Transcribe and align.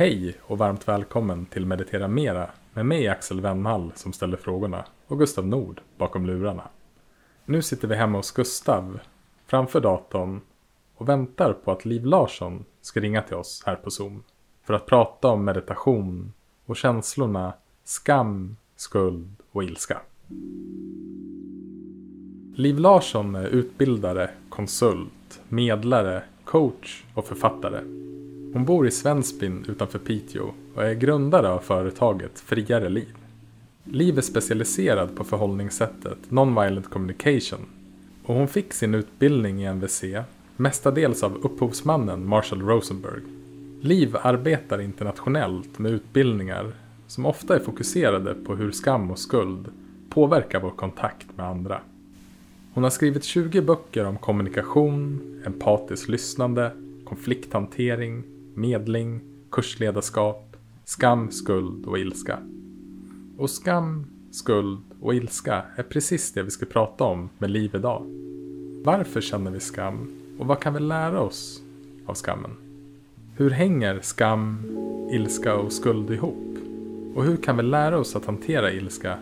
Hej 0.00 0.34
och 0.42 0.58
varmt 0.58 0.88
välkommen 0.88 1.46
till 1.46 1.66
Meditera 1.66 2.08
Mera 2.08 2.50
med 2.74 2.86
mig 2.86 3.08
Axel 3.08 3.40
Wennhall 3.40 3.92
som 3.94 4.12
ställer 4.12 4.36
frågorna 4.36 4.84
och 5.06 5.18
Gustav 5.18 5.46
Nord 5.46 5.80
bakom 5.98 6.26
lurarna. 6.26 6.68
Nu 7.44 7.62
sitter 7.62 7.88
vi 7.88 7.94
hemma 7.94 8.18
hos 8.18 8.30
Gustav 8.30 9.00
framför 9.46 9.80
datorn 9.80 10.40
och 10.94 11.08
väntar 11.08 11.52
på 11.52 11.72
att 11.72 11.84
Liv 11.84 12.04
Larsson 12.04 12.64
ska 12.80 13.00
ringa 13.00 13.22
till 13.22 13.36
oss 13.36 13.62
här 13.66 13.74
på 13.74 13.90
Zoom 13.90 14.22
för 14.62 14.74
att 14.74 14.86
prata 14.86 15.28
om 15.28 15.44
meditation 15.44 16.32
och 16.66 16.76
känslorna 16.76 17.52
skam, 17.84 18.56
skuld 18.76 19.36
och 19.52 19.64
ilska. 19.64 20.00
Liv 22.54 22.78
Larsson 22.78 23.34
är 23.34 23.46
utbildare, 23.46 24.30
konsult, 24.48 25.40
medlare, 25.48 26.22
coach 26.44 27.04
och 27.14 27.26
författare. 27.26 28.09
Hon 28.52 28.64
bor 28.64 28.86
i 28.86 28.90
Svensbyn 28.90 29.64
utanför 29.68 29.98
Piteå 29.98 30.50
och 30.74 30.84
är 30.84 30.94
grundare 30.94 31.48
av 31.48 31.58
företaget 31.58 32.40
Friare 32.40 32.88
Liv. 32.88 33.14
Liv 33.84 34.18
är 34.18 34.22
specialiserad 34.22 35.16
på 35.16 35.24
förhållningssättet 35.24 36.18
Nonviolent 36.28 36.90
Communication 36.90 37.60
och 38.24 38.34
hon 38.34 38.48
fick 38.48 38.72
sin 38.72 38.94
utbildning 38.94 39.62
i 39.62 39.72
NVC 39.72 40.04
mestadels 40.56 41.22
av 41.22 41.36
upphovsmannen 41.42 42.28
Marshall 42.28 42.62
Rosenberg. 42.62 43.22
Liv 43.80 44.16
arbetar 44.22 44.80
internationellt 44.80 45.78
med 45.78 45.92
utbildningar 45.92 46.72
som 47.06 47.26
ofta 47.26 47.54
är 47.54 47.60
fokuserade 47.60 48.34
på 48.34 48.56
hur 48.56 48.70
skam 48.70 49.10
och 49.10 49.18
skuld 49.18 49.68
påverkar 50.08 50.60
vår 50.60 50.70
kontakt 50.70 51.26
med 51.36 51.46
andra. 51.46 51.80
Hon 52.74 52.82
har 52.82 52.90
skrivit 52.90 53.24
20 53.24 53.60
böcker 53.60 54.04
om 54.04 54.18
kommunikation, 54.18 55.20
empatiskt 55.46 56.08
lyssnande, 56.08 56.72
konflikthantering, 57.04 58.22
medling, 58.54 59.20
kursledarskap, 59.50 60.56
skam, 60.84 61.30
skuld 61.30 61.86
och 61.86 61.98
ilska. 61.98 62.38
Och 63.38 63.50
skam, 63.50 64.06
skuld 64.30 64.80
och 65.00 65.14
ilska 65.14 65.62
är 65.76 65.82
precis 65.82 66.32
det 66.32 66.42
vi 66.42 66.50
ska 66.50 66.66
prata 66.66 67.04
om 67.04 67.28
med 67.38 67.50
Liv 67.50 67.74
idag. 67.74 68.02
Varför 68.84 69.20
känner 69.20 69.50
vi 69.50 69.60
skam 69.60 70.10
och 70.38 70.46
vad 70.46 70.60
kan 70.60 70.74
vi 70.74 70.80
lära 70.80 71.20
oss 71.20 71.62
av 72.06 72.14
skammen? 72.14 72.50
Hur 73.36 73.50
hänger 73.50 74.00
skam, 74.00 74.58
ilska 75.12 75.54
och 75.54 75.72
skuld 75.72 76.10
ihop? 76.10 76.58
Och 77.14 77.24
hur 77.24 77.36
kan 77.36 77.56
vi 77.56 77.62
lära 77.62 77.98
oss 77.98 78.16
att 78.16 78.26
hantera 78.26 78.72
ilska 78.72 79.18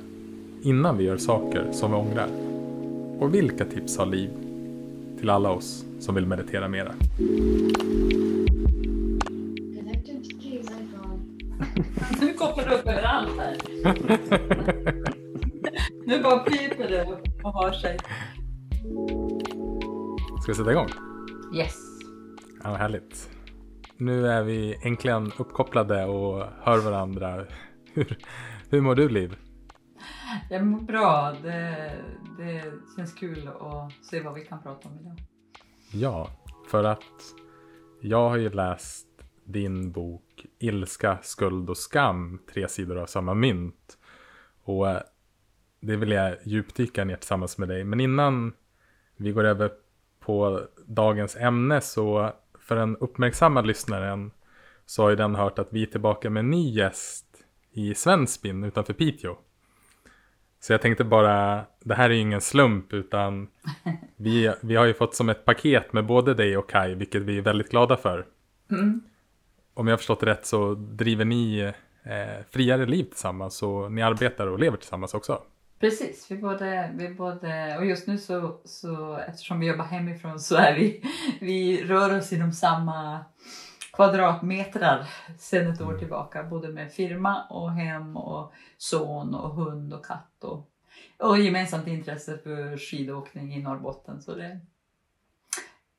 innan 0.63 0.99
vi 0.99 1.05
gör 1.05 1.17
saker 1.17 1.73
som 1.73 1.91
vi 1.91 1.97
ångrar? 1.97 2.29
Och 3.19 3.35
vilka 3.35 3.65
tips 3.65 3.99
har 3.99 4.07
Liv 4.07 4.31
till 5.19 5.31
alla 5.31 5.51
oss 5.51 5.85
som 6.01 6.15
vill 6.15 6.27
meditera 6.27 6.69
mera? 6.69 6.95
Nu 12.21 12.35
kopplar 12.35 12.65
du 12.65 12.75
upp 12.75 12.87
överallt 12.87 13.39
här. 13.39 13.57
Nu 16.07 16.23
bara 16.23 16.39
piper 16.39 16.89
det 16.89 17.05
och 17.43 17.53
har 17.53 17.73
sig. 17.73 17.99
Ska 20.43 20.53
vi 20.53 20.55
sätta 20.55 20.71
igång? 20.71 20.89
Yes. 21.55 21.77
Ja, 22.63 22.71
vad 22.71 22.79
härligt. 22.79 23.31
Nu 23.97 24.27
är 24.29 24.43
vi 24.43 24.77
äntligen 24.85 25.33
uppkopplade 25.39 26.05
och 26.05 26.45
hör 26.61 26.79
varandra. 26.79 27.47
Hur, 27.93 28.19
hur 28.71 28.81
mår 28.81 28.95
du 28.95 29.09
Liv? 29.09 29.37
Jag 30.51 30.67
mår 30.67 30.81
bra. 30.81 31.35
Det, 31.43 31.93
det 32.39 32.63
känns 32.97 33.15
kul 33.15 33.49
att 33.61 33.93
se 34.11 34.21
vad 34.21 34.35
vi 34.35 34.45
kan 34.45 34.63
prata 34.63 34.89
om 34.89 34.99
idag. 35.01 35.17
Ja, 35.93 36.31
för 36.71 36.85
att 36.85 37.35
jag 38.01 38.29
har 38.29 38.37
ju 38.37 38.51
läst 38.51 39.07
din 39.45 39.93
bok 39.93 40.28
Ilska, 40.59 41.19
skuld 41.23 41.71
och 41.71 41.77
skam, 41.77 42.39
tre 42.53 42.69
sidor 42.69 42.99
av 42.99 43.07
samma 43.07 43.35
mynt. 43.35 43.99
Och 44.63 44.91
eh, 44.91 45.01
det 45.81 45.97
vill 45.97 46.11
jag 46.11 46.37
djupdyka 46.45 47.05
ner 47.05 47.17
tillsammans 47.17 47.59
med 47.59 47.69
dig. 47.69 47.85
Men 47.85 48.01
innan 48.01 48.53
vi 49.17 49.33
går 49.33 49.45
över 49.45 49.71
på 50.21 50.67
dagens 50.87 51.37
ämne 51.37 51.81
så 51.81 52.33
för 52.59 52.77
den 52.77 52.97
uppmärksamma 52.97 53.61
lyssnaren 53.61 54.31
så 54.87 55.03
har 55.03 55.11
ju 55.11 55.17
den 55.17 55.35
hört 55.35 55.59
att 55.59 55.73
vi 55.73 55.83
är 55.83 55.87
tillbaka 55.87 56.31
med 56.31 56.41
en 56.41 56.51
ny 56.51 56.71
gäst 56.71 57.27
i 57.73 57.95
Svensbyn 57.95 58.65
utanför 58.65 58.93
Piteå. 58.93 59.37
Så 60.61 60.73
jag 60.73 60.83
tänkte 60.83 61.05
bara, 61.05 61.65
det 61.81 61.95
här 61.95 62.11
är 62.11 62.15
ju 62.15 62.21
ingen 62.21 62.41
slump 62.41 62.93
utan 62.93 63.49
vi, 64.17 64.55
vi 64.61 64.77
har 64.77 64.85
ju 64.85 64.95
fått 64.95 65.15
som 65.15 65.29
ett 65.29 65.45
paket 65.45 65.93
med 65.93 66.07
både 66.07 66.35
dig 66.35 66.57
och 66.57 66.71
Kai, 66.71 66.95
vilket 66.95 67.23
vi 67.23 67.39
är 67.39 67.43
väldigt 67.43 67.71
glada 67.71 67.97
för. 67.97 68.27
Mm. 68.71 69.01
Om 69.79 69.87
jag 69.87 69.93
har 69.93 69.99
förstått 69.99 70.21
det 70.21 70.27
rätt 70.27 70.47
så 70.47 70.75
driver 70.75 71.25
ni 71.25 71.59
eh, 72.03 72.45
friare 72.51 72.87
liv 72.87 73.05
tillsammans 73.05 73.63
och 73.63 73.93
ni 73.93 74.03
arbetar 74.03 74.47
och 74.47 74.59
lever 74.59 74.77
tillsammans 74.77 75.15
också. 75.15 75.43
Precis, 75.81 76.31
vi 76.31 76.37
både, 76.37 76.91
vi 76.95 77.09
både, 77.09 77.77
och 77.79 77.87
just 77.87 78.07
nu 78.07 78.19
så, 78.19 78.61
så 78.65 79.17
eftersom 79.17 79.61
vi 79.61 79.67
jobbar 79.67 79.85
hemifrån 79.85 80.41
så 80.41 80.57
är 80.57 80.75
vi, 80.75 81.03
vi 81.41 81.85
rör 81.85 82.19
oss 82.19 82.33
inom 82.33 82.53
samma 82.53 83.25
kvadratmetrar 83.93 85.09
sedan 85.39 85.73
ett 85.73 85.81
år 85.81 85.99
tillbaka. 85.99 86.43
Både 86.43 86.69
med 86.69 86.93
firma 86.93 87.43
och 87.51 87.73
hem 87.73 88.17
och 88.17 88.53
son 88.77 89.35
och 89.35 89.51
hund 89.51 89.95
och 89.95 90.07
katt 90.07 90.45
och, 90.45 90.69
och 91.19 91.39
gemensamt 91.39 91.87
intresse 91.87 92.39
för 92.39 92.77
skidåkning 92.77 93.55
i 93.55 93.63
Norrbotten. 93.63 94.23
Så 94.23 94.35
det, 94.35 94.61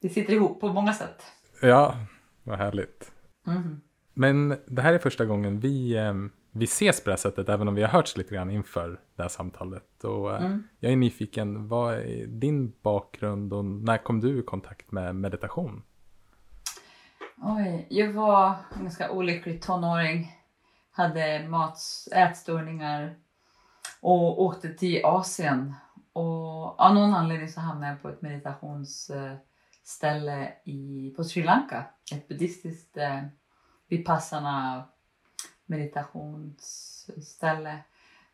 det 0.02 0.10
sitter 0.10 0.34
ihop 0.34 0.62
på 0.62 0.74
många 0.74 0.94
sätt. 0.94 1.24
Ja, 1.62 1.96
vad 2.44 2.58
härligt. 2.58 3.12
Mhm. 3.50 3.82
Men 4.14 4.58
det 4.68 4.82
här 4.82 4.94
är 4.94 5.00
första 5.00 5.26
gången 5.26 5.60
vi, 5.60 5.98
eh, 5.98 6.14
vi 6.52 6.66
ses 6.66 7.04
på 7.04 7.10
det 7.10 7.12
här 7.12 7.18
sättet, 7.18 7.50
även 7.50 7.68
om 7.68 7.76
vi 7.76 7.82
har 7.82 7.90
hörts 7.90 8.18
lite 8.18 8.36
grann 8.36 8.50
inför 8.52 9.00
det 9.16 9.22
här 9.22 9.30
samtalet. 9.30 10.04
Och 10.04 10.36
eh, 10.36 10.46
Mm. 10.46 10.64
jag 10.80 10.92
är 10.92 10.96
nyfiken, 10.96 11.68
vad 11.68 11.94
är 11.94 12.28
din 12.28 12.74
bakgrund 12.82 13.54
och 13.54 13.66
när 13.66 13.98
kom 13.98 14.20
du 14.20 14.40
i 14.40 14.44
kontakt 14.44 14.92
med 14.92 15.16
meditation? 15.16 15.84
Oj, 17.42 17.88
jag 17.90 18.14
var 18.14 18.56
en 18.76 18.82
ganska 18.82 19.12
olycklig 19.12 19.62
tonåring. 19.62 20.32
Hade 20.92 21.48
mat, 21.50 21.78
ätstörningar 22.16 23.16
och 24.02 24.42
åkte 24.44 24.74
till 24.74 25.06
Asien. 25.06 25.74
Och 26.14 26.80
av 26.80 26.94
någon 26.96 27.14
anledning 27.14 27.50
så 27.50 27.60
hamnade 27.60 27.92
jag 27.92 28.02
på 28.02 28.10
ett 28.10 28.22
ställe 29.90 30.54
i, 30.64 31.14
på 31.16 31.24
Sri 31.24 31.44
Lanka. 31.44 31.86
Ett 32.14 32.28
buddhistiskt 32.28 32.98
eh, 32.98 33.22
vipassana 33.88 34.84
meditationsställe. 35.66 37.80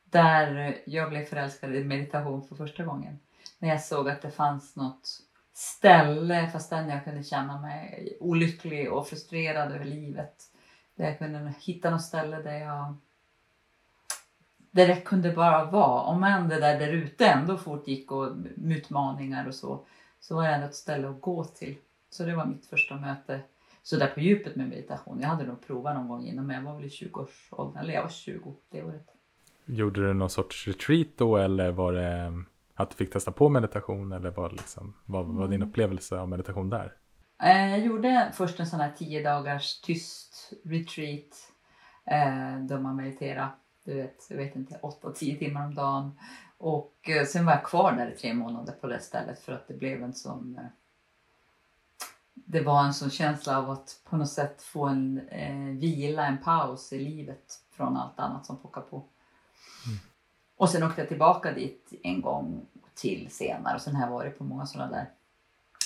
Där 0.03 0.77
jag 0.85 1.09
blev 1.09 1.25
förälskad 1.25 1.75
i 1.75 1.83
meditation 1.83 2.47
för 2.47 2.55
första 2.55 2.83
gången. 2.83 3.19
När 3.59 3.69
jag 3.69 3.81
såg 3.81 4.09
att 4.09 4.21
det 4.21 4.31
fanns 4.31 4.75
något 4.75 5.09
ställe 5.53 6.49
fastän 6.49 6.89
jag 6.89 7.03
kunde 7.03 7.23
känna 7.23 7.61
mig 7.61 8.17
olycklig 8.19 8.93
och 8.93 9.07
frustrerad 9.07 9.71
över 9.71 9.85
livet. 9.85 10.43
Där 10.95 11.05
jag 11.05 11.17
kunde 11.17 11.53
hitta 11.59 11.89
något 11.89 12.03
ställe 12.03 12.41
där 12.41 12.59
jag 12.59 12.95
där 14.71 14.87
det 14.87 14.95
kunde 14.95 15.31
bara 15.31 15.65
vara. 15.65 16.01
Om 16.01 16.23
än 16.23 16.49
det 16.49 16.59
där 16.59 16.79
där 16.79 16.93
ute 16.93 17.25
ändå 17.25 17.57
fortgick 17.57 18.11
och 18.11 18.37
med 18.37 18.77
utmaningar 18.77 19.47
och 19.47 19.55
så. 19.55 19.85
Så 20.27 20.35
var 20.35 20.43
det 20.43 20.49
ändå 20.53 20.67
ett 20.67 20.75
ställe 20.75 21.09
att 21.09 21.21
gå 21.21 21.43
till. 21.43 21.75
Så 22.09 22.23
det 22.23 22.35
var 22.35 22.45
mitt 22.45 22.65
första 22.65 22.95
möte 22.95 23.39
så 23.83 23.97
där 23.97 24.07
på 24.07 24.19
djupet 24.19 24.55
med 24.55 24.69
meditation. 24.69 25.19
Jag 25.21 25.27
hade 25.27 25.43
nog 25.43 25.67
provat 25.67 25.95
någon 25.95 26.07
gång 26.07 26.25
innan 26.25 26.47
men 26.47 26.55
jag 26.55 26.63
var 26.63 26.75
väl 26.75 26.85
i 26.85 26.87
20-årsåldern. 26.87 27.83
Eller 27.83 27.93
jag 27.93 28.01
var 28.01 28.09
20 28.09 28.55
det 28.71 28.83
året. 28.83 29.07
Gjorde 29.65 30.07
du 30.07 30.13
någon 30.13 30.29
sorts 30.29 30.67
retreat 30.67 31.07
då 31.17 31.37
eller 31.37 31.71
var 31.71 31.93
det 31.93 32.43
att 32.75 32.89
du 32.89 32.95
fick 32.95 33.11
testa 33.13 33.31
på 33.31 33.49
meditation 33.49 34.11
eller 34.11 34.29
var 34.31 34.49
det 34.49 34.55
liksom, 34.55 34.93
vad 35.05 35.25
var 35.25 35.47
din 35.47 35.63
upplevelse 35.63 36.19
av 36.19 36.29
meditation 36.29 36.69
där? 36.69 36.93
Eh, 37.43 37.69
Jag 37.69 37.79
gjorde 37.79 38.31
först 38.33 38.59
en 38.59 38.67
sån 38.67 38.79
här 38.79 38.91
10 38.97 39.23
dagars 39.23 39.81
tyst 39.81 40.53
retreat 40.63 41.51
eh, 42.05 42.59
där 42.67 42.79
man 42.79 42.95
mediterar, 42.95 43.55
du 43.85 43.93
vet, 43.93 44.27
jag 44.29 44.37
vet 44.37 44.55
inte, 44.55 44.79
8-10 44.81 45.39
timmar 45.39 45.65
om 45.65 45.75
dagen. 45.75 46.11
Och 46.57 47.09
eh, 47.09 47.25
sen 47.25 47.45
var 47.45 47.53
jag 47.53 47.65
kvar 47.65 47.91
där 47.91 48.11
i 48.11 48.17
tre 48.17 48.33
månader 48.33 48.73
på 48.73 48.87
det 48.87 48.99
stället 48.99 49.39
för 49.39 49.53
att 49.53 49.67
det 49.67 49.73
blev 49.73 50.03
en 50.03 50.13
sån 50.13 50.57
eh, 50.57 50.67
det 52.33 52.61
var 52.61 52.83
en 52.83 52.93
sån 52.93 53.09
känsla 53.09 53.57
av 53.57 53.69
att 53.69 54.01
på 54.03 54.17
något 54.17 54.29
sätt 54.29 54.61
få 54.61 54.85
en 54.85 55.29
eh, 55.29 55.79
vila, 55.79 56.25
en 56.25 56.37
paus 56.37 56.93
i 56.93 56.99
livet 56.99 57.61
från 57.71 57.97
allt 57.97 58.19
annat 58.19 58.45
som 58.45 58.57
pockar 58.57 58.81
på. 58.81 59.03
Och 60.57 60.69
sen 60.69 60.83
åkte 60.83 61.01
jag 61.01 61.07
tillbaka 61.07 61.53
dit 61.53 61.93
en 62.03 62.21
gång 62.21 62.65
till 62.93 63.27
senare 63.31 63.75
och 63.75 63.81
sen 63.81 63.95
har 63.95 64.03
jag 64.03 64.13
varit 64.13 64.37
på 64.37 64.43
många 64.43 64.65
sådana 64.65 64.91
där 64.91 65.09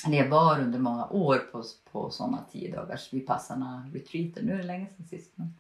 eller 0.06 0.18
jag 0.18 0.30
var 0.30 0.60
under 0.60 0.80
många 0.80 1.08
år 1.08 1.38
på, 1.38 1.64
på 1.92 2.10
sådana 2.10 2.46
tio 2.52 2.76
dagars 2.76 3.14
vipassana 3.14 3.90
retreater. 3.94 4.44
Nu 4.44 4.54
är 4.54 4.58
det 4.58 4.64
länge 4.64 4.88
sedan 4.98 5.06
sist. 5.06 5.32
Men 5.36 5.54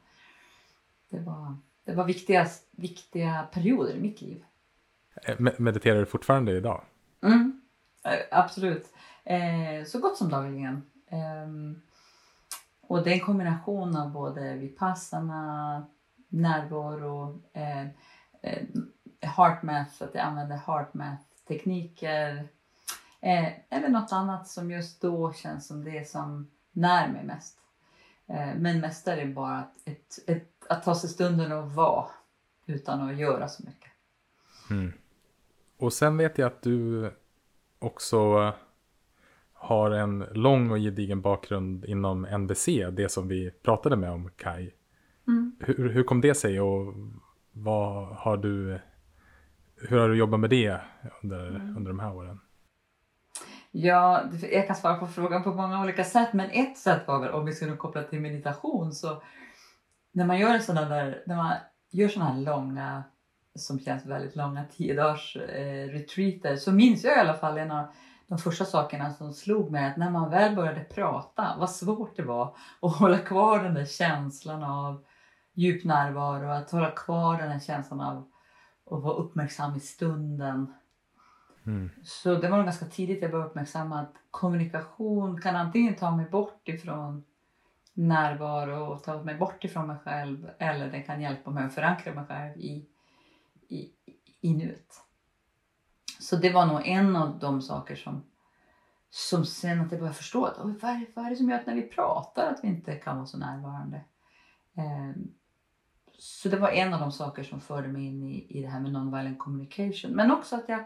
det 1.09 1.19
var, 1.19 1.57
det 1.83 1.93
var 1.93 2.05
viktiga, 2.05 2.47
viktiga 2.71 3.47
perioder 3.51 3.93
i 3.93 3.99
mitt 3.99 4.21
liv. 4.21 4.43
Eh, 5.23 5.35
me- 5.37 5.55
Mediterar 5.61 5.99
du 5.99 6.05
fortfarande 6.05 6.51
idag? 6.51 6.83
Mm, 7.23 7.61
eh, 8.05 8.19
absolut. 8.31 8.93
Eh, 9.23 9.85
så 9.87 9.99
gott 9.99 10.17
som 10.17 10.29
dagligen. 10.29 10.83
Ehm, 11.07 11.81
Och 12.81 13.03
det 13.03 13.09
är 13.09 13.13
en 13.13 13.19
kombination 13.19 13.95
av 13.97 14.11
både 14.11 14.53
vipassana, 14.53 15.85
närvaro, 16.29 17.41
eh, 17.53 17.81
eh, 18.41 18.63
heartmath, 19.21 20.03
att 20.03 20.15
jag 20.15 20.23
använder 20.25 20.57
heartmath-tekniker. 20.57 22.47
Eh, 23.21 23.47
eller 23.69 23.89
något 23.89 24.11
annat 24.11 24.47
som 24.47 24.71
just 24.71 25.01
då 25.01 25.33
känns 25.33 25.67
som 25.67 25.83
det 25.83 26.09
som 26.09 26.51
när 26.71 27.07
mig 27.07 27.23
mest. 27.23 27.57
Eh, 28.27 28.55
men 28.55 28.79
mest 28.79 29.07
är 29.07 29.17
det 29.17 29.25
bara 29.25 29.57
att, 29.57 29.73
ett, 29.85 30.19
ett, 30.27 30.65
att 30.69 30.83
ta 30.83 30.95
sig 30.95 31.09
stunden 31.09 31.51
och 31.51 31.71
vara 31.71 32.05
utan 32.65 33.09
att 33.09 33.17
göra 33.17 33.47
så 33.47 33.63
mycket. 33.63 33.91
Mm. 34.69 34.93
Och 35.79 35.93
sen 35.93 36.17
vet 36.17 36.37
jag 36.37 36.47
att 36.47 36.61
du 36.61 37.11
också 37.79 38.53
har 39.53 39.91
en 39.91 40.19
lång 40.19 40.71
och 40.71 40.77
gedigen 40.77 41.21
bakgrund 41.21 41.85
inom 41.85 42.21
NBC, 42.21 42.65
det 42.91 43.11
som 43.11 43.27
vi 43.27 43.51
pratade 43.51 43.95
med 43.95 44.11
om 44.11 44.29
Kai. 44.37 44.71
Mm. 45.27 45.55
Hur, 45.59 45.89
hur 45.89 46.03
kom 46.03 46.21
det 46.21 46.35
sig 46.35 46.61
och 46.61 46.93
vad 47.51 48.07
har 48.15 48.37
du, 48.37 48.79
hur 49.75 49.99
har 49.99 50.09
du 50.09 50.15
jobbat 50.17 50.39
med 50.39 50.49
det 50.49 50.81
under, 51.23 51.47
Mm. 51.49 51.77
under 51.77 51.91
de 51.91 51.99
här 51.99 52.15
åren? 52.15 52.39
Ja, 53.71 54.23
jag 54.51 54.67
kan 54.67 54.75
svara 54.75 54.97
på 54.97 55.07
frågan 55.07 55.43
på 55.43 55.53
många 55.53 55.81
olika 55.81 56.03
sätt, 56.03 56.33
men 56.33 56.49
ett 56.49 56.77
sätt 56.77 57.01
var 57.07 57.19
väl 57.19 57.29
om 57.31 57.45
vi 57.45 57.53
skulle 57.53 57.75
koppla 57.75 58.03
till 58.03 58.21
meditation 58.21 58.91
så 58.91 59.23
när 60.11 60.25
man 60.25 60.39
gör 60.39 60.59
sådana 60.59 60.89
där, 60.89 61.23
när 61.25 61.35
man 61.35 61.53
gör 61.91 62.07
sådana 62.07 62.31
här 62.31 62.41
långa, 62.41 63.03
som 63.59 63.79
känns 63.79 64.05
väldigt 64.05 64.35
långa, 64.35 64.65
tio 64.77 64.93
dagars 64.93 65.35
eh, 65.35 65.87
retreater 65.87 66.55
så 66.55 66.71
minns 66.71 67.03
jag 67.03 67.17
i 67.17 67.19
alla 67.19 67.33
fall 67.33 67.57
en 67.57 67.71
av 67.71 67.85
de 68.27 68.37
första 68.37 68.65
sakerna 68.65 69.13
som 69.13 69.33
slog 69.33 69.71
mig 69.71 69.85
att 69.85 69.97
när 69.97 70.09
man 70.09 70.29
väl 70.29 70.55
började 70.55 70.83
prata, 70.83 71.55
vad 71.59 71.69
svårt 71.69 72.15
det 72.15 72.23
var 72.23 72.55
att 72.81 72.95
hålla 72.95 73.17
kvar 73.17 73.63
den 73.63 73.73
där 73.73 73.85
känslan 73.85 74.63
av 74.63 75.05
djup 75.53 75.83
närvaro, 75.83 76.49
att 76.49 76.71
hålla 76.71 76.91
kvar 76.91 77.37
den 77.37 77.51
här 77.51 77.59
känslan 77.59 78.01
av 78.01 78.17
att 78.85 79.03
vara 79.03 79.13
uppmärksam 79.13 79.75
i 79.75 79.79
stunden. 79.79 80.73
Mm. 81.65 81.89
Så 82.03 82.35
det 82.35 82.49
var 82.49 82.57
nog 82.57 82.65
ganska 82.65 82.85
tidigt 82.85 83.21
jag 83.21 83.31
började 83.31 83.49
uppmärksamma 83.49 83.99
att 83.99 84.13
kommunikation 84.31 85.41
kan 85.41 85.55
antingen 85.55 85.95
ta 85.95 86.11
mig 86.11 86.29
bort 86.29 86.67
ifrån 86.67 87.23
närvaro 87.93 88.85
och 88.85 89.03
ta 89.03 89.23
mig 89.23 89.35
bort 89.35 89.63
ifrån 89.63 89.87
mig 89.87 89.97
själv 90.03 90.49
eller 90.59 90.91
den 90.91 91.03
kan 91.03 91.21
hjälpa 91.21 91.51
mig 91.51 91.65
att 91.65 91.73
förankra 91.73 92.13
mig 92.13 92.25
själv 92.25 92.57
i, 92.57 92.85
i, 93.69 93.91
i 94.41 94.53
nuet. 94.53 95.01
Så 96.19 96.35
det 96.35 96.53
var 96.53 96.65
nog 96.65 96.87
en 96.87 97.15
av 97.15 97.39
de 97.39 97.61
saker 97.61 97.95
som, 97.95 98.23
som 99.09 99.45
sen 99.45 99.81
att 99.81 99.91
jag 99.91 99.99
började 99.99 100.17
förstå 100.17 100.45
att 100.45 100.57
vad, 100.57 100.91
är, 100.91 101.05
vad 101.15 101.25
är 101.25 101.29
det 101.29 101.35
som 101.35 101.49
gör 101.49 101.59
att 101.59 101.65
när 101.65 101.75
vi 101.75 101.81
pratar 101.81 102.51
att 102.51 102.63
vi 102.63 102.67
inte 102.67 102.95
kan 102.95 103.15
vara 103.15 103.25
så 103.25 103.37
närvarande. 103.37 104.01
Eh, 104.77 105.21
så 106.17 106.49
det 106.49 106.57
var 106.57 106.69
en 106.69 106.93
av 106.93 106.99
de 106.99 107.11
saker 107.11 107.43
som 107.43 107.61
förde 107.61 107.87
mig 107.87 108.05
in 108.05 108.23
i, 108.23 108.45
i 108.49 108.61
det 108.61 108.67
här 108.67 108.79
med 108.79 108.91
nonviolent 108.91 109.39
communication. 109.39 110.11
Men 110.11 110.31
också 110.31 110.55
att 110.55 110.69
jag 110.69 110.83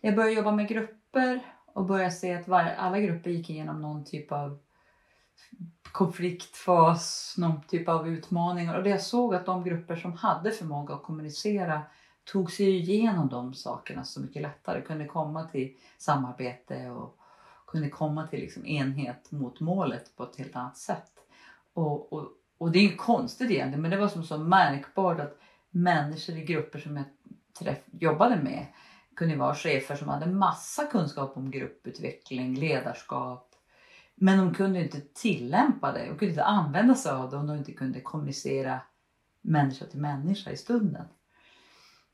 jag 0.00 0.16
började 0.16 0.34
jobba 0.34 0.52
med 0.52 0.68
grupper 0.68 1.40
och 1.66 1.84
började 1.84 2.10
se 2.10 2.34
att 2.34 2.48
var, 2.48 2.60
alla 2.60 3.00
grupper 3.00 3.30
gick 3.30 3.50
igenom 3.50 3.82
någon 3.82 4.04
typ 4.04 4.32
av 4.32 4.58
konfliktfas, 5.92 7.34
någon 7.38 7.62
typ 7.62 7.88
av 7.88 8.08
utmaningar. 8.08 8.74
Och 8.74 8.82
det 8.82 8.90
jag 8.90 9.02
såg 9.02 9.34
att 9.34 9.46
de 9.46 9.64
grupper 9.64 9.96
som 9.96 10.12
hade 10.12 10.50
förmåga 10.50 10.94
att 10.94 11.02
kommunicera 11.02 11.82
tog 12.26 12.52
sig 12.52 12.76
igenom 12.76 13.28
de 13.28 13.54
sakerna 13.54 14.04
så 14.04 14.20
mycket 14.20 14.42
lättare. 14.42 14.80
Kunde 14.80 15.04
komma 15.06 15.44
till 15.48 15.76
samarbete 15.98 16.90
och 16.90 17.18
kunde 17.66 17.88
komma 17.88 18.26
till 18.26 18.40
liksom 18.40 18.66
enhet 18.66 19.30
mot 19.32 19.60
målet 19.60 20.16
på 20.16 20.22
ett 20.22 20.36
helt 20.36 20.56
annat 20.56 20.76
sätt. 20.76 21.12
Och, 21.72 22.12
och, 22.12 22.28
och 22.58 22.72
det 22.72 22.78
är 22.78 22.82
ju 22.82 22.96
konstigt 22.96 23.50
egentligen 23.50 23.82
men 23.82 23.90
det 23.90 23.96
var 23.96 24.08
som 24.08 24.24
så 24.24 24.38
märkbart 24.38 25.20
att 25.20 25.38
människor 25.70 26.36
i 26.36 26.44
grupper 26.44 26.78
som 26.78 26.96
jag 26.96 27.04
träff, 27.58 27.78
jobbade 27.90 28.36
med 28.36 28.66
kunde 29.16 29.36
vara 29.36 29.54
chefer 29.54 29.96
som 29.96 30.08
hade 30.08 30.26
massa 30.26 30.86
kunskap 30.86 31.36
om 31.36 31.50
grupputveckling, 31.50 32.54
ledarskap. 32.54 33.54
Men 34.14 34.38
de 34.38 34.54
kunde 34.54 34.82
inte 34.82 35.00
tillämpa 35.00 35.92
det, 35.92 35.98
de 35.98 36.08
kunde 36.08 36.26
inte 36.26 36.44
använda 36.44 36.94
sig 36.94 37.12
av 37.12 37.30
det 37.30 37.36
om 37.36 37.46
de 37.46 37.56
inte 37.56 37.72
kunde 37.72 38.00
kommunicera 38.00 38.80
människa 39.40 39.84
till 39.84 40.00
människa 40.00 40.50
i 40.50 40.56
stunden. 40.56 41.04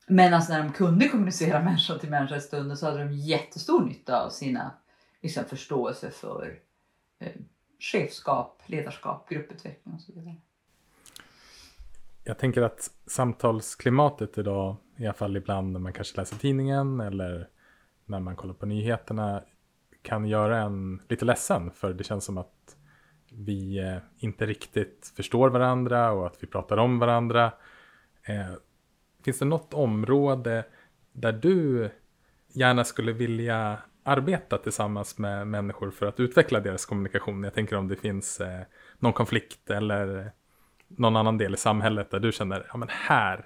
Men 0.07 0.33
alltså 0.33 0.53
när 0.53 0.63
de 0.63 0.73
kunde 0.73 1.09
kommunicera 1.09 1.59
människa 1.63 1.97
till 1.97 2.09
människa 2.09 2.35
i 2.35 2.41
stunden 2.41 2.77
så 2.77 2.85
hade 2.85 3.03
de 3.03 3.13
jättestor 3.13 3.85
nytta 3.85 4.25
av 4.25 4.29
sina 4.29 4.71
liksom, 5.21 5.45
förståelse 5.45 6.11
för 6.11 6.59
eh, 7.19 7.31
chefskap, 7.79 8.61
ledarskap, 8.65 9.29
grupputveckling 9.29 9.95
och 9.95 10.01
så 10.01 10.11
vidare. 10.13 10.35
Jag 12.23 12.37
tänker 12.37 12.61
att 12.61 12.91
samtalsklimatet 13.05 14.37
idag, 14.37 14.75
i 14.97 15.05
alla 15.05 15.13
fall 15.13 15.37
ibland 15.37 15.71
när 15.71 15.79
man 15.79 15.93
kanske 15.93 16.17
läser 16.17 16.37
tidningen 16.37 16.99
eller 16.99 17.49
när 18.05 18.19
man 18.19 18.35
kollar 18.35 18.53
på 18.53 18.65
nyheterna, 18.65 19.43
kan 20.01 20.25
göra 20.25 20.61
en 20.61 21.01
lite 21.09 21.25
ledsen. 21.25 21.71
För 21.71 21.93
det 21.93 22.03
känns 22.03 22.25
som 22.25 22.37
att 22.37 22.77
vi 23.31 23.79
eh, 23.79 23.97
inte 24.17 24.45
riktigt 24.45 25.13
förstår 25.15 25.49
varandra 25.49 26.11
och 26.11 26.27
att 26.27 26.43
vi 26.43 26.47
pratar 26.47 26.77
om 26.77 26.99
varandra. 26.99 27.51
Eh, 28.23 28.53
finns 29.23 29.39
det 29.39 29.45
något 29.45 29.73
område 29.73 30.65
där 31.11 31.31
du 31.31 31.89
gärna 32.53 32.83
skulle 32.83 33.11
vilja 33.11 33.77
arbeta 34.03 34.57
tillsammans 34.57 35.17
med 35.17 35.47
människor 35.47 35.91
för 35.91 36.05
att 36.05 36.19
utveckla 36.19 36.59
deras 36.59 36.85
kommunikation? 36.85 37.43
Jag 37.43 37.53
tänker 37.53 37.75
om 37.75 37.87
det 37.87 37.95
finns 37.95 38.41
eh, 38.41 38.61
någon 38.99 39.13
konflikt 39.13 39.69
eller 39.69 40.31
någon 40.87 41.15
annan 41.15 41.37
del 41.37 41.53
i 41.53 41.57
samhället 41.57 42.11
där 42.11 42.19
du 42.19 42.31
känner, 42.31 42.67
ja 42.71 42.77
men 42.77 42.87
här, 42.91 43.45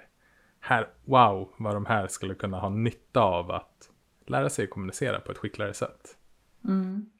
här, 0.60 0.88
wow, 1.04 1.48
vad 1.58 1.74
de 1.74 1.86
här 1.86 2.06
skulle 2.06 2.34
kunna 2.34 2.58
ha 2.58 2.68
nytta 2.68 3.20
av 3.20 3.50
att 3.50 3.90
lära 4.26 4.50
sig 4.50 4.66
kommunicera 4.66 5.20
på 5.20 5.32
ett 5.32 5.38
skickligare 5.38 5.74
sätt. 5.74 6.16
Mm. 6.64 7.10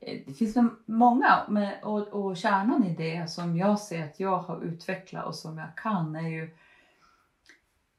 Eh, 0.00 0.20
det 0.26 0.32
finns 0.32 0.56
många 0.86 1.46
och, 1.82 2.08
och 2.08 2.36
kärnan 2.36 2.84
i 2.84 2.94
det 2.94 3.30
som 3.30 3.56
jag 3.56 3.78
ser 3.78 4.04
att 4.04 4.20
jag 4.20 4.38
har 4.38 4.64
utvecklat 4.64 5.26
och 5.26 5.34
som 5.34 5.58
jag 5.58 5.76
kan 5.76 6.16
är 6.16 6.28
ju 6.28 6.50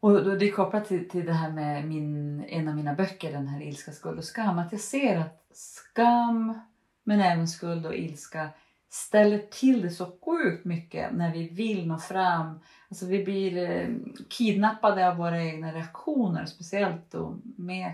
och 0.08 0.38
det 0.38 0.48
är 0.48 0.52
kopplat 0.52 0.88
till, 0.88 1.10
till 1.10 1.26
det 1.26 1.34
här 1.34 1.52
med 1.52 1.88
min, 1.88 2.44
en 2.48 2.68
av 2.68 2.76
mina 2.76 2.94
böcker, 2.94 3.32
den 3.32 3.48
här 3.48 3.62
Ilska, 3.62 3.92
skuld 3.92 4.18
och 4.18 4.24
skam. 4.24 4.60
Att 4.60 4.72
jag 4.72 4.82
ser 4.82 5.18
att 5.18 5.48
skam, 5.54 6.60
men 7.04 7.22
även 7.22 7.48
skuld 7.48 7.86
och 7.86 7.96
ilska 7.96 8.50
ställer 8.90 9.38
till 9.38 9.82
det 9.82 9.90
så 9.90 10.06
sjukt 10.06 10.66
mycket 10.66 11.14
när 11.14 11.34
vi 11.34 11.50
vill 11.50 11.88
nå 11.88 11.98
fram. 11.98 12.60
Alltså 12.90 13.06
vi 13.06 13.24
blir 13.24 13.70
eh, 13.70 13.88
kidnappade 14.30 15.10
av 15.10 15.18
våra 15.18 15.44
egna 15.44 15.74
reaktioner, 15.74 16.46
speciellt 16.46 17.12
då 17.12 17.38
med, 17.44 17.92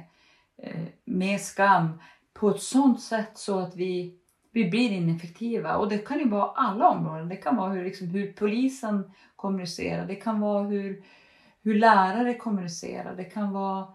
eh, 0.57 0.83
med 1.05 1.41
skam 1.41 1.99
på 2.33 2.49
ett 2.49 2.61
sånt 2.61 3.01
sätt 3.01 3.31
så 3.33 3.59
att 3.59 3.75
vi, 3.75 4.15
vi 4.51 4.69
blir 4.69 4.91
ineffektiva. 4.91 5.77
Och 5.77 5.89
det 5.89 5.97
kan 5.97 6.19
ju 6.19 6.29
vara 6.29 6.51
alla 6.55 6.89
områden. 6.89 7.29
Det 7.29 7.35
kan 7.35 7.55
vara 7.55 7.73
hur, 7.73 7.83
liksom, 7.83 8.07
hur 8.07 8.33
polisen 8.33 9.11
kommunicerar, 9.35 10.05
det 10.05 10.15
kan 10.15 10.39
vara 10.39 10.63
hur, 10.63 11.03
hur 11.63 11.79
lärare 11.79 12.33
kommunicerar, 12.33 13.15
det 13.15 13.23
kan 13.23 13.53
vara 13.53 13.87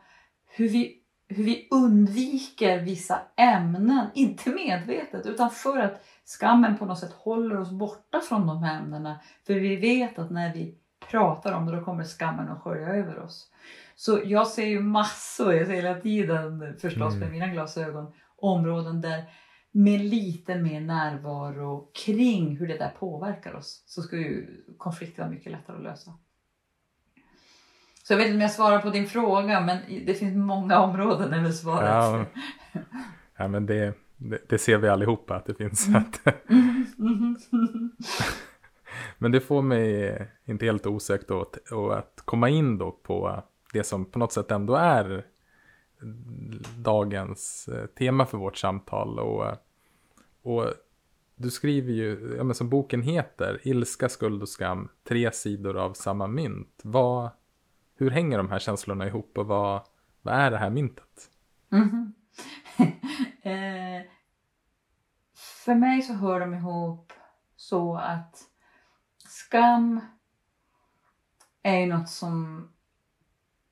hur 0.47 0.69
vi, 0.69 0.97
hur 1.29 1.45
vi 1.45 1.69
undviker 1.71 2.81
vissa 2.81 3.21
ämnen, 3.37 4.07
inte 4.15 4.51
medvetet 4.51 5.27
utan 5.27 5.51
för 5.51 5.79
att 5.79 6.05
skammen 6.25 6.79
på 6.79 6.85
något 6.85 6.99
sätt 6.99 7.13
håller 7.13 7.61
oss 7.61 7.71
borta 7.71 8.21
från 8.29 8.47
de 8.47 8.63
här 8.63 8.81
ämnena. 8.81 9.21
För 9.47 9.55
vi 9.55 9.77
vet 9.77 10.19
att 10.19 10.31
när 10.31 10.55
vi 10.55 10.75
pratar 11.11 11.53
om 11.53 11.67
det 11.67 11.77
då 11.77 11.85
kommer 11.85 12.05
skammen 12.05 12.49
att 12.49 12.61
skölja 12.63 12.89
över 12.89 13.19
oss. 13.19 13.51
Så 13.97 14.21
jag 14.25 14.47
ser 14.47 14.67
ju 14.67 14.81
massor, 14.81 15.55
jag 15.55 15.67
ser 15.67 15.75
hela 15.75 16.01
tiden 16.01 16.77
förstås 16.81 17.15
Mm. 17.15 17.21
med 17.21 17.31
mina 17.31 17.47
glasögon, 17.47 18.13
områden 18.37 19.01
där 19.01 19.25
med 19.71 20.01
lite 20.01 20.55
mer 20.55 20.81
närvaro 20.81 21.91
kring 22.05 22.57
hur 22.57 22.69
det 22.69 22.79
där 22.79 22.91
påverkar 22.99 23.55
oss 23.55 23.83
så 23.87 24.03
skulle 24.03 24.23
ju 24.23 24.65
konflikter 24.79 25.23
vara 25.23 25.31
mycket 25.31 25.53
lättare 25.53 25.77
att 25.77 25.83
lösa. 25.83 26.13
Så 28.09 28.15
jag 28.15 28.19
vet 28.19 28.27
inte 28.27 28.37
om 28.37 28.41
jag 28.41 28.51
svarar 28.51 28.79
på 28.79 28.91
din 28.91 29.07
fråga 29.07 29.61
men 29.61 30.07
det 30.07 30.15
finns 30.15 30.37
många 30.37 30.81
områden 30.81 31.33
är 31.33 31.43
väl 31.43 31.53
svaret. 31.53 31.89
Ja, 31.89 32.25
ja 33.37 33.49
men 33.49 33.67
det, 33.67 33.95
det, 34.17 34.39
det 34.49 34.59
ser 34.59 34.79
vi 34.79 34.89
allihopa 34.89 35.37
att 35.37 35.47
det 35.47 35.55
finns. 35.55 35.89
Mm. 35.89 36.03
Att, 36.03 36.21
men 39.19 39.33
det 39.33 39.41
får 39.41 39.63
mig 39.63 40.29
inte 40.45 40.65
helt 40.65 40.87
osökt 40.87 41.29
då, 41.29 41.51
och 41.71 41.99
att 41.99 42.23
komma 42.25 42.49
in 42.49 42.79
då 42.79 42.91
på 42.91 43.43
det 43.73 43.85
som 43.85 44.05
på 44.05 44.19
något 44.19 44.33
sätt 44.33 44.51
ändå 44.51 44.75
är 44.75 45.25
dagens 46.77 47.69
eh, 47.69 47.87
tema 47.87 48.27
för 48.27 48.39
vårt 48.39 48.57
samtal. 48.57 49.19
Och, 49.19 49.47
och 50.43 50.73
du 51.37 51.51
skriver 51.51 51.93
ju, 51.93 52.35
ja, 52.37 52.45
men 52.45 52.55
som 52.55 52.69
boken 52.69 53.03
heter, 53.03 53.61
Ilska, 53.63 54.09
skuld 54.09 54.43
och 54.43 54.49
skam, 54.49 54.89
tre 55.09 55.33
sidor 55.33 55.77
av 55.77 55.93
samma 55.93 56.27
mynt. 56.27 56.81
Vad, 56.83 57.31
hur 57.99 58.11
hänger 58.11 58.39
de 58.39 58.51
här 58.51 58.59
känslorna 58.59 59.07
ihop 59.07 59.39
och 59.39 59.47
vad, 59.47 59.83
vad 60.23 60.35
är 60.35 60.51
det 60.51 60.59
här 60.59 60.71
myntet? 60.71 61.31
Mm. 61.73 62.15
eh, 63.43 64.07
för 65.35 65.75
mig 65.75 66.03
så 66.03 66.13
hör 66.13 66.41
de 66.41 66.55
ihop 66.55 67.13
så 67.57 67.97
att 67.97 68.43
skam 69.29 70.01
är 71.63 71.79
ju 71.79 71.87
något 71.87 72.09
som 72.09 72.69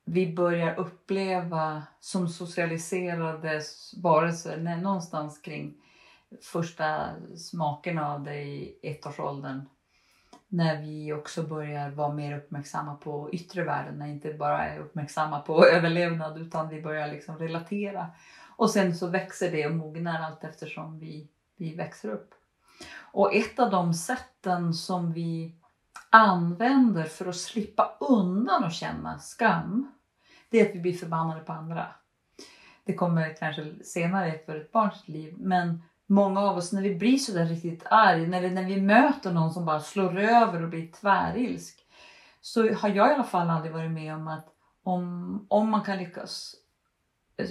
vi 0.05 0.35
börjar 0.35 0.79
uppleva 0.79 1.83
som 1.99 2.27
socialiserade 2.27 3.61
varelser 4.03 4.57
någonstans 4.57 5.41
kring 5.41 5.81
första 6.41 7.09
smaken 7.35 7.99
av 7.99 8.23
det 8.23 8.41
i 8.43 8.79
ettårsåldern. 8.83 9.61
När 10.47 10.81
vi 10.81 11.13
också 11.13 11.43
börjar 11.43 11.89
vara 11.89 12.13
mer 12.13 12.37
uppmärksamma 12.37 12.95
på 12.95 13.29
yttre 13.33 13.63
världen, 13.63 13.99
när 13.99 14.07
inte 14.07 14.33
bara 14.33 14.65
är 14.65 14.79
uppmärksamma 14.79 15.39
på 15.39 15.65
överlevnad 15.73 16.37
utan 16.37 16.69
vi 16.69 16.81
börjar 16.81 17.07
liksom 17.07 17.37
relatera. 17.37 18.07
Och 18.55 18.69
sen 18.69 18.95
så 18.95 19.07
växer 19.07 19.51
det 19.51 19.65
och 19.65 19.75
mognar 19.75 20.21
allt 20.21 20.43
eftersom 20.43 20.99
vi, 20.99 21.27
vi 21.57 21.75
växer 21.75 22.09
upp. 22.09 22.33
Och 22.99 23.35
ett 23.35 23.59
av 23.59 23.71
de 23.71 23.93
sätten 23.93 24.73
som 24.73 25.13
vi 25.13 25.55
använder 26.09 27.03
för 27.03 27.25
att 27.25 27.35
slippa 27.35 27.97
undan 27.99 28.63
och 28.63 28.71
känna 28.71 29.19
skam, 29.19 29.91
det 30.49 30.59
är 30.59 30.69
att 30.69 30.75
vi 30.75 30.79
blir 30.79 30.93
förbannade 30.93 31.41
på 31.41 31.53
andra. 31.53 31.87
Det 32.83 32.93
kommer 32.93 33.33
kanske 33.39 33.83
senare 33.83 34.39
för 34.45 34.55
ett 34.55 34.71
barns 34.71 35.07
liv, 35.07 35.33
men 35.37 35.83
många 36.07 36.39
av 36.39 36.57
oss 36.57 36.73
när 36.73 36.81
vi 36.81 36.95
blir 36.95 37.17
så 37.17 37.31
där 37.31 37.45
riktigt 37.45 37.83
arg, 37.85 38.27
när, 38.27 38.49
när 38.49 38.63
vi 38.63 38.81
möter 38.81 39.31
någon 39.31 39.53
som 39.53 39.65
bara 39.65 39.79
slår 39.79 40.19
över 40.19 40.63
och 40.63 40.69
blir 40.69 40.91
tvärilsk, 40.91 41.79
så 42.41 42.73
har 42.73 42.89
jag 42.89 43.11
i 43.11 43.13
alla 43.13 43.23
fall 43.23 43.49
aldrig 43.49 43.73
varit 43.73 43.91
med 43.91 44.15
om 44.15 44.27
att 44.27 44.47
om, 44.83 45.45
om 45.49 45.69
man 45.69 45.81
kan 45.81 45.97
lyckas 45.97 46.55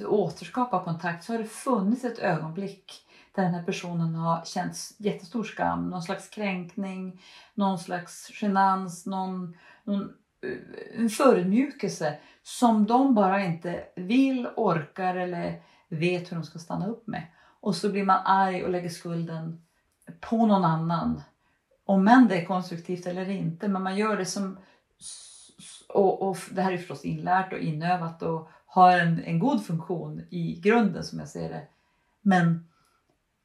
återskapa 0.07 0.85
kontakt 0.85 1.25
så 1.25 1.33
har 1.33 1.39
det 1.39 1.45
funnits 1.45 2.05
ett 2.05 2.19
ögonblick 2.19 3.07
där 3.33 3.43
den 3.43 3.55
här 3.55 3.63
personen 3.63 4.15
har 4.15 4.45
känt 4.45 4.77
jättestor 4.99 5.45
skam, 5.45 5.91
någon 5.91 6.03
slags 6.03 6.29
kränkning, 6.29 7.23
någon 7.55 7.79
slags 7.79 8.43
genans, 8.43 9.07
någon, 9.07 9.57
någon 9.85 10.03
eh, 10.43 11.01
en 11.01 11.09
förödmjukelse 11.09 12.19
som 12.43 12.87
de 12.87 13.15
bara 13.15 13.45
inte 13.45 13.85
vill, 13.97 14.49
orkar 14.57 15.17
eller 15.17 15.63
vet 15.89 16.33
hur 16.33 16.37
de 16.37 16.45
ska 16.45 16.59
stanna 16.59 16.87
upp 16.87 17.07
med. 17.07 17.23
Och 17.67 17.77
så 17.77 17.89
blir 17.89 18.05
man 18.05 18.21
arg 18.25 18.65
och 18.65 18.71
lägger 18.71 18.89
skulden 18.89 19.63
på 20.21 20.47
någon 20.47 20.65
annan. 20.65 21.23
Om 21.85 22.09
än 22.09 22.29
det 22.29 22.37
är 22.41 22.45
konstruktivt 22.45 23.07
eller 23.07 23.31
inte, 23.31 23.69
men 23.69 23.83
man 23.83 23.97
gör 23.97 24.17
det 24.17 24.27
som... 24.27 24.59
Och, 25.89 26.29
och 26.29 26.37
det 26.51 26.63
här 26.63 26.73
är 26.73 26.79
förstås 26.79 27.05
inlärt 27.05 27.53
och 27.53 27.59
inövat 27.59 28.23
och 28.23 28.51
har 28.67 28.99
en, 28.99 29.25
en 29.25 29.39
god 29.39 29.67
funktion 29.67 30.21
i 30.31 30.61
grunden 30.61 31.05
som 31.05 31.19
jag 31.19 31.29
ser 31.29 31.49
det. 31.49 31.63
Men 32.23 32.69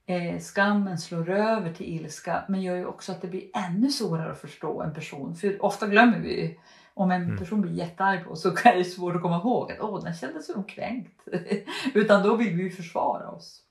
eh, 0.05 0.39
skammen 0.39 0.97
slår 0.97 1.29
över 1.29 1.73
till 1.73 1.85
ilska 1.85 2.43
men 2.47 2.61
gör 2.61 2.75
ju 2.75 2.85
också 2.85 3.11
att 3.11 3.21
det 3.21 3.27
blir 3.27 3.43
ännu 3.53 3.89
svårare 3.89 4.31
att 4.31 4.41
förstå 4.41 4.81
en 4.81 4.93
person. 4.93 5.35
För 5.35 5.65
ofta 5.65 5.87
glömmer 5.87 6.19
vi 6.19 6.41
ju, 6.41 6.57
om 6.93 7.11
en 7.11 7.23
Mm. 7.23 7.37
person 7.37 7.61
blir 7.61 7.73
jättearg 7.73 8.23
på 8.25 8.31
oss 8.31 8.41
så 8.41 8.49
är 8.49 8.77
det 8.77 8.85
svårt 8.85 9.15
att 9.15 9.21
komma 9.21 9.37
ihåg 9.37 9.71
att 9.71 9.79
åh, 9.79 10.03
den 10.03 10.13
kändes 10.13 10.45
som 10.45 10.63
kränkt. 10.63 11.21
Utan 11.93 12.23
då 12.23 12.35
vill 12.35 12.55
vi 12.55 12.69
försvara 12.69 13.29
oss. 13.29 13.61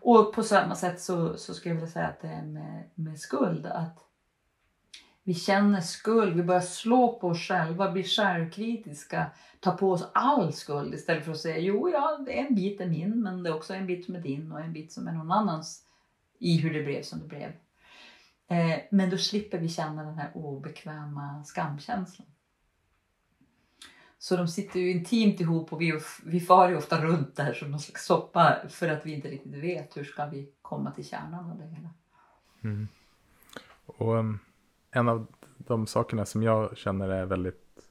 Och 0.00 0.34
på 0.34 0.42
samma 0.42 0.74
sätt 0.74 1.00
så, 1.00 1.36
så 1.36 1.54
skulle 1.54 1.74
jag 1.74 1.80
vilja 1.80 1.92
säga 1.92 2.08
att 2.08 2.20
det 2.20 2.28
är 2.28 2.42
med, 2.42 2.84
med 2.94 3.18
skuld. 3.18 3.66
Att 3.66 3.98
vi 5.22 5.34
känner 5.34 5.80
skuld, 5.80 6.36
vi 6.36 6.42
börjar 6.42 6.60
slå 6.60 7.18
på 7.18 7.28
oss 7.28 7.38
själva, 7.38 7.90
blir 7.90 8.02
självkritiska, 8.02 9.26
tar 9.60 9.76
på 9.76 9.90
oss 9.90 10.08
all 10.12 10.52
skuld 10.52 10.94
istället 10.94 11.24
för 11.24 11.32
att 11.32 11.40
säga 11.40 11.58
jo, 11.58 11.88
ja, 11.88 12.26
en 12.28 12.54
bit 12.54 12.80
är 12.80 12.86
min, 12.86 13.22
men 13.22 13.42
det 13.42 13.50
är 13.50 13.54
också 13.54 13.74
en 13.74 13.86
bit 13.86 14.04
som 14.04 14.14
är 14.14 14.20
din 14.20 14.52
och 14.52 14.60
en 14.60 14.72
bit 14.72 14.92
som 14.92 15.08
är 15.08 15.12
någon 15.12 15.32
annans 15.32 15.82
i 16.38 16.56
hur 16.56 16.74
det 16.74 16.82
blev 16.82 17.02
som 17.02 17.18
det 17.18 17.26
blev. 17.26 17.52
Eh, 18.48 18.78
men 18.90 19.10
då 19.10 19.18
slipper 19.18 19.58
vi 19.58 19.68
känna 19.68 20.04
den 20.04 20.18
här 20.18 20.30
obekväma 20.34 21.44
skamkänslan. 21.44 22.28
Så 24.24 24.36
de 24.36 24.48
sitter 24.48 24.80
ju 24.80 24.90
intimt 24.90 25.40
ihop 25.40 25.72
och 25.72 25.80
vi, 25.80 26.00
vi 26.24 26.40
far 26.40 26.68
ju 26.68 26.76
ofta 26.76 27.04
runt 27.04 27.36
där 27.36 27.52
som 27.52 27.70
någon 27.70 27.80
slags 27.80 28.06
soppa 28.06 28.56
för 28.68 28.88
att 28.88 29.06
vi 29.06 29.12
inte 29.12 29.28
riktigt 29.28 29.54
vet 29.54 29.96
hur 29.96 30.04
ska 30.04 30.26
vi 30.26 30.50
komma 30.62 30.90
till 30.90 31.08
kärnan 31.08 31.50
av 31.50 31.58
det 31.58 31.64
hela. 31.64 31.90
Mm. 32.62 32.88
Och 33.86 34.14
um, 34.14 34.38
en 34.90 35.08
av 35.08 35.26
de 35.58 35.86
sakerna 35.86 36.26
som 36.26 36.42
jag 36.42 36.76
känner 36.76 37.08
är 37.08 37.26
väldigt 37.26 37.88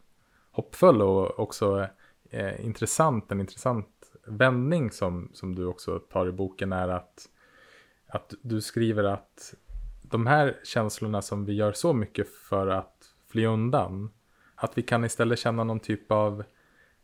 hoppfull 0.51 1.01
och 1.01 1.39
också 1.39 1.87
eh, 2.29 2.65
intressant, 2.65 3.31
en 3.31 3.39
intressant 3.39 4.11
vändning 4.27 4.91
som, 4.91 5.29
som 5.33 5.55
du 5.55 5.65
också 5.65 5.99
tar 5.99 6.27
i 6.27 6.31
boken 6.31 6.73
är 6.73 6.87
att, 6.87 7.29
att 8.07 8.33
du 8.41 8.61
skriver 8.61 9.03
att 9.03 9.53
de 10.01 10.27
här 10.27 10.59
känslorna 10.63 11.21
som 11.21 11.45
vi 11.45 11.53
gör 11.53 11.73
så 11.73 11.93
mycket 11.93 12.29
för 12.29 12.67
att 12.67 13.13
fly 13.27 13.45
undan, 13.45 14.11
att 14.63 14.77
vi 14.77 14.81
kan 14.81 15.05
istället 15.05 15.39
känna 15.39 15.63
någon 15.63 15.79
typ 15.79 16.11
av 16.11 16.43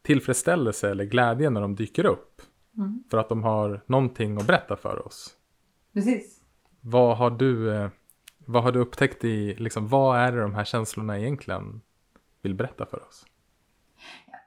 tillfredsställelse 0.02 0.90
eller 0.90 1.04
glädje 1.04 1.50
när 1.50 1.62
de 1.62 1.76
dyker 1.76 2.06
upp. 2.06 2.42
Mm. 2.78 3.04
För 3.12 3.18
att 3.18 3.30
de 3.30 3.44
har 3.44 3.82
någonting 3.86 4.38
att 4.38 4.48
berätta 4.48 4.76
för 4.76 5.08
oss. 5.08 5.36
Precis. 5.94 6.40
Vad 6.82 7.18
har 7.18 7.32
du, 7.32 7.76
eh, 7.76 7.90
vad 8.46 8.64
har 8.64 8.72
du 8.72 8.80
upptäckt 8.80 9.24
i, 9.24 9.56
liksom, 9.56 9.88
vad 9.88 10.20
är 10.20 10.32
det 10.32 10.42
de 10.42 10.56
här 10.56 10.64
känslorna 10.64 11.20
egentligen 11.20 11.82
vill 12.42 12.56
berätta 12.56 12.86
för 12.86 13.08
oss? 13.08 13.26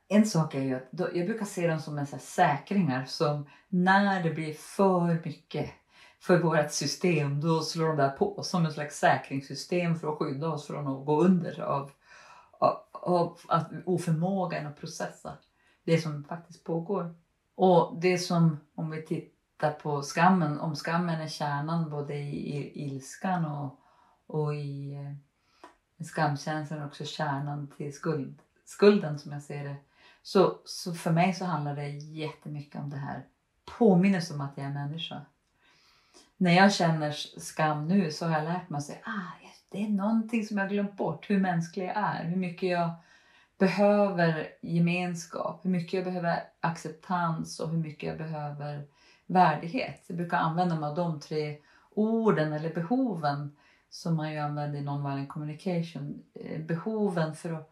En 0.08 0.26
sak 0.26 0.54
är 0.54 0.62
ju 0.62 0.74
att 0.74 0.92
då, 0.92 1.08
jag 1.14 1.26
brukar 1.26 1.44
se 1.44 1.66
dem 1.66 1.78
som 1.78 1.98
en 1.98 2.06
så 2.06 2.18
säkringar 2.18 3.04
som 3.04 3.46
när 3.68 4.22
det 4.22 4.30
blir 4.30 4.54
för 4.54 5.20
mycket 5.24 5.70
för 6.20 6.38
vårt 6.38 6.70
system 6.70 7.40
då 7.40 7.60
slår 7.60 7.88
de 7.88 7.96
där 7.96 8.10
på 8.10 8.42
som 8.42 8.66
en 8.66 8.72
slags 8.72 8.98
säkringssystem 8.98 9.96
för 9.96 10.12
att 10.12 10.18
skydda 10.18 10.48
oss 10.48 10.66
från 10.66 10.88
att 10.88 11.06
gå 11.06 11.22
under 11.22 11.60
av, 11.60 11.90
av, 13.02 13.38
att 13.48 13.70
oförmågan 13.86 14.66
att 14.66 14.80
processa 14.80 15.38
det 15.84 15.98
som 15.98 16.24
faktiskt 16.24 16.64
pågår. 16.64 17.14
Och 17.54 18.00
det 18.00 18.18
som, 18.18 18.60
om 18.74 18.90
vi 18.90 19.02
tittar 19.02 19.72
på 19.72 20.02
skammen, 20.02 20.60
om 20.60 20.76
skammen 20.76 21.20
är 21.20 21.28
kärnan 21.28 21.90
både 21.90 22.14
i, 22.14 22.48
i 22.48 22.84
ilskan 22.86 23.44
och, 23.44 23.80
och 24.26 24.54
i 24.54 24.94
eh, 24.94 26.04
skamkänslan 26.04 26.82
också 26.82 27.04
kärnan 27.04 27.68
till 27.76 27.92
skuld, 27.92 28.38
skulden 28.64 29.18
som 29.18 29.32
jag 29.32 29.42
ser 29.42 29.64
det. 29.64 29.76
Så, 30.22 30.58
så 30.64 30.94
för 30.94 31.10
mig 31.10 31.34
så 31.34 31.44
handlar 31.44 31.76
det 31.76 31.88
jättemycket 31.88 32.80
om 32.80 32.90
det 32.90 32.96
här 32.96 33.26
påminnelse 33.78 34.34
om 34.34 34.40
att 34.40 34.52
jag 34.56 34.66
är 34.66 34.70
människa. 34.70 35.20
När 36.36 36.52
jag 36.52 36.74
känner 36.74 37.12
skam 37.40 37.88
nu 37.88 38.10
så 38.10 38.26
har 38.26 38.32
jag 38.32 38.44
lärt 38.44 38.70
mig 38.70 38.78
att 38.78 38.84
säga 38.84 38.98
ah, 39.04 39.42
det 39.72 39.84
är 39.84 39.88
någonting 39.88 40.44
som 40.44 40.58
jag 40.58 40.64
har 40.64 40.70
glömt 40.70 40.96
bort, 40.96 41.30
hur 41.30 41.40
mänsklig 41.40 41.86
jag 41.86 41.96
är, 41.96 42.24
hur 42.24 42.36
mycket 42.36 42.68
jag 42.68 42.90
behöver 43.58 44.48
gemenskap, 44.60 45.64
hur 45.64 45.70
mycket 45.70 45.92
jag 45.92 46.04
behöver 46.04 46.42
acceptans 46.60 47.60
och 47.60 47.68
hur 47.68 47.78
mycket 47.78 48.08
jag 48.08 48.18
behöver 48.18 48.86
värdighet. 49.26 50.04
Jag 50.06 50.16
brukar 50.16 50.36
använda 50.36 50.74
mig 50.74 50.88
av 50.88 50.96
de 50.96 51.20
tre 51.20 51.58
orden 51.94 52.52
eller 52.52 52.74
behoven 52.74 53.56
som 53.90 54.16
man 54.16 54.32
ju 54.32 54.38
använder 54.38 54.78
i 54.78 54.82
nonviolent 54.82 55.28
communication. 55.28 56.22
Eh, 56.34 56.60
behoven 56.60 57.34
för 57.34 57.52
att, 57.52 57.70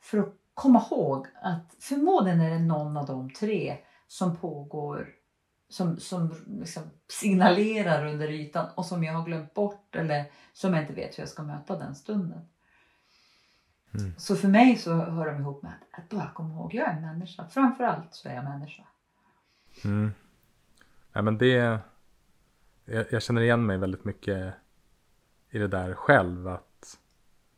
för 0.00 0.18
att 0.18 0.34
komma 0.54 0.84
ihåg 0.90 1.26
att 1.42 1.74
förmodligen 1.80 2.40
är 2.40 2.50
det 2.50 2.58
någon 2.58 2.96
av 2.96 3.06
de 3.06 3.30
tre 3.30 3.76
som 4.08 4.36
pågår 4.36 5.08
som, 5.68 5.96
som 5.96 6.34
liksom 6.46 6.82
signalerar 7.08 8.06
under 8.06 8.28
ytan 8.28 8.68
och 8.74 8.86
som 8.86 9.04
jag 9.04 9.12
har 9.12 9.24
glömt 9.24 9.54
bort 9.54 9.96
eller 9.96 10.24
som 10.52 10.74
jag 10.74 10.82
inte 10.82 10.92
vet 10.92 11.18
hur 11.18 11.22
jag 11.22 11.28
ska 11.28 11.42
möta 11.42 11.78
den 11.78 11.94
stunden. 11.94 12.40
Mm. 13.94 14.14
Så 14.18 14.36
för 14.36 14.48
mig 14.48 14.76
så 14.76 14.94
hör 14.94 15.26
de 15.26 15.40
ihop 15.40 15.62
med 15.62 15.72
att, 15.72 15.98
att 15.98 16.08
bara 16.08 16.30
komma 16.34 16.54
ihåg, 16.54 16.74
jag 16.74 16.88
är 16.88 16.92
en 16.92 17.02
människa. 17.02 17.48
Framförallt 17.48 18.14
så 18.14 18.28
är 18.28 18.34
jag 18.34 18.44
människa. 18.44 18.82
Mm. 19.84 20.12
Nej, 21.12 21.24
men 21.24 21.38
det, 21.38 21.80
jag, 22.84 23.06
jag 23.10 23.22
känner 23.22 23.40
igen 23.40 23.66
mig 23.66 23.78
väldigt 23.78 24.04
mycket 24.04 24.54
i 25.50 25.58
det 25.58 25.68
där 25.68 25.94
själv. 25.94 26.48
Att 26.48 26.98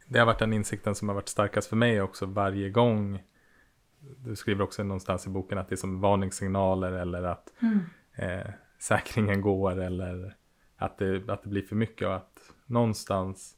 det 0.07 0.19
har 0.19 0.27
varit 0.27 0.39
den 0.39 0.53
insikten 0.53 0.95
som 0.95 1.09
har 1.09 1.15
varit 1.15 1.29
starkast 1.29 1.69
för 1.69 1.77
mig 1.77 2.03
också 2.03 2.27
varje 2.27 2.71
gång. 2.71 3.23
Du 4.17 4.37
skriver 4.37 4.65
också 4.65 4.83
någonstans 4.83 5.27
i 5.27 5.31
boken 5.31 5.59
att 5.59 5.69
det 5.69 5.75
är 5.75 5.77
som 5.77 6.01
varningssignaler 6.01 6.93
eller 6.93 7.23
att 7.23 7.53
eh, 8.21 8.51
säkringen 8.79 9.41
går 9.41 9.81
eller 9.81 10.37
att 10.77 10.99
det, 10.99 11.31
att 11.31 11.43
det 11.43 11.49
blir 11.49 11.63
för 11.63 11.77
mycket 11.77 12.09
och 12.09 12.15
att 12.15 12.55
någonstans 12.67 13.57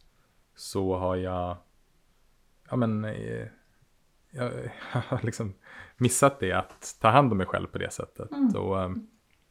så 0.55 0.97
har 0.97 1.17
jag 1.17 1.57
ja 2.71 2.77
men 2.77 3.05
eh, 3.05 3.47
jag 4.31 4.53
har 4.93 5.21
liksom 5.23 5.55
missat 5.97 6.41
det 6.41 6.53
att 6.53 6.97
ta 7.01 7.09
hand 7.09 7.33
om 7.33 7.39
mig 7.39 7.47
själv 7.47 7.67
på 7.67 7.79
det 7.79 7.93
sättet. 7.93 8.31
Mm. 8.33 8.57
Och, 8.57 8.83
eh, 8.83 8.91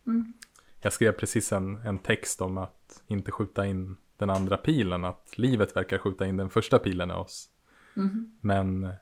Mm. 0.07 0.33
Jag 0.79 0.93
skrev 0.93 1.11
precis 1.11 1.51
en, 1.51 1.77
en 1.77 1.99
text 1.99 2.41
om 2.41 2.57
att 2.57 3.03
inte 3.07 3.31
skjuta 3.31 3.65
in 3.65 3.97
den 4.17 4.29
andra 4.29 4.57
pilen, 4.57 5.05
att 5.05 5.37
livet 5.37 5.75
verkar 5.75 5.97
skjuta 5.97 6.27
in 6.27 6.37
den 6.37 6.49
första 6.49 6.79
pilen 6.79 7.11
i 7.11 7.13
oss. 7.13 7.49
Mhm. 7.93 8.37
Men, 8.41 8.93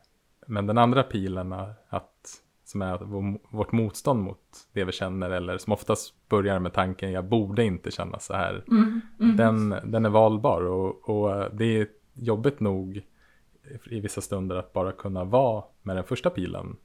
men 0.48 0.68
den 0.68 0.78
andra 0.78 1.04
pilen, 1.04 1.52
är 1.52 1.74
att 1.90 2.42
som 2.70 2.82
är 2.82 2.98
vår, 2.98 3.40
vårt 3.58 3.72
motstånd 3.72 4.24
mot 4.24 4.68
det 4.74 4.84
vi 4.84 4.92
känner 4.92 5.30
eller 5.30 5.58
som 5.58 5.74
oftast 5.74 6.30
börjar 6.30 6.60
med 6.60 6.74
tanken 6.74 7.12
jag 7.12 7.26
borde 7.26 7.64
inte 7.64 7.92
känna 7.92 8.20
så 8.20 8.34
här. 8.34 8.66
Mm, 8.68 9.02
mm. 9.20 9.38
Den, 9.38 9.70
den 9.92 10.06
är 10.06 10.10
valbar 10.10 10.62
och, 10.62 11.10
och 11.10 11.56
det 11.56 11.66
är 11.66 11.88
jobbigt 12.14 12.60
nog 12.60 13.02
i 13.86 14.00
vissa 14.00 14.22
stunder 14.22 14.56
att 14.56 14.74
bara 14.74 14.92
kunna 14.92 15.24
vara 15.24 15.64
med 15.82 15.96
den 15.96 16.04
första 16.04 16.30
pilen. 16.30 16.76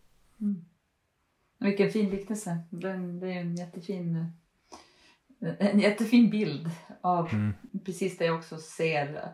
Mm. 0.41 0.65
Vilken 1.59 1.91
fin 1.91 2.11
liknelse. 2.11 2.59
Den, 2.71 3.21
det 3.21 3.33
är 3.33 3.41
en 3.41 3.57
jättefin, 3.57 4.33
en 5.59 5.81
jättefin 5.81 6.31
bild 6.31 6.71
av 7.01 7.29
Mm. 7.33 7.53
precis 7.85 8.19
det 8.19 8.25
jag 8.25 8.37
också 8.37 8.57
ser. 8.57 9.29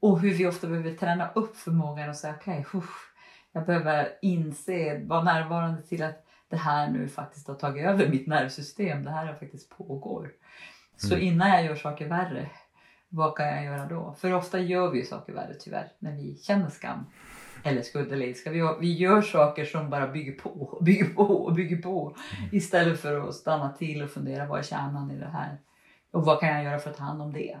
Och 0.00 0.20
hur 0.20 0.34
vi 0.34 0.46
ofta 0.46 0.66
behöver 0.66 0.94
träna 0.94 1.30
upp 1.34 1.56
förmågan 1.56 2.08
och 2.08 2.16
säga 2.16 2.34
okej, 2.40 2.64
okay, 2.74 2.82
jag 3.52 3.66
behöver 3.66 4.08
inse, 4.22 5.02
vara 5.04 5.22
närvarande 5.22 5.82
till 5.82 6.02
att 6.02 6.24
det 6.48 6.56
här 6.56 6.90
nu 6.90 7.08
faktiskt 7.08 7.48
har 7.48 7.54
tagit 7.54 7.86
över 7.86 8.08
mitt 8.08 8.26
nervsystem. 8.26 9.04
Det 9.04 9.10
här 9.10 9.34
faktiskt 9.34 9.70
pågår. 9.70 10.32
Så 10.96 11.14
Mm. 11.14 11.26
innan 11.26 11.48
jag 11.50 11.64
gör 11.64 11.74
saker 11.74 12.08
värre, 12.08 12.50
vad 13.08 13.36
kan 13.36 13.46
jag 13.46 13.64
göra 13.64 13.86
då? 13.86 14.14
För 14.18 14.32
ofta 14.34 14.58
gör 14.58 14.90
vi 14.90 14.98
ju 14.98 15.04
saker 15.04 15.32
värre 15.32 15.54
tyvärr 15.54 15.92
när 15.98 16.12
vi 16.16 16.36
känner 16.36 16.68
skam 16.68 17.06
eller 17.64 17.82
skuld 17.82 18.12
eller 18.12 18.26
ilska. 18.26 18.50
Vi, 18.50 18.74
vi 18.80 18.92
gör 18.92 19.22
saker 19.22 19.64
som 19.64 19.90
bara 19.90 20.06
bygger 20.08 20.32
på 20.32 20.78
bygger 20.84 21.14
på 21.14 21.22
och 21.22 21.54
bygger 21.54 21.76
på 21.82 22.16
istället 22.52 23.00
för 23.00 23.28
att 23.28 23.34
stanna 23.34 23.72
till 23.72 24.02
och 24.02 24.10
fundera 24.10 24.46
vad 24.46 24.58
är 24.58 24.62
kärnan 24.62 25.10
i 25.10 25.18
det 25.18 25.28
här? 25.28 25.58
Och 26.10 26.24
vad 26.24 26.40
kan 26.40 26.48
jag 26.48 26.64
göra 26.64 26.78
för 26.78 26.90
att 26.90 26.96
ta 26.96 27.04
hand 27.04 27.22
om 27.22 27.32
det? 27.32 27.58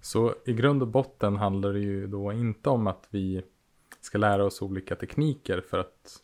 Så 0.00 0.34
i 0.46 0.52
grund 0.52 0.82
och 0.82 0.88
botten 0.88 1.36
handlar 1.36 1.72
det 1.72 1.78
ju 1.80 2.06
då 2.06 2.32
inte 2.32 2.70
om 2.70 2.86
att 2.86 3.06
vi 3.10 3.42
ska 4.00 4.18
lära 4.18 4.44
oss 4.44 4.62
olika 4.62 4.96
tekniker 4.96 5.60
för 5.60 5.78
att 5.78 6.22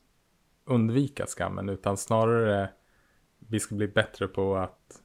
undvika 0.64 1.26
skammen 1.26 1.68
utan 1.68 1.96
snarare 1.96 2.70
vi 3.38 3.60
ska 3.60 3.74
bli 3.74 3.88
bättre 3.88 4.28
på 4.28 4.56
att 4.56 5.02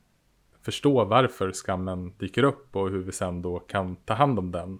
förstå 0.62 1.06
varför 1.06 1.51
skammen 1.51 2.18
dyker 2.18 2.44
upp 2.44 2.75
och 2.75 2.90
hur 2.90 3.04
vi 3.04 3.12
sen 3.12 3.42
då 3.42 3.60
kan 3.60 3.96
ta 3.96 4.13
hand 4.13 4.40
om 4.40 4.51
den. 4.51 4.80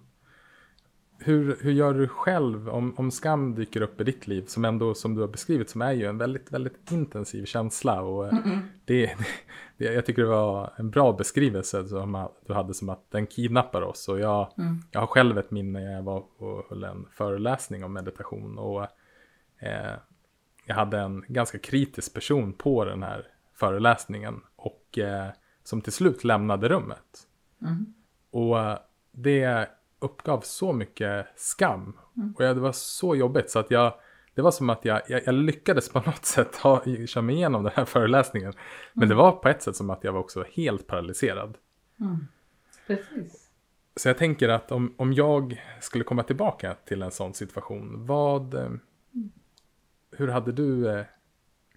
Hur, 1.24 1.58
hur 1.60 1.72
gör 1.72 1.94
du 1.94 2.08
själv 2.08 2.68
om, 2.68 2.94
om 2.98 3.10
skam 3.10 3.54
dyker 3.54 3.82
upp 3.82 4.00
i 4.00 4.04
ditt 4.04 4.26
liv 4.26 4.44
som 4.46 4.64
ändå 4.64 4.94
som 4.94 5.14
du 5.14 5.20
har 5.20 5.28
beskrivit 5.28 5.70
som 5.70 5.82
är 5.82 5.92
ju 5.92 6.06
en 6.06 6.18
väldigt, 6.18 6.52
väldigt 6.52 6.92
intensiv 6.92 7.44
känsla 7.44 8.02
och 8.02 8.26
eh, 8.26 8.34
det, 8.84 9.16
det, 9.76 9.84
jag 9.84 10.06
tycker 10.06 10.22
det 10.22 10.28
var 10.28 10.72
en 10.76 10.90
bra 10.90 11.12
beskrivelse 11.12 11.88
som 11.88 12.28
du 12.46 12.54
hade 12.54 12.74
som 12.74 12.88
att 12.88 13.10
den 13.10 13.26
kidnappar 13.26 13.82
oss 13.82 14.08
och 14.08 14.20
jag, 14.20 14.52
Mm. 14.58 14.78
jag 14.90 15.00
har 15.00 15.06
själv 15.06 15.38
ett 15.38 15.50
minne 15.50 15.80
när 15.80 15.92
jag 15.92 16.02
var 16.02 16.24
och 16.38 16.66
höll 16.68 16.84
en 16.84 17.06
föreläsning 17.10 17.84
om 17.84 17.92
meditation 17.92 18.58
och 18.58 18.82
eh, 19.58 19.96
jag 20.66 20.74
hade 20.74 20.98
en 20.98 21.24
ganska 21.28 21.58
kritisk 21.58 22.14
person 22.14 22.52
på 22.52 22.84
den 22.84 23.02
här 23.02 23.26
föreläsningen 23.54 24.40
och 24.56 24.98
eh, 24.98 25.28
som 25.64 25.80
till 25.80 25.92
slut 25.92 26.24
lämnade 26.24 26.68
rummet. 26.68 27.28
Mm. 27.62 27.94
Och 28.30 28.60
eh, 28.60 28.78
det 29.12 29.68
uppgav 30.02 30.40
så 30.40 30.72
mycket 30.72 31.26
skam. 31.36 31.96
Och 32.36 32.44
jag, 32.44 32.56
det 32.56 32.60
var 32.60 32.72
så 32.72 33.16
jobbigt 33.16 33.50
så 33.50 33.58
att 33.58 33.70
jag, 33.70 33.94
det 34.34 34.42
var 34.42 34.50
som 34.50 34.70
att 34.70 34.84
jag, 34.84 35.02
jag, 35.08 35.22
jag 35.26 35.34
lyckades 35.34 35.88
på 35.88 35.98
något 36.06 36.24
sätt 36.24 36.56
ha, 36.56 36.84
köra 37.06 37.22
mig 37.22 37.34
igenom 37.34 37.62
den 37.62 37.72
här 37.76 37.84
föreläsningen. 37.84 38.52
Men 38.92 39.08
det 39.08 39.14
var 39.14 39.32
på 39.32 39.48
ett 39.48 39.62
sätt 39.62 39.76
som 39.76 39.90
att 39.90 40.04
jag 40.04 40.12
var 40.12 40.20
också 40.20 40.44
helt 40.52 40.86
paralyserad. 40.86 41.58
Mm. 42.00 42.26
Precis. 42.86 43.48
Så 43.96 44.08
jag 44.08 44.18
tänker 44.18 44.48
att 44.48 44.72
om, 44.72 44.94
om 44.98 45.12
jag 45.12 45.62
skulle 45.80 46.04
komma 46.04 46.22
tillbaka 46.22 46.74
till 46.84 47.02
en 47.02 47.10
sån 47.10 47.34
situation, 47.34 48.06
vad... 48.06 48.54
eh, 48.54 48.70
Hur 50.16 50.28
hade 50.28 50.52
du 50.52 50.88
eh, 50.90 51.04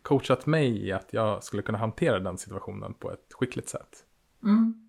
coachat 0.01 0.45
mig 0.45 0.85
i 0.87 0.91
att 0.91 1.13
jag 1.13 1.43
skulle 1.43 1.61
kunna 1.61 1.77
hantera 1.77 2.19
den 2.19 2.37
situationen 2.37 2.93
på 2.93 3.11
ett 3.11 3.33
skickligt 3.33 3.69
sätt? 3.69 4.03
Mm. 4.43 4.84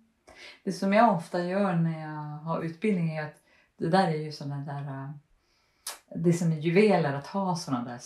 Det 0.63 0.71
som 0.71 0.93
jag 0.93 1.15
ofta 1.15 1.43
gör 1.43 1.75
när 1.75 2.01
jag 2.01 2.37
har 2.37 2.61
utbildning 2.61 3.15
är 3.15 3.23
att 3.25 3.41
det 3.77 3.89
där 3.89 4.07
är 4.07 4.17
ju 4.17 4.31
sådana 4.31 4.57
där, 4.57 4.81
äh, 4.81 5.09
det 6.15 6.29
är 6.29 6.33
som 6.33 6.51
är 6.51 6.57
juveler 6.57 7.13
att 7.13 7.27
ha 7.27 7.55
sådana 7.55 7.83
där 7.83 7.99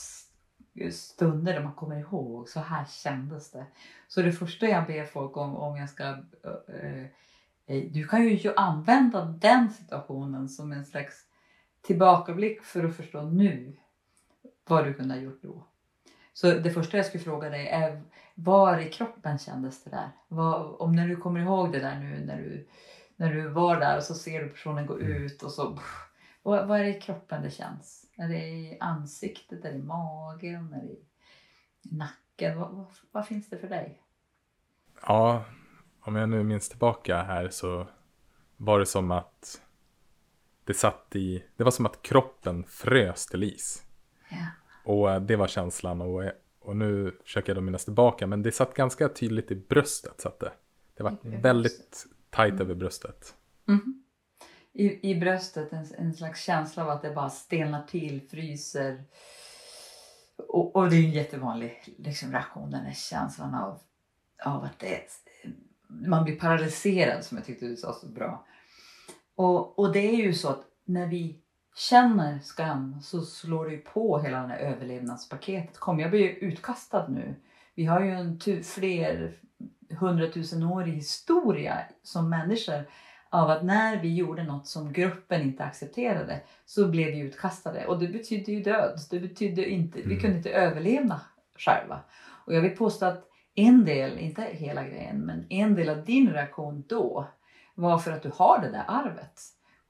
stunder 0.92 1.54
där 1.54 1.64
man 1.64 1.74
kommer 1.74 2.00
ihåg, 2.00 2.50
så 2.50 2.60
här 2.60 2.86
kändes 2.86 3.52
det. 3.52 3.66
Så 4.08 4.22
det 4.22 4.32
första 4.32 4.66
jag 4.66 4.88
ber 4.88 5.06
folk 5.06 5.38
om, 5.38 5.56
om 5.56 5.78
jag 5.78 5.90
ska, 5.90 6.04
äh, 6.04 7.04
äh, 7.66 7.84
du 7.92 8.08
kan 8.08 8.28
ju 8.28 8.54
använda 8.56 9.26
den 9.26 9.70
situationen 9.70 10.50
som 10.50 10.72
en 10.72 10.86
slags 10.86 11.26
tillbakablick 11.82 12.64
för 12.64 12.84
att 12.84 12.96
förstå 12.96 13.22
nu 13.22 13.78
vad 14.68 14.86
du 14.86 14.94
kunde 14.94 15.14
ha 15.14 15.22
gjort 15.22 15.42
då. 15.42 15.68
Så 16.34 16.52
det 16.52 16.72
första 16.72 16.98
jag 16.98 17.06
skulle 17.06 17.24
fråga 17.24 17.50
dig 17.50 17.68
är 17.68 18.02
var 18.44 18.80
i 18.80 18.90
kroppen 18.90 19.38
kändes 19.38 19.84
det 19.84 19.90
där? 19.90 20.12
Vad, 20.28 20.76
om 20.82 20.96
när 20.96 21.08
du 21.08 21.16
kommer 21.16 21.40
ihåg 21.40 21.72
det 21.72 21.80
där 21.80 22.00
nu 22.00 22.26
när 22.26 22.38
du, 22.38 22.68
när 23.16 23.34
du 23.34 23.50
var 23.50 23.80
där 23.80 23.98
och 23.98 24.04
så 24.04 24.14
ser 24.14 24.44
du 24.44 24.50
personen 24.50 24.86
gå 24.86 25.00
ut 25.00 25.44
och 25.44 25.52
så 25.52 25.80
vad, 26.44 26.68
vad 26.68 26.80
är 26.80 26.84
det 26.84 26.98
i 26.98 27.02
kroppen 27.02 27.44
det 27.44 27.52
känns? 27.52 28.06
Är 28.18 28.28
det 28.28 28.48
i 28.48 28.78
ansiktet? 28.80 29.66
Är 29.66 29.72
det 29.72 29.78
i 29.78 29.84
magen? 29.84 30.74
Är 30.74 30.82
det 30.82 30.92
i 30.92 31.96
nacken? 31.96 32.60
Vad, 32.60 32.72
vad, 32.72 32.88
vad 33.12 33.28
finns 33.28 33.50
det 33.50 33.58
för 33.58 33.70
dig? 33.70 34.02
Ja, 35.08 35.46
om 36.02 36.16
jag 36.16 36.30
nu 36.30 36.44
minns 36.44 36.70
tillbaka 36.70 37.24
här 37.24 37.50
så 37.50 37.88
var 38.58 38.80
det 38.80 38.86
som 38.86 39.12
att 39.12 39.62
det 40.64 40.74
satt 40.74 41.16
i, 41.16 41.44
det 41.56 41.64
var 41.64 41.72
som 41.72 41.86
att 41.86 42.02
kroppen 42.02 42.64
frös 42.64 43.28
till 43.28 43.44
is. 43.44 43.86
Ja. 44.30 44.48
Och 44.84 45.12
eh, 45.12 45.22
det 45.22 45.36
var 45.36 45.48
känslan 45.48 46.02
och, 46.02 46.24
och 46.62 46.76
nu 46.76 47.18
försöker 47.24 47.50
jag 47.50 47.58
då 47.58 47.62
minnas 47.62 47.86
tillbaka 47.86 48.28
men 48.28 48.44
det 48.44 48.52
satt 48.52 48.74
ganska 48.74 49.10
tydligt 49.10 49.52
i 49.52 49.56
bröstet 49.56 50.22
satt 50.22 50.40
det. 50.40 50.52
Det 50.98 51.04
var 51.04 51.18
väldigt 51.24 52.06
tajt 52.30 52.62
över 52.62 52.76
bröstet. 52.76 53.36
Mhm. 53.66 54.04
I, 54.74 55.12
I 55.12 55.20
bröstet 55.20 55.74
en, 55.74 55.86
en 55.98 56.14
slags 56.14 56.44
känsla 56.44 56.84
av 56.84 56.90
att 56.90 57.02
det 57.02 57.12
bara 57.12 57.30
stelnar 57.30 57.84
till, 57.84 58.22
fryser. 58.30 59.04
Och, 60.36 60.76
och 60.76 60.90
det 60.90 60.96
är 60.96 61.04
en 61.04 61.12
jättevanlig 61.12 61.96
liksom, 61.98 62.32
reaktion, 62.32 62.72
den 62.72 62.86
här 62.86 62.94
känslan 62.94 63.56
av, 63.56 63.80
av 64.46 64.64
att 64.64 64.80
det, 64.80 65.08
man 65.88 66.24
blir 66.24 66.40
paralyserad 66.40 67.24
som 67.26 67.38
jag 67.38 67.46
tyckte 67.46 67.66
du 67.66 67.76
sa 67.76 67.94
så 67.94 68.08
bra. 68.08 68.46
Och, 69.36 69.80
och 69.80 69.94
det 69.94 70.00
är 70.00 70.16
ju 70.16 70.34
så 70.34 70.50
att 70.50 70.64
när 70.86 71.08
vi 71.08 71.41
känner 71.76 72.40
skam 72.40 73.02
så 73.02 73.22
slår 73.22 73.66
det 73.66 73.72
ju 73.72 73.78
på 73.78 74.20
hela 74.20 74.38
det 74.42 74.48
här 74.48 74.58
överlevnadspaketet. 74.58 75.78
Kom, 75.78 76.00
jag 76.00 76.10
blir 76.12 76.20
ju 76.22 76.30
utkastad 76.30 77.08
nu. 77.08 77.36
Vi 77.76 77.86
har 77.86 78.02
ju 78.02 78.12
en 78.12 78.40
tu- 78.40 78.64
fler 78.64 79.38
hundratusenårig 80.00 80.94
historia 80.94 81.78
som 82.04 82.30
människor 82.30 82.84
av 83.30 83.50
att 83.50 83.64
när 83.64 84.02
vi 84.02 84.16
gjorde 84.16 84.44
något 84.44 84.68
som 84.68 84.94
gruppen 84.94 85.42
inte 85.42 85.64
accepterade 85.64 86.40
så 86.66 86.88
blev 86.88 87.08
vi 87.08 87.20
utkastade. 87.20 87.86
Och 87.88 88.00
det 88.00 88.08
betydde 88.08 88.52
ju 88.52 88.64
död. 88.64 89.00
Det 89.10 89.20
betydde 89.20 89.70
inte, 89.70 89.98
Vi 89.98 90.04
Mm. 90.06 90.20
kunde 90.20 90.38
inte 90.38 90.50
överleva 90.50 91.22
själva. 91.58 92.00
Och 92.46 92.54
jag 92.56 92.62
vill 92.62 92.78
påstå 92.78 93.06
att 93.06 93.28
en 93.56 93.86
del, 93.86 94.18
inte 94.20 94.42
hela 94.42 94.84
grejen, 94.84 95.20
men 95.20 95.46
en 95.50 95.76
del 95.76 95.90
av 95.90 96.06
din 96.06 96.34
reaktion 96.34 96.84
då 96.88 97.28
var 97.76 97.98
för 97.98 98.12
att 98.12 98.24
du 98.24 98.32
har 98.36 98.60
det 98.62 98.70
där 98.72 98.84
arvet. 98.88 99.42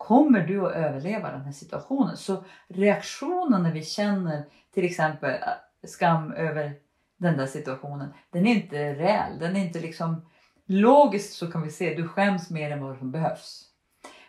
Kommer 0.02 0.40
du 0.40 0.66
att 0.68 0.74
överleva 0.74 1.32
den 1.32 1.42
här 1.42 1.52
situationen? 1.52 2.18
Så 2.18 2.44
reaktionen 2.68 3.64
när 3.64 3.72
vi 3.72 3.84
känner 3.84 4.44
till 4.74 4.86
exempel 4.86 5.32
äh, 5.32 5.88
skam 5.88 6.34
över 6.34 6.74
den 7.18 7.38
där 7.38 7.48
situationen, 7.48 8.14
den 8.30 8.48
är 8.48 8.56
inte 8.56 8.94
reell. 8.94 9.40
Den 9.40 9.56
är 9.56 9.60
inte 9.60 9.80
liksom 9.80 10.22
Logiskt 10.66 11.34
så 11.34 11.52
kan 11.52 11.62
vi 11.62 11.70
se 11.70 11.94
du 11.94 12.08
skäms 12.08 12.50
mer 12.50 12.72
än 12.72 12.84
vad 12.84 12.98
som 12.98 13.12
behövs. 13.12 13.66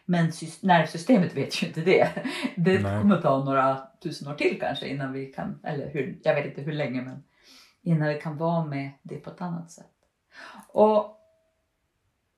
Men 0.05 0.31
sys- 0.31 0.67
nervsystemet 0.67 1.37
vet 1.37 1.63
ju 1.63 1.67
inte 1.67 1.81
det. 1.81 2.09
Det 2.57 2.83
Nej. 2.83 3.01
kommer 3.01 3.21
ta 3.21 3.45
några 3.45 3.83
tusen 4.03 4.29
år 4.29 4.35
till 4.35 4.61
kanske 4.61 4.89
innan 4.89 5.13
vi 5.13 5.27
kan, 5.27 5.61
eller 5.65 5.91
hur, 5.91 6.19
jag 6.23 6.35
vet 6.35 6.47
inte 6.47 6.61
hur 6.61 6.73
länge 6.73 7.03
men 7.03 7.25
innan 7.83 8.09
vi 8.09 8.21
kan 8.21 8.37
vara 8.37 8.65
med 8.65 8.91
det 9.03 9.17
på 9.17 9.31
ett 9.31 9.41
annat 9.41 9.71
sätt. 9.71 9.87
Och, 10.69 11.17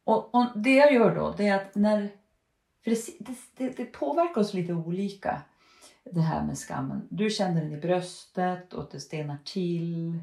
och, 0.05 0.35
och 0.35 0.47
det 0.55 0.75
jag 0.75 0.93
gör 0.95 1.15
då 1.15 1.35
det 1.37 1.49
är 1.49 1.57
att 1.57 1.75
när, 1.75 2.11
för 2.85 2.91
det, 2.91 3.37
det, 3.57 3.77
det, 3.77 3.85
påverkar 3.85 4.41
oss 4.41 4.55
lite 4.55 4.73
olika 4.73 5.43
det 6.11 6.21
här 6.21 6.45
med 6.45 6.59
skammen. 6.59 7.03
Du 7.11 7.31
känner 7.31 7.63
den 7.63 7.73
i 7.73 7.77
bröstet 7.77 8.73
och 8.73 8.89
det 8.93 9.01
stelnar 9.01 9.39
till. 9.45 10.19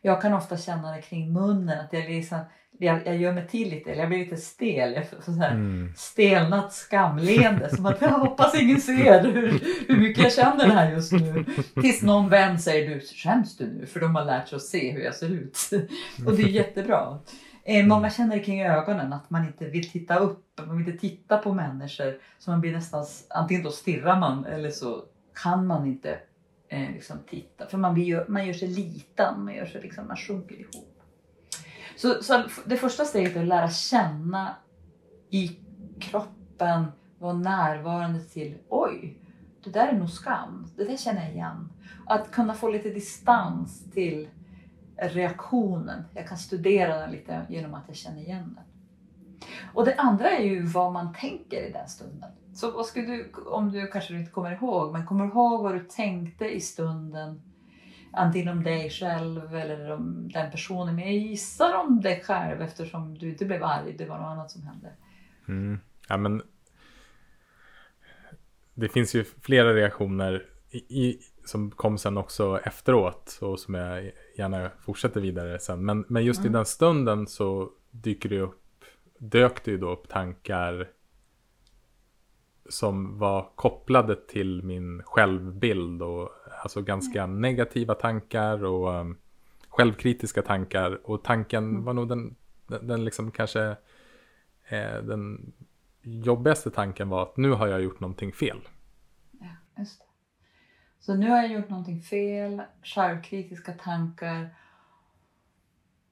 Jag 0.00 0.22
kan 0.22 0.34
ofta 0.34 0.56
känna 0.56 0.96
det 0.96 1.02
kring 1.02 1.32
munnen, 1.32 1.80
att 1.80 1.92
jag, 1.92 2.10
liksom, 2.10 2.38
jag, 2.78 3.06
jag 3.06 3.16
gör 3.16 3.32
mig 3.32 3.48
till 3.48 3.70
lite, 3.70 3.90
eller 3.90 4.00
jag 4.00 4.08
blir 4.08 4.18
lite 4.18 4.36
stel. 4.36 4.92
Jag 4.92 5.08
får 5.10 5.22
så 5.22 5.30
här 5.32 5.50
Mm. 5.50 5.92
stelnat 5.96 6.72
skamleende 6.72 7.76
som 7.76 7.86
att 7.86 8.00
jag 8.00 8.08
hoppas 8.08 8.54
ingen 8.54 8.80
ser 8.80 9.24
hur, 9.24 9.60
hur 9.88 9.96
mycket 9.96 10.22
jag 10.24 10.32
känner 10.32 10.66
det 10.66 10.72
här 10.72 10.92
just 10.92 11.12
nu. 11.12 11.44
Tills 11.74 12.02
någon 12.02 12.28
vän 12.28 12.58
säger 12.58 12.90
du 12.90 13.00
skäms 13.00 13.56
du 13.56 13.66
nu? 13.66 13.86
För 13.86 14.00
de 14.00 14.14
har 14.14 14.24
lärt 14.24 14.48
sig 14.48 14.56
att 14.56 14.62
se 14.62 14.92
hur 14.92 15.00
jag 15.00 15.14
ser 15.14 15.28
ut. 15.28 15.58
Och 16.26 16.36
det 16.36 16.42
är 16.42 16.48
jättebra. 16.48 17.18
Eh, 17.66 17.86
Många 17.86 18.10
känner 18.10 18.36
det 18.36 18.42
kring 18.42 18.62
ögonen 18.62 19.12
att 19.12 19.30
man 19.30 19.46
inte 19.46 19.64
vill 19.64 19.90
titta 19.90 20.16
upp, 20.16 20.60
man 20.66 20.78
vill 20.78 20.88
inte 20.88 21.00
titta 21.00 21.38
på 21.38 21.54
människor. 21.54 22.18
Så 22.38 22.50
man 22.50 22.60
blir 22.60 22.72
nästan, 22.72 23.04
antingen 23.28 23.62
då 23.62 23.70
stirrar 23.70 24.20
man 24.20 24.44
eller 24.44 24.70
så 24.70 25.04
kan 25.42 25.66
man 25.66 25.86
inte 25.86 26.18
eh, 26.68 26.90
liksom 26.90 27.18
titta. 27.26 27.66
För 27.66 27.78
man, 27.78 27.94
blir 27.94 28.24
man 28.28 28.46
gör 28.46 28.54
sig 28.54 28.68
liten, 28.68 29.44
man, 29.44 29.54
gör 29.54 29.66
sig 29.66 29.82
liksom, 29.82 30.06
man 30.06 30.16
sjunker 30.16 30.54
ihop. 30.54 31.02
Så, 31.96 32.22
så 32.22 32.42
det 32.64 32.76
första 32.76 33.04
steget 33.04 33.36
är 33.36 33.40
att 33.40 33.48
lära 33.48 33.70
känna 33.70 34.56
i 35.30 35.58
kroppen, 36.00 36.84
vara 37.18 37.32
närvarande 37.32 38.20
till 38.20 38.58
oj, 38.68 39.18
det 39.64 39.70
där 39.70 39.88
är 39.88 39.92
nog 39.92 40.10
skam, 40.10 40.66
det 40.76 40.84
där 40.84 40.96
känner 40.96 41.22
jag 41.22 41.32
igen. 41.32 41.72
Att 42.06 42.30
kunna 42.30 42.54
få 42.54 42.68
lite 42.68 42.90
distans 42.90 43.90
till 43.92 44.28
reaktionen. 45.08 46.04
Jag 46.14 46.28
kan 46.28 46.38
studera 46.38 47.00
den 47.00 47.10
lite 47.10 47.46
genom 47.48 47.74
att 47.74 47.84
jag 47.86 47.96
känner 47.96 48.20
igen 48.20 48.56
den. 48.56 48.64
Och 49.74 49.84
det 49.84 49.94
andra 49.94 50.30
är 50.30 50.44
ju 50.44 50.62
vad 50.62 50.92
man 50.92 51.14
tänker 51.14 51.68
i 51.68 51.72
den 51.72 51.88
stunden. 51.88 52.30
Så 52.54 52.70
vad 52.70 52.86
skulle 52.86 53.06
du, 53.06 53.32
om 53.46 53.72
du 53.72 53.86
kanske 53.86 54.14
inte 54.14 54.30
kommer 54.30 54.52
ihåg, 54.52 54.92
men 54.92 55.06
kommer 55.06 55.24
du 55.24 55.30
ihåg 55.30 55.62
vad 55.62 55.74
du 55.74 55.80
tänkte 55.80 56.54
i 56.54 56.60
stunden? 56.60 57.42
Antingen 58.12 58.48
om 58.48 58.64
dig 58.64 58.90
själv 58.90 59.54
eller 59.54 59.90
om 59.90 60.28
den 60.32 60.50
personen. 60.50 60.94
Men 60.94 61.04
jag 61.04 61.14
gissar 61.14 61.74
om 61.74 62.00
dig 62.00 62.22
själv 62.24 62.62
eftersom 62.62 63.18
du 63.18 63.28
inte 63.28 63.44
blev 63.44 63.64
arg, 63.64 63.94
det 63.98 64.06
var 64.06 64.18
något 64.18 64.26
annat 64.26 64.50
som 64.50 64.62
hände. 64.62 64.92
Mm. 65.48 65.80
Ja, 66.08 66.16
men 66.16 66.42
det 68.74 68.88
finns 68.88 69.14
ju 69.14 69.24
flera 69.24 69.74
reaktioner 69.74 70.46
i, 70.70 70.78
i, 70.78 71.20
som 71.44 71.70
kom 71.70 71.98
sen 71.98 72.18
också 72.18 72.60
efteråt 72.64 73.38
och 73.42 73.60
som 73.60 73.74
jag 73.74 74.12
gärna 74.36 74.70
fortsätter 74.80 75.20
vidare 75.20 75.58
sen. 75.58 75.84
Men, 75.84 76.04
men 76.08 76.24
just 76.24 76.40
mm. 76.40 76.50
i 76.50 76.52
den 76.52 76.64
stunden 76.64 77.26
så 77.26 77.70
dyker 77.90 78.28
det 78.28 78.40
upp, 78.40 78.84
dök 79.18 79.64
det 79.64 79.70
ju 79.70 79.78
då 79.78 79.90
upp 79.90 80.08
tankar 80.08 80.90
som 82.68 83.18
var 83.18 83.50
kopplade 83.54 84.16
till 84.16 84.62
min 84.62 85.02
självbild 85.02 86.02
och 86.02 86.28
alltså 86.62 86.82
ganska 86.82 87.22
mm. 87.22 87.40
negativa 87.40 87.94
tankar 87.94 88.64
och 88.64 89.00
um, 89.00 89.18
självkritiska 89.68 90.42
tankar 90.42 91.00
och 91.10 91.24
tanken 91.24 91.64
mm. 91.64 91.84
var 91.84 91.92
nog 91.92 92.08
den, 92.08 92.36
den, 92.66 92.86
den 92.86 93.04
liksom 93.04 93.30
kanske 93.30 93.62
eh, 94.68 95.02
den 95.02 95.52
jobbigaste 96.02 96.70
tanken 96.70 97.08
var 97.08 97.22
att 97.22 97.36
nu 97.36 97.50
har 97.50 97.66
jag 97.66 97.82
gjort 97.82 98.00
någonting 98.00 98.32
fel. 98.32 98.60
Ja, 99.40 99.46
just 99.78 100.00
det. 100.00 100.13
Så 101.06 101.14
nu 101.14 101.30
har 101.30 101.36
jag 101.36 101.52
gjort 101.52 101.70
någonting 101.70 102.02
fel, 102.02 102.62
självkritiska 102.82 103.72
tankar 103.72 104.54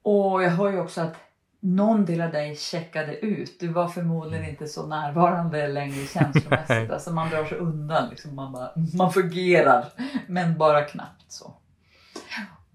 och 0.01 0.43
jag 0.43 0.49
hör 0.49 0.71
ju 0.71 0.79
också 0.79 1.01
att 1.01 1.15
någon 1.59 2.05
del 2.05 2.21
av 2.21 2.31
dig 2.31 2.55
checkade 2.55 3.17
ut. 3.17 3.59
Du 3.59 3.67
var 3.67 3.87
förmodligen 3.87 4.49
inte 4.49 4.67
så 4.67 4.87
närvarande 4.87 5.67
längre 5.67 6.05
känslomässigt. 6.05 6.91
alltså 6.91 7.11
man 7.11 7.29
drar 7.29 7.45
sig 7.45 7.57
undan. 7.57 8.09
Liksom 8.09 8.35
man, 8.35 8.51
bara, 8.51 8.71
man 8.97 9.13
fungerar, 9.13 9.85
men 10.27 10.57
bara 10.57 10.81
knappt 10.81 11.31
så. 11.31 11.53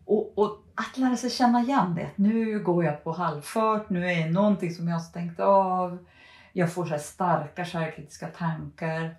Och, 0.04 0.38
och, 0.38 0.64
att 0.74 0.98
lära 0.98 1.16
sig 1.16 1.30
känna 1.30 1.60
igen 1.60 1.94
det. 1.94 2.10
Nu 2.16 2.58
går 2.58 2.84
jag 2.84 3.04
på 3.04 3.12
halvfört, 3.12 3.90
nu 3.90 4.10
är 4.10 4.26
det 4.26 4.32
någonting 4.32 4.74
som 4.74 4.88
jag 4.88 4.94
har 4.94 5.00
stängt 5.00 5.40
av. 5.40 6.06
Jag 6.52 6.72
får 6.72 6.84
så 6.84 6.98
starka 6.98 7.64
självkritiska 7.64 8.26
tankar. 8.26 9.14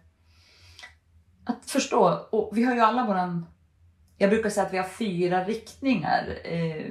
Att 1.50 1.66
förstå, 1.66 2.28
och 2.30 2.50
vi 2.54 2.64
har 2.64 2.76
ju 2.76 2.82
alla 2.82 3.06
våran... 3.06 3.46
Jag 4.18 4.30
brukar 4.30 4.50
säga 4.50 4.66
att 4.66 4.74
vi 4.74 4.78
har 4.78 4.88
fyra 4.88 5.44
riktningar. 5.44 6.38
Eh, 6.44 6.86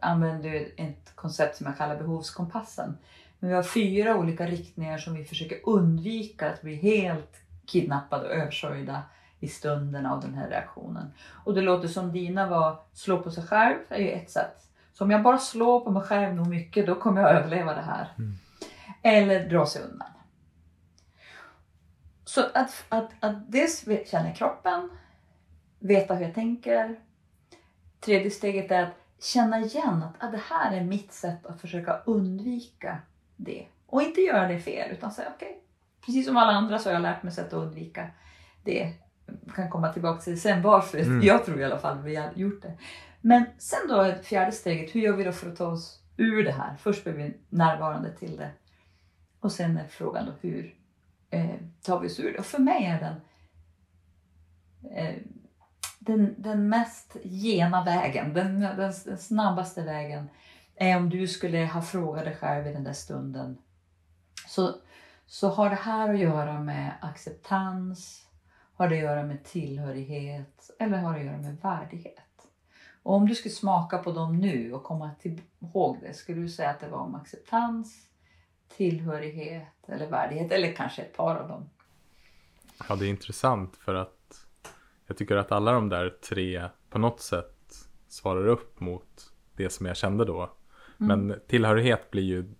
använder 0.00 0.68
ett 0.76 1.12
koncept 1.14 1.56
som 1.56 1.66
jag 1.66 1.78
kallar 1.78 1.96
behovskompassen. 1.96 2.98
Men 3.38 3.50
vi 3.50 3.56
har 3.56 3.62
fyra 3.62 4.16
olika 4.16 4.46
riktningar 4.46 4.98
som 4.98 5.14
vi 5.14 5.24
försöker 5.24 5.58
undvika 5.64 6.50
att 6.50 6.62
bli 6.62 6.74
helt 6.74 7.36
kidnappade 7.66 8.28
och 8.28 8.34
översörjda 8.34 9.02
i 9.40 9.48
stunden 9.48 10.06
av 10.06 10.20
den 10.20 10.34
här 10.34 10.48
reaktionen. 10.48 11.12
Och 11.44 11.54
det 11.54 11.60
låter 11.60 11.88
som 11.88 12.12
dina 12.12 12.46
var 12.46 12.78
slå 12.92 13.22
på 13.22 13.30
sig 13.30 13.46
själv 13.46 13.78
är 13.88 13.98
ju 13.98 14.10
ett 14.10 14.30
sätt. 14.30 14.66
Så 14.92 15.04
om 15.04 15.10
jag 15.10 15.22
bara 15.22 15.38
slår 15.38 15.80
på 15.80 15.90
mig 15.90 16.02
själv 16.02 16.34
nog 16.34 16.46
mycket 16.46 16.86
då 16.86 16.94
kommer 16.94 17.20
jag 17.20 17.30
överleva 17.30 17.74
det 17.74 17.82
här. 17.82 18.08
Mm. 18.18 18.34
Eller 19.02 19.48
dra 19.48 19.66
sig 19.66 19.82
undan. 19.82 20.08
Så 22.36 22.42
att, 22.54 22.84
att, 22.88 23.10
att 23.20 23.52
dels 23.52 23.84
känna 24.06 24.32
kroppen, 24.32 24.90
veta 25.78 26.14
hur 26.14 26.26
jag 26.26 26.34
tänker. 26.34 27.00
Tredje 28.00 28.30
steget 28.30 28.70
är 28.70 28.82
att 28.82 28.94
känna 29.20 29.60
igen 29.60 30.02
att 30.02 30.14
ah, 30.18 30.30
det 30.30 30.40
här 30.50 30.76
är 30.76 30.84
mitt 30.84 31.12
sätt 31.12 31.46
att 31.46 31.60
försöka 31.60 32.00
undvika 32.06 32.98
det. 33.36 33.66
Och 33.86 34.02
inte 34.02 34.20
göra 34.20 34.48
det 34.48 34.60
fel 34.60 34.90
utan 34.90 35.12
säga 35.12 35.28
okej, 35.36 35.48
okay, 35.48 35.60
precis 36.06 36.26
som 36.26 36.36
alla 36.36 36.52
andra 36.52 36.78
så 36.78 36.88
har 36.88 36.94
jag 36.94 37.02
lärt 37.02 37.22
mig 37.22 37.32
sätt 37.32 37.46
att 37.46 37.52
undvika 37.52 38.10
det. 38.64 38.92
Jag 39.46 39.54
kan 39.54 39.70
komma 39.70 39.92
tillbaka 39.92 40.20
till 40.20 40.40
sen 40.40 40.62
varför. 40.62 40.98
Mm. 40.98 41.22
Jag 41.22 41.44
tror 41.44 41.60
i 41.60 41.64
alla 41.64 41.78
fall 41.78 42.02
vi 42.02 42.16
har 42.16 42.32
gjort 42.34 42.62
det. 42.62 42.72
Men 43.20 43.44
sen 43.58 43.88
då 43.88 44.14
fjärde 44.22 44.52
steget, 44.52 44.94
hur 44.94 45.00
gör 45.00 45.16
vi 45.16 45.24
då 45.24 45.32
för 45.32 45.50
att 45.50 45.56
ta 45.56 45.66
oss 45.66 46.00
ur 46.16 46.44
det 46.44 46.52
här? 46.52 46.76
Först 46.76 47.04
blir 47.04 47.12
vi 47.14 47.36
närvarande 47.48 48.10
till 48.10 48.36
det. 48.36 48.50
Och 49.40 49.52
sen 49.52 49.76
är 49.76 49.86
frågan 49.88 50.26
då 50.26 50.32
hur 50.40 50.75
eh, 51.36 51.56
tar 51.82 52.00
vi 52.00 52.08
oss 52.08 52.20
ur 52.20 52.32
det? 52.32 52.38
Och 52.38 52.46
för 52.46 52.58
mig 52.58 52.84
är 52.84 53.00
den 53.00 53.20
eh, 54.96 55.16
den, 56.06 56.34
den 56.38 56.68
mest 56.68 57.16
gena 57.24 57.84
vägen, 57.84 58.34
den, 58.34 58.60
den, 58.60 58.76
den, 59.04 59.18
snabbaste 59.18 59.82
vägen 59.82 60.28
är 60.74 60.96
om 60.96 61.10
du 61.10 61.28
skulle 61.28 61.66
ha 61.66 61.82
frågat 61.82 62.24
dig 62.24 62.36
själv 62.36 62.66
i 62.66 62.72
den 62.72 62.84
där 62.84 62.92
stunden. 62.92 63.58
Så, 64.46 64.74
så 65.26 65.48
har 65.48 65.70
det 65.70 65.76
här 65.76 66.14
att 66.14 66.20
göra 66.20 66.60
med 66.60 66.92
acceptans, 67.00 68.26
har 68.74 68.88
det 68.88 68.96
att 68.96 69.02
göra 69.02 69.22
med 69.22 69.44
tillhörighet 69.44 70.70
eller 70.78 70.98
har 70.98 71.12
det 71.12 71.20
att 71.20 71.26
göra 71.26 71.38
med 71.38 71.56
värdighet? 71.62 72.20
Och 73.02 73.14
om 73.14 73.28
du 73.28 73.34
skulle 73.34 73.54
smaka 73.54 73.98
på 73.98 74.12
dem 74.12 74.36
nu 74.38 74.72
och 74.72 74.84
komma 74.84 75.10
till, 75.20 75.40
ihåg 75.58 75.98
det, 76.02 76.14
skulle 76.14 76.40
du 76.40 76.48
säga 76.48 76.70
att 76.70 76.80
det 76.80 76.88
var 76.88 76.98
om 76.98 77.14
acceptans, 77.14 78.06
tillhörighet 78.68 79.88
eller 79.88 80.06
värdighet 80.06 80.52
eller 80.52 80.72
kanske 80.72 81.02
ett 81.02 81.16
par 81.16 81.36
av 81.36 81.48
dem? 81.48 81.70
Ja, 82.88 82.96
det 82.96 83.06
är 83.06 83.10
intressant 83.10 83.76
för 83.76 83.94
att 83.94 84.46
jag 85.06 85.16
tycker 85.16 85.36
att 85.36 85.52
alla 85.52 85.72
de 85.72 85.88
där 85.88 86.10
tre 86.10 86.68
på 86.90 86.98
något 86.98 87.20
sätt 87.20 87.88
svarar 88.08 88.46
upp 88.46 88.80
mot 88.80 89.32
det 89.56 89.70
som 89.70 89.86
jag 89.86 89.96
kände 89.96 90.24
då. 90.24 90.56
Mm. 91.00 91.28
Men 91.28 91.40
tillhörighet 91.46 92.10
blir 92.10 92.22
ju, 92.22 92.54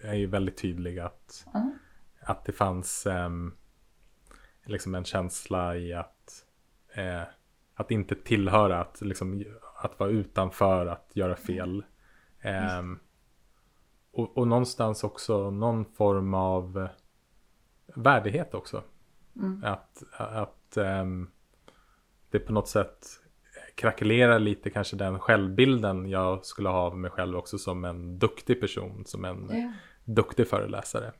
är 0.00 0.14
ju 0.14 0.26
väldigt 0.26 0.56
tydlig 0.56 0.98
att, 0.98 1.46
mm. 1.54 1.72
att 2.20 2.44
det 2.44 2.52
fanns 2.52 3.06
eh, 3.06 3.30
liksom 4.64 4.94
en 4.94 5.04
känsla 5.04 5.76
i 5.76 5.92
att, 5.92 6.44
eh, 6.94 7.22
att 7.74 7.90
inte 7.90 8.14
tillhöra, 8.14 8.80
att, 8.80 9.00
liksom, 9.00 9.44
att 9.82 10.00
vara 10.00 10.10
utanför, 10.10 10.86
att 10.86 11.10
göra 11.14 11.36
fel. 11.36 11.84
Eh, 12.40 12.82
och, 14.16 14.38
och 14.38 14.48
någonstans 14.48 15.04
också 15.04 15.50
någon 15.50 15.84
form 15.84 16.34
av 16.34 16.88
värdighet 17.94 18.54
också. 18.54 18.82
Mm. 19.36 19.64
Att, 19.64 20.02
att 20.12 20.76
um, 20.76 21.30
det 22.30 22.38
på 22.38 22.52
något 22.52 22.68
sätt 22.68 23.06
krackelerar 23.74 24.38
lite 24.38 24.70
kanske 24.70 24.96
den 24.96 25.18
självbilden 25.18 26.08
jag 26.08 26.44
skulle 26.44 26.68
ha 26.68 26.78
av 26.78 26.98
mig 26.98 27.10
själv 27.10 27.36
också 27.36 27.58
som 27.58 27.84
en 27.84 28.18
duktig 28.18 28.60
person, 28.60 29.04
som 29.06 29.24
en 29.24 29.50
ja. 29.50 29.72
duktig 30.04 30.48
föreläsare. 30.48 31.12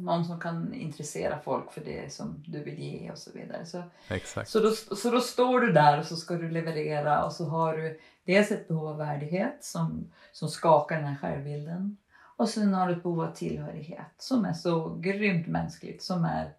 Någon 0.00 0.24
som 0.24 0.40
kan 0.40 0.74
intressera 0.74 1.38
folk 1.44 1.72
för 1.72 1.80
det 1.80 2.12
som 2.12 2.44
du 2.46 2.64
vill 2.64 2.78
ge 2.78 3.10
och 3.10 3.18
så 3.18 3.30
vidare. 3.32 3.66
Så, 3.66 3.82
Exakt. 4.08 4.50
Så, 4.50 4.60
då, 4.60 4.70
så 4.70 5.10
då 5.10 5.20
står 5.20 5.60
du 5.60 5.72
där 5.72 5.98
och 5.98 6.04
så 6.04 6.16
ska 6.16 6.34
du 6.34 6.50
leverera 6.50 7.24
och 7.24 7.32
så 7.32 7.44
har 7.44 7.76
du 7.76 8.00
dels 8.24 8.50
ett 8.50 8.68
behov 8.68 8.88
av 8.88 8.96
värdighet 8.96 9.64
som, 9.64 10.10
som 10.32 10.48
skakar 10.48 10.96
den 10.96 11.06
här 11.06 11.16
självbilden. 11.16 11.96
Och 12.38 12.48
sen 12.48 12.74
har 12.74 12.88
du 12.88 12.92
ett 12.92 13.02
behov 13.02 13.20
av 13.20 13.34
tillhörighet 13.34 14.14
som 14.18 14.44
är 14.44 14.52
så 14.52 14.94
grymt 14.94 15.46
mänskligt, 15.46 16.02
som 16.02 16.24
är 16.24 16.52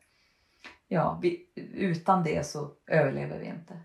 ja, 0.87 1.19
vi, 1.21 1.45
utan 1.73 2.23
det 2.23 2.45
så 2.45 2.71
överlever 2.87 3.39
vi 3.39 3.45
inte. 3.45 3.79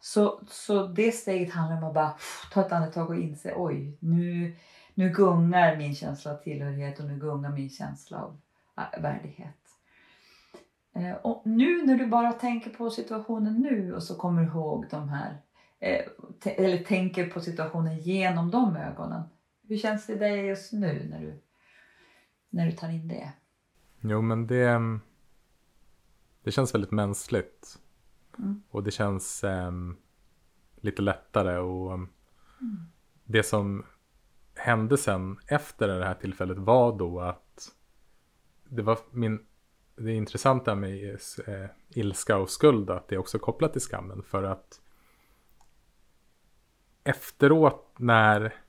Så, 0.00 0.40
så 0.48 0.86
det 0.86 1.12
steget 1.12 1.52
handlar 1.52 1.76
om 1.76 1.84
att 1.84 1.94
bara 1.94 2.14
ta 2.52 2.60
ett 2.60 2.72
andetag 2.72 3.10
och 3.10 3.16
inse 3.16 3.54
oj, 3.56 3.96
nu, 4.00 4.56
nu 4.94 5.10
gungar 5.10 5.76
min 5.76 5.94
känsla 5.94 6.32
av 6.32 6.36
tillhörighet 6.36 7.00
och 7.00 7.06
nu 7.06 7.18
gungar 7.18 7.50
min 7.50 7.70
känsla 7.70 8.18
av 8.18 8.40
äh, 8.76 9.02
värdighet. 9.02 9.56
Eh, 10.94 11.12
och 11.12 11.46
nu 11.46 11.86
när 11.86 11.96
du 11.96 12.06
bara 12.06 12.32
tänker 12.32 12.70
på 12.70 12.90
situationen 12.90 13.54
nu 13.54 13.94
och 13.94 14.02
så 14.02 14.14
kommer 14.14 14.42
du 14.42 14.48
ihåg 14.48 14.86
de 14.90 15.08
här, 15.08 15.36
eh, 15.80 16.04
eller 16.44 16.84
tänker 16.84 17.26
på 17.26 17.40
situationen 17.40 17.98
genom 17.98 18.50
de 18.50 18.76
ögonen. 18.76 19.22
Hur 19.72 19.78
känns 19.78 20.06
det 20.06 20.14
dig 20.14 20.46
just 20.46 20.72
nu 20.72 21.06
när 21.10 21.20
du, 21.20 21.42
när 22.50 22.66
du 22.66 22.72
tar 22.72 22.88
in 22.88 23.08
det? 23.08 23.32
Jo 24.00 24.22
men 24.22 24.46
det 24.46 24.80
det 26.42 26.52
känns 26.52 26.74
väldigt 26.74 26.90
mänskligt. 26.90 27.78
Mm. 28.38 28.62
Och 28.70 28.82
det 28.82 28.90
känns 28.90 29.44
um, 29.44 29.96
lite 30.76 31.02
lättare. 31.02 31.58
Och 31.58 31.92
um, 31.92 32.08
mm. 32.60 32.86
Det 33.24 33.42
som 33.42 33.84
hände 34.54 34.98
sen 34.98 35.38
efter 35.46 35.88
det 35.88 36.04
här 36.04 36.14
tillfället 36.14 36.58
var 36.58 36.98
då 36.98 37.20
att 37.20 37.72
det 38.64 38.82
var 38.82 38.98
min 39.10 39.46
det 39.96 40.12
intressanta 40.12 40.74
med 40.74 41.18
eh, 41.46 41.66
ilska 41.88 42.36
och 42.36 42.50
skuld 42.50 42.90
att 42.90 43.08
det 43.08 43.14
är 43.14 43.18
också 43.18 43.38
kopplat 43.38 43.72
till 43.72 43.82
skammen. 43.82 44.22
För 44.22 44.42
att 44.42 44.80
efteråt 47.04 47.94
när 47.98 48.61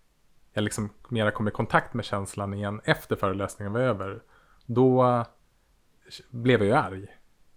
jag 0.53 0.63
liksom 0.63 0.89
mera 1.09 1.31
kom 1.31 1.47
i 1.47 1.51
kontakt 1.51 1.93
med 1.93 2.05
känslan 2.05 2.53
igen 2.53 2.81
efter 2.83 3.15
föreläsningen 3.15 3.73
var 3.73 3.79
över. 3.79 4.23
Då 4.65 5.25
blev 6.29 6.63
jag 6.63 6.67
ju 6.67 6.73
arg. 6.73 7.07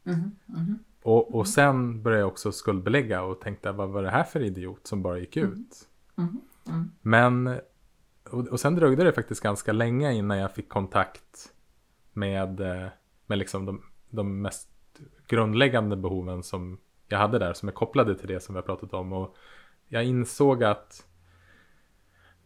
Mhm, 0.03 0.31
mhm. 0.47 0.79
Och, 1.03 1.35
och 1.35 1.49
sen 1.49 2.03
började 2.03 2.21
jag 2.21 2.29
också 2.29 2.53
skuldbelägga 2.53 3.23
och 3.23 3.41
tänkte 3.41 3.73
vad 3.73 3.89
var 3.89 4.03
det 4.03 4.11
här 4.11 4.25
för 4.25 4.41
idiot 4.41 4.87
som 4.87 5.03
bara 5.03 5.19
gick 5.19 5.37
ut. 5.37 5.89
Mhm, 6.15 6.41
mm. 6.69 6.91
Men 7.03 7.61
och, 8.31 8.49
och 8.49 8.61
sen 8.61 8.75
dröjde 8.75 9.05
det 9.05 9.13
faktiskt 9.13 9.43
ganska 9.43 9.73
länge 9.73 10.13
innan 10.13 10.39
jag 10.39 10.55
fick 10.55 10.69
kontakt 10.69 11.53
med, 12.13 12.61
med 13.27 13.39
liksom 13.39 13.67
de, 13.67 13.83
de 14.11 14.43
mest 14.43 14.69
grundläggande 15.29 15.97
behoven 15.97 16.43
som 16.43 16.79
jag 17.09 17.19
hade 17.19 17.39
där 17.39 17.53
som 17.53 17.69
är 17.69 17.73
kopplade 17.73 18.19
till 18.19 18.29
det 18.29 18.41
som 18.41 18.55
vi 18.55 18.59
har 18.59 18.67
pratat 18.67 18.95
om. 18.95 19.13
Och 19.13 19.37
jag 19.89 20.05
insåg 20.05 20.65
att 20.65 21.06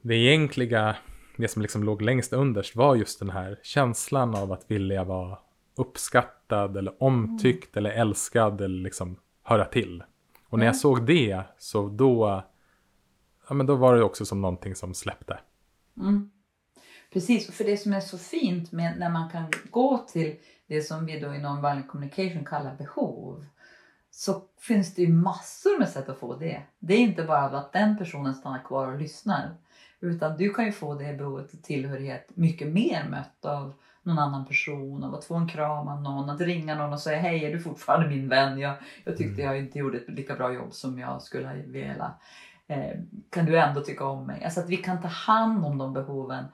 det 0.02 0.14
egentliga, 0.14 0.96
det 1.36 1.48
som 1.48 1.62
liksom 1.62 1.84
låg 1.84 2.02
längst 2.02 2.32
underst 2.32 2.76
var 2.76 2.96
just 2.96 3.18
den 3.18 3.30
här 3.30 3.58
känslan 3.62 4.34
av 4.34 4.52
att 4.52 4.70
vilja 4.70 5.04
vara 5.04 5.38
uppskattad 5.76 6.76
eller 6.76 7.02
omtyckt 7.02 7.76
eller 7.76 7.90
älskad 7.90 8.60
eller 8.60 8.82
liksom 8.82 9.16
höra 9.42 9.64
till. 9.64 10.02
Och 10.48 10.58
när 10.58 10.66
jag 10.66 10.72
Mm. 10.72 10.78
såg 10.80 11.06
det 11.06 11.42
så 11.58 11.88
då, 11.88 12.42
ja 13.48 13.54
men 13.54 13.66
då 13.66 13.74
var 13.74 13.96
det 13.96 14.02
också 14.02 14.26
som 14.26 14.40
någonting 14.40 14.74
som 14.74 14.94
släppte. 14.94 15.38
Mm. 15.96 16.30
Precis, 17.12 17.48
och 17.48 17.54
för 17.54 17.64
det 17.64 17.76
som 17.76 17.92
är 17.92 18.00
så 18.00 18.18
fint 18.18 18.72
med 18.72 18.98
när 18.98 19.10
man 19.10 19.30
kan 19.30 19.44
gå 19.70 19.98
till 19.98 20.36
det 20.66 20.82
som 20.82 21.06
vi 21.06 21.20
då 21.20 21.34
i 21.34 21.38
non-violent 21.38 21.86
communication 21.86 22.44
kallar 22.44 22.74
behov 22.76 23.46
så 24.10 24.42
finns 24.60 24.94
det 24.94 25.02
ju 25.02 25.08
massor 25.08 25.78
med 25.78 25.88
sätt 25.88 26.08
att 26.08 26.18
få 26.18 26.36
det. 26.36 26.62
Det 26.78 26.94
är 26.94 26.98
inte 26.98 27.22
bara 27.22 27.40
att 27.58 27.72
den 27.72 27.98
personen 27.98 28.34
stannar 28.34 28.64
kvar 28.64 28.92
och 28.92 28.98
lyssnar 28.98 29.54
utan 30.00 30.36
du 30.36 30.54
kan 30.54 30.64
ju 30.64 30.72
få 30.72 30.94
det 30.94 31.12
behovet 31.12 31.54
av 31.54 31.58
tillhörighet 31.58 32.30
mycket 32.34 32.68
mer 32.68 33.06
mött 33.10 33.44
av 33.44 33.72
någon 34.02 34.18
annan 34.18 34.46
person, 34.46 35.04
av 35.04 35.14
att 35.14 35.24
få 35.24 35.34
en 35.34 35.48
kram 35.48 35.88
av 35.88 36.02
någon, 36.02 36.30
att 36.30 36.40
ringa 36.40 36.74
någon 36.74 36.92
och 36.92 37.00
säga 37.00 37.20
hej 37.20 37.44
är 37.44 37.52
du 37.52 37.60
fortfarande 37.60 38.08
min 38.08 38.28
vän? 38.28 38.58
Jag, 38.58 38.74
jag 39.04 39.16
tyckte 39.16 39.42
jag 39.42 39.58
inte 39.58 39.78
gjorde 39.78 39.98
ett 39.98 40.08
lika 40.08 40.34
bra 40.34 40.52
jobb 40.52 40.72
som 40.72 40.98
jag 40.98 41.22
skulle 41.22 41.46
ha 41.46 41.54
velat. 41.66 42.20
Eh, 42.66 42.98
kan 43.30 43.46
du 43.46 43.58
ändå 43.58 43.80
tycka 43.80 44.04
om 44.04 44.26
mig? 44.26 44.44
Alltså 44.44 44.60
att 44.60 44.68
vi 44.68 44.76
kan 44.76 45.02
ta 45.02 45.08
hand 45.08 45.64
om 45.64 45.78
de 45.78 45.92
behoven 45.92 46.44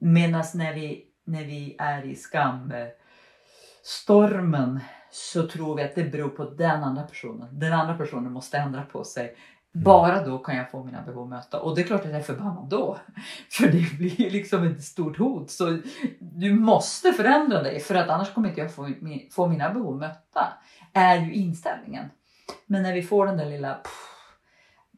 Medan 0.00 0.44
när 0.54 0.74
vi, 0.74 1.06
när 1.24 1.44
vi 1.44 1.76
är 1.78 2.04
i 2.04 2.16
skamstormen 2.16 4.80
så 5.10 5.48
tror 5.48 5.76
vi 5.76 5.82
att 5.82 5.94
det 5.94 6.04
beror 6.04 6.28
på 6.28 6.44
den 6.44 6.82
andra 6.82 7.02
personen. 7.02 7.58
Den 7.58 7.72
andra 7.72 7.96
personen 7.96 8.32
måste 8.32 8.58
ändra 8.58 8.82
på 8.82 9.04
sig. 9.04 9.36
Bara 9.72 10.24
då 10.24 10.38
kan 10.38 10.56
jag 10.56 10.70
få 10.70 10.84
mina 10.84 11.02
behov 11.02 11.28
möta. 11.28 11.60
Och 11.60 11.74
det 11.74 11.80
är 11.80 11.86
klart 11.86 12.00
att 12.00 12.10
jag 12.10 12.18
är 12.18 12.22
förbannad 12.22 12.68
då. 12.68 12.98
För 13.50 13.66
det 13.66 13.98
blir 13.98 14.30
liksom 14.30 14.66
ett 14.66 14.84
stort 14.84 15.18
hot. 15.18 15.50
Så 15.50 15.78
du 16.18 16.54
måste 16.54 17.12
förändra 17.12 17.62
dig 17.62 17.80
för 17.80 17.94
att 17.94 18.08
annars 18.08 18.34
kommer 18.34 18.48
inte 18.48 18.60
jag 18.60 18.74
få, 18.74 18.90
få 19.30 19.48
mina 19.48 19.70
behov 19.70 19.98
mötta. 19.98 20.52
Är 20.92 21.16
ju 21.16 21.34
inställningen. 21.34 22.10
Men 22.66 22.82
när 22.82 22.94
vi 22.94 23.02
får 23.02 23.26
den 23.26 23.36
där 23.36 23.50
lilla 23.50 23.74
pff, 23.74 24.10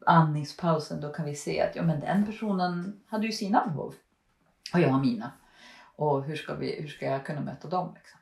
andningspausen 0.05 1.01
då 1.01 1.13
kan 1.13 1.25
vi 1.25 1.35
se 1.35 1.61
att 1.61 1.75
ja, 1.75 1.83
men 1.83 1.99
den 1.99 2.25
personen 2.25 3.01
hade 3.07 3.25
ju 3.25 3.31
sina 3.31 3.67
behov. 3.67 3.93
Och 4.73 4.79
jag 4.79 4.89
har 4.89 4.99
mina. 4.99 5.31
Och 5.95 6.23
hur 6.23 6.35
ska, 6.35 6.55
vi, 6.55 6.81
hur 6.81 6.87
ska 6.87 7.05
jag 7.05 7.25
kunna 7.25 7.41
möta 7.41 7.67
dem? 7.67 7.95
Liksom? 7.95 8.19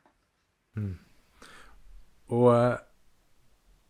Och 2.28 2.58
eh, 2.58 2.78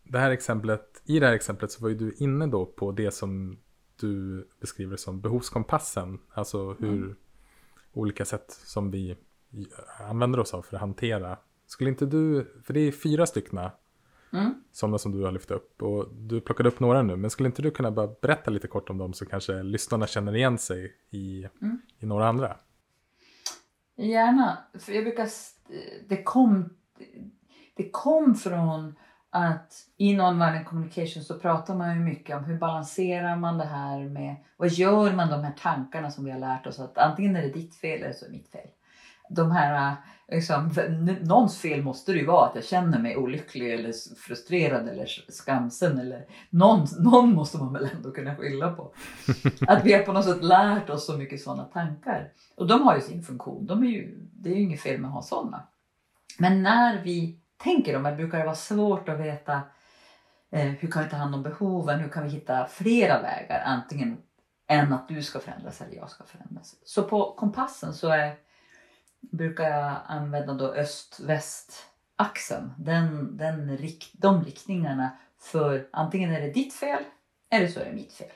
det 0.02 0.18
här 0.18 0.30
exemplet, 0.30 0.91
i 1.16 1.20
det 1.20 1.26
här 1.26 1.34
exemplet 1.34 1.72
så 1.72 1.82
var 1.82 1.88
ju 1.88 1.94
du 1.94 2.14
inne 2.18 2.46
då 2.46 2.66
på 2.66 2.92
det 2.92 3.10
som 3.10 3.58
du 4.00 4.48
beskriver 4.60 4.96
som 4.96 5.20
behovskompassen. 5.20 6.18
Alltså 6.34 6.72
hur 6.72 7.16
olika 7.92 8.24
sätt 8.24 8.50
som 8.64 8.90
vi 8.90 9.16
använder 10.08 10.40
oss 10.40 10.54
av 10.54 10.62
för 10.62 10.76
att 10.76 10.80
hantera. 10.80 11.38
Skulle 11.66 11.90
inte 11.90 12.06
du, 12.06 12.52
för 12.64 12.74
det 12.74 12.80
är 12.80 12.92
fyra 12.92 13.26
stycken 13.26 13.58
Mm. 14.34 14.54
sådana 14.72 14.98
som 14.98 15.12
du 15.12 15.24
har 15.24 15.32
lyft 15.32 15.50
upp 15.50 15.82
och 15.82 16.14
du 16.14 16.40
plockade 16.40 16.68
upp 16.68 16.80
några 16.80 17.02
nu. 17.02 17.16
Men 17.16 17.30
skulle 17.30 17.46
inte 17.46 17.62
du 17.62 17.70
kunna 17.70 17.90
bara 17.90 18.06
berätta 18.22 18.50
lite 18.50 18.68
kort 18.68 18.90
om 18.90 18.98
dem 18.98 19.12
så 19.12 19.26
kanske 19.26 19.62
lyssnarna 19.62 20.06
känner 20.06 20.36
igen 20.36 20.58
sig 20.58 20.96
i, 21.10 21.46
Mm. 21.60 21.78
i 21.98 22.06
några 22.06 22.28
andra? 22.28 22.56
Gärna. 23.96 24.58
För 24.78 24.92
jag 24.92 25.04
brukar... 25.04 25.28
Det 26.08 26.22
kom, 26.22 26.70
det 27.74 27.90
kom 27.90 28.34
från 28.34 28.94
att 29.34 29.74
i 29.96 30.14
non-violent 30.14 30.64
communication 30.64 31.24
så 31.24 31.38
pratar 31.38 31.74
man 31.74 31.94
ju 31.94 32.00
mycket 32.00 32.36
om 32.36 32.44
hur 32.44 32.58
balanserar 32.58 33.36
man 33.36 33.58
det 33.58 33.64
här 33.64 34.00
med... 34.00 34.36
Vad 34.56 34.68
gör 34.68 35.12
man 35.12 35.30
de 35.30 35.44
här 35.44 35.54
tankarna 35.62 36.10
som 36.10 36.24
vi 36.24 36.30
har 36.30 36.38
lärt 36.38 36.66
oss 36.66 36.78
att 36.78 36.98
antingen 36.98 37.36
är 37.36 37.42
det 37.42 37.48
ditt 37.48 37.74
fel 37.74 38.02
eller 38.02 38.12
så 38.12 38.24
är 38.24 38.28
det 38.28 38.36
mitt 38.36 38.48
fel. 38.48 38.68
De 39.30 39.50
här, 39.50 39.96
liksom, 40.28 40.70
någons 41.22 41.58
fel 41.58 41.82
måste 41.82 42.12
det 42.12 42.18
ju 42.18 42.26
vara 42.26 42.48
att 42.48 42.54
jag 42.54 42.64
känner 42.64 42.98
mig 42.98 43.16
olycklig 43.16 43.74
eller 43.74 43.92
frustrerad 44.16 44.88
eller 44.88 45.06
skamsen 45.28 45.98
eller 45.98 46.26
någon, 46.50 46.86
någon 46.98 47.34
måste 47.34 47.58
man 47.58 47.72
väl 47.72 47.88
ändå 47.96 48.10
kunna 48.10 48.36
skylla 48.36 48.72
på. 48.72 48.92
Att 49.66 49.84
vi 49.84 49.92
har 49.92 50.02
på 50.02 50.12
något 50.12 50.24
sätt 50.24 50.44
lärt 50.44 50.90
oss 50.90 51.06
så 51.06 51.16
mycket 51.16 51.40
sådana 51.40 51.64
tankar. 51.64 52.32
Och 52.56 52.66
de 52.66 52.82
har 52.82 52.94
ju 52.94 53.00
sin 53.00 53.22
funktion. 53.22 53.66
De 53.66 53.82
är 53.82 53.88
ju, 53.88 54.28
det 54.32 54.50
är 54.50 54.54
ju 54.54 54.62
inget 54.62 54.80
fel 54.80 55.00
med 55.00 55.08
att 55.08 55.14
ha 55.14 55.22
sådana. 55.22 55.62
Men 56.38 56.62
när 56.62 57.02
vi 57.02 57.41
tänker 57.62 57.92
dem, 57.92 58.16
brukar 58.16 58.38
det 58.38 58.44
vara 58.44 58.54
svårt 58.54 59.08
att 59.08 59.20
veta 59.20 59.62
eh, 60.50 60.66
hur 60.66 60.90
kan 60.90 61.04
vi 61.04 61.10
ta 61.10 61.16
hand 61.16 61.34
om 61.34 61.42
behoven? 61.42 62.00
Hur 62.00 62.08
kan 62.08 62.24
vi 62.24 62.30
hitta 62.30 62.66
flera 62.66 63.22
vägar? 63.22 63.62
Antingen 63.66 64.22
än 64.66 64.92
att 64.92 65.08
du 65.08 65.22
ska 65.22 65.40
förändras 65.40 65.80
eller 65.80 65.96
jag 65.96 66.10
ska 66.10 66.24
förändras. 66.24 66.76
Så 66.84 67.02
på 67.02 67.34
kompassen 67.34 67.94
så 67.94 68.08
är, 68.08 68.34
brukar 69.20 69.70
jag 69.70 69.96
använda 70.06 70.54
då 70.54 70.74
öst-väst-axeln. 70.74 72.72
Den, 72.78 73.36
den, 73.36 73.76
rikt- 73.76 74.12
de 74.12 74.44
riktningarna 74.44 75.10
för 75.38 75.88
antingen 75.92 76.32
är 76.32 76.40
det 76.40 76.50
ditt 76.50 76.74
fel 76.74 77.02
eller 77.50 77.68
så 77.68 77.80
är 77.80 77.84
det 77.84 77.92
mitt 77.92 78.12
fel. 78.12 78.30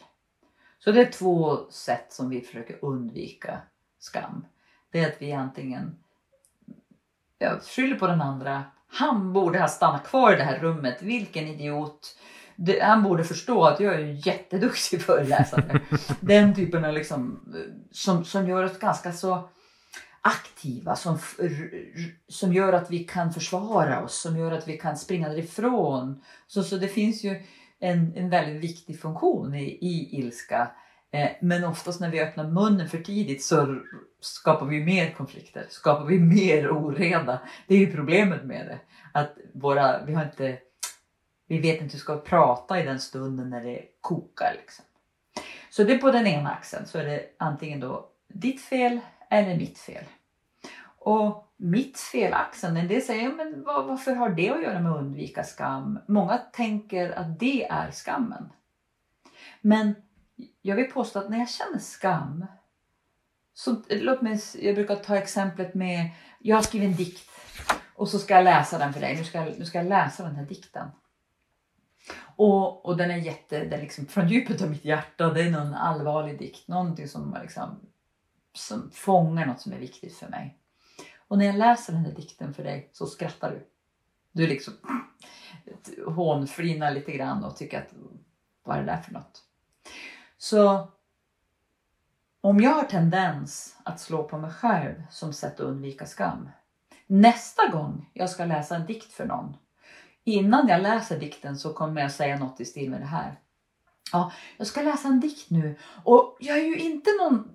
Så 0.79 0.93
det 0.93 1.01
är 1.01 1.12
två 1.12 1.71
sätt 1.71 2.12
som 2.12 2.29
vi 2.29 2.41
försöker 2.41 2.85
undvika 2.85 3.61
skam. 3.99 4.47
Det 4.91 5.05
är 5.05 5.09
att 5.09 5.23
vi 5.23 5.33
antingen 5.33 5.99
ja, 7.39 7.61
skyller 7.61 7.99
på 7.99 8.07
den 8.07 8.21
andra. 8.21 8.65
Han 8.99 9.33
borde 9.33 9.59
ha 9.59 9.69
stannat 9.69 10.07
kvar 10.07 10.33
i 10.33 10.37
det 10.37 10.43
här 10.43 10.59
rummet. 10.59 11.03
Vilken 11.03 11.47
idiot. 11.47 12.17
Det, 12.57 12.81
han 12.81 13.03
borde 13.03 13.25
förstå 13.25 13.65
att 13.65 13.81
jag 13.81 13.95
är 13.95 13.99
en 13.99 14.17
jätteduktig 14.17 15.03
föreläsare. 15.03 15.81
den 16.21 16.55
typen 16.55 16.85
av 16.85 16.93
liksom, 16.93 17.41
som, 17.91 18.25
som 18.25 18.49
gör 18.49 18.65
oss 18.65 18.79
ganska 18.79 19.13
så 19.13 19.49
aktiva. 20.21 20.97
Som, 20.97 21.19
som 22.29 22.53
gör 22.53 22.73
att 22.73 22.91
vi 22.91 23.05
kan 23.05 23.33
försvara 23.33 24.05
oss. 24.05 24.21
Som 24.21 24.37
gör 24.37 24.53
att 24.53 24.69
vi 24.69 24.79
kan 24.79 24.97
springa 24.97 25.29
därifrån. 25.29 26.23
Så, 26.47 26.63
så 26.63 26.77
det 26.77 26.89
finns 26.89 27.25
ju 27.25 27.43
en, 27.79 28.13
en 28.17 28.31
väldigt 28.31 28.63
viktig 28.63 29.01
funktion 29.01 29.55
i, 29.55 29.65
i 29.65 30.19
ilska. 30.19 30.71
Eh, 31.16 31.31
men 31.40 31.64
oftast 31.64 32.00
när 32.00 32.11
vi 32.11 32.20
öppnar 32.20 32.44
munnen 32.44 32.88
för 32.88 32.98
tidigt 32.98 33.44
så 33.44 33.81
skapar 34.20 34.66
vi 34.66 34.85
mer 34.85 35.11
konflikter, 35.11 35.66
skapar 35.68 36.05
vi 36.05 36.18
mer 36.18 36.70
oreda. 36.70 37.40
Det 37.66 37.74
är 37.74 37.79
ju 37.79 37.92
problemet 37.92 38.44
med 38.44 38.66
det. 38.66 38.79
Att 39.12 39.38
våra, 39.55 40.05
vi, 40.05 40.14
har 40.14 40.24
inte, 40.24 40.59
vi 41.46 41.59
vet 41.59 41.74
inte 41.74 41.85
hur 41.85 41.90
vi 41.92 41.98
ska 41.98 42.16
prata 42.16 42.81
i 42.81 42.83
den 42.83 43.00
stunden 43.00 43.50
när 43.50 43.64
det 43.64 43.83
kokar. 44.00 44.52
Liksom. 44.57 44.85
Så 45.70 45.85
det 45.85 45.94
är 45.94 45.98
på 45.98 46.11
den 46.11 46.26
ena 46.26 46.50
axeln 46.50 46.87
så 46.87 46.98
är 46.98 47.05
det 47.05 47.24
antingen 47.38 47.81
då 47.81 48.09
ditt 48.29 48.61
fel 48.61 49.00
eller 49.31 49.57
mitt 49.57 49.79
fel. 49.79 50.05
Och 50.98 51.52
mitt 51.57 51.98
fel-axeln, 51.98 52.76
en 52.76 52.88
del 52.88 53.02
säger 53.02 53.33
men 53.33 53.64
varför 53.64 54.14
har 54.14 54.29
det 54.29 54.50
att 54.50 54.62
göra 54.62 54.81
med 54.81 54.92
att 54.92 54.98
undvika 54.98 55.44
skam? 55.44 55.98
Många 56.07 56.38
tänker 56.38 57.18
att 57.18 57.40
det 57.40 57.64
är 57.64 57.90
skammen. 57.90 58.52
Men 59.61 59.94
jag 60.66 60.76
vill 60.76 60.90
påstå 60.90 61.18
att 61.18 61.31
när 61.31 61.38
jag 61.38 61.48
känner 61.50 61.79
skam 61.79 62.46
så 63.55 63.83
låt 63.88 64.22
mig, 64.22 64.40
jag 64.55 64.74
brukar 64.74 64.96
ta 64.96 65.16
exemplet 65.16 65.74
med, 65.74 66.11
jag 66.38 66.57
har 66.57 66.62
skrivit 66.62 66.90
en 66.90 66.96
dikt 66.96 67.31
och 67.94 68.09
så 68.09 68.18
ska 68.18 68.35
jag 68.35 68.44
läsa 68.44 68.79
den 68.79 68.92
för 68.92 69.00
dig. 69.00 69.16
Nu 69.16 69.24
ska, 69.24 69.38
jag- 69.38 69.59
nu 69.59 69.64
ska 69.64 69.79
jag 69.79 69.87
läsa 69.87 70.22
den 70.22 70.37
här 70.37 70.44
dikten. 70.44 70.88
Och, 72.37 72.87
och 72.87 72.96
den 72.96 73.11
är 73.11 73.16
jätte, 73.16 73.59
den 73.64 73.72
är 73.72 73.83
liksom 73.83 74.07
från 74.07 74.29
djupet 74.29 74.62
av 74.62 74.70
mitt 74.70 74.85
hjärta, 74.85 75.33
det 75.33 75.42
är 75.42 75.50
någon 75.50 75.74
allvarlig 75.74 76.38
dikt, 76.38 76.68
någonting 76.68 77.09
som, 77.09 77.38
liksom, 77.42 77.81
som 78.52 78.90
fångar 78.90 79.46
något 79.46 79.61
som 79.61 79.72
är 79.72 79.79
viktigt 79.79 80.16
för 80.16 80.29
mig. 80.29 80.59
Och 81.29 81.38
när 81.38 81.46
jag 81.46 81.57
läser 81.57 81.92
den 81.92 82.05
här 82.05 82.12
dikten 82.12 82.55
för 82.55 82.64
dig 82.64 82.90
så 82.92 83.07
skrattar 83.07 83.50
du. 83.50 83.66
Du 84.33 84.46
liksom 84.46 84.74
hånflinar 86.07 86.90
lite 86.90 87.12
grann 87.12 87.44
och 87.44 87.57
tycker 87.57 87.79
att 87.79 87.94
vad 88.64 88.76
är 88.76 88.81
det 88.81 88.87
där 88.92 89.00
för 89.02 89.12
något? 89.12 89.42
Så 90.38 90.88
om 92.40 92.61
jag 92.61 92.70
har 92.70 92.85
tendens 92.85 93.77
att 93.83 94.01
slå 94.01 94.22
på 94.25 94.38
mig 94.38 94.51
själv 94.51 94.94
som 95.11 95.33
sätt 95.33 95.55
att 95.55 95.61
undvika 95.61 96.07
skam. 96.07 96.49
nästa 97.07 97.68
gång 97.68 98.11
jag 98.12 98.31
ska 98.31 98.44
läsa 98.44 98.77
en 98.77 98.87
dikt 98.87 99.12
för 99.12 99.27
någon, 99.27 99.57
innan 100.25 100.68
jag 100.68 100.83
läser 100.83 101.20
dikten 101.20 101.57
så 101.57 101.72
kommer 101.72 102.01
jag 102.01 102.12
säga 102.12 102.38
något 102.38 102.61
i 102.61 102.64
stil 102.64 102.90
med 102.90 103.01
det 103.01 103.07
här. 103.07 103.40
Ja, 104.12 104.33
jag 104.57 104.66
ska 104.66 104.83
läsa 104.83 105.09
en 105.09 105.20
dikt 105.20 105.51
nu 105.51 105.77
och 106.05 106.37
jag 106.40 106.59
är 106.59 106.62
ju 106.62 106.79
inte 106.79 107.11
någon, 107.20 107.49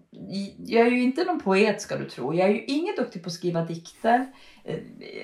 jag 0.66 0.88
är 0.88 0.92
ju 0.92 1.02
inte 1.02 1.24
någon 1.24 1.40
poet 1.40 1.82
ska 1.82 1.98
du 1.98 2.10
tro. 2.10 2.34
Jag 2.34 2.50
är 2.50 2.54
ju 2.54 2.66
ingen 2.66 2.96
duktig 2.96 3.24
på 3.24 3.28
att 3.28 3.34
skriva 3.34 3.66
dikter. 3.66 4.34
Eh, 4.64 4.80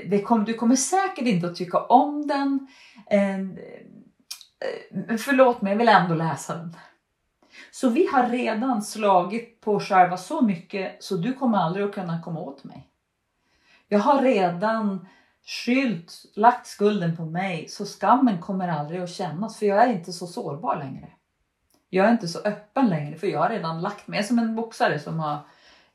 det 0.10 0.22
kom, 0.22 0.46
du 0.46 0.54
kommer 0.54 0.76
säkert 0.76 1.28
inte 1.28 1.48
att 1.48 1.56
tycka 1.56 1.80
om 1.80 2.28
den. 2.28 2.67
Eh, 3.10 3.39
eh, 3.39 5.17
förlåt 5.17 5.62
mig, 5.62 5.72
jag 5.72 5.78
vill 5.78 5.89
ändå 5.89 6.15
läsa 6.15 6.56
den. 6.56 6.76
Så 7.72 7.89
vi 7.89 8.08
har 8.08 8.30
redan 8.30 8.82
slagit 8.82 9.62
på 9.62 9.80
själva 9.80 10.17
så 10.17 10.41
mycket 10.41 11.04
så 11.04 11.17
du 11.17 11.34
kommer 11.34 11.58
aldrig 11.58 11.86
att 11.86 11.93
kunna 11.93 12.22
komma 12.22 12.39
åt 12.39 12.63
mig. 12.63 12.88
Jag 13.88 14.00
har 14.00 14.22
redan 14.22 15.08
skylt, 15.46 16.13
lagt 16.36 16.67
skulden 16.67 17.17
på 17.17 17.26
mig 17.26 17.67
så 17.70 17.86
skammen 17.86 18.41
kommer 18.41 18.67
aldrig 18.67 19.02
att 19.02 19.10
kännas 19.10 19.60
för 19.60 19.65
jag 19.65 19.84
är 19.84 19.93
inte 19.93 20.13
så 20.13 20.28
sårbar 20.28 20.78
längre. 20.78 21.10
Jag 21.89 22.08
är 22.08 22.12
inte 22.12 22.28
så 22.28 22.39
öppen 22.39 22.89
längre 22.89 23.17
för 23.17 23.28
jag 23.28 23.39
har 23.39 23.50
redan 23.50 23.82
lagt 23.82 24.08
mig. 24.08 24.17
Jag 24.17 24.24
är 24.24 24.28
som 24.28 24.39
en 24.39 24.56
boxare 24.56 25.00
som 25.00 25.20
har, 25.20 25.39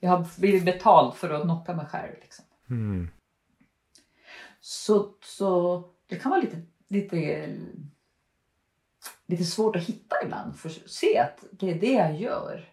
jag 0.01 0.11
har 0.11 0.41
blivit 0.41 0.65
betald 0.65 1.15
för 1.15 1.31
att 1.31 1.43
knocka 1.43 1.75
mig 1.75 1.87
själv. 1.87 2.13
Liksom. 2.21 2.45
Mm. 2.71 3.11
Så, 4.61 5.09
så 5.23 5.83
det 6.07 6.17
kan 6.17 6.31
vara 6.31 6.41
lite, 6.41 6.63
lite, 6.89 7.49
lite 9.33 9.45
svårt 9.45 9.77
att 9.77 9.83
hitta 9.83 10.17
ibland. 10.25 10.57
För 10.57 10.69
att 10.69 10.91
se 10.91 11.19
att 11.19 11.45
det 11.51 11.71
är 11.71 11.81
det 11.81 11.93
jag 11.93 12.21
gör. 12.21 12.69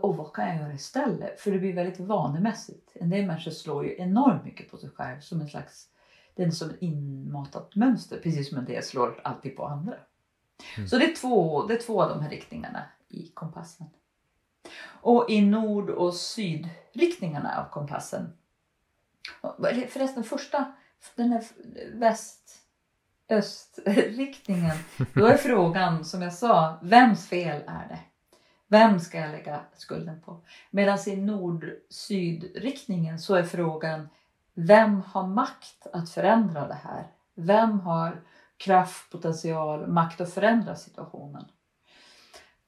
Och 0.00 0.16
vad 0.16 0.32
kan 0.32 0.48
jag 0.48 0.56
göra 0.56 0.72
istället? 0.72 1.40
För 1.40 1.50
det 1.50 1.58
blir 1.58 1.74
väldigt 1.74 2.00
vanemässigt. 2.00 2.90
En 2.94 3.10
del 3.10 3.26
människor 3.26 3.50
slår 3.50 3.86
ju 3.86 3.96
enormt 3.98 4.44
mycket 4.44 4.70
på 4.70 4.76
sig 4.76 4.90
själv 4.90 5.20
som 5.20 5.40
en 5.40 5.48
slags 5.48 5.90
det 6.34 6.42
är 6.42 6.50
som 6.50 6.70
ett 6.70 6.82
inmatat 6.82 7.76
mönster, 7.76 8.20
precis 8.22 8.48
som 8.48 8.58
en 8.58 8.64
del 8.64 8.82
slår 8.82 9.20
alltid 9.24 9.56
på 9.56 9.66
andra. 9.66 9.96
Mm. 10.76 10.88
Så 10.88 10.98
det 10.98 11.04
är, 11.04 11.14
två, 11.14 11.66
det 11.66 11.74
är 11.74 11.78
två 11.78 12.02
av 12.02 12.08
de 12.08 12.20
här 12.20 12.30
riktningarna 12.30 12.82
i 13.08 13.28
kompassen. 13.28 13.86
Och 14.84 15.30
i 15.30 15.40
nord 15.40 15.90
och 15.90 16.14
sydriktningarna 16.14 17.60
av 17.60 17.70
kompassen. 17.70 18.32
Förresten 19.88 20.24
första, 20.24 20.72
den 21.14 21.32
här 21.32 21.44
väst 21.94 22.59
östriktningen. 23.30 24.76
Då 25.14 25.26
är 25.26 25.36
frågan 25.36 26.04
som 26.04 26.22
jag 26.22 26.32
sa, 26.32 26.78
vems 26.82 27.28
fel 27.28 27.62
är 27.66 27.88
det? 27.88 27.98
Vem 28.68 29.00
ska 29.00 29.18
jag 29.18 29.30
lägga 29.30 29.60
skulden 29.74 30.20
på? 30.20 30.40
Medan 30.70 30.98
i 31.06 31.16
nord-sydriktningen 31.16 33.18
så 33.18 33.34
är 33.34 33.42
frågan 33.42 34.08
vem 34.54 35.02
har 35.02 35.26
makt 35.26 35.86
att 35.92 36.10
förändra 36.10 36.66
det 36.66 36.78
här? 36.84 37.06
Vem 37.34 37.80
har 37.80 38.20
kraft, 38.56 39.10
potential, 39.10 39.86
makt 39.86 40.20
att 40.20 40.34
förändra 40.34 40.76
situationen? 40.76 41.44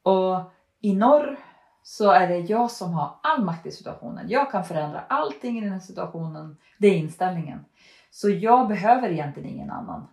Och 0.03 0.53
i 0.81 0.95
norr 0.95 1.39
så 1.83 2.11
är 2.11 2.29
det 2.29 2.39
jag 2.39 2.71
som 2.71 2.93
har 2.93 3.15
all 3.23 3.45
makt 3.45 3.67
i 3.67 3.71
situationen. 3.71 4.29
Jag 4.29 4.51
kan 4.51 4.65
förändra 4.65 5.01
allting 5.01 5.59
i 5.59 5.61
den 5.61 5.73
här 5.73 5.81
situationen. 5.81 6.57
Det 6.79 6.87
är 6.87 6.97
inställningen. 6.97 7.65
Så 8.11 8.31
jag 8.31 8.69
behöver 8.69 9.09
egentligen 9.09 9.49
ingen 9.49 9.71
annan. 9.71 10.09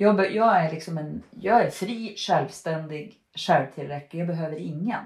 Jag, 0.00 0.34
jag 0.34 0.64
är 0.64 0.70
liksom 0.70 0.98
en, 0.98 1.22
jag 1.30 1.62
är 1.62 1.70
fri, 1.70 2.14
självständig, 2.16 3.20
självtillräcklig. 3.34 4.20
Jag 4.20 4.28
behöver 4.28 4.56
ingen. 4.56 5.04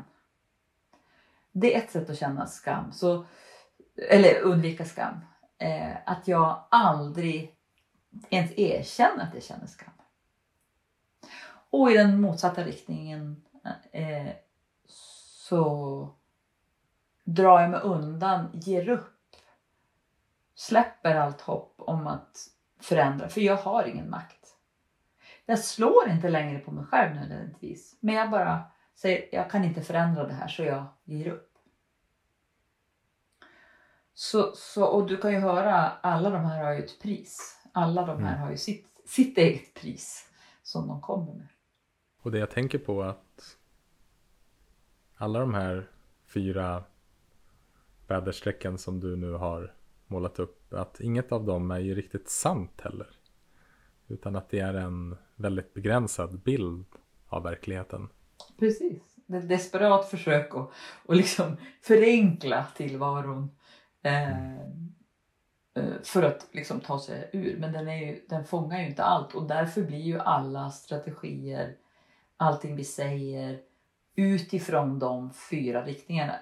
Det 1.52 1.74
är 1.74 1.78
ett 1.78 1.90
sätt 1.90 2.10
att 2.10 2.18
känna 2.18 2.46
skam. 2.46 2.92
Så, 2.92 3.26
eller 4.10 4.40
undvika 4.40 4.84
skam. 4.84 5.14
Eh, 5.58 5.96
att 6.06 6.28
jag 6.28 6.64
aldrig 6.70 7.54
ens 8.30 8.58
erkänner 8.58 9.24
att 9.24 9.34
jag 9.34 9.42
känner 9.42 9.66
skam. 9.66 9.92
Och 11.70 11.90
i 11.90 11.94
den 11.94 12.20
motsatta 12.20 12.64
riktningen 12.64 13.42
eh, 13.92 14.32
så 15.48 16.08
drar 17.24 17.60
jag 17.60 17.70
mig 17.70 17.80
undan, 17.80 18.50
ger 18.52 18.88
upp, 18.88 19.36
släpper 20.54 21.14
allt 21.14 21.40
hopp 21.40 21.74
om 21.76 22.06
att 22.06 22.38
förändra, 22.80 23.28
för 23.28 23.40
jag 23.40 23.56
har 23.56 23.84
ingen 23.84 24.10
makt. 24.10 24.43
Jag 25.46 25.58
slår 25.58 26.08
inte 26.08 26.28
längre 26.28 26.58
på 26.58 26.70
mig 26.70 26.84
själv 26.84 27.14
nödvändigtvis, 27.14 27.96
men 28.00 28.14
jag 28.14 28.30
bara 28.30 28.62
säger 28.94 29.28
jag 29.32 29.50
kan 29.50 29.64
inte 29.64 29.82
förändra 29.82 30.26
det 30.26 30.34
här 30.34 30.48
så 30.48 30.62
jag 30.62 30.84
ger 31.04 31.28
upp. 31.28 31.50
Så, 34.14 34.52
så, 34.54 34.84
och 34.84 35.06
du 35.06 35.16
kan 35.16 35.32
ju 35.32 35.38
höra, 35.38 35.90
alla 35.90 36.30
de 36.30 36.44
här 36.44 36.64
har 36.64 36.72
ju 36.72 36.84
ett 36.84 37.02
pris. 37.02 37.60
Alla 37.72 38.06
de 38.06 38.22
här 38.22 38.32
Mm. 38.32 38.42
har 38.42 38.50
ju 38.50 38.56
sitt, 38.56 38.86
sitt 39.06 39.38
eget 39.38 39.74
pris 39.74 40.30
som 40.62 40.88
de 40.88 41.00
kommer 41.00 41.34
med. 41.34 41.48
Och 42.22 42.30
det 42.30 42.38
jag 42.38 42.50
tänker 42.50 42.78
på 42.78 43.02
är 43.02 43.06
att 43.06 43.56
alla 45.16 45.38
de 45.38 45.54
här 45.54 45.90
fyra 46.26 46.84
väderstrecken 48.08 48.78
som 48.78 49.00
du 49.00 49.16
nu 49.16 49.32
har 49.32 49.74
målat 50.06 50.38
upp, 50.38 50.72
att 50.72 51.00
inget 51.00 51.32
av 51.32 51.44
dem 51.44 51.70
är 51.70 51.78
ju 51.78 51.94
riktigt 51.94 52.28
sant 52.30 52.80
heller. 52.80 53.10
Utan 54.08 54.36
att 54.36 54.48
det 54.48 54.60
är 54.60 54.74
en 54.74 55.16
väldigt 55.36 55.74
begränsad 55.74 56.38
bild 56.38 56.86
av 57.28 57.42
verkligheten. 57.42 58.08
Precis. 58.58 59.02
Det 59.26 59.36
är 59.36 59.40
ett 59.40 59.48
desperat 59.48 60.08
försök 60.08 60.54
att, 60.54 60.70
att 61.08 61.16
liksom 61.16 61.56
förenkla 61.82 62.66
tillvaron. 62.76 63.50
Eh, 64.02 64.56
eh, 65.74 66.02
för 66.02 66.22
att 66.22 66.48
liksom 66.52 66.80
ta 66.80 66.98
sig 66.98 67.30
ur. 67.32 67.56
Men 67.58 67.72
den, 67.72 67.88
är 67.88 67.96
ju, 67.96 68.24
den 68.28 68.44
fångar 68.44 68.80
ju 68.80 68.86
inte 68.86 69.04
allt 69.04 69.34
och 69.34 69.48
därför 69.48 69.82
blir 69.82 70.00
ju 70.00 70.18
alla 70.18 70.70
strategier, 70.70 71.76
allting 72.36 72.76
vi 72.76 72.84
säger 72.84 73.60
utifrån 74.16 74.98
de 74.98 75.32
fyra 75.50 75.84
riktningarna. 75.84 76.34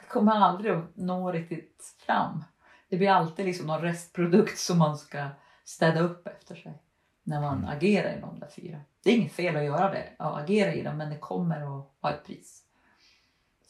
Det 0.00 0.08
kommer 0.08 0.32
aldrig 0.32 0.72
att 0.72 0.96
nå 0.96 1.32
riktigt 1.32 1.94
fram. 2.06 2.44
Det 2.88 2.96
blir 2.96 3.10
alltid 3.10 3.46
liksom 3.46 3.66
någon 3.66 3.80
restprodukt 3.80 4.58
som 4.58 4.78
man 4.78 4.98
ska 4.98 5.28
städa 5.64 6.00
upp 6.00 6.26
efter 6.26 6.54
sig 6.54 6.82
när 7.28 7.40
man 7.40 7.58
Mm. 7.58 7.70
agerar 7.70 8.16
i 8.16 8.20
de 8.20 8.40
där 8.40 8.48
fyra. 8.48 8.80
Det 9.04 9.10
är 9.10 9.16
inget 9.16 9.32
fel 9.32 9.56
att 9.56 9.64
göra 9.64 9.90
det, 9.90 10.08
att 10.18 10.42
agera 10.42 10.74
i 10.74 10.82
dem, 10.82 10.96
men 10.96 11.10
det 11.10 11.18
kommer 11.18 11.56
att 11.56 11.90
ha 12.00 12.10
ett 12.10 12.24
pris. 12.26 12.62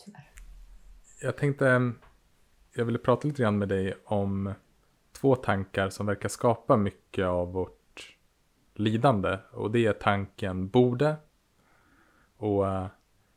Tyvärr. 0.04 0.30
Jag 1.22 1.36
tänkte, 1.36 1.92
jag 2.74 2.84
ville 2.84 2.98
prata 2.98 3.28
lite 3.28 3.42
grann 3.42 3.58
med 3.58 3.68
dig 3.68 3.94
om 4.04 4.54
två 5.12 5.36
tankar 5.36 5.88
som 5.90 6.06
verkar 6.06 6.28
skapa 6.28 6.76
mycket 6.76 7.26
av 7.26 7.52
vårt 7.52 8.16
lidande. 8.74 9.38
Och 9.52 9.70
det 9.70 9.86
är 9.86 9.92
tanken 9.92 10.68
borde 10.68 11.16
och 12.36 12.68
eh, 12.68 12.86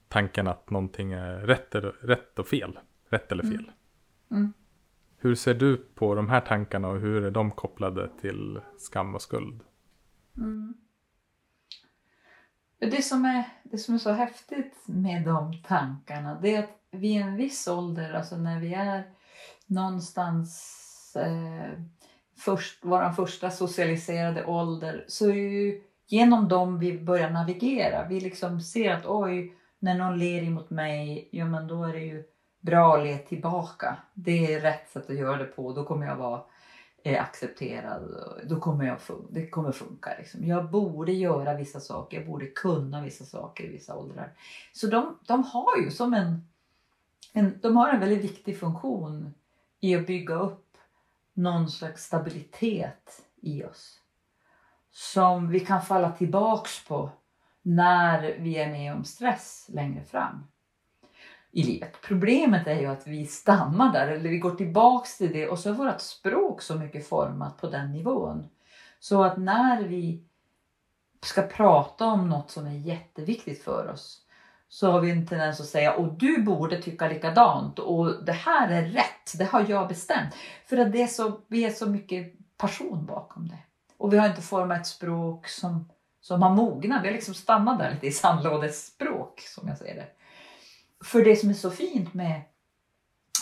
tanken 0.07 0.47
att 0.47 0.69
någonting 0.69 1.11
är 1.11 1.37
rätt, 1.37 1.75
rätt 2.01 2.39
och 2.39 2.47
fel. 2.47 2.79
Rätt 3.09 3.31
eller 3.31 3.43
fel. 3.43 3.71
Mm. 4.31 4.53
Hur 5.17 5.35
ser 5.35 5.53
du 5.53 5.77
på 5.77 6.15
de 6.15 6.29
här 6.29 6.41
tankarna 6.41 6.87
och 6.87 6.99
hur 6.99 7.23
är 7.23 7.31
de 7.31 7.51
kopplade 7.51 8.09
till 8.21 8.61
skam 8.77 9.15
och 9.15 9.21
skuld? 9.21 9.63
Mm. 10.37 10.73
Det, 12.79 13.01
som 13.01 13.25
är, 13.25 13.43
det 13.63 13.77
som 13.77 13.95
är 13.95 13.99
så 13.99 14.11
häftigt 14.11 14.83
med 14.85 15.23
de 15.23 15.63
tankarna 15.63 16.39
det 16.41 16.55
är 16.55 16.59
att 16.59 16.81
vid 16.91 17.21
en 17.21 17.35
viss 17.35 17.67
ålder, 17.67 18.13
alltså 18.13 18.37
när 18.37 18.59
vi 18.59 18.73
är 18.73 19.03
någonstans 19.65 20.77
eh, 21.15 21.79
först, 22.37 22.79
vår 22.81 23.11
första 23.11 23.51
socialiserade 23.51 24.45
ålder 24.45 25.05
så 25.07 25.29
är 25.29 25.35
ju 25.35 25.81
genom 26.07 26.47
dem 26.47 26.79
vi 26.79 26.99
börjar 26.99 27.29
navigera. 27.29 28.07
Vi 28.07 28.19
liksom 28.19 28.61
ser 28.61 28.91
att 28.91 29.05
oj, 29.05 29.55
när 29.79 29.95
någon 29.97 30.19
ler 30.19 30.43
emot 30.43 30.69
mig, 30.69 31.29
ja 31.31 31.45
men 31.45 31.67
då 31.67 31.83
är 31.83 31.93
det 31.93 31.99
ju 31.99 32.23
bra 32.59 32.97
att 32.97 33.03
le 33.03 33.17
tillbaka. 33.17 33.97
Det 34.13 34.53
är 34.53 34.59
rätt 34.59 34.89
sätt 34.89 35.09
att 35.09 35.15
göra 35.15 35.37
det 35.37 35.45
på. 35.45 35.73
Då 35.73 35.85
kommer 35.85 36.05
jag 36.05 36.15
vara 36.15 36.41
är 37.03 37.19
accepterad. 37.19 38.25
Då 38.43 38.59
kommer 38.59 38.85
jag 38.85 38.97
fun- 38.97 39.27
det 39.29 39.49
kommer 39.49 39.71
funka. 39.71 40.15
Liksom. 40.17 40.45
Jag 40.45 40.69
borde 40.69 41.11
göra 41.11 41.53
vissa 41.53 41.79
saker. 41.79 42.17
Jag 42.17 42.27
borde 42.27 42.45
kunna 42.47 43.01
vissa 43.01 43.25
saker 43.25 43.63
i 43.63 43.67
vissa 43.67 43.95
åldrar. 43.95 44.33
Så 44.73 44.87
de, 44.87 45.17
de 45.27 45.43
har 45.43 45.77
ju 45.77 45.91
som 45.91 46.13
en, 46.13 46.47
en, 47.33 47.59
de 47.61 47.77
har 47.77 47.89
en 47.89 47.99
väldigt 47.99 48.23
viktig 48.23 48.59
funktion 48.59 49.33
i 49.79 49.95
att 49.95 50.07
bygga 50.07 50.35
upp 50.35 50.77
någon 51.33 51.69
slags 51.69 52.05
stabilitet 52.05 53.21
i 53.41 53.63
oss. 53.63 53.97
Som 54.91 55.49
vi 55.49 55.59
kan 55.59 55.81
falla 55.81 56.11
tillbaks 56.11 56.85
på 56.87 57.09
när 57.61 58.35
vi 58.39 58.57
är 58.57 58.69
med 58.71 58.95
om 58.95 59.03
stress 59.03 59.65
längre 59.69 60.03
fram 60.03 60.43
i 61.51 61.63
livet. 61.63 62.01
Problemet 62.01 62.67
är 62.67 62.79
ju 62.79 62.85
att 62.85 63.07
vi 63.07 63.25
stannar 63.25 63.93
där 63.93 64.07
eller 64.07 64.29
vi 64.29 64.37
går 64.37 64.55
tillbaks 64.55 65.17
till 65.17 65.33
det 65.33 65.47
och 65.47 65.59
så 65.59 65.69
är 65.69 65.73
vårt 65.73 66.01
språk 66.01 66.61
så 66.61 66.75
mycket 66.75 67.07
format 67.07 67.57
på 67.57 67.69
den 67.69 67.91
nivån. 67.91 68.49
Så 68.99 69.23
att 69.23 69.37
när 69.37 69.83
vi 69.83 70.23
ska 71.25 71.41
prata 71.41 72.05
om 72.05 72.29
något 72.29 72.51
som 72.51 72.67
är 72.67 72.77
jätteviktigt 72.77 73.63
för 73.63 73.89
oss 73.89 74.21
så 74.69 74.91
har 74.91 75.01
vi 75.01 75.11
en 75.11 75.27
tendens 75.27 75.59
att 75.59 75.65
säga 75.65 75.93
och 75.93 76.13
du 76.13 76.41
borde 76.41 76.81
tycka 76.81 77.07
likadant 77.07 77.79
och 77.79 78.25
det 78.25 78.31
här 78.31 78.69
är 78.69 78.85
rätt, 78.85 79.37
det 79.37 79.45
har 79.45 79.65
jag 79.69 79.87
bestämt. 79.87 80.35
För 80.65 80.77
att 80.77 80.91
det 80.91 81.01
är 81.01 81.07
så, 81.07 81.41
vi 81.47 81.65
är 81.65 81.69
så 81.69 81.85
mycket 81.85 82.33
passion 82.57 83.05
bakom 83.05 83.47
det. 83.47 83.59
Och 83.97 84.13
vi 84.13 84.17
har 84.17 84.27
inte 84.27 84.41
format 84.41 84.79
ett 84.79 84.87
språk 84.87 85.47
som, 85.47 85.89
som 86.21 86.41
har 86.41 86.49
mognat. 86.49 87.03
Vi 87.03 87.07
har 87.07 87.13
liksom 87.13 87.33
stannat 87.33 87.79
där 87.79 87.91
lite 87.91 88.07
i 88.07 88.11
sandlådespråk 88.11 89.39
som 89.39 89.67
jag 89.67 89.77
ser 89.77 89.95
det. 89.95 90.07
För 91.03 91.23
det 91.23 91.35
som 91.35 91.49
är 91.49 91.53
så 91.53 91.71
fint 91.71 92.13
med, 92.13 92.41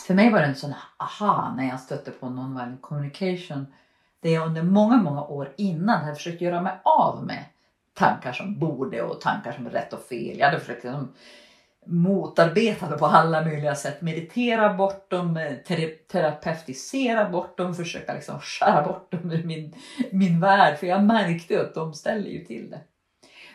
för 0.07 0.13
mig 0.13 0.31
var 0.31 0.39
det 0.39 0.45
en 0.45 0.55
sån 0.55 0.73
aha 0.97 1.53
när 1.57 1.67
jag 1.67 1.79
stötte 1.79 2.11
på 2.11 2.29
nonviolent 2.29 2.81
communication. 2.81 3.67
Det 4.21 4.31
jag 4.31 4.47
under 4.47 4.63
många, 4.63 4.97
många 4.97 5.23
år 5.23 5.53
innan 5.57 6.03
hade 6.03 6.15
försökt 6.15 6.41
göra 6.41 6.61
mig 6.61 6.73
av 6.83 7.25
med 7.25 7.45
tankar 7.93 8.33
som 8.33 8.59
borde 8.59 9.01
och 9.01 9.21
tankar 9.21 9.51
som 9.51 9.65
är 9.65 9.69
rätt 9.69 9.93
och 9.93 10.01
fel. 10.01 10.39
Jag 10.39 10.45
hade 10.45 10.59
försökt 10.59 10.83
liksom 10.83 11.13
motarbeta 11.85 12.89
det 12.89 12.97
på 12.97 13.05
alla 13.05 13.41
möjliga 13.41 13.75
sätt. 13.75 14.01
Meditera 14.01 14.73
bort 14.73 15.09
dem, 15.09 15.55
terapeutisera 16.11 17.29
bort 17.29 17.57
dem, 17.57 17.75
försöka 17.75 18.13
liksom 18.13 18.39
skära 18.39 18.83
bort 18.87 19.11
dem 19.11 19.31
ur 19.31 19.43
min, 19.43 19.75
min 20.11 20.39
värld. 20.39 20.77
För 20.77 20.87
jag 20.87 21.03
märkte 21.03 21.61
att 21.61 21.75
de 21.75 21.93
ställer 21.93 22.29
ju 22.29 22.45
till 22.45 22.69
det. 22.69 22.79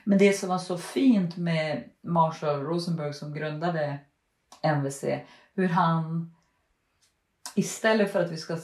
Men 0.04 0.18
det 0.18 0.32
som 0.32 0.48
var 0.48 0.58
så 0.58 0.78
fint 0.78 1.36
med 1.36 1.84
Marshall 2.00 2.60
Rosenberg 2.60 3.14
som 3.14 3.34
grundade 3.34 3.98
MVC, 4.62 5.04
hur 5.54 5.68
han 5.68 6.34
istället 7.54 8.12
för 8.12 8.24
att 8.24 8.30
vi 8.30 8.36
ska 8.36 8.58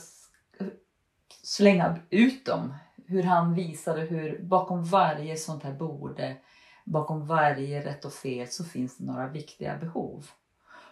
slänga 1.42 1.98
ut 2.10 2.46
dem, 2.46 2.74
hur 3.06 3.22
han 3.22 3.54
visade 3.54 4.00
hur 4.00 4.42
bakom 4.42 4.84
varje 4.84 5.36
sånt 5.36 5.62
här 5.62 5.72
borde, 5.72 6.36
bakom 6.84 7.26
varje 7.26 7.84
rätt 7.84 8.04
och 8.04 8.12
fel 8.12 8.48
så 8.48 8.64
finns 8.64 8.96
det 8.96 9.04
några 9.04 9.28
viktiga 9.28 9.76
behov. 9.76 10.26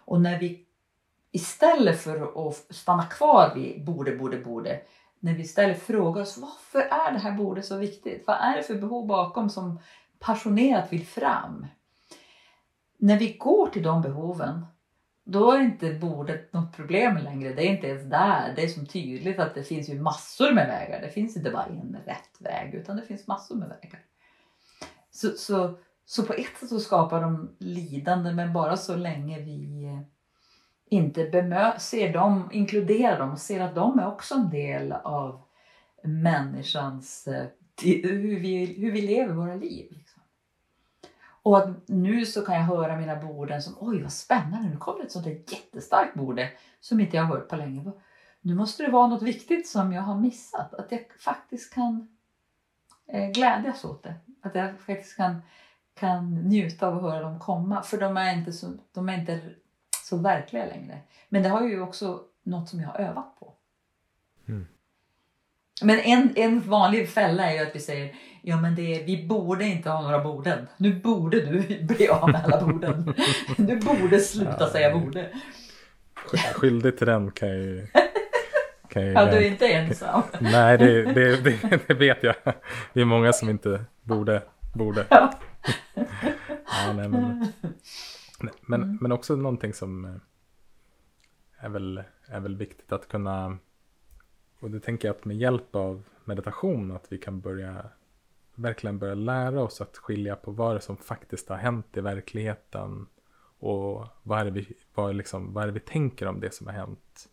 Och 0.05 0.21
när 0.21 0.39
vi 0.39 0.67
istället 1.33 2.01
för 2.01 2.49
att 2.49 2.67
stanna 2.71 3.07
kvar 3.07 3.55
vid 3.55 3.85
borde, 3.85 4.17
borde, 4.17 4.39
borde, 4.39 4.81
när 5.21 5.35
vi 5.35 5.43
istället 5.43 5.83
frågar 5.83 6.23
oss 6.23 6.39
varför 6.39 6.81
är 6.81 7.13
det 7.13 7.19
här 7.19 7.33
bordet 7.33 7.65
så 7.65 7.77
viktigt? 7.77 8.25
Vad 8.27 8.37
är 8.37 8.57
det 8.57 8.63
för 8.63 8.75
behov 8.75 9.07
bakom 9.07 9.51
som 9.51 9.81
passionerat 10.19 10.93
vill 10.93 11.07
fram? 11.07 11.67
När 12.97 13.19
vi 13.19 13.33
går 13.33 13.67
till 13.67 13.83
de 13.83 14.03
behoven 14.03 14.67
då 15.31 15.53
är 15.53 15.61
inte 15.61 15.95
bordet 15.95 16.53
något 16.53 16.77
problem 16.77 17.17
längre. 17.17 17.55
Det 17.55 17.67
är 17.67 17.71
inte 17.71 17.87
ens 17.87 18.11
där. 18.11 18.53
Det 18.57 18.65
är 18.65 18.69
som 18.69 18.87
tydligt 18.87 19.39
att 19.39 19.55
det 19.55 19.63
finns 19.63 19.89
ju 19.89 20.01
massor 20.01 20.53
med 20.53 20.67
vägar. 20.67 21.01
Det 21.01 21.09
finns 21.09 21.37
inte 21.37 21.51
bara 21.51 21.65
en 21.65 21.97
rätt 22.07 22.41
väg 22.41 22.75
utan 22.75 22.97
det 22.97 23.03
finns 23.03 23.27
massor 23.27 23.55
med 23.55 23.69
vägar. 23.69 24.01
Så, 25.11 25.29
så, 25.29 25.79
så 26.07 26.23
på 26.23 26.33
ett 26.33 26.57
sätt 26.61 26.69
så 26.69 26.81
skapar 26.81 27.23
de 27.23 27.57
lidande 27.59 28.33
men 28.33 28.53
bara 28.53 28.77
så 28.77 28.97
länge 28.97 29.41
vi 29.41 29.79
inte 30.91 31.31
bemö- 31.31 31.79
ser 31.79 32.13
dem, 32.13 32.49
inkluderar 32.53 33.19
dem 33.19 33.33
och 33.33 33.39
ser 33.39 33.61
att 33.61 33.75
de 33.75 33.99
är 33.99 34.07
också 34.07 34.35
en 34.35 34.51
del 34.51 34.93
av 34.93 35.43
människans, 36.05 37.29
eh, 37.29 37.47
hur 37.83 38.41
vi, 38.41 38.65
hur 38.67 38.93
vi 38.93 39.01
lever 39.01 39.35
våra 39.35 39.55
liv. 39.55 39.99
Och 41.49 41.59
att 41.59 41.89
nu 41.89 42.27
så 42.27 42.43
kan 42.43 42.55
jag 42.55 42.63
höra 42.63 42.97
mina 42.97 43.17
borden 43.17 43.63
som 43.63 43.77
oj 43.81 44.03
vad 44.03 44.13
spännande, 44.13 44.69
nu 44.69 44.77
kommer 44.77 45.05
ett 45.05 45.13
sånt 45.13 45.25
där 45.25 45.43
jättestarkt 45.49 46.15
borde 46.15 46.51
som 46.81 47.01
inte 47.01 47.17
jag 47.17 47.25
har 47.25 47.37
hört 47.37 47.49
på 47.49 47.57
länge. 47.57 47.93
Nu 48.41 48.55
måste 48.55 48.83
det 48.83 48.91
vara 48.91 49.07
något 49.07 49.23
viktigt 49.23 49.69
som 49.69 49.93
jag 49.93 50.03
har 50.03 50.19
missat. 50.19 50.75
Att 50.75 50.93
jag 50.93 51.01
faktiskt 51.19 51.75
kan 51.75 52.09
eh, 53.07 53.31
glädjas 53.31 53.85
åt 53.85 54.03
det. 54.03 54.15
Att 54.43 54.55
jag 54.55 54.81
faktiskt 54.81 55.17
kan, 55.17 55.43
kan 55.95 56.35
njuta 56.35 56.87
av 56.87 56.97
att 56.97 57.03
höra 57.03 57.21
dem 57.21 57.39
komma. 57.39 57.83
För 57.83 57.99
de 57.99 58.17
är 58.17 58.35
inte 58.35 58.53
så, 58.53 58.73
de 58.93 59.09
är 59.09 59.19
inte 59.19 59.41
så 60.05 60.17
verkliga 60.17 60.67
längre. 60.67 61.01
Men 61.29 61.43
det 61.43 61.49
har 61.49 61.63
ju 61.63 61.81
också 61.81 62.21
något 62.43 62.69
som 62.69 62.81
jag 62.81 62.89
har 62.89 62.99
övat 62.99 63.41
på. 63.41 63.53
Mm. 64.49 64.67
Men 65.83 66.01
en, 66.01 66.33
en 66.37 66.61
vanlig 66.61 67.09
fälla 67.11 67.51
är 67.51 67.55
ju 67.55 67.59
att 67.69 67.75
vi 67.77 67.81
säger 67.81 68.15
ja 68.43 68.61
men 68.61 68.75
det 68.75 68.95
är, 68.95 69.05
vi 69.07 69.27
borde 69.27 69.65
inte 69.65 69.91
ha 69.91 70.03
några 70.03 70.19
borden. 70.25 70.67
Nu 70.77 70.93
borde 70.95 71.41
du 71.41 71.79
bli 71.83 72.09
av 72.09 72.31
med 72.31 72.45
alla 72.45 72.67
borden. 72.67 73.15
Du 73.57 73.77
borde 73.81 74.21
sluta 74.21 74.57
Ja. 74.61 74.71
säga 74.71 74.99
borde. 74.99 75.31
Sk- 76.27 76.53
Skyldig 76.55 76.99
till 76.99 77.07
den 77.07 77.31
kan 77.31 77.49
jag 77.49 77.59
ju... 77.59 77.87
Kan 78.89 79.03
jag 79.03 79.09
ju 79.09 79.15
Ja, 79.15 79.25
du 79.31 79.37
är 79.37 79.51
inte 79.51 79.69
ensam. 79.69 80.23
Nej, 80.41 80.79
det, 80.79 81.03
det, 81.13 81.37
det, 81.37 81.81
det 81.89 81.95
vet 81.95 82.23
jag. 82.23 82.35
Det 82.93 83.01
är 83.01 83.05
många 83.05 83.33
som 83.33 83.51
inte 83.51 83.85
borde. 84.03 84.43
borde. 84.75 85.05
Ja. 85.11 85.33
Ja, 85.95 86.93
nej, 86.95 87.09
men, 87.09 87.53
nej, 88.41 88.53
men, 88.61 88.83
Mm. 88.83 88.99
men 89.01 89.13
också 89.13 89.37
någonting 89.37 89.73
som 89.73 90.05
eh, 90.05 90.11
är 91.65 91.69
väl, 91.69 92.03
är 92.29 92.41
väl 92.41 92.57
viktigt 92.57 92.93
att 92.93 93.09
kunna, 93.09 93.59
och 94.61 94.71
det 94.71 94.81
tänker 94.81 95.09
jag 95.09 95.17
att 95.17 95.25
med 95.25 95.37
hjälp 95.37 95.77
av 95.77 96.03
meditation 96.25 96.93
att 96.93 97.13
vi 97.13 97.19
kan 97.19 97.41
börja, 97.41 97.85
verkligen 98.55 98.99
börja 98.99 99.15
lära 99.15 99.63
oss 99.63 99.81
att 99.81 99.97
skilja 99.97 100.37
på 100.37 100.51
vad 100.51 100.77
det 100.77 100.81
som 100.81 100.97
faktiskt 100.97 101.49
har 101.49 101.57
hänt 101.57 101.97
i 101.97 102.01
verkligheten 102.01 103.07
och 103.59 104.07
vad 104.23 104.47
är 104.47 104.51
vi, 104.51 104.75
vad 104.95 105.17
liksom, 105.17 105.53
vad 105.53 105.71
vi 105.71 105.81
tänker 105.81 106.27
om 106.27 106.41
det 106.41 106.55
som 106.55 106.67
har 106.67 106.75
hänt. 106.75 107.29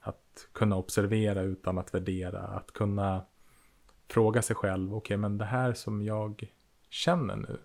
Att 0.00 0.48
kunna 0.52 0.76
observera 0.76 1.42
utan 1.42 1.78
att 1.78 1.94
värdera, 1.94 2.40
att 2.40 2.72
kunna 2.72 3.24
fråga 4.08 4.42
sig 4.42 4.56
själv, 4.56 4.94
okej 4.94 5.16
men 5.16 5.38
det 5.38 5.44
här 5.44 5.72
som 5.72 6.02
jag 6.02 6.52
känner 6.88 7.36
nu, 7.36 7.58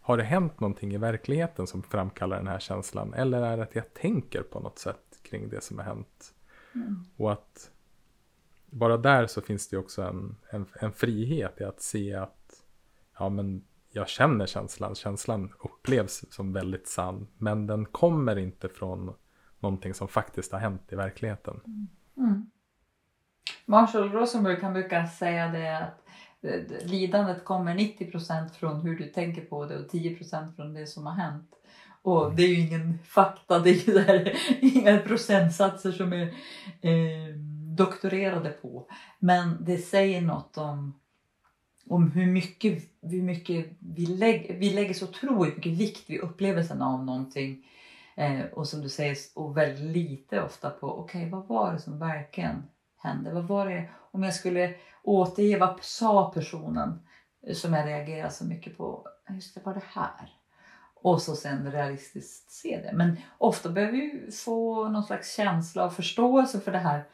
har 0.00 0.16
det 0.16 0.24
hänt 0.24 0.60
någonting 0.60 0.94
i 0.94 0.98
verkligheten 0.98 1.66
som 1.66 1.82
framkallar 1.82 2.36
den 2.36 2.46
här 2.46 2.58
känslan? 2.58 3.14
Eller 3.14 3.42
är 3.42 3.56
det 3.56 3.62
att 3.62 3.74
jag 3.74 3.94
tänker 3.94 4.42
på 4.42 4.60
något 4.60 4.78
sätt 4.78 5.20
kring 5.22 5.48
det 5.48 5.60
som 5.60 5.78
har 5.78 5.84
hänt? 5.84 6.34
Mm. 6.74 7.04
Och 7.16 7.32
att 7.32 7.70
bara 8.70 8.96
där 8.96 9.26
så 9.26 9.40
finns 9.40 9.68
det 9.68 9.76
också 9.76 10.02
en, 10.02 10.36
en, 10.50 10.66
en 10.80 10.92
frihet 10.92 11.60
i 11.60 11.64
att 11.64 11.82
se 11.82 12.14
att 12.14 12.62
ja, 13.18 13.28
men 13.28 13.64
jag 13.92 14.08
känner 14.08 14.46
känslan. 14.46 14.94
Känslan 14.94 15.52
upplevs 15.64 16.24
som 16.30 16.52
väldigt 16.52 16.88
sann. 16.88 17.26
Men 17.38 17.66
den 17.66 17.86
kommer 17.86 18.38
inte 18.38 18.68
från 18.68 19.14
någonting 19.60 19.94
som 19.94 20.08
faktiskt 20.08 20.52
har 20.52 20.58
hänt 20.58 20.82
i 20.92 20.96
verkligheten. 20.96 21.60
Mm. 22.16 22.50
Marshall 23.64 24.12
Rosenberg 24.12 24.60
kan 24.60 24.72
brukar 24.72 25.06
säga 25.06 25.48
det 25.48 25.78
att 25.78 26.04
eh, 26.42 26.86
lidandet 26.86 27.44
kommer 27.44 27.74
90% 27.74 28.48
från 28.48 28.80
hur 28.80 28.98
du 28.98 29.04
tänker 29.04 29.42
på 29.42 29.66
det 29.66 29.78
och 29.78 29.90
10% 29.90 30.56
från 30.56 30.74
det 30.74 30.86
som 30.86 31.06
har 31.06 31.14
hänt. 31.14 31.50
Och 32.02 32.34
det 32.34 32.42
är 32.42 32.48
ju 32.48 32.60
ingen 32.60 32.98
fakta, 33.04 33.58
det 33.58 33.70
är 33.70 33.88
ju 33.88 33.92
där, 33.92 34.32
inga 34.60 34.98
procentsatser 34.98 35.92
som 35.92 36.12
är 36.12 36.26
eh, 36.80 37.36
doktorerade 37.76 38.50
på. 38.50 38.86
Men 39.18 39.64
det 39.64 39.78
säger 39.78 40.20
något 40.20 40.58
om, 40.58 41.00
om 41.86 42.10
hur, 42.10 42.26
mycket, 42.26 42.82
hur 43.02 43.22
mycket 43.22 43.66
vi 43.78 44.06
lägger, 44.06 44.54
vi 44.54 44.70
lägger 44.70 44.94
så 44.94 45.04
otroligt 45.04 45.56
mycket 45.56 45.72
vikt 45.72 46.10
vid 46.10 46.20
upplevelsen 46.20 46.82
av 46.82 47.04
någonting. 47.04 47.66
Eh, 48.14 48.40
och 48.52 48.68
som 48.68 48.80
du 48.80 48.88
säger, 48.88 49.16
och 49.34 49.56
väldigt 49.56 49.96
lite 49.96 50.42
ofta 50.42 50.70
på 50.70 50.98
okej, 50.98 51.30
vad 51.30 51.46
var 51.46 51.72
det 51.72 51.78
som 51.78 51.98
verkligen 51.98 52.62
hände? 52.96 53.32
Vad 53.32 53.44
var 53.44 53.68
det, 53.68 53.88
om 54.10 54.22
jag 54.22 54.34
skulle 54.34 54.74
återge 55.06 55.58
vad 55.58 55.78
sa 55.82 56.32
personen 56.34 57.00
eh, 57.46 57.54
som 57.54 57.72
jag 57.72 57.86
reagerar 57.86 58.28
så 58.28 58.44
mycket 58.44 58.76
på. 58.76 59.08
Just 59.28 59.54
det, 59.54 59.60
var 59.64 59.74
det 59.74 59.82
här. 59.92 60.32
Och 60.94 61.22
så 61.22 61.36
sen 61.36 61.72
realistiskt 61.72 62.50
se 62.50 62.80
det. 62.82 62.92
Men 62.94 63.16
ofta 63.38 63.68
behöver 63.68 63.92
vi 63.92 64.32
få 64.32 64.88
någon 64.88 65.04
slags 65.04 65.36
känsla 65.36 65.84
av 65.84 65.90
förståelse 65.90 66.60
för 66.60 66.72
det 66.72 66.78
här 66.78 67.04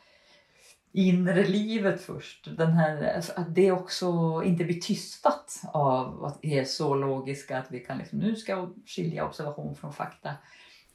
inre 0.93 1.45
livet 1.45 2.01
först. 2.01 2.49
Den 2.57 2.73
här, 2.73 3.15
alltså 3.15 3.33
att 3.37 3.55
det 3.55 3.73
också 3.73 4.43
inte 4.45 4.65
blir 4.65 4.81
tystat 4.81 5.63
av 5.73 6.25
att 6.25 6.39
vi 6.43 6.59
är 6.59 6.65
så 6.65 6.95
logiska 6.95 7.59
att 7.59 7.71
vi 7.71 7.81
kan 7.81 7.99
liksom, 7.99 8.19
nu 8.19 8.37
ska 8.37 8.71
skilja 8.87 9.27
observation 9.27 9.77
från 9.77 9.93
fakta. 9.93 10.35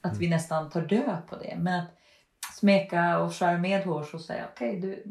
Att 0.00 0.18
vi 0.18 0.28
nästan 0.28 0.70
tar 0.70 0.82
död 0.82 1.22
på 1.28 1.36
det. 1.36 1.56
Men 1.58 1.80
att 2.48 2.56
smeka 2.56 3.18
och 3.18 3.34
skära 3.34 3.58
medhårs 3.58 4.14
och 4.14 4.20
säga 4.20 4.48
okej, 4.54 4.80
du, 4.80 5.02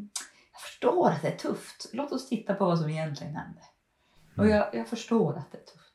jag 0.52 0.60
förstår 0.60 1.10
att 1.10 1.22
det 1.22 1.28
är 1.28 1.36
tufft. 1.36 1.86
Låt 1.92 2.12
oss 2.12 2.28
titta 2.28 2.54
på 2.54 2.64
vad 2.64 2.78
som 2.78 2.90
egentligen 2.90 3.36
hände. 3.36 3.60
Och 4.36 4.48
jag, 4.48 4.74
jag 4.74 4.88
förstår 4.88 5.38
att 5.38 5.52
det 5.52 5.58
är 5.58 5.62
tufft. 5.62 5.87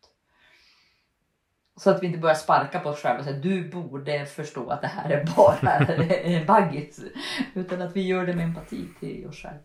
Så 1.76 1.90
att 1.90 2.04
vi 2.04 2.08
inte 2.08 2.20
börjar 2.20 2.36
sparka 2.36 2.80
på 2.80 2.90
oss 2.90 3.00
själva 3.02 3.20
och 3.20 3.26
säga 3.26 3.38
du 3.40 3.70
borde 3.70 4.26
förstå 4.26 4.70
att 4.70 4.82
det 4.82 4.88
här 4.88 5.10
är 5.10 5.26
bara 5.36 6.46
baggis. 6.48 7.00
Utan 7.54 7.82
att 7.82 7.96
vi 7.96 8.02
gör 8.08 8.26
det 8.26 8.34
med 8.36 8.46
empati 8.46 8.88
till 9.00 9.28
oss 9.28 9.36
själva. 9.42 9.60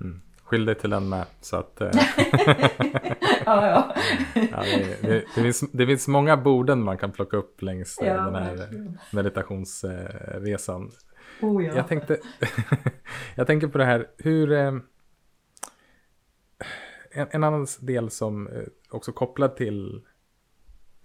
Mm. 0.00 0.20
Skyll 0.42 0.64
dig 0.64 0.74
till 0.74 0.90
den 0.90 1.08
med. 1.08 1.26
Så 1.40 1.56
att, 1.56 1.80
eh, 1.80 1.90
Ja, 3.46 3.66
ja. 3.66 3.94
ja, 4.34 4.62
det, 4.62 5.02
det, 5.02 5.24
det, 5.34 5.42
finns, 5.42 5.60
det 5.72 5.86
finns 5.86 6.08
många 6.08 6.36
borden 6.36 6.82
man 6.82 6.98
kan 6.98 7.12
plocka 7.12 7.36
upp 7.36 7.62
längs 7.62 7.98
eh, 7.98 8.06
ja 8.08 8.14
den 8.22 8.34
här 8.34 8.56
verkligen. 8.56 8.98
meditationsresan. 9.12 10.90
Oh, 11.42 11.64
ja. 11.64 11.72
Jag 11.76 11.88
tänkte, 11.88 12.18
jag 13.34 13.46
tänker 13.46 13.68
på 13.68 13.78
det 13.78 13.84
här, 13.84 14.06
hur... 14.18 14.52
eh, 14.52 14.72
En, 17.10 17.26
en 17.30 17.44
annan 17.44 17.66
del 17.80 18.10
som 18.10 18.48
också 18.90 19.12
kopplad 19.12 19.56
till, 19.56 20.02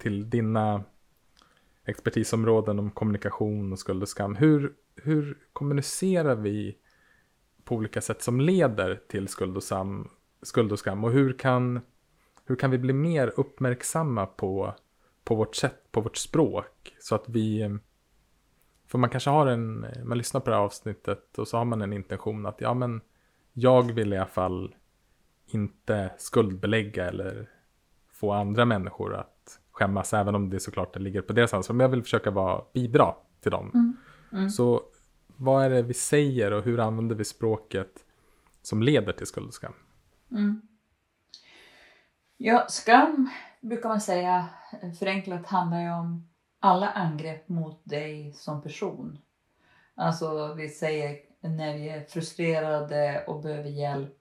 till 0.04 0.30
dina 0.30 0.84
expertisområden 1.86 2.80
om 2.80 2.91
kommunikation 2.91 3.72
och 3.72 3.80
skuld 3.80 4.01
och 4.01 4.10
skam. 4.10 4.36
Hur, 4.36 4.74
hur 4.95 5.38
kommunicerar 5.54 6.36
vi 6.36 6.78
på 7.64 7.76
olika 7.76 8.01
sätt 8.01 8.22
som 8.22 8.41
leder 8.41 9.01
till 9.08 9.28
skuld 9.28 9.58
och, 9.58 9.64
sam, 9.64 10.10
skuld 10.41 10.72
och 10.72 10.80
skam? 10.80 11.04
Och 11.04 11.12
hur 11.12 11.34
kan, 11.34 11.82
hur 12.45 12.56
kan 12.56 12.72
vi 12.72 12.78
bli 12.78 12.93
mer 12.93 13.34
uppmärksamma 13.36 14.26
på, 14.26 14.74
på 15.24 15.36
vårt 15.36 15.56
sätt, 15.56 15.91
på 15.91 16.01
vårt 16.01 16.18
språk? 16.18 16.95
Så 16.99 17.16
att 17.16 17.30
vi... 17.30 17.78
För 18.88 18.97
man 18.97 19.10
kanske 19.10 19.30
har 19.30 19.47
en, 19.47 19.86
man 20.04 20.18
lyssnar 20.18 20.41
på 20.41 20.49
det 20.49 20.56
här 20.56 20.64
avsnittet 20.64 21.38
och 21.38 21.47
så 21.47 21.58
har 21.58 21.66
man 21.66 21.82
en 21.82 21.93
intention 21.93 22.45
att 22.45 22.62
ja 22.62 22.74
men 22.74 23.01
jag 23.54 23.91
vill 23.91 24.14
i 24.14 24.18
alla 24.18 24.26
fall 24.26 24.76
inte 25.47 26.12
skuldbelägga 26.18 27.08
eller 27.08 27.49
få 28.12 28.32
andra 28.32 28.66
människor 28.66 29.16
att 29.16 29.33
skämmas, 29.74 30.13
även 30.13 30.36
om 30.36 30.49
det 30.49 30.59
såklart 30.59 30.93
det 30.93 30.99
ligger 30.99 31.21
på 31.21 31.34
deras 31.34 31.53
ansvar. 31.53 31.76
Men 31.76 31.84
jag 31.84 31.89
vill 31.89 32.03
försöka 32.03 32.32
vara, 32.32 32.63
bidra 32.74 33.15
till 33.41 33.51
dem. 33.51 33.71
Mm. 33.74 33.97
Mm. 34.32 34.49
Så 34.49 34.82
vad 35.28 35.65
är 35.65 35.69
det 35.69 35.82
vi 35.82 35.93
säger 35.93 36.53
och 36.53 36.63
hur 36.63 36.80
använder 36.80 37.15
vi 37.15 37.26
språket 37.26 38.05
som 38.61 38.84
leder 38.84 39.13
till 39.13 39.28
skuld 39.28 39.47
och 39.47 39.53
skam? 39.53 39.74
Mm. 40.32 40.61
Ja, 42.38 42.65
skam 42.69 43.30
brukar 43.61 43.89
man 43.89 44.01
säga 44.01 44.49
förenklat 44.99 45.47
handlar 45.47 45.82
ju 45.82 45.91
om 45.91 46.30
alla 46.59 46.89
angrepp 46.89 47.49
mot 47.49 47.82
dig 47.84 48.34
som 48.34 48.61
person. 48.61 49.19
Alltså 49.95 50.53
vi 50.53 50.69
säger 50.69 51.17
när 51.39 51.74
vi 51.74 51.89
är 51.89 52.03
frustrerade 52.03 53.24
och 53.28 53.41
behöver 53.41 53.69
hjälp 53.69 54.17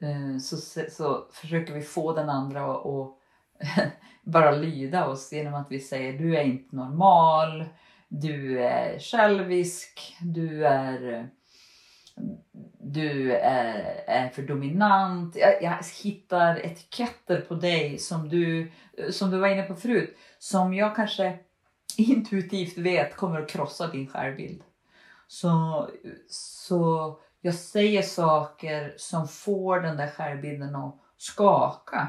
eh, 0.00 0.38
så, 0.38 0.56
så 0.90 1.26
försöker 1.32 1.74
vi 1.74 1.82
få 1.82 2.12
den 2.12 2.30
andra 2.30 2.74
att 2.74 3.18
bara 4.22 4.50
lyda 4.50 5.06
oss 5.06 5.32
genom 5.32 5.54
att 5.54 5.66
vi 5.70 5.80
säger 5.80 6.18
du 6.18 6.36
är 6.36 6.42
inte 6.42 6.76
normal, 6.76 7.64
du 8.08 8.62
är 8.62 8.98
självisk, 8.98 10.16
du 10.20 10.66
är 10.66 11.28
du 12.82 13.32
är, 13.32 14.04
är 14.06 14.28
för 14.28 14.42
dominant. 14.42 15.36
Jag, 15.36 15.62
jag, 15.62 15.76
hittar 16.02 16.66
etiketter 16.66 17.40
på 17.40 17.54
dig 17.54 17.98
som 17.98 18.28
du, 18.28 18.72
som 19.10 19.30
du 19.30 19.38
var 19.38 19.48
inne 19.48 19.62
på 19.62 19.74
förut. 19.74 20.16
Som 20.38 20.74
jag 20.74 20.96
kanske 20.96 21.38
intuitivt 21.96 22.78
vet 22.78 23.16
kommer 23.16 23.40
att 23.40 23.50
krossa 23.50 23.86
din 23.86 24.06
självbild. 24.06 24.62
Så, 25.28 25.88
så 26.28 27.18
jag 27.40 27.54
säger 27.54 28.02
saker 28.02 28.94
som 28.96 29.28
får 29.28 29.80
den 29.80 29.96
där 29.96 30.10
självbilden 30.10 30.76
att 30.76 30.96
skaka. 31.16 32.08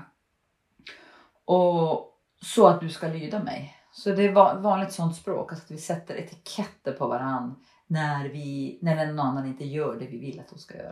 Och 1.46 2.20
så 2.42 2.68
att 2.68 2.82
du 2.82 2.90
ska 2.90 3.08
lyda 3.08 3.44
mig. 3.44 3.78
Så 3.92 4.10
det 4.10 4.24
är 4.24 4.62
vanligt 4.62 4.92
sånt 4.92 5.16
språk, 5.16 5.52
alltså 5.52 5.66
att 5.66 5.72
vi 5.72 5.78
sätter 5.78 6.16
etiketter 6.16 6.92
på 6.92 7.08
varann 7.08 7.56
när, 7.88 8.30
vi, 8.30 8.80
när 8.82 9.06
någon 9.06 9.20
annan 9.20 9.48
inte 9.48 9.66
gör 9.66 9.96
det 9.96 10.06
vi 10.06 10.18
vill 10.18 10.40
att 10.40 10.50
de 10.50 10.60
ska 10.60 10.78
göra. 10.78 10.90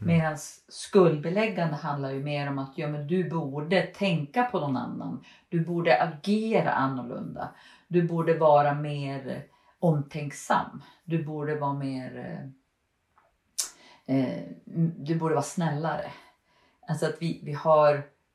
Mm. 0.00 0.16
Medan 0.16 0.36
skuldbeläggande 0.68 1.76
handlar 1.76 2.10
ju 2.10 2.22
mer 2.22 2.48
om 2.48 2.58
att 2.58 2.72
ja, 2.78 2.88
men 2.88 3.06
du 3.06 3.30
borde 3.30 3.82
tänka 3.82 4.44
på 4.44 4.60
någon 4.60 4.76
annan. 4.76 5.24
Du 5.48 5.60
borde 5.60 6.02
agera 6.02 6.72
annorlunda. 6.72 7.48
Du 7.88 8.02
borde 8.02 8.34
vara 8.34 8.74
mer 8.74 9.44
omtänksam. 9.78 10.82
Du 11.04 11.24
borde 11.24 11.54
vara 11.54 11.72
mer... 11.72 12.16
Eh, 14.06 14.16
eh 14.16 14.42
du 14.96 15.14
borde 15.14 15.34
vara 15.34 15.42
snällare. 15.42 16.12
Alltså 16.88 17.06
att 17.06 17.16
vi, 17.20 17.40
vi 17.44 17.52
har... 17.52 17.94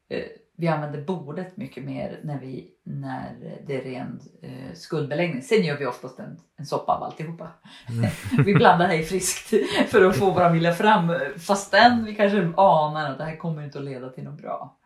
Eh, 0.09 0.25
vi 0.55 0.67
använder 0.67 1.01
bordet 1.01 1.57
mycket 1.57 1.83
mer 1.83 2.19
när, 2.23 2.39
vi, 2.39 2.71
när 2.83 3.59
det 3.67 3.75
är 3.77 3.83
ren 3.83 4.19
eh, 4.41 4.73
skuldbeläggning. 4.73 5.41
Sen 5.41 5.63
gör 5.63 5.77
vi 5.77 5.85
oftast 5.85 6.19
en, 6.19 6.39
en 6.55 6.65
soppa 6.65 6.95
av 6.95 7.03
alltihopa. 7.03 7.49
Mm. 7.89 8.09
vi 8.45 8.53
blandar 8.53 8.87
det 8.87 9.03
friskt 9.03 9.53
för 9.87 10.05
att 10.05 10.17
få 10.17 10.31
våra 10.31 10.49
vilja 10.49 10.73
fram 10.73 11.15
fastän 11.37 12.05
vi 12.05 12.15
kanske 12.15 12.53
anar 12.57 13.11
att 13.11 13.17
det 13.17 13.23
här 13.23 13.37
kommer 13.37 13.63
inte 13.63 13.79
att 13.79 13.85
leda 13.85 14.09
till 14.09 14.23
något 14.23 14.41
bra. 14.41 14.77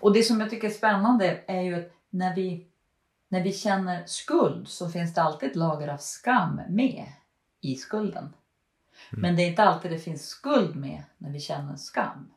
Och 0.00 0.12
det 0.12 0.22
som 0.22 0.40
jag 0.40 0.50
tycker 0.50 0.68
är 0.68 0.72
spännande 0.72 1.40
är 1.46 1.60
ju 1.60 1.74
att 1.74 1.92
när 2.10 2.34
vi, 2.34 2.66
när 3.28 3.42
vi 3.42 3.52
känner 3.52 4.02
skuld 4.06 4.68
så 4.68 4.88
finns 4.88 5.14
det 5.14 5.22
alltid 5.22 5.50
ett 5.50 5.56
lager 5.56 5.88
av 5.88 5.96
skam 5.96 6.60
med 6.68 7.06
i 7.60 7.74
skulden. 7.74 8.24
Mm. 8.24 9.22
Men 9.22 9.36
det 9.36 9.42
är 9.42 9.48
inte 9.48 9.64
alltid 9.64 9.90
det 9.90 9.98
finns 9.98 10.26
skuld 10.26 10.76
med 10.76 11.02
när 11.18 11.30
vi 11.30 11.40
känner 11.40 11.76
skam. 11.76 12.30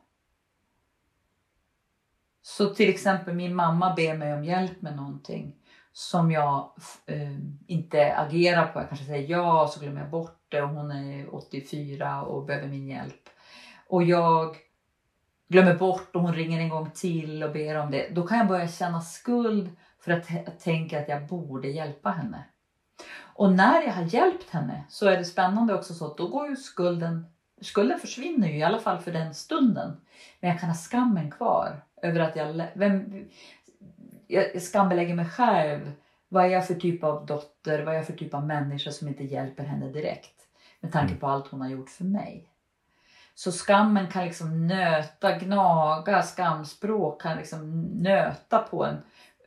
Så 2.56 2.74
till 2.74 2.88
exempel 2.88 3.34
min 3.34 3.54
mamma 3.54 3.94
ber 3.94 4.16
mig 4.16 4.34
om 4.34 4.44
hjälp 4.44 4.82
med 4.82 4.96
någonting 4.96 5.54
som 5.92 6.30
jag 6.30 6.72
eh, 7.06 7.36
inte 7.66 8.16
agerar 8.16 8.66
på. 8.66 8.78
Jag 8.78 8.88
kanske 8.88 9.06
säger 9.06 9.28
ja 9.28 9.62
och 9.62 9.68
så 9.68 9.80
glömmer 9.80 10.00
jag 10.00 10.10
bort 10.10 10.44
det 10.48 10.62
och 10.62 10.68
hon 10.68 10.90
är 10.90 11.34
84 11.34 12.22
och 12.22 12.44
behöver 12.44 12.68
min 12.68 12.88
hjälp. 12.88 13.28
Och 13.86 14.02
jag 14.02 14.56
glömmer 15.48 15.74
bort 15.74 16.16
och 16.16 16.22
hon 16.22 16.34
ringer 16.34 16.60
en 16.60 16.68
gång 16.68 16.90
till 16.90 17.42
och 17.42 17.52
ber 17.52 17.76
om 17.76 17.90
det. 17.90 18.08
Då 18.14 18.26
kan 18.26 18.38
jag 18.38 18.48
börja 18.48 18.68
känna 18.68 19.00
skuld 19.00 19.70
för 20.00 20.12
att 20.12 20.30
jag 20.30 20.58
tänker 20.60 21.02
att 21.02 21.08
jag 21.08 21.26
borde 21.26 21.68
hjälpa 21.68 22.10
henne. 22.10 22.44
Och 23.18 23.52
när 23.52 23.82
jag 23.82 23.92
har 23.92 24.14
hjälpt 24.14 24.50
henne 24.50 24.84
så 24.88 25.08
är 25.08 25.18
det 25.18 25.24
spännande 25.24 25.74
också 25.74 25.94
så 25.94 26.06
att 26.06 26.16
då 26.16 26.28
går 26.28 26.48
ju 26.48 26.56
skulden, 26.56 27.26
skulden 27.60 27.98
försvinner 27.98 28.48
ju 28.48 28.56
i 28.56 28.62
alla 28.62 28.80
fall 28.80 28.98
för 28.98 29.12
den 29.12 29.34
stunden. 29.34 30.00
Men 30.40 30.50
jag 30.50 30.60
kan 30.60 30.68
ha 30.68 30.76
skammen 30.76 31.30
kvar 31.30 31.82
över 32.02 32.20
att 32.20 32.36
jag, 32.36 32.62
vem, 32.74 33.28
jag 34.26 34.62
skambelägger 34.62 35.14
mig 35.14 35.28
själv. 35.28 35.92
Vad 36.28 36.44
är 36.44 36.48
jag 36.48 36.66
för 36.66 36.74
typ 36.74 37.04
av 37.04 37.26
dotter? 37.26 37.82
Vad 37.82 37.94
är 37.94 37.98
jag 37.98 38.06
för 38.06 38.12
typ 38.12 38.34
av 38.34 38.46
människa 38.46 38.90
som 38.90 39.08
inte 39.08 39.24
hjälper 39.24 39.64
henne 39.64 39.88
direkt? 39.88 40.34
Med 40.80 40.92
tanke 40.92 41.10
mm. 41.10 41.20
på 41.20 41.26
allt 41.26 41.48
hon 41.48 41.60
har 41.60 41.68
gjort 41.68 41.90
för 41.90 42.04
mig. 42.04 42.46
Så 43.34 43.52
skammen 43.52 44.08
kan 44.08 44.24
liksom 44.24 44.66
nöta, 44.66 45.38
gnaga, 45.38 46.22
skamspråk 46.22 47.22
kan 47.22 47.36
liksom 47.36 47.80
nöta 47.80 48.58
på 48.58 48.84
en. 48.84 48.96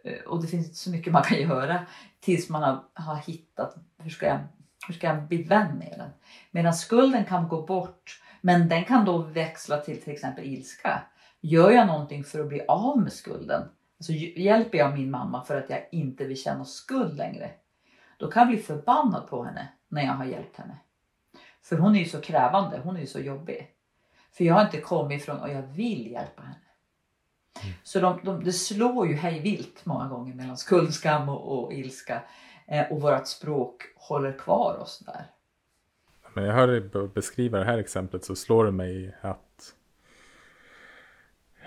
Eh, 0.03 0.23
och 0.23 0.41
det 0.41 0.47
finns 0.47 0.65
inte 0.65 0.77
så 0.77 0.89
mycket 0.89 1.13
man 1.13 1.23
kan 1.23 1.41
göra 1.41 1.85
tills 2.19 2.49
man 2.49 2.63
har, 2.63 2.83
har 2.93 3.15
hittat 3.15 3.75
hur 3.97 4.09
ska, 4.09 4.25
jag, 4.25 4.39
hur 4.87 4.93
ska 4.93 5.07
jag 5.07 5.23
bli 5.23 5.43
vän 5.43 5.77
med 5.77 5.95
den. 5.97 6.09
Medan 6.51 6.73
skulden 6.73 7.25
kan 7.25 7.47
gå 7.47 7.61
bort 7.61 8.21
men 8.41 8.69
den 8.69 8.85
kan 8.85 9.05
då 9.05 9.17
växla 9.17 9.77
till 9.77 10.01
till 10.01 10.13
exempel 10.13 10.45
ilska. 10.45 11.01
Gör 11.45 11.71
jag 11.71 11.87
någonting 11.87 12.23
för 12.23 12.39
att 12.39 12.47
bli 12.47 12.61
av 12.67 13.01
med 13.01 13.13
skulden? 13.13 13.69
Alltså 13.99 14.11
hjälper 14.13 14.77
jag 14.77 14.93
min 14.93 15.11
mamma 15.11 15.43
för 15.43 15.55
att 15.55 15.69
jag 15.69 15.87
inte 15.91 16.25
vill 16.25 16.37
känna 16.37 16.65
skuld 16.65 17.17
längre? 17.17 17.51
Då 18.17 18.31
kan 18.31 18.41
jag 18.41 18.47
bli 18.47 18.57
förbannad 18.57 19.27
på 19.27 19.43
henne 19.43 19.67
när 19.87 20.03
jag 20.05 20.13
har 20.13 20.25
hjälpt 20.25 20.57
henne. 20.57 20.77
För 21.61 21.77
hon 21.77 21.95
är 21.95 21.99
ju 21.99 22.05
så 22.05 22.21
krävande, 22.21 22.81
hon 22.83 22.95
är 22.95 22.99
ju 22.99 23.07
så 23.07 23.19
jobbig. 23.19 23.67
För 24.31 24.43
jag 24.43 24.53
har 24.53 24.65
inte 24.65 24.81
kommit 24.81 25.21
ifrån 25.21 25.39
och 25.39 25.49
jag 25.49 25.61
vill 25.61 26.11
hjälpa 26.11 26.41
henne. 26.41 26.55
Mm. 27.63 27.73
Så 27.83 27.99
de, 27.99 28.19
de, 28.23 28.43
det 28.43 28.53
slår 28.53 29.07
ju 29.07 29.15
hej 29.15 29.39
vilt 29.39 29.85
många 29.85 30.07
gånger 30.07 30.35
mellan 30.35 30.57
skuld, 30.57 30.93
skam 30.93 31.29
och, 31.29 31.63
och 31.63 31.73
ilska. 31.73 32.21
Eh, 32.67 32.91
och 32.91 33.01
vårt 33.01 33.27
språk 33.27 33.83
håller 33.95 34.37
kvar 34.37 34.77
oss 34.77 34.99
där. 34.99 35.25
Men 36.33 36.43
jag 36.43 36.53
hör 36.53 36.67
dig 36.67 37.07
beskriva 37.07 37.59
det 37.59 37.65
här 37.65 37.77
exemplet 37.77 38.25
så 38.25 38.35
slår 38.35 38.65
det 38.65 38.71
mig 38.71 39.15
att 39.21 39.73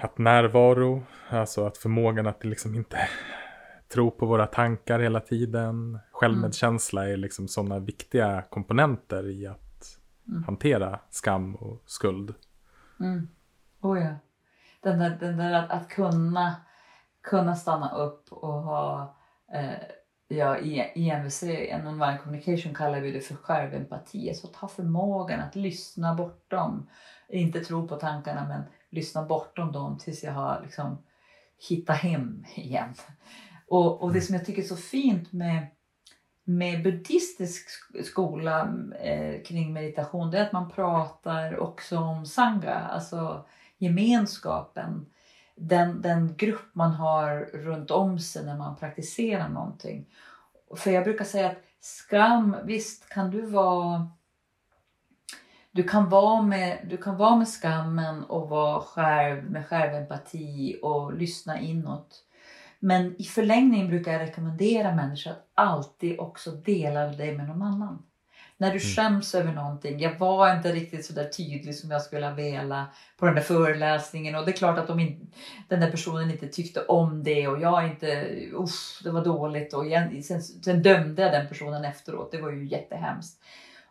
att 0.01 0.19
närvaro, 0.19 1.03
alltså 1.29 1.67
att 1.67 1.79
förmågan 1.79 2.27
att 2.27 2.45
liksom 2.45 2.75
inte 2.75 3.09
tro 3.89 4.11
på 4.11 4.27
våra 4.27 4.47
tankar 4.47 4.99
hela 4.99 5.21
tiden. 5.21 5.99
Självmedkänsla 6.13 7.03
mm. 7.03 7.13
är 7.13 7.17
liksom 7.17 7.49
sådana 7.49 7.79
viktiga 7.79 8.43
komponenter 8.51 9.31
i 9.31 9.47
att 9.47 9.99
mm. 10.29 10.45
hantera 10.45 11.01
skam 11.11 11.55
och 11.55 11.83
skuld. 11.87 12.35
Mm. 13.01 13.29
Oh 13.81 14.01
ja. 14.01 14.15
Den 14.81 14.99
där, 14.99 15.17
den 15.21 15.37
där 15.37 15.53
att, 15.53 15.71
att 15.71 15.89
kunna, 15.89 16.57
kunna 17.23 17.57
stanna 17.57 17.97
upp 17.97 18.33
och 18.33 18.63
ha 18.63 19.17
eh, 19.55 19.89
ja, 20.29 20.59
i, 20.59 21.13
NVC, 21.23 21.43
non-violent 21.85 22.23
communication 22.23 22.75
kallar 22.75 23.01
vi 23.01 23.13
det 23.13 23.21
för 23.21 23.35
självempati. 23.35 24.29
Alltså 24.29 24.47
att 24.47 24.57
ha 24.57 24.69
förmågan 24.69 25.41
att 25.41 25.57
lyssna 25.57 26.15
bortom, 26.15 26.89
inte 27.29 27.61
tro 27.61 27.89
på 27.89 27.97
tankarna 27.97 28.49
men 28.49 28.63
lyssna 28.97 29.23
bortom 29.23 29.73
dem 29.73 29.99
tills 29.99 30.25
jag 30.25 30.33
har 30.33 30.61
liksom 30.63 30.99
hittat 31.69 31.97
hem 31.97 32.45
igen. 32.55 32.95
Och, 33.69 34.03
och 34.03 34.13
det 34.13 34.21
som 34.21 34.35
jag 34.35 34.47
tycker 34.47 34.63
är 34.63 34.67
så 34.67 34.77
fint 34.77 35.33
med, 35.33 35.67
med 36.45 36.83
buddhistisk 36.83 37.69
skola 38.05 38.75
eh, 39.01 39.43
kring 39.43 39.73
meditation 39.73 40.31
det 40.31 40.39
är 40.39 40.43
att 40.43 40.53
man 40.53 40.71
pratar 40.71 41.59
också 41.59 41.99
om 41.99 42.27
sangha, 42.27 42.75
alltså 42.75 43.45
gemenskapen. 43.79 45.07
Den, 45.55 46.03
den 46.03 46.37
grupp 46.37 46.75
man 46.75 46.91
har 46.91 47.41
runt 47.41 47.91
om 47.91 48.19
sig 48.19 48.47
när 48.47 48.59
man 48.59 48.77
praktiserar 48.77 49.49
någonting. 49.49 50.07
För 50.77 50.91
jag 50.91 51.05
brukar 51.05 51.25
säga 51.25 51.51
att 51.51 51.63
skam, 51.81 52.57
visst 52.65 53.09
kan 53.09 53.31
du 53.31 53.47
vara 53.47 54.11
du 55.77 55.83
kan, 55.83 56.09
vara 56.09 56.43
med, 56.43 56.79
du 56.91 56.97
kan 56.97 57.17
vara 57.17 57.37
med 57.37 57.49
skammen 57.49 58.25
och 58.25 58.49
vara 58.49 58.81
själv 58.81 59.51
med 59.51 59.67
självempati 59.67 60.79
och 60.83 61.15
lyssna 61.15 61.61
inåt. 61.61 62.23
Men 62.79 63.21
i 63.21 63.25
förlängningen 63.25 63.89
brukar 63.89 64.13
jag 64.13 64.21
rekommendera 64.21 64.95
människor 64.95 65.31
att 65.31 65.49
alltid 65.55 66.21
också 66.21 66.51
dela 66.51 67.07
det 67.07 67.33
med 67.33 67.47
någon 67.47 67.63
annan. 67.63 68.03
När 68.59 68.73
du 68.73 68.81
skäms 68.81 69.35
över 69.35 69.53
någonting. 69.53 70.01
Jag 70.01 70.19
var 70.19 70.57
inte 70.57 70.73
riktigt 70.73 71.07
så 71.07 71.13
där 71.13 71.29
tydlig 71.29 71.75
som 71.75 71.91
jag 71.91 72.03
skulle 72.03 72.27
ha 72.27 72.35
velat 72.35 72.89
på 73.17 73.27
den 73.27 73.35
där 73.35 73.43
föreläsningen. 73.43 74.35
Och 74.35 74.45
det 74.45 74.51
är 74.51 74.57
klart 74.57 74.79
att 74.79 74.91
in, 74.91 75.33
den 75.69 75.81
där 75.81 75.91
personen 75.91 76.31
inte 76.31 76.49
tyckte 76.49 76.81
om 76.81 77.23
det 77.23 77.49
och 77.49 77.61
jag 77.61 77.87
inte, 77.87 78.29
usch 78.55 79.01
det 79.05 79.11
var 79.11 79.25
dåligt. 79.25 79.75
Och 79.75 79.87
igen, 79.87 80.23
sen, 80.23 80.43
sen 80.43 80.83
dömde 80.83 81.23
jag 81.23 81.33
den 81.33 81.49
personen 81.49 81.85
efteråt. 81.85 82.33
Det 82.33 82.41
var 82.41 82.51
ju 82.51 82.67
jättehemskt. 82.67 83.41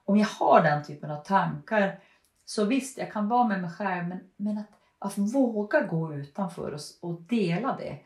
Om 0.05 0.17
jag 0.17 0.27
har 0.27 0.63
den 0.63 0.83
typen 0.83 1.11
av 1.11 1.23
tankar 1.23 1.99
så 2.45 2.65
visst, 2.65 2.97
jag 2.97 3.11
kan 3.11 3.27
vara 3.27 3.47
med 3.47 3.61
mig 3.61 3.71
själv. 3.71 4.07
Men, 4.07 4.19
men 4.35 4.57
att, 4.57 4.69
att 4.99 5.17
våga 5.17 5.81
gå 5.81 6.13
utanför 6.13 6.71
och, 6.71 6.79
och 7.01 7.21
dela 7.21 7.75
det 7.79 7.99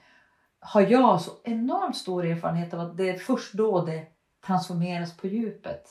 har 0.59 0.81
jag 0.81 1.21
så 1.21 1.31
enormt 1.43 1.97
stor 1.97 2.25
erfarenhet 2.25 2.73
av 2.73 2.79
att 2.79 2.97
det 2.97 3.09
är 3.09 3.17
först 3.17 3.53
då 3.53 3.85
det 3.85 4.05
transformeras 4.45 5.17
på 5.17 5.27
djupet. 5.27 5.87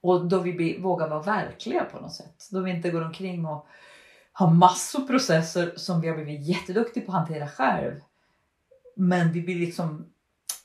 Och 0.00 0.26
då 0.26 0.38
vi 0.38 0.52
blir, 0.52 0.80
vågar 0.80 1.08
vara 1.08 1.22
verkliga 1.22 1.84
på 1.84 2.00
något 2.00 2.14
sätt. 2.14 2.48
Då 2.50 2.60
vi 2.60 2.70
inte 2.70 2.90
går 2.90 3.04
omkring 3.04 3.46
och 3.46 3.66
har 4.32 4.50
massor 4.50 5.06
processer 5.06 5.72
som 5.76 6.00
vi 6.00 6.08
har 6.08 6.14
blivit 6.14 6.46
jätteduktiga 6.46 7.04
på 7.04 7.12
att 7.12 7.18
hantera 7.18 7.48
själv. 7.48 8.00
Men 8.96 9.32
vi 9.32 9.42
blir 9.42 9.56
liksom 9.56 10.12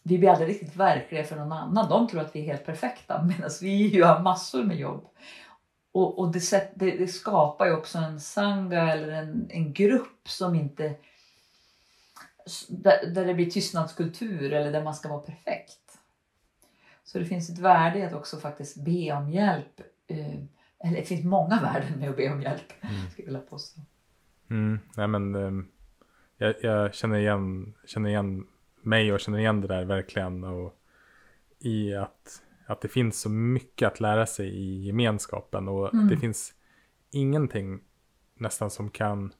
vi 0.08 0.18
blir 0.18 0.30
aldrig 0.30 0.50
riktigt 0.50 0.76
verkliga 0.76 1.24
för 1.24 1.36
någon 1.36 1.52
annan. 1.52 1.90
De 1.90 2.08
tror 2.08 2.22
att 2.22 2.36
vi 2.36 2.40
är 2.40 2.46
helt 2.46 2.66
perfekta 2.66 3.24
medan 3.38 3.50
vi 3.62 3.88
ju 3.88 4.04
har 4.04 4.22
massor 4.22 4.64
med 4.64 4.78
jobb. 4.78 5.08
Och, 5.92 6.20
och 6.20 6.32
det, 6.32 6.40
sätt, 6.40 6.72
det, 6.76 6.92
det, 6.92 7.08
skapar 7.08 7.66
ju 7.66 7.74
också 7.74 7.98
en 7.98 8.20
sanga 8.20 8.94
eller 8.94 9.10
en, 9.10 9.48
en 9.50 9.74
grupp 9.74 10.30
som 10.30 10.56
inte 10.56 10.96
där, 12.68 13.06
där 13.08 13.26
det 13.26 13.34
blir 13.34 13.50
tystnadskultur 13.50 14.54
eller 14.54 14.72
där 14.72 14.84
man 14.84 14.96
ska 14.96 15.10
vara 15.10 15.22
perfekt. 15.22 16.00
Så 17.04 17.20
det 17.20 17.26
finns 17.26 17.50
ett 17.50 17.60
värde 17.60 18.00
i 18.00 18.04
att 18.04 18.14
också 18.14 18.38
faktiskt 18.38 18.78
be 18.86 19.12
om 19.12 19.30
hjälp. 19.30 19.82
Eh, 20.08 20.36
eller 20.80 20.96
det 20.96 21.04
finns 21.04 21.26
många 21.26 21.62
värden 21.62 22.00
med 22.00 22.10
att 22.10 22.18
be 22.18 22.34
om 22.34 22.42
hjälp. 22.42 22.74
Mm. 22.82 23.10
Ska 23.10 23.22
jag 23.22 23.26
vilja 23.26 23.42
påstå. 23.42 23.82
Mm, 24.50 24.80
nej 24.96 25.08
men, 25.08 25.36
um, 25.36 25.72
jag, 26.38 26.56
jag, 26.62 26.94
känner, 26.94 27.18
igen, 27.18 27.74
känner 27.86 28.10
igen 28.10 28.48
mig 28.88 29.14
och 29.14 29.20
känner 29.20 29.40
igen 29.40 29.62
det 29.62 29.68
där 29.68 29.86
verkligen. 29.86 30.44
Och 30.44 30.82
I 31.60 31.94
att, 31.94 32.42
att 32.66 32.82
det 32.82 32.88
finns 32.88 33.22
så 33.22 33.30
mycket 33.30 33.88
att 33.88 34.00
lära 34.00 34.26
sig 34.26 34.48
i 34.48 34.86
gemenskapen. 34.86 35.68
Och 35.68 35.94
mm. 35.94 36.08
det 36.08 36.18
finns 36.18 36.54
ingenting 37.12 37.80
nästan 38.36 38.70
som 38.70 38.90
kan 38.90 39.34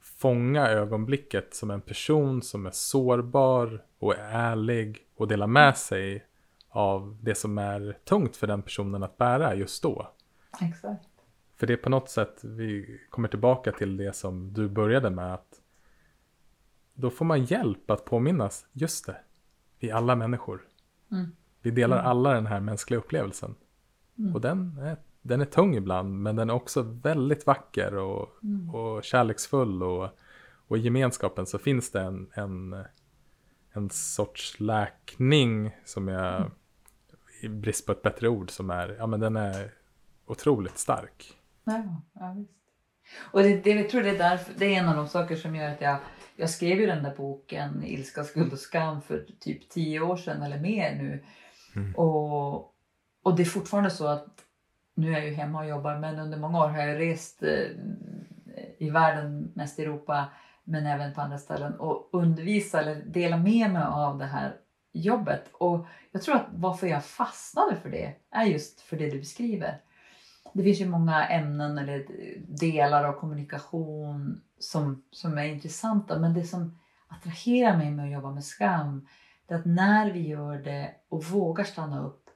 fånga 0.00 0.68
ögonblicket 0.68 1.54
som 1.54 1.70
en 1.70 1.80
person 1.80 2.42
som 2.42 2.66
är 2.66 2.70
sårbar 2.70 3.84
och 3.98 4.14
är 4.14 4.18
ärlig 4.18 5.06
och 5.16 5.28
delar 5.28 5.46
med 5.46 5.76
sig 5.76 6.26
av 6.68 7.18
det 7.22 7.34
som 7.34 7.58
är 7.58 7.98
tungt 8.04 8.36
för 8.36 8.46
den 8.46 8.62
personen 8.62 9.02
att 9.02 9.18
bära 9.18 9.54
just 9.54 9.82
då. 9.82 10.12
Exakt. 10.60 11.08
För 11.56 11.66
det 11.66 11.72
är 11.72 11.76
på 11.76 11.90
något 11.90 12.10
sätt, 12.10 12.40
vi 12.44 13.00
kommer 13.10 13.28
tillbaka 13.28 13.72
till 13.72 13.96
det 13.96 14.16
som 14.16 14.52
du 14.52 14.68
började 14.68 15.10
med, 15.10 15.34
att 15.34 15.53
då 16.94 17.10
får 17.10 17.24
man 17.24 17.44
hjälp 17.44 17.90
att 17.90 18.04
påminnas, 18.04 18.66
just 18.72 19.06
det, 19.06 19.16
vi 19.78 19.90
är 19.90 19.94
alla 19.94 20.16
människor. 20.16 20.66
Mm. 21.12 21.36
Vi 21.62 21.70
delar 21.70 21.98
mm. 21.98 22.10
alla 22.10 22.34
den 22.34 22.46
här 22.46 22.60
mänskliga 22.60 22.98
upplevelsen. 22.98 23.54
Mm. 24.18 24.34
Och 24.34 24.40
den 24.40 24.78
är, 24.78 24.96
den 25.22 25.40
är 25.40 25.44
tung 25.44 25.74
ibland, 25.74 26.22
men 26.22 26.36
den 26.36 26.50
är 26.50 26.54
också 26.54 26.82
väldigt 26.82 27.46
vacker 27.46 27.94
och, 27.94 28.28
mm. 28.42 28.74
och 28.74 29.04
kärleksfull. 29.04 29.82
Och, 29.82 30.08
och 30.68 30.78
i 30.78 30.80
gemenskapen 30.80 31.46
så 31.46 31.58
finns 31.58 31.90
det 31.90 32.00
en, 32.00 32.30
en, 32.34 32.84
en 33.72 33.90
sorts 33.90 34.60
läkning 34.60 35.76
som 35.84 36.08
jag 36.08 36.50
i 37.40 37.48
brist 37.48 37.86
på 37.86 37.92
ett 37.92 38.02
bättre 38.02 38.28
ord, 38.28 38.50
som 38.50 38.70
är, 38.70 38.96
ja 38.98 39.06
men 39.06 39.20
den 39.20 39.36
är 39.36 39.74
otroligt 40.26 40.78
stark. 40.78 41.38
Ja, 41.64 42.02
ja 42.12 42.34
visst. 42.36 42.63
Och 43.18 43.42
det, 43.42 43.56
det, 43.56 43.70
jag 43.70 43.88
tror 43.90 44.02
det 44.02 44.10
är, 44.10 44.18
därför, 44.18 44.52
det 44.56 44.64
är 44.64 44.78
en 44.78 44.88
av 44.88 44.96
de 44.96 45.08
saker 45.08 45.36
som 45.36 45.56
gör 45.56 45.70
att 45.70 45.80
jag, 45.80 45.98
jag 46.36 46.50
skrev 46.50 46.80
ju 46.80 46.86
den 46.86 47.02
där 47.02 47.14
boken 47.16 47.84
Ilska, 47.84 48.24
skuld 48.24 48.52
och 48.52 48.58
skam 48.58 49.02
för 49.02 49.26
typ 49.40 49.68
tio 49.68 50.00
år 50.00 50.16
sedan 50.16 50.42
eller 50.42 50.58
mer 50.58 50.94
nu. 50.94 51.24
Mm. 51.76 51.94
Och, 51.94 52.54
och 53.22 53.36
det 53.36 53.42
är 53.42 53.44
fortfarande 53.44 53.90
så 53.90 54.06
att 54.06 54.26
nu 54.94 55.08
är 55.08 55.18
jag 55.18 55.28
ju 55.28 55.34
hemma 55.34 55.58
och 55.58 55.68
jobbar 55.68 55.98
men 55.98 56.18
under 56.18 56.38
många 56.38 56.64
år 56.64 56.68
har 56.68 56.78
jag 56.78 57.00
rest 57.00 57.42
eh, 57.42 57.68
i 58.78 58.90
världen, 58.90 59.52
mest 59.54 59.78
i 59.78 59.82
Europa 59.82 60.28
men 60.64 60.86
även 60.86 61.14
på 61.14 61.20
andra 61.20 61.38
ställen 61.38 61.74
och 61.74 62.08
undervisa 62.12 62.80
eller 62.80 62.94
dela 62.94 63.36
med 63.36 63.70
mig 63.70 63.82
av 63.82 64.18
det 64.18 64.26
här 64.26 64.56
jobbet. 64.92 65.44
Och 65.52 65.86
jag 66.12 66.22
tror 66.22 66.36
att 66.36 66.46
varför 66.50 66.86
jag 66.86 67.04
fastnade 67.04 67.76
för 67.76 67.90
det 67.90 68.14
är 68.30 68.44
just 68.44 68.80
för 68.80 68.96
det 68.96 69.10
du 69.10 69.18
beskriver. 69.18 69.80
Det 70.54 70.62
finns 70.62 70.80
ju 70.80 70.88
många 70.88 71.26
ämnen 71.26 71.78
eller 71.78 72.06
delar 72.48 73.04
av 73.04 73.12
kommunikation 73.12 74.40
som, 74.58 75.02
som 75.10 75.38
är 75.38 75.44
intressanta 75.44 76.18
men 76.18 76.34
det 76.34 76.44
som 76.44 76.78
attraherar 77.08 77.76
mig 77.76 77.90
med 77.90 78.04
att 78.04 78.12
jobba 78.12 78.30
med 78.30 78.44
skam 78.44 79.06
det 79.46 79.54
är 79.54 79.58
att 79.58 79.64
när 79.64 80.12
vi 80.12 80.28
gör 80.28 80.58
det 80.58 80.94
och 81.08 81.24
vågar 81.24 81.64
stanna 81.64 82.02
upp 82.02 82.30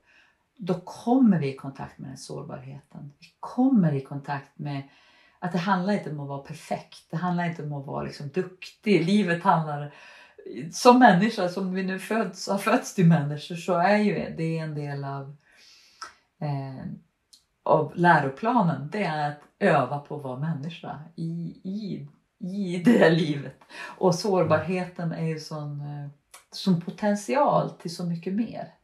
då 0.56 0.74
kommer 0.74 1.38
vi 1.38 1.48
i 1.48 1.56
kontakt 1.56 1.98
med 1.98 2.10
den 2.10 2.18
sårbarheten. 2.18 3.12
Vi 3.18 3.26
kommer 3.40 3.94
i 3.94 4.00
kontakt 4.00 4.58
med 4.58 4.82
att 5.38 5.52
det 5.52 5.58
handlar 5.58 5.92
inte 5.92 6.10
om 6.10 6.20
att 6.20 6.28
vara 6.28 6.42
perfekt. 6.42 7.10
Det 7.10 7.16
handlar 7.16 7.44
inte 7.44 7.62
om 7.62 7.72
att 7.72 7.86
vara 7.86 8.04
liksom 8.04 8.28
duktig. 8.28 9.06
Livet 9.06 9.42
handlar 9.42 9.94
som 10.72 10.98
människa, 10.98 11.48
som 11.48 11.74
vi 11.74 11.82
nu 11.82 11.98
föds, 11.98 12.48
har 12.48 12.58
fötts 12.58 12.94
till 12.94 13.06
människor, 13.06 13.54
så 13.54 13.74
är 13.74 13.96
ju 13.96 14.34
det 14.36 14.58
en 14.58 14.74
del 14.74 15.04
av, 15.04 15.36
eh, 16.40 16.84
av 17.68 17.92
läroplanen. 17.94 18.88
Det 18.92 19.04
är 19.04 19.30
att 19.30 19.40
öva 19.58 19.98
på 19.98 20.16
att 20.16 20.22
vara 20.22 20.38
människa 20.38 20.98
i, 21.16 21.60
i, 21.64 22.08
i 22.38 22.82
det 22.84 22.98
här 22.98 23.10
livet. 23.10 23.60
Och 23.98 24.14
sårbarheten 24.14 25.12
är 25.12 25.26
ju 25.26 25.38
sån, 25.38 25.80
eh, 25.80 26.10
sån 26.52 26.80
potential 26.80 27.70
till 27.70 27.96
så 27.96 28.04
mycket 28.04 28.32
mer. 28.32 28.74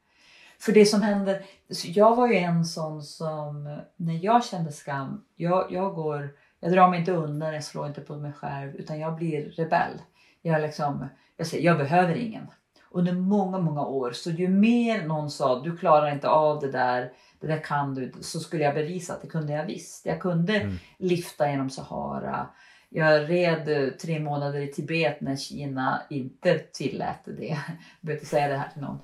För 0.58 0.72
det 0.72 0.86
som 0.86 1.02
händer, 1.02 1.42
jag 1.84 2.16
var 2.16 2.28
ju 2.28 2.36
en 2.36 2.64
sån 2.64 3.02
som, 3.02 3.78
när 3.96 4.24
jag 4.24 4.44
kände 4.44 4.72
skam, 4.72 5.24
jag, 5.36 5.72
jag 5.72 5.94
går, 5.94 6.30
jag 6.60 6.72
drar 6.72 6.88
mig 6.88 7.00
inte 7.00 7.12
undan, 7.12 7.54
jag 7.54 7.64
slår 7.64 7.86
inte 7.86 8.00
på 8.00 8.16
mig 8.16 8.32
själv, 8.32 8.74
utan 8.74 8.98
jag 8.98 9.16
blir 9.16 9.50
rebell. 9.50 10.02
Jag 10.42 10.62
liksom, 10.62 11.08
jag 11.36 11.46
säger, 11.46 11.64
jag 11.64 11.78
behöver 11.78 12.14
ingen. 12.14 12.46
Under 12.90 13.12
många, 13.12 13.58
många 13.58 13.86
år, 13.86 14.12
så 14.12 14.30
ju 14.30 14.48
mer 14.48 15.06
någon 15.06 15.30
sa, 15.30 15.60
du 15.60 15.76
klarar 15.76 16.12
inte 16.12 16.28
av 16.28 16.60
det 16.60 16.72
där, 16.72 17.12
det 17.44 17.54
där 17.54 17.64
kan 17.64 17.94
du, 17.94 18.12
så 18.20 18.40
skulle 18.40 18.64
jag 18.64 18.74
bevisa 18.74 19.12
att 19.12 19.22
det 19.22 19.28
kunde 19.28 19.52
jag 19.52 19.66
visst. 19.66 20.06
Jag 20.06 20.20
kunde 20.20 20.56
mm. 20.56 20.78
lifta 20.98 21.50
genom 21.50 21.70
Sahara. 21.70 22.46
Jag 22.88 23.30
red 23.30 23.68
eh, 23.68 23.88
tre 23.88 24.20
månader 24.20 24.60
i 24.60 24.72
Tibet 24.72 25.20
när 25.20 25.36
Kina 25.36 26.02
inte 26.10 26.58
tillät 26.58 27.24
det. 27.24 27.46
Jag 27.46 27.58
behöver 28.00 28.20
inte 28.20 28.26
säga 28.26 28.48
det 28.48 28.56
här 28.56 28.68
till 28.68 28.82
någon. 28.82 28.98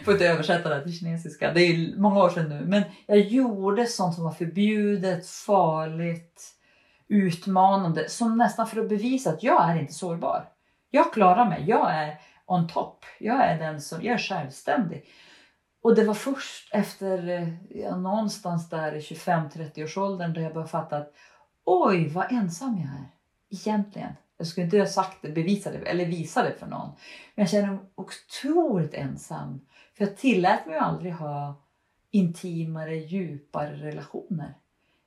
Får 0.04 0.14
inte 0.14 0.28
översätta 0.28 0.68
det 0.68 0.82
till 0.82 0.98
kinesiska. 0.98 1.52
Det 1.52 1.60
är 1.60 1.96
många 1.96 2.24
år 2.24 2.30
sedan 2.30 2.48
nu. 2.48 2.64
Men 2.66 2.82
jag 3.06 3.20
gjorde 3.20 3.86
sånt 3.86 4.14
som 4.14 4.24
var 4.24 4.32
förbjudet, 4.32 5.26
farligt 5.26 6.56
utmanande 7.08 8.08
som 8.08 8.38
nästan 8.38 8.66
för 8.66 8.80
att 8.80 8.88
bevisa 8.88 9.30
att 9.30 9.42
jag 9.42 9.70
är 9.70 9.80
inte 9.80 9.92
sårbar. 9.92 10.48
Jag 10.90 11.12
klarar 11.12 11.48
mig, 11.48 11.64
jag 11.66 11.94
är 11.94 12.18
on 12.46 12.68
top. 12.68 13.04
Jag 13.18 13.44
är 13.44 13.58
den 13.58 13.80
som, 13.80 14.02
jag 14.02 14.14
är 14.14 14.18
självständig. 14.18 15.04
Och 15.82 15.94
det 15.94 16.04
var 16.04 16.14
först 16.14 16.74
efter 16.74 17.28
eh, 17.28 17.48
ja, 17.70 17.96
någonstans 17.96 18.68
där 18.68 18.94
i 18.94 19.00
25-30 19.00 19.84
års 19.84 19.96
åldern 19.96 20.42
jag 20.42 20.52
började 20.52 20.70
fatta 20.70 20.96
att 20.96 21.12
oj 21.64 22.08
vad 22.08 22.32
ensam 22.32 22.78
jag 22.78 22.88
är 22.88 23.08
egentligen. 23.50 24.12
Jag 24.36 24.46
skulle 24.46 24.64
inte 24.64 24.78
ha 24.78 24.86
sagt 24.86 25.22
det, 25.22 25.28
bevisa 25.28 25.70
det 25.70 25.78
eller 25.78 26.06
visa 26.06 26.42
det 26.42 26.54
för 26.58 26.66
någon. 26.66 26.88
Men 27.34 27.42
jag 27.42 27.50
känner 27.50 27.70
mig 27.70 27.78
otroligt 27.94 28.94
ensam. 28.94 29.60
För 29.96 30.04
jag 30.04 30.16
tillät 30.16 30.66
mig 30.66 30.78
aldrig 30.78 31.12
ha 31.12 31.62
intimare, 32.10 32.96
djupare 32.96 33.76
relationer. 33.76 34.54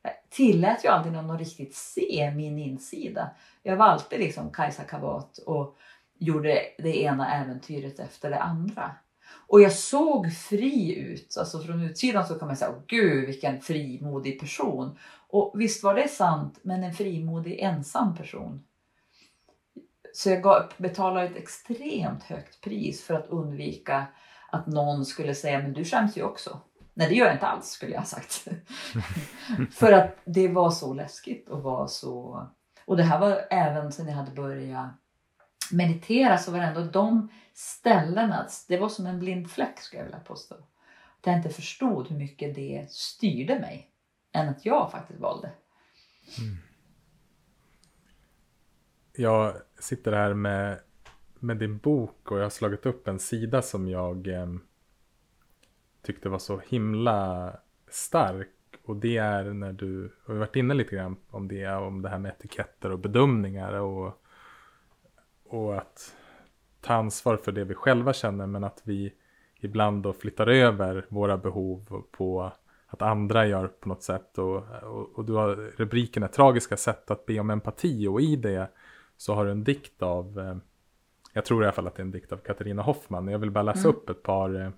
Jag 0.01 0.13
tillät 0.29 0.85
ju 0.85 0.89
aldrig 0.89 1.13
någon 1.13 1.31
att 1.31 1.39
riktigt 1.39 1.75
se 1.75 2.31
min 2.35 2.59
insida. 2.59 3.29
Jag 3.63 3.77
var 3.77 3.85
alltid 3.85 4.19
liksom 4.19 4.51
Kajsa 4.51 4.83
Kavat 4.83 5.37
och 5.37 5.77
gjorde 6.19 6.59
det 6.77 7.01
ena 7.01 7.33
äventyret 7.33 7.99
efter 7.99 8.29
det 8.29 8.39
andra. 8.39 8.91
Och 9.47 9.61
jag 9.61 9.71
såg 9.71 10.33
fri 10.33 10.95
ut. 10.95 11.37
Alltså 11.39 11.59
från 11.59 11.81
utsidan 11.81 12.27
så 12.27 12.35
kan 12.35 12.47
man 12.47 12.57
säga, 12.57 12.73
gud 12.87 13.25
vilken 13.25 13.61
frimodig 13.61 14.39
person. 14.39 14.97
Och 15.29 15.53
visst 15.55 15.83
var 15.83 15.95
det 15.95 16.07
sant, 16.07 16.59
men 16.61 16.83
en 16.83 16.93
frimodig 16.93 17.59
ensam 17.59 18.15
person. 18.15 18.63
Så 20.13 20.29
jag 20.29 20.71
betalade 20.77 21.25
ett 21.25 21.35
extremt 21.35 22.23
högt 22.23 22.61
pris 22.61 23.03
för 23.03 23.13
att 23.13 23.27
undvika 23.27 24.05
att 24.51 24.67
någon 24.67 25.05
skulle 25.05 25.35
säga, 25.35 25.59
men 25.59 25.73
du 25.73 25.85
skäms 25.85 26.17
ju 26.17 26.23
också. 26.23 26.59
Nej, 26.93 27.09
det 27.09 27.15
gör 27.15 27.25
jag 27.25 27.35
inte 27.35 27.47
alls 27.47 27.69
skulle 27.69 27.91
jag 27.91 27.99
ha 27.99 28.05
sagt. 28.05 28.47
För 29.71 29.91
att 29.91 30.17
det 30.25 30.47
var 30.47 30.71
så 30.71 30.93
läskigt 30.93 31.49
och 31.49 31.63
var 31.63 31.87
så... 31.87 32.47
Och 32.85 32.97
det 32.97 33.03
här 33.03 33.19
var 33.19 33.47
även 33.49 33.91
sen 33.91 34.07
jag 34.07 34.15
hade 34.15 34.31
börjat 34.31 35.02
meditera 35.73 36.37
så 36.37 36.51
var 36.51 36.59
det 36.59 36.65
ändå 36.65 36.83
de 36.83 37.29
ställena, 37.53 38.47
det 38.67 38.77
var 38.77 38.89
som 38.89 39.05
en 39.05 39.19
blind 39.19 39.51
fläck 39.51 39.79
skulle 39.79 39.99
jag 39.99 40.05
vilja 40.05 40.19
påstå. 40.19 40.55
Att 40.55 41.25
jag 41.25 41.35
inte 41.35 41.49
förstod 41.49 42.07
hur 42.07 42.17
mycket 42.17 42.55
det 42.55 42.85
styrde 42.89 43.59
mig. 43.59 43.89
Än 44.31 44.49
att 44.49 44.65
jag 44.65 44.91
faktiskt 44.91 45.19
valde. 45.19 45.51
Mm. 46.39 46.57
Jag 49.15 49.55
sitter 49.79 50.11
här 50.11 50.33
med, 50.33 50.79
med 51.39 51.57
din 51.57 51.77
bok 51.77 52.31
och 52.31 52.37
jag 52.37 52.43
har 52.43 52.49
slagit 52.49 52.85
upp 52.85 53.07
en 53.07 53.19
sida 53.19 53.61
som 53.61 53.87
jag 53.87 54.27
eh, 54.27 54.47
tyckte 56.01 56.29
var 56.29 56.39
så 56.39 56.61
himla 56.67 57.53
stark. 57.89 58.49
Och 58.83 58.95
det 58.95 59.17
är 59.17 59.43
när 59.43 59.73
du, 59.73 60.05
och 60.05 60.29
vi 60.29 60.33
har 60.33 60.39
varit 60.39 60.55
inne 60.55 60.73
lite 60.73 60.95
grann 60.95 61.15
om 61.29 61.47
det, 61.47 61.67
om 61.67 62.01
det 62.01 62.09
här 62.09 62.19
med 62.19 62.31
etiketter 62.31 62.91
och 62.91 62.99
bedömningar 62.99 63.73
och, 63.73 64.22
och 65.53 65.77
att 65.77 66.15
ta 66.81 66.93
ansvar 66.93 67.37
för 67.37 67.51
det 67.51 67.63
vi 67.63 67.73
själva 67.73 68.13
känner 68.13 68.47
men 68.47 68.63
att 68.63 68.81
vi 68.83 69.13
ibland 69.59 70.03
då 70.03 70.13
flyttar 70.13 70.47
över 70.47 71.05
våra 71.09 71.37
behov 71.37 72.03
på 72.11 72.51
att 72.87 73.01
andra 73.01 73.47
gör 73.47 73.67
på 73.67 73.89
något 73.89 74.03
sätt. 74.03 74.37
Och, 74.37 74.55
och, 74.83 75.09
och 75.15 75.25
du 75.25 75.33
har 75.33 75.55
rubriken 75.55 76.23
är 76.23 76.27
tragiska 76.27 76.77
sätt 76.77 77.11
att 77.11 77.25
be 77.25 77.39
om 77.39 77.49
empati 77.49 78.07
och 78.07 78.21
i 78.21 78.35
det 78.35 78.71
så 79.17 79.33
har 79.33 79.45
du 79.45 79.51
en 79.51 79.63
dikt 79.63 80.01
av, 80.01 80.39
eh, 80.39 80.57
jag 81.33 81.45
tror 81.45 81.63
i 81.63 81.65
alla 81.65 81.73
fall 81.73 81.87
att 81.87 81.95
det 81.95 82.01
är 82.01 82.05
en 82.05 82.11
dikt 82.11 82.31
av 82.31 82.37
Katarina 82.37 82.81
Hoffman. 82.81 83.27
Jag 83.27 83.39
vill 83.39 83.51
bara 83.51 83.63
läsa 83.63 83.87
Mm. 83.87 83.89
upp 83.95 84.09
ett 84.09 84.23
par, 84.23 84.55
eh, 84.55 84.69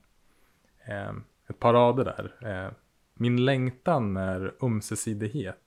eh, 0.99 1.13
ett 1.49 1.59
par 1.59 1.73
rader 1.73 2.05
där. 2.05 2.49
Eh, 2.49 2.71
Min 3.17 3.45
längtan 3.45 4.17
är 4.17 4.55
ömsesidighet. 4.61 5.57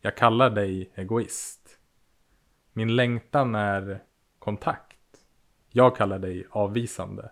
Jag 0.00 0.16
kallar 0.16 0.50
dig 0.50 0.90
egoist. 0.94 1.78
Min 2.72 2.96
längtan 2.96 3.54
är 3.54 4.02
kontakt. 4.46 4.98
Jag 5.68 5.96
kallar 5.96 6.18
dig 6.18 6.46
avvisande. 6.50 7.30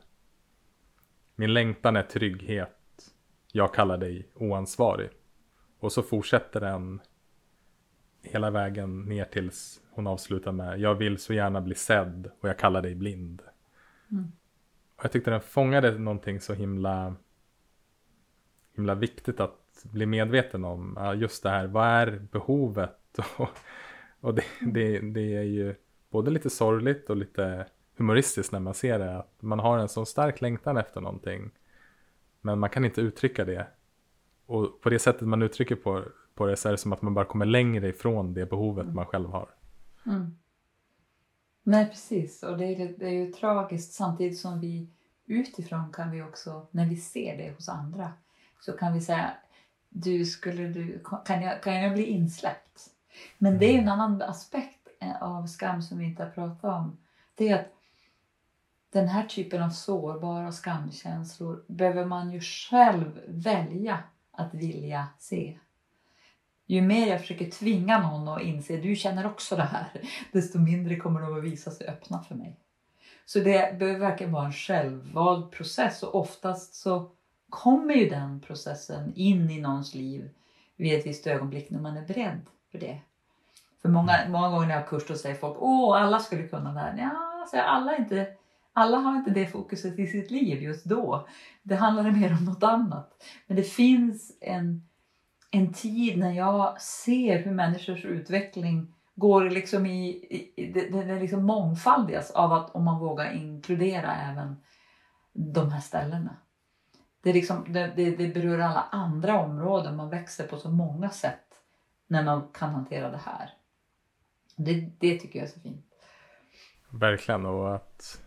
Min 1.34 1.52
längtan 1.52 1.96
är 1.96 2.02
trygghet. 2.02 3.14
Jag 3.52 3.74
kallar 3.74 3.98
dig 3.98 4.28
oansvarig. 4.34 5.10
Och 5.78 5.92
så 5.92 6.02
fortsätter 6.02 6.60
den 6.60 7.00
hela 8.22 8.50
vägen 8.50 9.02
ner 9.02 9.24
tills 9.24 9.80
hon 9.90 10.06
avslutar 10.06 10.52
med 10.52 10.80
Jag 10.80 10.94
vill 10.94 11.18
så 11.18 11.34
gärna 11.34 11.60
bli 11.60 11.74
sedd 11.74 12.30
och 12.40 12.48
jag 12.48 12.58
kallar 12.58 12.82
dig 12.82 12.94
blind. 12.94 13.42
Mm. 14.10 14.32
Och 14.96 15.04
jag 15.04 15.12
tyckte 15.12 15.30
den 15.30 15.40
fångade 15.40 15.98
någonting 15.98 16.40
så 16.40 16.54
himla 16.54 17.16
himla 18.76 18.94
viktigt 18.94 19.40
att 19.40 19.84
bli 19.84 20.06
medveten 20.06 20.64
om. 20.64 21.14
Just 21.16 21.42
det 21.42 21.50
här, 21.50 21.66
vad 21.66 21.86
är 21.86 22.18
behovet? 22.32 23.18
Och, 23.36 23.48
och 24.20 24.34
det, 24.34 24.44
det, 24.60 25.00
det 25.00 25.36
är 25.36 25.42
ju 25.42 25.74
både 26.14 26.30
lite 26.30 26.50
sorgligt 26.50 27.10
och 27.10 27.16
lite 27.16 27.66
humoristiskt 27.96 28.52
när 28.52 28.60
man 28.60 28.74
ser 28.74 28.98
det. 28.98 29.18
Att 29.18 29.42
man 29.42 29.58
har 29.58 29.78
en 29.78 29.88
så 29.88 30.04
stark 30.04 30.40
längtan 30.40 30.76
efter 30.76 31.00
någonting. 31.00 31.50
Men 32.40 32.58
man 32.58 32.70
kan 32.70 32.84
inte 32.84 33.00
uttrycka 33.00 33.44
det. 33.44 33.66
Och 34.46 34.80
på 34.80 34.90
det 34.90 34.98
sättet 34.98 35.28
man 35.28 35.42
uttrycker 35.42 35.76
på, 35.76 36.04
på 36.34 36.46
det 36.46 36.56
så 36.56 36.68
är 36.68 36.72
det 36.72 36.78
som 36.78 36.92
att 36.92 37.02
man 37.02 37.14
bara 37.14 37.24
kommer 37.24 37.46
längre 37.46 37.88
ifrån 37.88 38.34
det 38.34 38.46
behovet 38.46 38.94
man 38.94 39.06
själv 39.06 39.28
har. 39.28 39.48
Mm. 40.06 40.36
Nej, 41.62 41.88
precis. 41.88 42.42
Och 42.42 42.58
det 42.58 42.64
är, 42.64 42.94
det 42.98 43.06
är 43.06 43.24
ju 43.24 43.32
tragiskt 43.32 43.92
samtidigt 43.92 44.38
som 44.38 44.60
vi 44.60 44.88
utifrån 45.26 45.92
kan 45.92 46.10
vi 46.10 46.22
också, 46.22 46.66
när 46.70 46.86
vi 46.86 46.96
ser 46.96 47.36
det 47.36 47.54
hos 47.54 47.68
andra, 47.68 48.12
så 48.60 48.72
kan 48.72 48.94
vi 48.94 49.00
säga 49.00 49.30
du, 49.88 50.24
skulle 50.24 50.68
du, 50.68 50.98
kan, 51.24 51.42
jag, 51.42 51.62
kan 51.62 51.74
jag 51.74 51.92
bli 51.92 52.04
insläppt? 52.04 52.90
Men 53.38 53.58
det 53.58 53.66
är 53.66 53.78
en 53.78 53.88
annan 53.88 54.22
aspekt 54.22 54.83
Eh, 55.04 55.22
av 55.22 55.46
skam 55.46 55.82
som 55.82 55.98
vi 55.98 56.04
inte 56.04 56.22
har 56.22 56.30
pratat 56.30 56.64
om. 56.64 56.98
Det 57.34 57.48
är 57.48 57.54
att 57.54 57.72
den 58.92 59.08
här 59.08 59.26
typen 59.26 59.62
av 59.62 59.70
sårbara 59.70 60.52
skamkänslor 60.52 61.64
behöver 61.68 62.04
man 62.04 62.30
ju 62.30 62.40
själv 62.40 63.20
välja 63.28 63.98
att 64.30 64.54
vilja 64.54 65.08
se. 65.18 65.58
Ju 66.66 66.82
mer 66.82 67.06
jag 67.06 67.20
försöker 67.20 67.50
tvinga 67.50 67.98
någon 67.98 68.28
att 68.28 68.42
inse 68.42 68.76
du 68.76 68.96
känner 68.96 69.26
också 69.26 69.56
det 69.56 69.62
här, 69.62 70.00
desto 70.32 70.58
mindre 70.58 70.96
kommer 70.96 71.20
de 71.20 71.38
att 71.38 71.44
visa 71.44 71.70
sig 71.70 71.86
öppna 71.86 72.22
för 72.22 72.34
mig. 72.34 72.56
Så 73.26 73.38
det 73.38 73.78
behöver 73.78 73.98
verkligen 73.98 74.32
vara 74.32 74.46
en 74.46 74.52
självvald 74.52 75.52
process 75.52 76.02
och 76.02 76.14
oftast 76.14 76.74
så 76.74 77.10
kommer 77.50 77.94
ju 77.94 78.08
den 78.08 78.40
processen 78.40 79.12
in 79.16 79.50
i 79.50 79.60
någons 79.60 79.94
liv 79.94 80.30
vid 80.76 80.98
ett 80.98 81.06
visst 81.06 81.26
ögonblick 81.26 81.70
när 81.70 81.80
man 81.80 81.96
är 81.96 82.06
beredd 82.06 82.40
för 82.70 82.78
det. 82.78 83.00
För 83.84 83.88
många, 83.88 84.18
många 84.28 84.48
gånger 84.48 84.66
när 84.66 84.74
jag 84.74 84.80
har 84.80 84.86
kurs 84.88 85.06
då 85.08 85.14
säger 85.14 85.34
folk 85.34 85.56
åh 85.58 86.02
alla 86.02 86.18
skulle 86.18 86.48
kunna 86.48 86.72
det 86.72 86.80
här. 86.80 86.98
Ja, 86.98 87.46
så 87.50 87.60
alla, 87.60 87.96
inte, 87.96 88.26
alla 88.72 88.96
har 88.96 89.16
inte 89.16 89.30
det 89.30 89.46
fokuset 89.46 89.98
i 89.98 90.06
sitt 90.06 90.30
liv 90.30 90.62
just 90.62 90.84
då. 90.84 91.28
Det 91.62 91.74
handlar 91.74 92.10
mer 92.10 92.32
om 92.32 92.44
något 92.44 92.62
annat. 92.62 93.24
Men 93.46 93.56
det 93.56 93.62
finns 93.62 94.38
en, 94.40 94.88
en 95.50 95.72
tid 95.72 96.18
när 96.18 96.32
jag 96.32 96.80
ser 96.80 97.38
hur 97.38 97.52
människors 97.52 98.04
utveckling 98.04 98.94
går 99.14 99.50
liksom 99.50 99.86
i, 99.86 100.08
i 100.56 100.72
det, 100.74 101.02
det, 101.02 101.20
liksom 101.20 101.44
mångfaldigas 101.44 102.30
av 102.30 102.52
att 102.52 102.74
om 102.74 102.84
man 102.84 103.00
vågar 103.00 103.32
inkludera 103.32 104.14
även 104.14 104.56
de 105.32 105.72
här 105.72 105.80
ställena. 105.80 106.36
Det, 107.22 107.30
är 107.30 107.34
liksom, 107.34 107.72
det, 107.72 107.92
det, 107.96 108.16
det 108.16 108.34
berör 108.34 108.58
alla 108.58 108.84
andra 108.90 109.40
områden, 109.40 109.96
man 109.96 110.10
växer 110.10 110.46
på 110.46 110.56
så 110.56 110.70
många 110.70 111.10
sätt 111.10 111.46
när 112.06 112.24
man 112.24 112.48
kan 112.52 112.70
hantera 112.70 113.10
det 113.10 113.20
här. 113.24 113.50
Det, 114.56 114.90
det 115.00 115.18
tycker 115.18 115.38
jag 115.38 115.48
är 115.48 115.52
så 115.52 115.60
fint. 115.60 115.86
Verkligen 116.90 117.46
och 117.46 117.74
att 117.74 118.22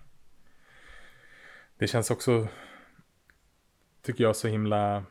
det 1.78 1.88
känns 1.88 2.12
också 2.12 2.48
tycker 4.02 4.24
jag 4.24 4.36
så 4.36 4.48
himla 4.48 5.04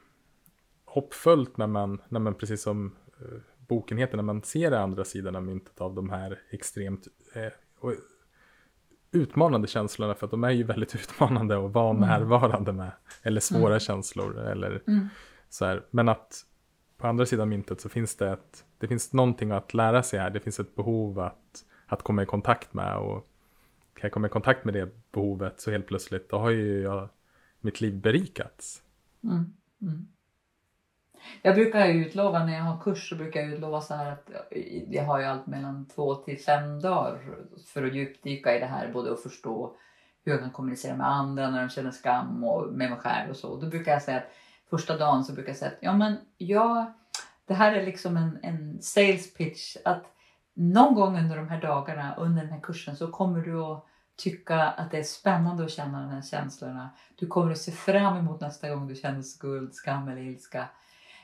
hoppfullt 0.85 1.57
när 1.57 1.67
man, 1.67 2.03
när 2.09 2.21
man 2.21 2.35
precis 2.35 2.62
som 2.62 2.97
eh, 3.21 3.39
boken 3.69 3.99
heter, 3.99 4.17
när 4.17 4.23
man 4.23 4.43
ser 4.43 4.71
den 4.71 4.83
andra 4.83 5.05
sidan 5.05 5.37
av 5.37 5.43
myntet 5.43 5.81
av 5.81 5.95
de 5.95 6.11
här 6.11 6.41
extremt 6.51 7.07
eh, 7.35 7.53
utmanande 9.12 9.69
känslorna 9.69 10.14
för 10.14 10.27
att 10.27 10.31
de 10.31 10.45
är 10.45 10.51
ju 10.51 10.62
väldigt 10.62 10.95
utmanande 10.95 11.67
att 11.67 11.73
vara 11.73 11.91
Mm. 11.97 12.09
närvarande 12.09 12.73
med. 12.73 12.93
Eller 13.23 13.41
svåra 13.41 13.67
Mm. 13.67 13.81
känslor 13.81 14.39
eller 14.39 14.83
Mm. 14.89 15.09
så 15.49 15.64
här. 15.64 15.87
Men 15.91 16.09
att 16.09 16.43
på 16.97 17.07
andra 17.07 17.27
sidan 17.27 17.49
myntet 17.49 17.81
så 17.81 17.89
finns 17.89 18.17
det 18.17 18.31
ett, 18.31 18.64
det 18.79 18.89
finns 18.89 19.12
någonting 19.12 19.51
att 19.51 19.74
lära 19.74 20.03
sig 20.03 20.18
här. 20.18 20.31
Det 20.31 20.41
finns 20.41 20.61
ett 20.61 20.74
behov 20.74 21.20
att, 21.20 21.64
att 21.87 22.03
komma 22.03 22.22
i 22.22 22.27
kontakt 22.27 22.74
med 22.74 22.97
och 22.97 23.29
kan 23.95 24.03
jag 24.03 24.12
komma 24.12 24.27
i 24.27 24.31
kontakt 24.31 24.64
med 24.64 24.74
det 24.74 25.12
behovet 25.12 25.61
så 25.61 25.70
helt 25.70 25.87
plötsligt 25.87 26.31
då 26.31 26.39
har 26.39 26.51
ju 26.51 26.83
jag 26.83 27.09
mitt 27.61 27.81
liv 27.81 28.01
berikats. 28.01 28.83
Mm. 29.24 29.53
Mm. 29.83 30.09
Jag 31.43 31.55
brukar 31.55 31.87
ju 31.87 32.07
utlova 32.07 32.45
när 32.45 32.57
jag 32.57 32.64
har 32.64 32.81
kurs 32.81 33.09
så 33.09 33.16
brukar 33.16 33.41
jag 33.41 33.53
utlova 33.53 33.81
så 33.81 33.95
här 33.95 34.12
att 34.12 34.31
jag 34.89 35.05
har 35.05 35.18
ju 35.18 35.24
allt 35.24 35.47
mellan 35.47 35.87
två 35.87 36.14
till 36.14 36.39
fem 36.39 36.81
dagar 36.81 37.18
för 37.66 37.85
att 37.85 37.95
djupdyka 37.95 38.57
i 38.57 38.61
det 38.61 38.66
här 38.66 38.93
både 38.93 39.12
att 39.12 39.22
förstå 39.22 39.77
hur 40.24 40.33
jag 40.33 40.41
kan 40.41 40.51
kommunicera 40.51 40.97
med 40.97 41.11
andra 41.11 41.51
när 41.51 41.61
de 41.61 41.68
känner 41.68 41.91
skam 41.91 42.45
och 42.45 42.72
med 42.72 42.91
mig 42.91 42.99
själv 42.99 43.31
och 43.31 43.37
så. 43.37 43.61
Då 43.61 43.66
brukar 43.66 43.93
jag 43.93 44.03
säga 44.03 44.16
att 44.16 44.31
första 44.70 44.99
dagen 44.99 45.24
så 45.24 45.33
brukar 45.33 45.51
jag 45.51 45.57
säga 45.57 45.70
att 45.70 45.79
ja 45.81 45.97
men 45.97 46.16
jag, 46.39 46.93
det 47.47 47.55
här 47.55 47.72
är 47.72 47.86
liksom 47.86 48.16
en, 48.16 48.38
en 48.42 48.82
sales 48.82 49.34
pitch 49.34 49.76
att 49.84 50.05
någon 50.55 50.94
gång 50.94 51.18
under 51.18 51.36
de 51.36 51.49
här 51.49 51.61
dagarna 51.61 52.14
under 52.18 52.42
den 52.42 52.53
här 52.53 52.61
kursen 52.61 52.97
så 52.97 53.09
kommer 53.09 53.40
du 53.40 53.61
att 53.61 53.86
tycka 54.16 54.62
att 54.62 54.90
det 54.90 54.99
är 54.99 55.03
spännande 55.03 55.64
att 55.64 55.70
känna 55.70 56.01
de 56.01 56.11
här 56.11 56.22
känslorna. 56.22 56.90
Du 57.16 57.26
kommer 57.26 57.53
att 57.53 57.59
se 57.59 57.72
fram 57.72 58.16
emot 58.16 58.40
nästa 58.40 58.70
gång 58.70 58.88
du 58.88 58.94
känner 58.94 59.22
skuld, 59.22 59.74
skam 59.74 60.09
eller 60.09 60.22
ilska. 60.22 60.68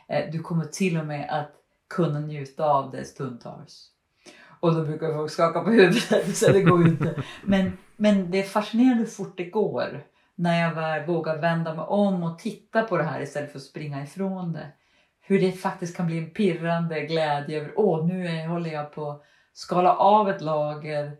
Eh, 0.08 0.30
du 0.32 0.38
kommer 0.38 0.64
till 0.64 0.98
och 0.98 1.06
med 1.06 1.30
att 1.30 1.52
kunna 1.88 2.20
njuta 2.20 2.64
av 2.64 2.90
det 2.90 3.04
stundtals. 3.04 3.88
Och 4.60 4.74
då 4.74 4.84
brukar 4.84 5.14
folk 5.14 5.30
skaka 5.30 5.60
på 5.60 5.70
huvudet 5.70 6.36
så 6.36 6.52
det 6.52 6.62
går 6.62 6.82
ju 6.82 6.88
inte. 6.88 7.22
Men, 7.44 7.72
men 7.96 8.30
det 8.30 8.38
är 8.38 8.48
fascinerande 8.48 9.02
hur 9.02 9.10
fort 9.10 9.36
det 9.36 9.50
går. 9.50 10.04
När 10.34 10.62
jag 10.62 10.74
väl 10.74 11.06
vågar 11.06 11.38
vända 11.38 11.74
mig 11.74 11.84
om 11.84 12.22
och 12.22 12.38
titta 12.38 12.82
på 12.82 12.96
det 12.96 13.04
här 13.04 13.20
istället 13.20 13.52
för 13.52 13.58
att 13.58 13.64
springa 13.64 14.02
ifrån 14.02 14.52
det. 14.52 14.66
Hur 15.24 15.40
det 15.40 15.52
faktiskt 15.52 15.96
kan 15.96 16.06
bli 16.06 16.18
en 16.18 16.30
pirrande 16.30 17.06
glädje 17.06 17.60
över 17.60 17.72
åh 17.76 18.06
nu 18.06 18.28
är, 18.28 18.46
håller 18.46 18.72
jag 18.72 18.92
på 18.92 19.10
att 19.10 19.22
skala 19.52 19.96
av 19.96 20.30
ett 20.30 20.40
lager 20.40 21.16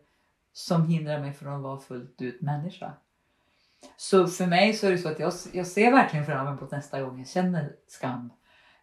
som 0.53 0.87
hindrar 0.87 1.21
mig 1.21 1.33
från 1.33 1.55
att 1.55 1.63
vara 1.63 1.79
fullt 1.79 2.23
ut 2.23 2.41
människa. 2.41 2.93
Så 3.97 4.27
för 4.27 4.47
mig 4.47 4.73
så 4.73 4.87
är 4.87 4.91
det 4.91 4.99
så 4.99 5.09
att 5.09 5.19
jag, 5.19 5.33
jag 5.53 5.67
ser 5.67 5.91
verkligen 5.91 6.27
fram 6.27 6.47
emot 6.47 6.71
nästa 6.71 7.03
gång 7.03 7.19
jag 7.19 7.29
känner 7.29 7.73
skam. 7.87 8.33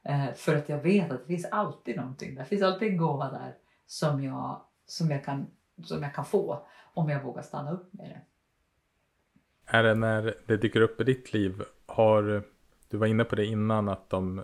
Eh, 0.03 0.33
för 0.35 0.55
att 0.55 0.69
jag 0.69 0.77
vet 0.77 1.11
att 1.11 1.19
det 1.19 1.27
finns 1.27 1.45
alltid 1.45 1.97
någonting 1.97 2.35
där. 2.35 2.41
Det 2.41 2.49
finns 2.49 2.63
alltid 2.63 2.87
en 2.87 2.97
gåva 2.97 3.31
där 3.31 3.55
som 3.87 4.23
jag, 4.23 4.61
som 4.85 5.11
jag, 5.11 5.25
kan, 5.25 5.47
som 5.83 6.03
jag 6.03 6.15
kan 6.15 6.25
få 6.25 6.67
om 6.93 7.09
jag 7.09 7.23
vågar 7.23 7.41
stanna 7.41 7.71
upp 7.71 7.93
med 7.93 8.09
det. 8.09 8.21
Är 9.77 9.83
det 9.83 9.95
när 9.95 10.35
det 10.45 10.57
dyker 10.57 10.81
upp 10.81 11.01
i 11.01 11.03
ditt 11.03 11.33
liv, 11.33 11.63
har 11.85 12.43
du 12.89 12.97
var 12.97 13.07
inne 13.07 13.23
på 13.23 13.35
det 13.35 13.45
innan 13.45 13.89
att 13.89 14.09
de 14.09 14.43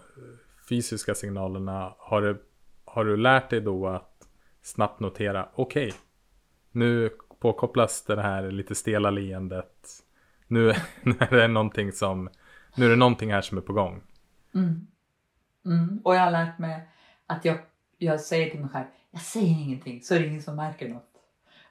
fysiska 0.69 1.15
signalerna, 1.15 1.95
har 1.97 2.21
du, 2.21 2.45
har 2.85 3.05
du 3.05 3.17
lärt 3.17 3.49
dig 3.49 3.61
då 3.61 3.87
att 3.87 4.27
snabbt 4.61 4.99
notera, 4.99 5.49
okej, 5.55 5.93
nu 6.71 7.09
påkopplas 7.39 8.03
det 8.03 8.21
här 8.21 8.51
lite 8.51 8.75
stela 8.75 9.09
leendet. 9.09 9.89
Nu, 10.47 10.73
nu 11.01 11.15
är 11.19 11.37
det 11.37 11.47
någonting 11.47 11.91
som, 11.91 12.29
nu 12.75 12.85
är 12.85 12.89
det 12.89 12.95
någonting 12.95 13.33
här 13.33 13.41
som 13.41 13.57
är 13.57 13.61
på 13.61 13.73
gång. 13.73 14.01
Mm. 14.55 14.87
Mm. 15.65 16.01
Och 16.03 16.15
jag 16.15 16.21
har 16.21 16.31
lärt 16.31 16.59
mig 16.59 16.89
att 17.27 17.45
jag, 17.45 17.57
jag 17.97 18.21
säger 18.21 18.49
till 18.49 18.59
mig 18.59 18.69
själv, 18.69 18.85
jag 19.11 19.21
säger 19.21 19.61
ingenting 19.61 20.01
så 20.01 20.15
är 20.15 20.19
det 20.19 20.27
ingen 20.27 20.43
som 20.43 20.55
märker 20.55 20.89
något. 20.89 21.11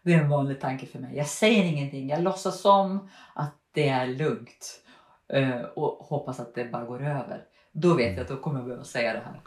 Det 0.03 0.13
är 0.13 0.21
en 0.21 0.29
vanlig 0.29 0.61
tanke 0.61 0.87
för 0.87 0.99
mig. 0.99 1.17
Jag 1.17 1.27
säger 1.27 1.65
ingenting, 1.65 2.09
jag 2.09 2.23
låtsas 2.23 2.61
som 2.61 3.09
att 3.35 3.55
det 3.73 3.89
är 3.89 4.07
lugnt 4.07 4.83
eh, 5.29 5.61
och 5.61 6.07
hoppas 6.07 6.41
att 6.41 6.55
det 6.55 6.65
bara 6.65 6.85
går 6.85 7.03
över. 7.03 7.45
Då 7.77 7.95
vet 7.95 8.17
jag 8.17 8.23
att 8.23 8.29
då 8.29 8.37
kommer 8.37 8.59
jag 8.59 8.67
behöva 8.67 8.85
säga 8.85 9.13
det 9.13 9.23
här. 9.25 9.41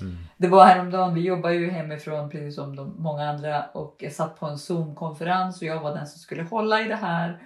Mm. 0.00 0.16
Det 0.36 0.48
var 0.48 0.64
häromdagen, 0.64 1.14
vi 1.14 1.20
jobbar 1.20 1.50
ju 1.50 1.70
hemifrån 1.70 2.30
precis 2.30 2.54
som 2.54 2.76
de 2.76 2.94
många 2.98 3.30
andra 3.30 3.64
och 3.64 3.96
jag 3.98 4.12
satt 4.12 4.40
på 4.40 4.46
en 4.46 4.58
Zoom-konferens 4.58 5.56
och 5.60 5.66
jag 5.66 5.80
var 5.80 5.94
den 5.94 6.06
som 6.06 6.18
skulle 6.18 6.42
hålla 6.42 6.80
i 6.80 6.88
det 6.88 6.96
här. 6.96 7.42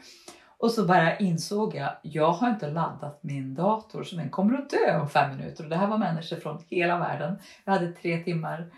Och 0.58 0.70
så 0.70 0.84
bara 0.84 1.16
insåg 1.16 1.74
jag, 1.74 1.90
jag 2.02 2.32
har 2.32 2.50
inte 2.50 2.70
laddat 2.70 3.18
min 3.22 3.54
dator 3.54 4.02
så 4.04 4.16
den 4.16 4.30
kommer 4.30 4.58
att 4.58 4.70
dö 4.70 5.00
om 5.00 5.08
fem 5.08 5.36
minuter. 5.36 5.64
Och 5.64 5.70
det 5.70 5.76
här 5.76 5.86
var 5.86 5.98
människor 5.98 6.36
från 6.36 6.58
hela 6.68 6.98
världen. 6.98 7.38
Jag 7.64 7.72
hade 7.72 7.92
tre 7.92 8.24
timmar. 8.24 8.70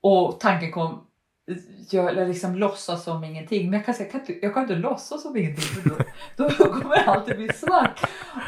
Och 0.00 0.40
tanken 0.40 0.72
kom, 0.72 1.06
jag 1.90 2.28
liksom 2.28 2.54
låtsas 2.54 3.04
som 3.04 3.24
ingenting. 3.24 3.70
Men 3.70 3.78
jag 3.78 3.86
kan, 3.86 3.94
säga, 3.94 4.04
jag 4.04 4.12
kan, 4.12 4.20
inte, 4.20 4.46
jag 4.46 4.54
kan 4.54 4.62
inte 4.62 4.74
låtsas 4.74 5.22
som 5.22 5.36
ingenting 5.36 5.64
för 5.64 5.88
då, 5.88 5.96
då 6.36 6.48
kommer 6.48 6.96
det 6.96 7.04
alltid 7.04 7.36
bli 7.36 7.48
svart. 7.48 8.00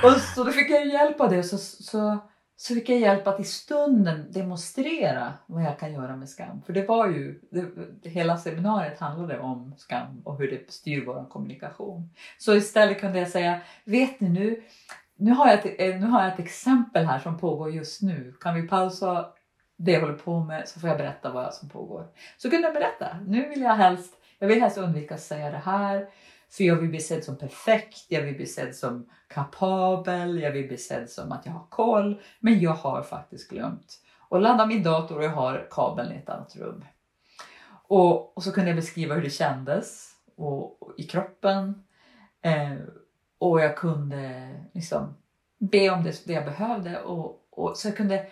Och 0.05 0.13
så 0.13 0.45
då 0.45 0.53
fick 0.53 0.71
jag 0.71 0.87
hjälp 0.87 1.21
av 1.21 1.31
det. 1.31 1.43
Så, 1.43 1.59
så, 1.59 2.19
så 2.57 2.75
fick 2.75 2.89
jag 2.89 2.99
hjälp 2.99 3.27
att 3.27 3.41
i 3.41 3.45
stunden 3.45 4.33
demonstrera 4.33 5.33
vad 5.47 5.63
jag 5.63 5.79
kan 5.79 5.93
göra 5.93 6.17
med 6.17 6.29
skam. 6.29 6.63
För 6.67 6.73
det 6.73 6.87
var 6.87 7.09
ju, 7.09 7.41
det, 7.51 8.09
hela 8.11 8.37
seminariet 8.37 9.01
handlade 9.01 9.39
om 9.39 9.75
skam 9.77 10.23
och 10.25 10.39
hur 10.39 10.51
det 10.51 10.73
styr 10.73 11.05
vår 11.07 11.29
kommunikation. 11.31 12.11
Så 12.39 12.55
istället 12.55 13.01
kunde 13.01 13.19
jag 13.19 13.29
säga, 13.29 13.61
vet 13.85 14.21
ni 14.21 14.29
nu, 14.29 14.63
nu 15.17 15.31
har, 15.31 15.49
jag 15.49 15.67
ett, 15.67 16.01
nu 16.01 16.07
har 16.07 16.23
jag 16.23 16.33
ett 16.33 16.39
exempel 16.39 17.07
här 17.07 17.19
som 17.19 17.39
pågår 17.39 17.71
just 17.71 18.03
nu. 18.03 18.35
Kan 18.41 18.55
vi 18.55 18.69
pausa 18.69 19.29
det 19.79 19.93
jag 19.93 20.01
håller 20.01 20.15
på 20.15 20.41
med 20.41 20.69
så 20.69 20.81
får 20.81 20.89
jag 20.89 20.99
berätta 20.99 21.33
vad 21.33 21.55
som 21.55 21.69
pågår. 21.69 22.07
Så 22.37 22.51
kunde 22.51 22.67
jag 22.69 22.75
berätta. 22.75 23.17
Nu 23.27 23.49
vill 23.49 23.61
jag 23.61 23.75
helst, 23.75 24.15
jag 24.39 24.49
vill 24.49 24.61
helst 24.61 24.79
undvika 24.79 25.15
att 25.15 25.21
säga 25.21 25.51
det 25.51 25.63
här. 25.65 26.09
För 26.51 26.65
jag 26.65 26.77
vill 26.77 26.91
bli 26.91 27.01
sedd 27.01 27.25
som 27.25 27.37
perfekt, 27.37 28.07
jag 28.09 28.23
vill 28.23 28.35
bli 28.35 28.47
sedd 28.47 28.77
som 28.77 29.11
kapabel, 29.29 30.41
jag 30.41 30.51
vill 30.51 30.69
bli 30.69 30.77
sedd 30.77 31.11
som 31.11 31.33
att 31.33 31.47
jag 31.47 31.53
har 31.53 31.67
koll. 31.69 32.23
Men 32.41 32.61
jag 32.61 32.75
har 32.75 33.03
faktiskt 33.03 33.51
glömt. 33.51 33.99
Och 34.29 34.41
ladda 34.41 34.67
min 34.67 34.83
dator 34.83 35.19
och 35.19 35.25
jag 35.25 35.31
har 35.31 35.67
kabeln 35.71 36.13
i 36.13 36.17
ett 36.17 36.29
annat 36.29 36.57
rum. 36.57 36.85
Och, 37.71 38.37
och 38.37 38.43
så 38.43 38.53
kunde 38.53 38.71
jag 38.71 38.77
beskriva 38.77 39.15
hur 39.15 39.23
det 39.23 39.31
kändes 39.31 40.13
och, 40.37 40.83
och 40.83 40.95
i 40.97 41.03
kroppen. 41.03 41.85
Eh, 42.43 42.73
och 43.39 43.61
jag 43.61 43.77
kunde 43.77 44.51
liksom 44.75 45.17
be 45.59 45.91
om 45.91 46.05
det, 46.05 46.27
det 46.27 46.33
jag 46.33 46.45
behövde. 46.45 47.01
Och, 47.01 47.47
och, 47.51 47.77
så 47.77 47.89
jag 47.89 47.97
kunde 47.97 48.27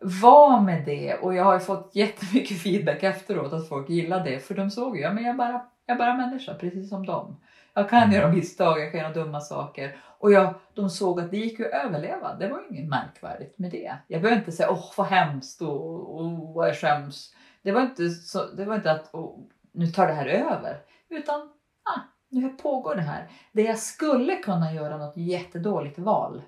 vara 0.00 0.60
med 0.60 0.84
det. 0.84 1.14
Och 1.14 1.34
jag 1.34 1.44
har 1.44 1.54
ju 1.54 1.60
fått 1.60 1.90
jättemycket 1.94 2.58
feedback 2.62 3.02
efteråt 3.02 3.52
att 3.52 3.68
folk 3.68 3.88
gillar 3.88 4.24
det. 4.24 4.38
För 4.38 4.54
de 4.54 4.70
såg 4.70 4.96
ju, 4.96 5.02
ja 5.02 5.12
men 5.12 5.24
jag 5.24 5.32
är 5.32 5.38
bara, 5.38 5.62
jag 5.86 5.94
är 5.94 5.98
bara 5.98 6.14
människa 6.14 6.54
precis 6.54 6.88
som 6.88 7.06
dem. 7.06 7.40
Jag 7.74 7.90
kan 7.90 8.12
göra 8.12 8.32
misstag, 8.32 8.80
jag 8.80 8.92
kan 8.92 9.00
göra 9.00 9.12
dumma 9.12 9.40
saker. 9.40 9.96
Och 10.18 10.32
jag, 10.32 10.54
de 10.74 10.90
såg 10.90 11.20
att 11.20 11.30
det 11.30 11.36
gick 11.36 11.58
ju 11.58 11.66
att 11.66 11.84
överleva. 11.84 12.34
Det 12.34 12.48
var 12.48 12.62
inget 12.70 12.88
märkvärdigt 12.88 13.58
med 13.58 13.70
det. 13.70 13.94
Jag 14.06 14.22
behöver 14.22 14.40
inte 14.40 14.52
säga 14.52 14.70
åh 14.70 14.92
vad 14.96 15.06
hemskt 15.06 15.62
och, 15.62 16.20
och 16.20 16.54
vad 16.54 16.68
jag 16.68 16.76
skäms. 16.76 17.34
Det 17.62 17.72
var 17.72 17.82
inte, 17.82 18.10
så, 18.10 18.46
det 18.46 18.64
var 18.64 18.74
inte 18.74 18.92
att 18.92 19.10
åh, 19.12 19.38
nu 19.72 19.86
tar 19.86 20.06
det 20.06 20.12
här 20.12 20.26
över. 20.26 20.80
Utan 21.08 21.40
ah, 21.82 22.00
nu 22.28 22.48
pågår 22.48 22.94
det 22.94 23.02
här. 23.02 23.30
Det 23.52 23.62
jag 23.62 23.78
skulle 23.78 24.36
kunna 24.36 24.72
göra 24.72 24.96
något 24.96 25.16
jättedåligt 25.16 25.98
val. 25.98 26.42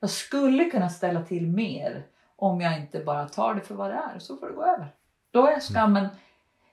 Jag 0.00 0.10
skulle 0.10 0.64
kunna 0.64 0.88
ställa 0.88 1.22
till 1.22 1.46
mer 1.46 2.06
om 2.36 2.60
jag 2.60 2.78
inte 2.80 3.00
bara 3.00 3.28
tar 3.28 3.54
det 3.54 3.60
för 3.60 3.74
vad 3.74 3.90
det 3.90 4.00
är. 4.14 4.18
Så 4.18 4.36
får 4.36 4.46
det 4.46 4.54
gå 4.54 4.64
över. 4.64 4.94
Då 5.30 5.46
är 5.46 5.60
skammen 5.60 6.08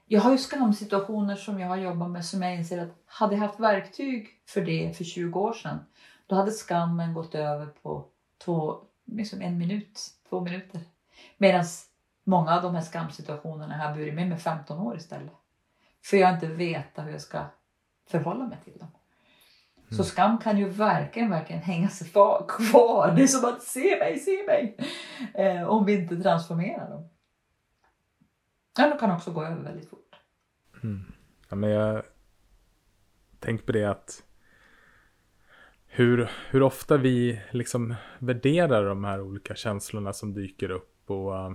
jag 0.06 0.20
har 0.20 0.32
ju 0.32 0.38
skamsituationer 0.38 1.36
som 1.36 1.60
jag 1.60 1.68
har 1.68 1.76
jobbat 1.76 2.10
med 2.10 2.24
som 2.24 2.42
jag 2.42 2.54
inser 2.54 2.82
att 2.82 3.02
hade 3.06 3.34
jag 3.34 3.40
haft 3.40 3.60
verktyg 3.60 4.28
för 4.46 4.60
det 4.60 4.96
för 4.96 5.04
20 5.04 5.40
år 5.40 5.52
sedan 5.52 5.78
då 6.26 6.36
hade 6.36 6.50
skammen 6.50 7.14
gått 7.14 7.34
över 7.34 7.66
på 7.66 8.04
två, 8.44 8.80
liksom 9.04 9.42
en 9.42 9.58
minut, 9.58 10.00
två 10.28 10.40
minuter. 10.40 10.80
Medan 11.36 11.64
många 12.24 12.56
av 12.56 12.62
de 12.62 12.74
här 12.74 12.82
skamsituationerna 12.82 13.76
har 13.76 13.84
jag 13.84 13.96
burit 13.96 14.14
med 14.14 14.28
mig 14.28 14.38
15 14.38 14.78
år 14.78 14.96
istället. 14.96 15.32
För 16.04 16.16
jag 16.16 16.34
inte 16.34 16.46
vetat 16.46 17.04
hur 17.04 17.12
jag 17.12 17.20
ska 17.20 17.44
förhålla 18.08 18.46
mig 18.46 18.58
till 18.64 18.78
dem. 18.78 18.88
Mm. 19.94 20.04
Så 20.04 20.10
skam 20.10 20.38
kan 20.38 20.58
ju 20.58 20.68
verkligen, 20.68 21.30
verkligen 21.30 21.62
hänga 21.62 21.88
sig 21.88 22.08
kvar. 22.08 23.12
Det 23.16 23.22
är 23.22 23.26
som 23.26 23.44
att 23.48 23.62
se 23.62 23.98
mig, 23.98 24.18
se 24.18 24.46
mig. 24.46 24.76
Eh, 25.34 25.68
om 25.68 25.84
vi 25.84 25.92
inte 25.92 26.22
transformerar 26.22 26.90
dem. 26.90 27.08
Ja, 28.78 28.88
de 28.88 28.98
kan 28.98 29.10
också 29.10 29.30
gå 29.32 29.44
över 29.44 29.62
väldigt 29.62 29.90
fort. 29.90 30.14
Mm. 30.82 31.12
Ja, 31.48 31.56
men 31.56 31.70
jag 31.70 32.02
tänkte 33.40 33.66
på 33.66 33.72
det 33.72 33.84
att 33.84 34.22
hur, 35.86 36.30
hur 36.50 36.62
ofta 36.62 36.96
vi 36.96 37.40
liksom 37.50 37.94
värderar 38.18 38.84
de 38.84 39.04
här 39.04 39.20
olika 39.20 39.54
känslorna 39.54 40.12
som 40.12 40.34
dyker 40.34 40.70
upp 40.70 41.10
och 41.10 41.32
uh, 41.32 41.52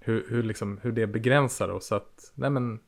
hur, 0.00 0.26
hur, 0.28 0.42
liksom, 0.42 0.80
hur 0.82 0.92
det 0.92 1.06
begränsar 1.06 1.68
oss. 1.68 1.92
Att, 1.92 2.32
nej 2.34 2.50
men, 2.50 2.80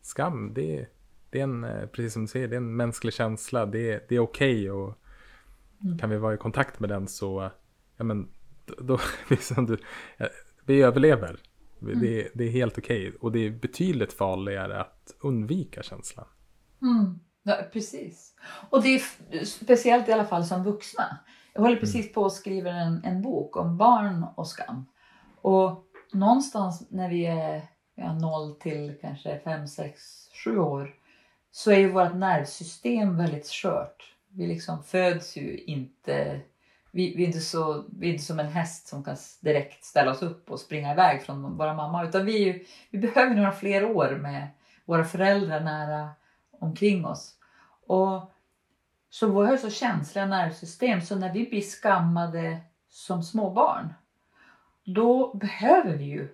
skam, 0.00 0.54
det, 0.54 0.86
det 1.34 1.40
är 1.40 1.44
en, 1.44 1.64
eh, 1.64 1.86
precis 1.86 2.12
som 2.12 2.22
du 2.22 2.28
säger, 2.28 2.48
det 2.48 2.54
är 2.54 2.60
en 2.60 2.76
mänsklig 2.76 3.14
känsla. 3.14 3.66
Det, 3.66 4.08
det 4.08 4.14
är 4.14 4.20
okej 4.20 4.70
okay 4.70 4.70
och 4.70 4.98
mm. 5.84 5.98
kan 5.98 6.10
vi 6.10 6.16
vara 6.16 6.34
i 6.34 6.36
kontakt 6.36 6.80
med 6.80 6.88
den 6.88 7.08
så, 7.08 7.50
ja 7.96 8.04
men, 8.04 8.28
då, 8.78 8.98
liksom 9.30 9.66
du, 9.66 9.78
vi 10.64 10.82
överlever. 10.82 11.40
Mm. 11.82 12.00
Det, 12.00 12.28
det, 12.34 12.44
är 12.44 12.50
helt 12.50 12.78
okej 12.78 13.08
okay. 13.08 13.18
och 13.20 13.32
det 13.32 13.46
är 13.46 13.50
betydligt 13.50 14.12
farligare 14.12 14.80
att 14.80 15.14
undvika 15.20 15.82
känslan. 15.82 16.26
Mm. 16.82 17.18
Ja, 17.42 17.56
precis. 17.72 18.34
Och 18.70 18.82
det 18.82 18.94
är 18.94 19.44
speciellt 19.44 20.08
i 20.08 20.12
alla 20.12 20.24
fall 20.24 20.44
som 20.44 20.64
vuxna. 20.64 21.18
Jag 21.54 21.62
håller 21.62 21.76
precis 21.76 22.04
mm. 22.04 22.12
på 22.12 22.26
att 22.26 22.32
skriva 22.32 22.70
en, 22.70 23.04
en 23.04 23.22
bok 23.22 23.56
om 23.56 23.76
barn 23.76 24.26
och 24.36 24.46
skam. 24.46 24.86
Och 25.40 25.84
någonstans 26.12 26.86
när 26.90 27.08
vi 27.08 27.26
är 27.26 27.62
ja, 27.94 28.12
0 28.12 28.54
till 28.54 28.98
kanske 29.00 29.40
5, 29.44 29.68
6, 29.68 30.02
7 30.44 30.58
år 30.58 30.94
så 31.56 31.70
är 31.70 31.78
ju 31.78 31.92
vårt 31.92 32.14
nervsystem 32.14 33.16
väldigt 33.16 33.46
skört. 33.46 34.14
Vi 34.28 34.46
liksom 34.46 34.84
föds 34.84 35.36
ju 35.36 35.58
inte 35.58 36.40
vi, 36.90 37.16
vi, 37.16 37.22
är 37.22 37.26
inte 37.26 37.40
så, 37.40 37.84
vi 37.98 38.08
är 38.08 38.12
inte 38.12 38.24
som 38.24 38.40
en 38.40 38.52
häst 38.52 38.88
som 38.88 39.04
kan 39.04 39.16
direkt 39.40 39.84
ställa 39.84 40.10
oss 40.10 40.22
upp 40.22 40.50
och 40.50 40.60
springa 40.60 40.92
iväg 40.92 41.22
från 41.22 41.56
våra 41.56 41.74
mamma. 41.74 42.04
Utan 42.04 42.26
vi, 42.26 42.66
vi 42.90 42.98
behöver 42.98 43.34
några 43.34 43.52
fler 43.52 43.84
år 43.84 44.18
med 44.22 44.48
våra 44.84 45.04
föräldrar 45.04 45.60
nära 45.60 46.10
omkring 46.50 47.06
oss. 47.06 47.34
Och 47.86 48.32
så 49.10 49.26
vi 49.26 49.46
har 49.46 49.56
så 49.56 49.70
känsliga 49.70 50.26
nervsystem 50.26 51.00
så 51.00 51.16
när 51.16 51.32
vi 51.32 51.46
blir 51.46 51.62
skammade 51.62 52.60
som 52.88 53.22
småbarn 53.22 53.94
då 54.84 55.34
behöver 55.34 55.96
vi 55.96 56.04
ju 56.04 56.28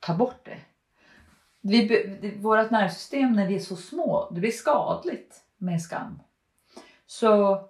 ta 0.00 0.14
bort 0.14 0.44
det. 0.44 0.58
Vi, 1.60 2.36
vårt 2.40 2.70
nervsystem 2.70 3.32
när 3.32 3.46
vi 3.46 3.54
är 3.54 3.60
så 3.60 3.76
små, 3.76 4.28
det 4.30 4.40
blir 4.40 4.50
skadligt 4.50 5.36
med 5.58 5.82
skam. 5.82 6.20
Så 7.06 7.60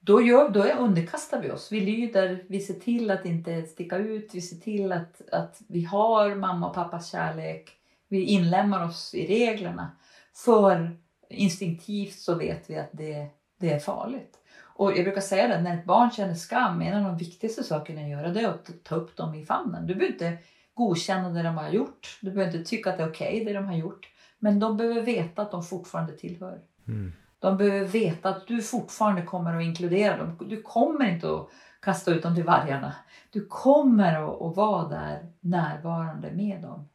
då, 0.00 0.22
gör, 0.22 0.48
då 0.48 0.62
underkastar 0.62 1.42
vi 1.42 1.50
oss. 1.50 1.72
Vi 1.72 1.80
lyder, 1.80 2.44
vi 2.48 2.60
ser 2.60 2.74
till 2.74 3.10
att 3.10 3.24
inte 3.24 3.62
sticka 3.62 3.96
ut, 3.96 4.30
vi 4.34 4.40
ser 4.40 4.56
till 4.56 4.92
att, 4.92 5.22
att 5.32 5.62
vi 5.68 5.84
har 5.84 6.34
mamma 6.34 6.68
och 6.68 6.74
pappas 6.74 7.10
kärlek. 7.10 7.70
Vi 8.08 8.22
inlämnar 8.22 8.84
oss 8.84 9.14
i 9.14 9.26
reglerna. 9.26 9.90
För 10.34 10.96
instinktivt 11.30 12.18
så 12.18 12.34
vet 12.34 12.70
vi 12.70 12.78
att 12.78 12.90
det, 12.92 13.26
det 13.58 13.72
är 13.72 13.78
farligt. 13.78 14.34
Och 14.78 14.96
jag 14.96 15.04
brukar 15.04 15.20
säga 15.20 15.48
det, 15.48 15.62
när 15.62 15.78
ett 15.78 15.84
barn 15.84 16.10
känner 16.10 16.34
skam, 16.34 16.82
en 16.82 16.96
av 16.96 17.04
de 17.04 17.16
viktigaste 17.16 17.64
sakerna 17.64 18.00
att 18.00 18.08
göra 18.08 18.28
det 18.28 18.40
är 18.40 18.48
att 18.48 18.84
ta 18.84 18.94
upp 18.94 19.16
dem 19.16 19.34
i 19.34 19.46
famnen. 19.46 19.86
Du 19.86 19.94
behöver 19.94 20.12
inte 20.12 20.38
godkänna 20.78 21.28
det 21.28 21.42
de 21.42 21.56
har 21.56 21.68
gjort. 21.68 22.18
Du 22.22 22.30
behöver 22.30 22.56
inte 22.56 22.70
tycka 22.70 22.90
att 22.90 22.96
det 22.96 23.02
är 23.02 23.10
okej 23.10 23.42
okay, 23.42 23.44
det 23.44 23.52
de 23.52 23.66
har 23.66 23.76
gjort. 23.76 24.08
Men 24.38 24.60
de 24.60 24.76
behöver 24.76 25.02
veta 25.02 25.42
att 25.42 25.50
de 25.50 25.62
fortfarande 25.62 26.12
tillhör. 26.12 26.60
Mm. 26.88 27.12
De 27.38 27.56
behöver 27.56 27.86
veta 27.86 28.28
att 28.28 28.46
du 28.46 28.62
fortfarande 28.62 29.22
kommer 29.22 29.56
att 29.56 29.62
inkludera 29.62 30.16
dem. 30.16 30.38
Du 30.48 30.62
kommer 30.62 31.08
inte 31.14 31.34
att 31.34 31.48
kasta 31.80 32.10
ut 32.10 32.22
dem 32.22 32.34
till 32.34 32.44
vargarna. 32.44 32.94
Du 33.30 33.46
kommer 33.46 34.14
att, 34.14 34.42
att 34.42 34.56
vara 34.56 34.88
där 34.88 35.32
närvarande 35.40 36.30
med 36.32 36.62
dem. 36.62 36.88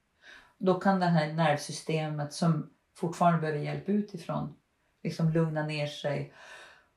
Då 0.58 0.74
kan 0.80 1.00
det 1.00 1.06
här 1.06 1.34
nervsystemet 1.34 2.34
som 2.34 2.70
fortfarande 2.96 3.42
behöver 3.42 3.60
hjälp 3.60 3.90
utifrån 3.90 4.54
liksom 5.04 5.30
lugna 5.30 5.64
ner 5.64 5.88
sig 5.88 6.34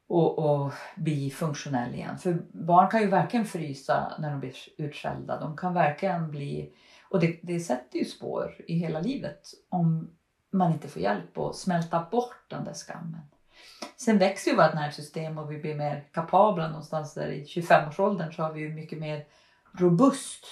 och, 0.06 0.38
och 0.38 0.72
bli 0.96 1.30
funktionell 1.30 1.94
igen. 1.94 2.18
För 2.18 2.42
barn 2.52 2.90
kan 2.90 3.00
ju 3.00 3.06
verkligen 3.06 3.46
frysa 3.46 4.12
när 4.18 4.30
de 4.30 4.40
blir 4.40 4.54
utskällda. 4.76 5.40
De 5.40 5.56
kan 5.56 5.74
verkligen 5.74 6.30
bli, 6.30 6.72
och 7.10 7.20
det, 7.20 7.38
det 7.42 7.60
sätter 7.60 7.98
ju 7.98 8.04
spår 8.04 8.56
i 8.66 8.74
hela 8.74 9.00
livet. 9.00 9.40
Om 9.68 10.10
man 10.50 10.72
inte 10.72 10.88
får 10.88 11.02
hjälp 11.02 11.38
att 11.38 11.56
smälta 11.56 12.06
bort 12.10 12.44
den 12.48 12.64
där 12.64 12.74
skammen. 12.74 13.20
Sen 13.96 14.18
växer 14.18 14.50
ju 14.50 14.56
vårt 14.56 14.74
nervsystem 14.74 15.38
och 15.38 15.52
vi 15.52 15.58
blir 15.58 15.74
mer 15.74 16.04
kapabla 16.12 16.68
någonstans 16.68 17.14
där 17.14 17.28
i 17.28 17.44
25-årsåldern 17.44 18.32
så 18.32 18.42
har 18.42 18.52
vi 18.52 18.60
ju 18.60 18.74
mycket 18.74 18.98
mer 18.98 19.24
robust 19.72 20.44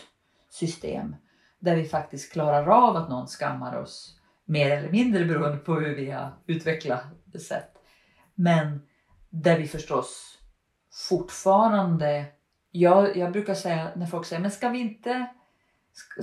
system 0.50 1.16
där 1.58 1.76
vi 1.76 1.84
faktiskt 1.84 2.32
klarar 2.32 2.66
av 2.66 2.96
att 2.96 3.08
någon 3.08 3.26
skammar 3.26 3.76
oss 3.76 4.18
mer 4.44 4.70
eller 4.70 4.90
mindre 4.90 5.24
beroende 5.24 5.58
på 5.58 5.74
hur 5.74 5.96
vi 5.96 6.10
har 6.10 6.32
utvecklat 6.46 7.04
sätt. 7.48 7.70
Men 8.34 8.80
där 9.34 9.58
vi 9.58 9.66
förstås 9.66 10.38
fortfarande, 11.08 12.24
jag, 12.70 13.16
jag 13.16 13.32
brukar 13.32 13.54
säga 13.54 13.90
när 13.96 14.06
folk 14.06 14.26
säger 14.26 14.42
men 14.42 14.50
ska 14.50 14.68
vi 14.68 14.78
inte 14.78 15.26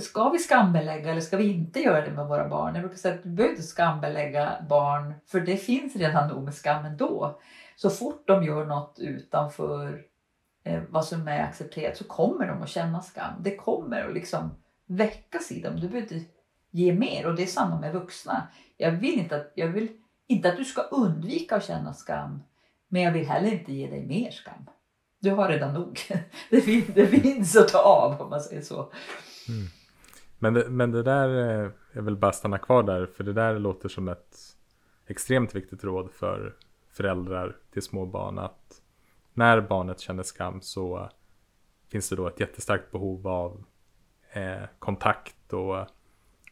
Ska 0.00 0.28
vi 0.28 0.38
skambelägga 0.38 1.10
eller 1.10 1.20
ska 1.20 1.36
vi 1.36 1.52
inte 1.52 1.80
göra 1.80 2.04
det 2.04 2.10
med 2.10 2.26
våra 2.26 2.48
barn? 2.48 2.74
Jag 2.74 2.82
brukar 2.82 2.98
säga 2.98 3.14
att 3.14 3.22
du 3.22 3.28
behöver 3.28 3.54
inte 3.54 3.66
skambelägga 3.66 4.64
barn 4.68 5.14
för 5.26 5.40
det 5.40 5.56
finns 5.56 5.96
redan 5.96 6.28
nog 6.28 6.44
med 6.44 6.54
skam 6.54 6.84
ändå. 6.84 7.40
Så 7.76 7.90
fort 7.90 8.26
de 8.26 8.44
gör 8.44 8.66
något 8.66 8.98
utanför 8.98 10.04
eh, 10.64 10.82
vad 10.88 11.04
som 11.04 11.28
är 11.28 11.42
accepterat 11.42 11.96
så 11.96 12.04
kommer 12.04 12.46
de 12.46 12.62
att 12.62 12.68
känna 12.68 13.00
skam. 13.00 13.34
Det 13.40 13.56
kommer 13.56 14.04
att 14.08 14.14
liksom 14.14 14.50
väckas 14.86 15.52
i 15.52 15.62
dem. 15.62 15.80
Du 15.80 15.88
behöver 15.88 16.14
inte 16.14 16.30
ge 16.70 16.92
mer 16.92 17.26
och 17.26 17.34
det 17.34 17.42
är 17.42 17.46
samma 17.46 17.80
med 17.80 17.92
vuxna. 17.92 18.48
Jag 18.76 18.90
vill 18.90 19.18
inte 19.18 19.36
att, 19.36 19.52
jag 19.54 19.68
vill 19.68 19.88
inte 20.26 20.48
att 20.48 20.56
du 20.56 20.64
ska 20.64 20.82
undvika 20.82 21.56
att 21.56 21.64
känna 21.64 21.94
skam 21.94 22.42
men 22.92 23.02
jag 23.02 23.12
vill 23.12 23.26
heller 23.26 23.52
inte 23.52 23.72
ge 23.72 23.90
dig 23.90 24.06
mer 24.06 24.30
skam. 24.30 24.70
Du 25.20 25.30
har 25.30 25.48
redan 25.48 25.74
nog. 25.74 26.00
Det 26.50 26.60
finns, 26.60 26.86
det 26.86 27.06
finns 27.06 27.56
att 27.56 27.68
ta 27.68 27.78
av 27.78 28.20
om 28.20 28.30
man 28.30 28.40
säger 28.40 28.62
så. 28.62 28.92
Mm. 29.48 29.66
Men, 30.38 30.54
det, 30.54 30.68
men 30.68 30.90
det 30.90 31.02
där, 31.02 31.62
eh, 31.64 31.70
jag 31.92 32.02
vill 32.02 32.16
bara 32.16 32.32
stanna 32.32 32.58
kvar 32.58 32.82
där, 32.82 33.06
för 33.06 33.24
det 33.24 33.32
där 33.32 33.58
låter 33.58 33.88
som 33.88 34.08
ett 34.08 34.36
extremt 35.06 35.54
viktigt 35.54 35.84
råd 35.84 36.10
för 36.12 36.56
föräldrar 36.90 37.56
till 37.72 37.82
små 37.82 38.06
barn 38.06 38.38
att 38.38 38.82
när 39.34 39.60
barnet 39.60 40.00
känner 40.00 40.22
skam 40.22 40.60
så 40.60 41.10
finns 41.88 42.08
det 42.08 42.16
då 42.16 42.28
ett 42.28 42.40
jättestarkt 42.40 42.92
behov 42.92 43.28
av 43.28 43.64
eh, 44.32 44.62
kontakt 44.78 45.52
och 45.52 45.86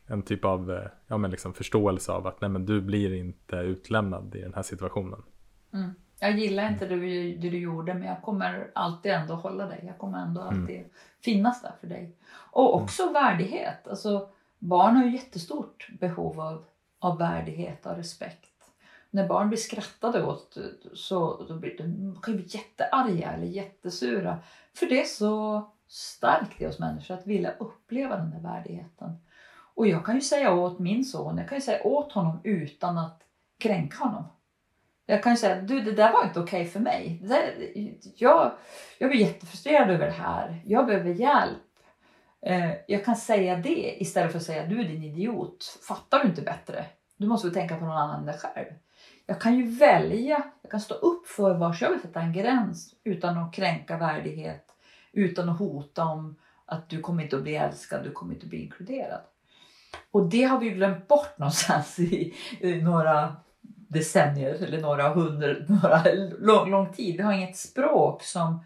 en 0.06 0.22
typ 0.22 0.44
av 0.44 0.70
eh, 0.70 0.86
ja, 1.06 1.16
men 1.16 1.30
liksom 1.30 1.54
förståelse 1.54 2.12
av 2.12 2.26
att 2.26 2.40
nej, 2.40 2.50
men 2.50 2.66
du 2.66 2.80
blir 2.80 3.14
inte 3.14 3.56
utlämnad 3.56 4.34
i 4.34 4.40
den 4.40 4.54
här 4.54 4.62
situationen. 4.62 5.22
Mm. 5.72 5.90
Jag 6.22 6.38
gillar 6.38 6.68
inte 6.68 6.86
det, 6.86 6.96
det, 6.96 7.48
du 7.48 7.58
gjorde 7.58 7.94
men 7.94 8.08
jag 8.08 8.22
kommer 8.22 8.70
alltid 8.74 9.12
ändå 9.12 9.34
hålla 9.34 9.66
dig. 9.66 9.84
Jag 9.86 9.98
kommer 9.98 10.18
ändå 10.18 10.40
mm. 10.40 10.60
alltid 10.60 10.76
mm. 10.76 10.90
finnas 11.24 11.62
där 11.62 11.72
för 11.80 11.86
dig. 11.86 12.16
Och 12.30 12.74
också 12.74 13.02
mm. 13.02 13.14
värdighet. 13.14 13.88
Alltså, 13.88 14.28
barn 14.58 14.96
har 14.96 15.04
ju 15.04 15.12
jättestort 15.12 15.88
behov 16.00 16.40
av, 16.40 16.64
av 16.98 17.18
värdighet 17.18 17.86
och 17.86 17.96
respekt. 17.96 18.46
När 19.10 19.28
barn 19.28 19.48
blir 19.48 19.58
skrattade 19.58 20.24
åt 20.24 20.58
så 20.94 21.44
då 21.48 21.54
blir 21.54 21.78
de 21.78 22.20
bli 22.32 22.44
jättearga 22.46 23.32
eller 23.32 23.46
jättesura. 23.46 24.38
För 24.74 24.86
det 24.86 25.00
är 25.00 25.04
så 25.04 25.62
starkt 25.88 26.60
i 26.60 26.66
oss 26.66 26.78
människor 26.78 27.14
att 27.14 27.26
vilja 27.26 27.52
uppleva 27.58 28.16
den 28.16 28.30
där 28.30 28.40
värdigheten. 28.40 29.16
Och 29.74 29.86
jag 29.86 30.06
kan 30.06 30.14
ju 30.14 30.20
säga 30.20 30.54
åt 30.54 30.78
min 30.78 31.04
son, 31.04 31.38
jag 31.38 31.48
kan 31.48 31.58
ju 31.58 31.62
säga 31.62 31.86
åt 31.86 32.12
honom 32.12 32.40
utan 32.44 32.98
att 32.98 33.22
kränka 33.58 34.04
honom. 34.04 34.24
Jag 35.10 35.22
kan 35.22 35.36
säga, 35.36 35.60
du 35.60 35.80
det 35.80 35.92
där 35.92 36.12
var 36.12 36.24
inte 36.24 36.40
okej 36.40 36.60
okay 36.60 36.72
för 36.72 36.80
mig. 36.80 37.20
Där, 37.22 37.54
jag, 38.16 38.52
jag 38.98 39.10
blir 39.10 39.20
jättefrustrerad 39.20 39.90
över 39.90 40.06
det 40.06 40.12
här. 40.12 40.62
Jag 40.66 40.86
behöver 40.86 41.10
hjälp. 41.10 41.58
Eh, 42.46 42.70
jag 42.86 43.04
kan 43.04 43.16
säga 43.16 43.56
det 43.56 44.02
istället 44.02 44.32
för 44.32 44.38
att 44.38 44.44
säga, 44.44 44.66
du 44.66 44.80
är 44.80 44.84
din 44.84 45.02
idiot. 45.02 45.78
Fattar 45.88 46.22
du 46.22 46.28
inte 46.28 46.42
bättre? 46.42 46.84
Du 47.16 47.26
måste 47.26 47.46
väl 47.46 47.54
tänka 47.54 47.76
på 47.76 47.84
någon 47.84 47.96
annan 47.96 48.20
än 48.20 48.26
dig 48.26 48.38
själv. 48.38 48.66
Jag 49.26 49.40
kan 49.40 49.56
ju 49.56 49.70
välja, 49.70 50.42
jag 50.62 50.70
kan 50.70 50.80
stå 50.80 50.94
upp 50.94 51.26
för 51.26 51.54
var 51.54 51.76
jag 51.80 51.90
vill 51.90 52.00
sätta 52.00 52.20
en 52.20 52.32
gräns 52.32 52.94
utan 53.04 53.38
att 53.38 53.54
kränka 53.54 53.98
värdighet, 53.98 54.66
utan 55.12 55.48
att 55.48 55.58
hota 55.58 56.04
om 56.04 56.36
att 56.66 56.88
du 56.88 57.00
kommer 57.00 57.22
inte 57.22 57.36
att 57.36 57.42
bli 57.42 57.56
älskad, 57.56 58.04
du 58.04 58.12
kommer 58.12 58.34
inte 58.34 58.44
att 58.44 58.50
bli 58.50 58.62
inkluderad. 58.62 59.20
Och 60.10 60.28
det 60.28 60.42
har 60.42 60.58
vi 60.58 60.70
glömt 60.70 61.08
bort 61.08 61.38
någonstans 61.38 61.98
i, 61.98 62.34
i 62.60 62.82
några 62.82 63.36
decennier 63.90 64.54
eller 64.54 64.80
några 64.80 65.08
hundra, 65.08 65.54
några 65.68 66.02
lång, 66.38 66.70
lång 66.70 66.92
tid. 66.92 67.16
Vi 67.16 67.22
har 67.22 67.32
inget 67.32 67.56
språk 67.56 68.22
som 68.22 68.64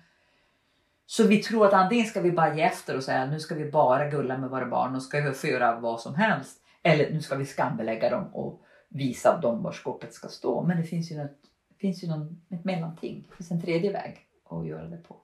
så 1.07 1.27
vi 1.27 1.43
tror 1.43 1.67
att 1.67 1.73
antingen 1.73 2.07
ska 2.07 2.21
vi 2.21 2.33
bara 2.33 2.57
ge 2.57 2.63
efter 2.63 2.97
och 2.97 3.03
säga 3.03 3.27
nu 3.27 3.41
ska 3.41 3.55
vi 3.55 3.71
bara 3.71 4.11
gulla 4.11 4.39
med 4.39 4.51
våra 4.51 4.67
barn 4.67 4.95
och 4.95 5.03
ska 5.03 5.21
vi 5.21 5.33
få 5.33 5.47
göra 5.47 5.81
vad 5.81 6.01
som 6.01 6.15
helst. 6.15 6.61
Eller 6.83 7.11
nu 7.11 7.21
ska 7.21 7.37
vi 7.37 7.47
skambelägga 7.47 8.11
dem 8.11 8.35
och 8.35 8.63
visa 8.89 9.41
dem 9.41 9.63
var 9.63 9.73
skåpet 9.73 10.15
ska 10.15 10.29
stå. 10.29 10.63
Men 10.63 10.77
det 10.77 10.83
finns 10.83 11.13
ju, 11.13 11.17
något, 11.17 11.31
det 11.69 11.79
finns 11.79 12.05
ju 12.05 12.09
någon, 12.09 12.41
ett 12.51 12.65
mellanting. 12.65 13.27
Det 13.31 13.37
finns 13.37 13.51
en 13.51 13.63
tredje 13.63 13.93
väg 13.93 14.19
att 14.51 14.67
göra 14.67 14.85
det 14.85 14.97
på. 14.97 15.17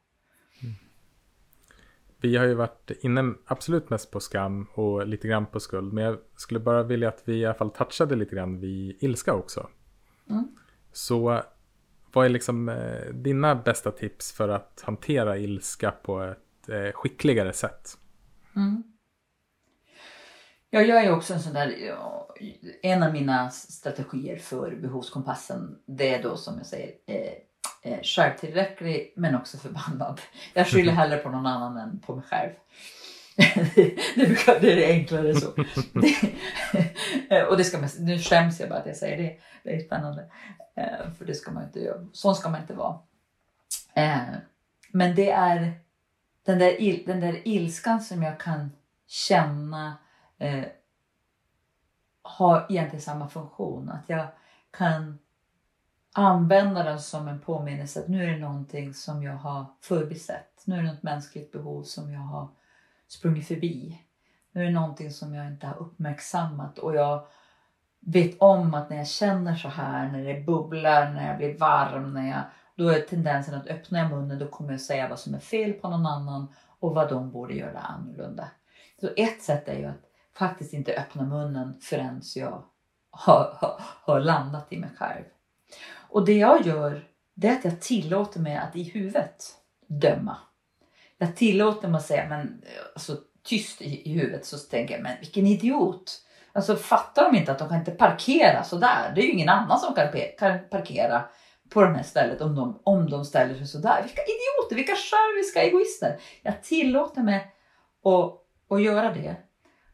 Mm. 0.63 0.75
Vi 2.17 2.37
har 2.37 2.45
ju 2.45 2.55
varit 2.55 2.91
inne 3.01 3.35
absolut 3.47 3.91
mest 3.91 4.11
på 4.11 4.21
skam 4.21 4.67
och 4.75 5.07
lite 5.07 5.29
grann 5.29 5.47
på 5.47 5.61
skuld. 5.61 5.93
Men 5.93 6.05
jag 6.05 6.19
skulle 6.37 6.61
bara 6.61 6.83
vilja 6.83 7.09
att 7.09 7.23
vi 7.25 7.37
i 7.37 7.45
alla 7.45 7.55
fall 7.55 7.71
touchade 7.71 8.17
lite 8.17 8.37
grann 8.37 8.61
vid 8.61 8.97
ilska 9.01 9.35
också. 9.35 9.69
Mm. 10.31 10.49
Så 10.93 11.43
vad 12.13 12.25
är 12.25 12.29
liksom 12.29 12.69
eh, 12.69 13.15
dina 13.15 13.55
bästa 13.55 13.91
tips 13.91 14.33
för 14.33 14.49
att 14.49 14.83
hantera 14.85 15.39
ilska 15.39 15.91
på 15.91 16.23
ett 16.23 16.69
eh, 16.69 16.93
skickligare 16.93 17.53
sätt? 17.53 17.99
Mm. 18.57 18.83
Ja, 20.71 20.81
jag 20.81 21.05
är 21.05 21.13
också 21.13 21.35
en 21.35 21.41
sån 21.41 21.53
där, 21.53 21.95
en 22.83 23.03
av 23.03 23.13
mina 23.13 23.51
strategier 23.51 24.39
för 24.39 24.77
behovskompassen 24.77 25.79
det 25.87 26.15
är 26.15 26.23
då 26.23 26.37
som 26.37 26.57
jag 26.57 26.67
säger 26.67 26.93
eh, 27.07 27.33
eh, 27.93 28.03
självtillräcklig 28.03 29.13
men 29.17 29.35
också 29.35 29.59
förbannad. 29.59 30.21
Jag 30.55 30.67
skyller 30.67 30.93
hellre 31.03 31.17
på 31.17 31.31
någon 31.31 31.47
annan 31.47 31.77
än 31.77 32.01
på 32.01 32.17
mig 32.17 32.25
själv. 32.25 32.51
det, 33.75 34.27
brukar, 34.27 34.61
det 34.61 34.85
är 34.85 34.93
enklare 34.93 35.35
så. 35.35 35.51
och 37.51 37.57
det 37.57 37.65
ska 37.65 37.79
man, 37.79 37.89
nu 37.99 38.19
skäms 38.19 38.61
jag 38.61 38.69
bara 38.69 38.79
att 38.79 38.87
jag 38.87 38.97
säger 38.97 39.17
det. 39.17 39.39
Det 39.63 39.77
är 39.77 39.81
spännande. 39.81 40.31
Eh, 40.75 41.13
för 41.19 41.25
det 41.25 41.35
ska 41.35 41.51
man 41.51 41.65
inte 41.65 41.81
göra. 41.81 42.07
Sån 42.13 42.35
ska 42.35 42.49
man 42.49 42.61
inte 42.61 42.75
vara. 42.75 42.99
Eh, 43.95 44.21
men 44.93 45.15
det 45.15 45.31
är 45.31 45.73
den 46.45 46.59
där, 46.59 46.81
il, 46.81 47.03
den 47.07 47.21
där 47.21 47.49
ilskan 47.49 48.01
som 48.01 48.23
jag 48.23 48.41
kan 48.41 48.71
känna 49.07 49.97
eh, 50.39 50.65
har 52.23 52.67
egentligen 52.69 53.03
samma 53.03 53.29
funktion. 53.29 53.91
Att 53.91 54.05
jag 54.07 54.27
kan 54.71 55.19
använda 56.13 56.83
den 56.83 57.01
som 57.01 57.29
en 57.29 57.41
påminnelse 57.41 58.01
att 58.01 58.09
nu 58.09 58.25
är 58.25 58.31
det 58.31 58.39
någonting 58.39 58.95
som 58.95 59.23
jag 59.23 59.37
har 59.37 59.67
förbisett. 59.81 60.63
Nu 60.65 60.79
är 60.79 60.83
det 60.83 60.93
något 60.93 61.03
mänskligt 61.03 61.53
behov 61.53 61.83
som 61.83 62.13
jag 62.13 62.21
har 62.21 62.49
sprungit 63.13 63.49
förbi. 63.49 64.03
Nu 64.53 64.61
är 64.61 64.67
det 64.67 64.73
någonting 64.73 65.11
som 65.11 65.35
jag 65.35 65.47
inte 65.47 65.67
har 65.67 65.79
uppmärksammat 65.79 66.79
och 66.79 66.95
jag 66.95 67.27
vet 68.01 68.37
om 68.39 68.75
att 68.75 68.91
när 68.91 68.97
jag 68.97 69.09
känner 69.09 69.55
så 69.55 69.69
här, 69.69 70.09
när 70.09 70.25
det 70.25 70.41
bubblar, 70.41 71.13
när 71.13 71.29
jag 71.29 71.37
blir 71.37 71.59
varm, 71.59 72.15
när 72.15 72.31
jag, 72.31 72.43
då 72.77 72.89
är 72.89 73.01
tendensen 73.01 73.55
att 73.55 73.67
öppna 73.67 73.99
jag 73.99 74.11
munnen 74.11 74.39
då 74.39 74.49
kommer 74.49 74.73
jag 74.73 74.81
säga 74.81 75.09
vad 75.09 75.19
som 75.19 75.35
är 75.35 75.39
fel 75.39 75.73
på 75.73 75.89
någon 75.89 76.07
annan 76.07 76.55
och 76.79 76.95
vad 76.95 77.09
de 77.09 77.31
borde 77.31 77.55
göra 77.55 77.79
annorlunda. 77.79 78.49
Så 79.01 79.09
ett 79.17 79.43
sätt 79.43 79.69
är 79.69 79.79
ju 79.79 79.85
att 79.85 80.11
faktiskt 80.35 80.73
inte 80.73 80.97
öppna 80.97 81.23
munnen 81.23 81.81
förrän 81.81 82.21
jag 82.35 82.63
har, 83.11 83.57
har, 83.61 83.75
har 83.79 84.21
landat 84.21 84.73
i 84.73 84.79
mig 84.79 84.91
själv. 84.97 85.25
Och 85.93 86.25
det 86.25 86.39
jag 86.39 86.67
gör 86.67 87.05
det 87.35 87.49
är 87.49 87.59
att 87.59 87.65
jag 87.65 87.81
tillåter 87.81 88.41
mig 88.41 88.57
att 88.57 88.77
i 88.77 88.83
huvudet 88.83 89.45
döma. 89.87 90.37
Jag 91.23 91.37
tillåter 91.37 91.89
mig 91.89 91.99
att 91.99 92.07
säga, 92.07 92.29
men 92.29 92.63
alltså, 92.95 93.17
tyst 93.45 93.83
i, 93.83 94.11
i 94.11 94.13
huvudet 94.13 94.47
så 94.47 94.59
tänker 94.59 94.95
jag, 94.95 95.03
men 95.03 95.17
vilken 95.21 95.47
idiot. 95.47 96.21
Alltså 96.53 96.77
fattar 96.77 97.33
de 97.33 97.39
inte 97.39 97.53
att 97.53 97.59
de 97.59 97.69
kan 97.69 97.79
inte 97.79 97.91
parkera 97.91 98.65
sådär? 98.65 99.13
Det 99.15 99.21
är 99.21 99.25
ju 99.25 99.31
ingen 99.31 99.49
annan 99.49 99.79
som 99.79 99.95
kan, 99.95 100.09
kan 100.39 100.59
parkera 100.71 101.25
på 101.71 101.83
det 101.83 101.95
här 101.95 102.03
stället 102.03 102.41
om 102.41 102.55
de, 102.55 102.81
om 102.85 103.11
de 103.11 103.25
ställer 103.25 103.55
sig 103.55 103.67
sådär. 103.67 104.03
Vilka 104.03 104.23
idioter, 104.23 104.77
vilka 104.77 104.95
själviska 104.97 105.63
egoister. 105.63 106.21
Jag 106.43 106.63
tillåter 106.63 107.23
mig 107.23 107.55
att, 108.05 108.75
att 108.77 108.83
göra 108.83 109.15
det 109.15 109.37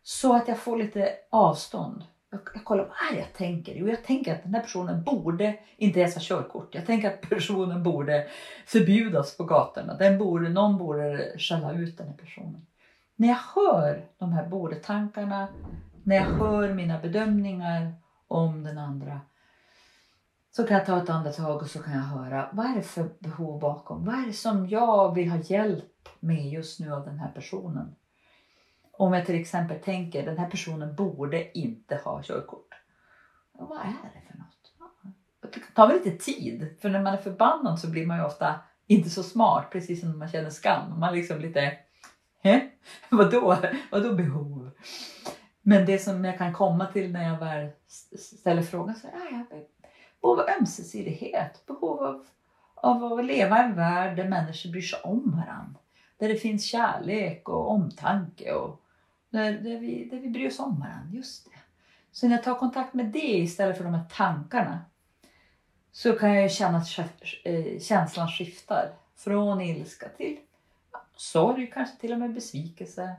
så 0.03 0.35
att 0.35 0.49
jag 0.49 0.59
får 0.59 0.77
lite 0.77 1.12
avstånd. 1.31 2.05
Jag, 2.31 2.41
jag 2.55 2.64
kollar, 2.64 2.85
vad 2.85 3.11
är 3.11 3.14
det 3.14 3.20
jag 3.20 3.33
tänker? 3.33 3.74
Jo, 3.74 3.89
jag 3.89 4.05
tänker 4.05 4.35
att 4.35 4.43
den 4.43 4.55
här 4.55 4.62
personen 4.62 5.03
borde 5.03 5.59
inte 5.77 6.01
ens 6.01 6.14
ha 6.14 6.22
körkort. 6.24 6.74
Jag 6.74 6.87
tänker 6.87 7.09
att 7.09 7.20
personen 7.20 7.83
borde 7.83 8.27
förbjudas 8.66 9.37
på 9.37 9.45
gatorna. 9.45 9.95
Den 9.95 10.18
borde, 10.18 10.49
någon 10.49 10.79
borde 10.79 11.39
skälla 11.39 11.72
ut 11.72 11.99
den 11.99 12.07
här 12.07 12.16
personen. 12.16 12.66
När 13.16 13.29
jag 13.29 13.39
hör 13.55 14.05
de 14.18 14.33
här 14.33 14.49
borde-tankarna, 14.49 15.49
när 16.03 16.16
jag 16.16 16.24
hör 16.24 16.74
mina 16.74 16.99
bedömningar 16.99 17.95
om 18.29 18.64
den 18.64 18.79
andra 18.79 19.20
så 20.51 20.66
kan 20.66 20.77
jag 20.77 20.87
ta 20.87 21.03
ett 21.03 21.11
andetag 21.11 21.62
och 21.62 21.68
så 21.68 21.79
kan 21.79 21.93
jag 21.93 22.01
höra 22.01 22.49
vad 22.53 22.66
är 22.66 22.74
det 22.74 22.83
för 22.83 23.11
behov 23.18 23.61
bakom? 23.61 24.05
Vad 24.05 24.14
är 24.14 24.27
det 24.27 24.33
som 24.33 24.68
jag 24.68 25.14
vill 25.14 25.31
ha 25.31 25.39
hjälp 25.39 26.09
med 26.20 26.49
just 26.49 26.81
nu 26.81 26.93
av 26.93 27.05
den 27.05 27.18
här 27.18 27.33
personen? 27.33 27.95
Om 28.99 29.12
jag 29.12 29.26
till 29.26 29.40
exempel 29.40 29.78
tänker 29.78 30.26
den 30.26 30.38
här 30.38 30.51
personen 30.51 30.94
borde 30.94 31.59
inte 31.59 31.97
ha 31.97 32.22
körkort. 32.22 32.74
vad 33.53 33.78
är 33.78 34.11
det 34.14 34.30
för 34.30 34.38
något? 34.38 34.72
Det 35.55 35.74
tar 35.74 35.88
väl 35.88 35.97
lite 35.97 36.24
tid, 36.24 36.76
för 36.80 36.88
när 36.88 37.03
man 37.03 37.14
är 37.14 37.18
förbannad 37.18 37.80
så 37.80 37.90
blir 37.90 38.07
man 38.07 38.18
ju 38.18 38.24
ofta 38.24 38.55
inte 38.86 39.11
så 39.11 39.22
smart, 39.22 39.70
precis 39.70 40.01
som 40.01 40.11
när 40.11 40.16
man 40.16 40.28
känner 40.28 40.51
skam. 40.51 41.01
Man 41.01 41.09
är 41.09 41.16
liksom 41.16 41.40
lite, 41.40 41.78
Hä? 42.42 42.70
Vadå? 43.11 43.57
Vadå 43.90 44.12
behov? 44.12 44.70
Men 45.62 45.86
det 45.86 45.99
som 45.99 46.24
jag 46.24 46.38
kan 46.38 46.53
komma 46.53 46.86
till 46.86 47.12
när 47.12 47.28
jag 47.28 47.38
väl 47.38 47.70
ställer 48.18 48.62
frågan 48.62 48.94
så 48.94 49.07
är 49.07 49.44
behov 50.20 50.40
av 50.40 50.47
ömsesidighet, 50.61 51.66
behov 51.66 52.03
av, 52.03 52.26
av 52.74 53.12
att 53.12 53.24
leva 53.24 53.59
i 53.59 53.64
en 53.64 53.76
värld 53.76 54.16
där 54.16 54.28
människor 54.28 54.70
bryr 54.70 54.82
sig 54.82 55.01
om 55.03 55.30
varandra. 55.30 55.80
Där 56.18 56.28
det 56.28 56.36
finns 56.36 56.64
kärlek 56.64 57.49
och 57.49 57.70
omtanke 57.70 58.53
och 58.53 58.82
där, 59.31 59.53
där, 59.53 59.79
vi, 59.79 60.09
där 60.11 60.20
vi 60.20 60.29
bryr 60.29 60.49
oss 60.49 60.59
om 60.59 60.81
varandra. 60.81 61.16
Just 61.16 61.45
det. 61.45 61.57
Så 62.12 62.29
när 62.29 62.35
jag 62.35 62.45
tar 62.45 62.55
kontakt 62.55 62.95
med 62.95 63.07
det 63.07 63.39
istället 63.39 63.77
för 63.77 63.85
de 63.85 63.95
här 63.95 64.05
tankarna 64.11 64.85
så 65.93 66.12
kan 66.12 66.35
jag 66.35 66.43
ju 66.43 66.49
känna 66.49 66.79
att 66.79 66.99
eh, 67.45 67.81
känslan 67.81 68.29
skiftar 68.29 68.93
från 69.16 69.61
ilska 69.61 70.09
till 70.09 70.39
sorg, 71.16 71.70
kanske 71.74 71.97
till 71.97 72.12
och 72.12 72.18
med 72.18 72.35
besvikelse. 72.35 73.16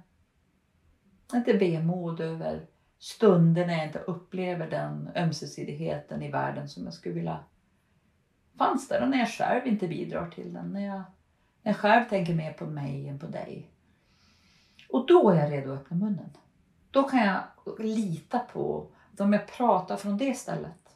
Lite 1.34 1.54
vemod 1.54 2.20
över 2.20 2.66
stunder 3.00 3.68
när 3.68 3.74
jag 3.74 3.86
inte 3.88 4.00
upplever 4.00 4.70
den 4.70 5.10
ömsesidigheten 5.16 6.22
i 6.22 6.32
världen 6.32 6.70
som 6.70 6.86
jag 6.86 6.94
skulle 6.94 7.16
vilja 7.16 7.40
fanns 8.58 8.88
där 8.88 9.02
och 9.02 9.10
när 9.10 9.20
jag 9.20 9.30
själv 9.30 9.68
inte 9.68 9.88
bidrar 9.88 10.30
till 10.30 10.54
den. 10.54 10.74
När 10.74 10.86
jag, 10.86 11.02
när 11.62 11.72
jag 11.72 11.78
själv 11.78 12.10
tänker 12.10 12.34
mer 12.34 12.54
på 12.54 12.66
mig 12.66 13.08
än 13.08 13.20
på 13.20 13.28
dig. 13.28 13.72
Och 14.88 15.06
då 15.08 15.30
är 15.30 15.36
jag 15.36 15.52
redo 15.52 15.74
att 15.74 15.80
öppna 15.80 15.98
munnen. 15.98 16.30
Då 16.92 17.04
kan 17.04 17.20
jag 17.20 17.44
lita 17.80 18.40
på 18.40 18.88
att 19.14 19.22
om 19.22 19.34
jag 19.34 19.48
pratar 19.48 19.98
från 19.98 20.18
det 20.18 20.34
stället 20.34 20.88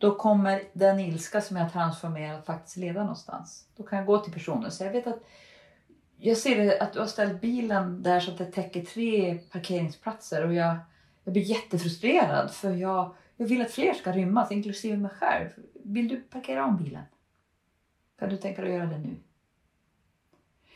då 0.00 0.14
kommer 0.14 0.62
den 0.72 1.00
ilska 1.00 1.40
som 1.40 1.56
jag 1.56 1.72
transformerat 1.72 2.46
faktiskt 2.46 2.76
leda 2.76 3.00
någonstans. 3.00 3.66
Då 3.76 3.82
kan 3.82 3.98
jag 3.98 4.06
gå 4.06 4.18
till 4.18 4.32
personen 4.32 4.64
och 4.64 4.72
säga, 4.72 4.88
jag 4.88 4.92
vet 4.92 5.06
att 5.06 5.24
jag 6.16 6.36
ser 6.36 6.82
att 6.82 6.92
du 6.92 7.00
har 7.00 7.06
ställt 7.06 7.40
bilen 7.40 8.02
där 8.02 8.20
så 8.20 8.30
att 8.30 8.38
det 8.38 8.44
täcker 8.44 8.84
tre 8.84 9.38
parkeringsplatser 9.38 10.46
och 10.46 10.54
jag, 10.54 10.76
jag 11.24 11.32
blir 11.32 11.42
jättefrustrerad 11.42 12.50
för 12.50 12.74
jag, 12.74 13.14
jag 13.36 13.46
vill 13.46 13.62
att 13.62 13.70
fler 13.70 13.94
ska 13.94 14.12
rymmas, 14.12 14.52
inklusive 14.52 14.96
mig 14.96 15.10
själv. 15.10 15.48
Vill 15.84 16.08
du 16.08 16.16
parkera 16.16 16.64
om 16.64 16.76
bilen? 16.76 17.04
Kan 18.18 18.28
du 18.28 18.36
tänka 18.36 18.62
dig 18.62 18.70
att 18.70 18.78
göra 18.78 18.90
det 18.90 18.98
nu? 18.98 19.16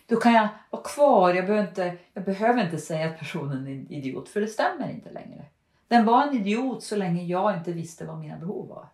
Då 0.07 0.17
kan 0.17 0.33
jag 0.33 0.49
vara 0.71 0.83
kvar. 0.83 1.35
Jag 1.35 1.47
behöver, 1.47 1.69
inte, 1.69 1.97
jag 2.13 2.25
behöver 2.25 2.65
inte 2.65 2.79
säga 2.79 3.11
att 3.11 3.19
personen 3.19 3.67
är 3.67 3.71
en 3.71 3.93
idiot, 3.93 4.29
för 4.29 4.41
det 4.41 4.47
stämmer 4.47 4.91
inte 4.91 5.11
längre. 5.11 5.45
Den 5.89 6.05
var 6.05 6.27
en 6.27 6.35
idiot 6.35 6.83
så 6.83 6.97
länge 6.97 7.25
jag 7.25 7.59
inte 7.59 7.73
visste 7.73 8.07
vad 8.07 8.19
mina 8.19 8.39
behov 8.39 8.69
var. 8.69 8.89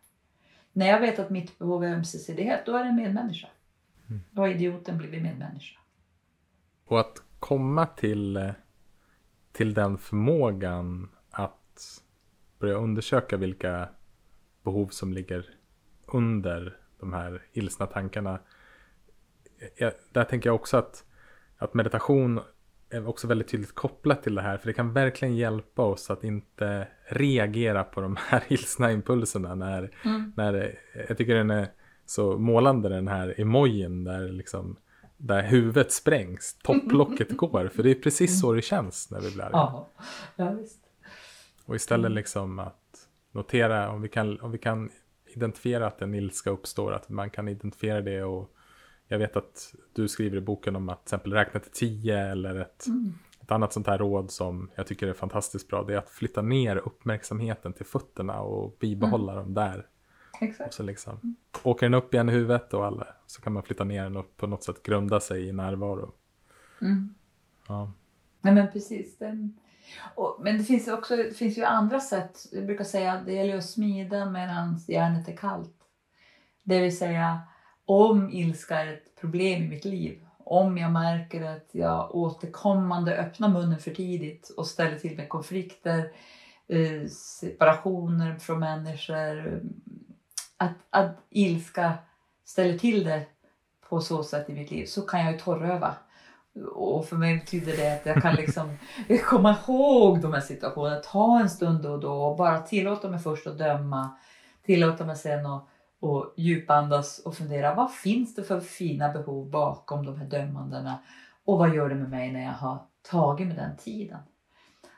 När 0.73 0.87
jag 0.87 1.01
vet 1.01 1.19
att 1.19 1.31
mitt 1.31 1.59
behov 1.59 1.85
är 1.85 1.95
ömsesidighet, 1.95 2.67
då 2.67 2.77
är 2.77 2.85
det 2.85 2.91
en 2.91 2.97
medmänniska. 2.97 3.49
Då 4.31 4.43
har 4.43 4.49
idioten 4.49 4.99
blivit 4.99 5.23
medmänniska. 5.23 5.79
Och 6.87 7.01
att 7.01 7.23
komma 7.39 7.87
till, 7.87 8.53
till 9.53 9.75
den 9.75 9.99
förmågan 9.99 11.09
att 11.31 12.03
börja 12.59 12.75
undersöka 12.75 13.37
vilka 13.37 13.89
behov 14.63 14.87
som 14.87 15.13
ligger 15.13 15.55
under 16.07 16.77
de 17.01 17.13
här 17.13 17.43
ilsna 17.53 17.87
tankarna. 17.87 18.39
Jag, 19.77 19.93
där 20.13 20.25
tänker 20.25 20.49
jag 20.49 20.55
också 20.55 20.77
att, 20.77 21.05
att 21.59 21.75
meditation 21.75 22.41
är 22.91 23.09
också 23.09 23.27
väldigt 23.27 23.49
tydligt 23.49 23.75
kopplat 23.75 24.23
till 24.23 24.35
det 24.35 24.43
här. 24.43 24.59
För 24.59 24.67
det 24.67 24.73
kan 24.73 24.93
verkligen 24.93 25.37
hjälpa 25.37 25.83
oss 25.83 26.11
att 26.11 26.25
inte 26.25 26.89
reagera 27.09 27.85
på 27.85 28.01
de 28.01 28.17
här 28.17 28.43
ilsna 28.49 28.93
impulserna. 28.93 29.55
När, 29.55 29.91
Mm. 30.05 30.33
när, 30.37 30.79
jag 31.09 31.19
tycker 31.19 31.35
den 31.35 31.51
är 31.51 31.69
så 32.07 32.39
målande 32.39 32.89
den 32.89 33.09
här 33.09 33.41
emojin 33.41 34.05
där 34.05 34.29
liksom 34.29 34.77
där 35.17 35.43
huvudet 35.43 35.93
sprängs, 35.93 36.59
topplocket 36.63 37.37
går. 37.37 37.69
För 37.69 37.83
det 37.83 37.91
är 37.91 37.95
precis 37.95 38.41
så 38.41 38.53
det 38.53 38.63
känns 38.63 39.11
när 39.11 39.21
vi 39.21 39.31
blir 39.31 39.45
arga. 39.45 39.51
Ja, 39.53 39.89
ja 40.37 40.51
visst. 40.51 40.81
Och 41.65 41.77
istället 41.77 42.11
liksom 42.13 42.59
att 42.59 43.09
notera 43.33 43.91
om 43.91 44.03
vi, 44.03 44.09
kan, 44.09 44.41
om 44.41 44.51
vi 44.53 44.59
kan 44.59 44.91
identifiera 45.27 45.87
att 45.87 46.03
en 46.03 46.15
ilska 46.15 46.51
uppstår, 46.51 46.93
att 46.93 47.09
man 47.09 47.31
kan 47.31 47.49
identifiera 47.49 48.01
det 48.01 48.23
och 48.23 48.51
jag 49.11 49.19
vet 49.19 49.37
att 49.37 49.75
du 49.93 50.09
skriver 50.09 50.37
i 50.37 50.41
boken 50.41 50.77
om 50.77 50.89
att 50.89 50.99
till 50.99 51.15
exempel 51.15 51.33
räkna 51.33 51.61
till 51.61 51.71
tio 51.71 52.19
eller 52.19 52.55
ett, 52.55 52.87
Mm. 52.87 53.13
ett 53.41 53.51
annat 53.51 53.73
sånt 53.73 53.87
här 53.87 53.99
råd 53.99 54.31
som 54.31 54.71
jag 54.75 54.87
tycker 54.87 55.09
är 55.09 55.13
fantastiskt 55.13 55.69
bra. 55.69 55.85
Det 55.85 55.95
är 55.95 55.99
att 55.99 56.11
flytta 56.11 56.43
ner 56.43 56.77
uppmärksamheten 56.77 57.73
till 57.73 57.87
fötterna 57.87 58.41
och 58.41 58.77
bibehålla 58.81 59.35
dem 59.35 59.55
där. 59.55 59.87
Och 60.33 60.43
Exakt. 60.43 60.75
så 60.75 60.83
liksom 60.83 61.37
åker 61.63 61.87
den 61.87 61.95
upp 61.95 62.15
igen 62.15 62.29
i 62.29 62.33
huvudet 62.33 62.75
och 62.75 62.87
alla, 62.87 63.07
så 63.27 63.43
kan 63.43 63.53
man 63.53 63.63
flytta 63.63 63.85
ner 63.85 64.03
den 64.03 64.17
och 64.17 64.37
på 64.37 64.47
något 64.47 64.65
sätt 64.65 64.83
grunda 64.83 65.21
sig 65.21 65.49
i 65.49 65.53
närvaro. 65.53 66.13
Mm. 66.81 67.15
Ja. 67.69 67.93
Nej 68.41 68.55
men 68.55 68.73
precis. 68.73 69.19
Den... 69.19 69.59
Och, 70.15 70.41
men 70.41 70.59
det 70.59 70.65
finns, 70.65 70.89
också, 70.89 71.17
det 71.17 71.37
finns 71.37 71.59
ju 71.59 71.65
andra 71.65 72.01
sätt. 72.01 72.47
Jag 72.53 72.67
brukar 72.67 72.85
säga 72.85 73.13
att 73.13 73.27
det 73.27 73.33
gäller 73.33 73.57
att 73.57 73.71
smida 73.71 74.31
medan 74.31 74.79
järnet 74.89 75.29
är 75.29 75.37
kallt. 75.37 75.75
Det 76.63 76.81
vill 76.81 76.99
säga 76.99 77.41
om 77.91 78.31
ilska 78.31 78.81
är 78.81 78.93
ett 78.93 79.21
problem 79.21 79.63
i 79.63 79.69
mitt 79.69 79.85
liv. 79.85 80.27
Om 80.39 80.79
jag 80.79 80.93
märker 80.93 81.43
att 81.43 81.69
jag 81.73 82.15
återkommande 82.15 83.17
öppnar 83.17 83.49
munnen 83.49 83.79
för 83.79 83.91
tidigt 83.91 84.51
och 84.57 84.67
ställer 84.67 84.99
till 84.99 85.17
med 85.17 85.29
konflikter, 85.29 86.13
eh, 86.69 87.09
separationer 87.09 88.39
från 88.39 88.61
människor. 88.61 89.61
Att, 90.57 90.73
att 90.91 91.17
ilska 91.31 91.93
ställer 92.45 92.79
till 92.79 93.05
det 93.05 93.27
på 93.89 94.01
så 94.01 94.25
sätt 94.25 94.51
i 94.51 94.53
mitt 94.53 94.71
liv 94.71 94.87
så 94.87 95.03
kan 95.03 95.21
jag 95.21 95.33
ju 95.33 95.39
torröva. 95.39 95.95
Och 96.75 97.07
för 97.07 97.17
mig 97.17 97.39
betyder 97.39 97.77
det 97.77 97.95
att 97.95 98.07
jag 98.07 98.23
kan 98.23 98.35
liksom 98.35 98.79
komma 99.25 99.57
ihåg 99.67 100.21
de 100.21 100.33
här 100.33 100.41
situationerna, 100.41 100.97
ta 100.97 101.41
en 101.41 101.51
stund 101.51 101.83
då 101.83 101.93
och 101.93 102.01
då 102.01 102.13
och 102.13 102.37
bara 102.37 102.59
tillåta 102.59 103.11
mig 103.11 103.21
först 103.21 103.47
att 103.47 103.59
döma, 103.59 104.11
tillåta 104.67 105.05
mig 105.05 105.17
sen 105.17 105.47
att 105.47 105.67
och 106.01 106.35
djupandas 106.37 107.19
och 107.19 107.35
fundera 107.35 107.75
vad 107.75 107.95
finns 107.95 108.35
det 108.35 108.43
för 108.43 108.61
fina 108.61 109.13
behov 109.13 109.51
bakom 109.51 110.07
de 110.07 110.17
här 110.17 110.27
dömandena 110.27 110.99
och 111.45 111.59
vad 111.59 111.75
gör 111.75 111.89
det 111.89 111.95
med 111.95 112.11
mig 112.11 112.33
när 112.33 112.45
jag 112.45 112.53
har 112.53 112.79
tagit 113.11 113.47
mig 113.47 113.57
den 113.57 113.77
tiden. 113.77 114.19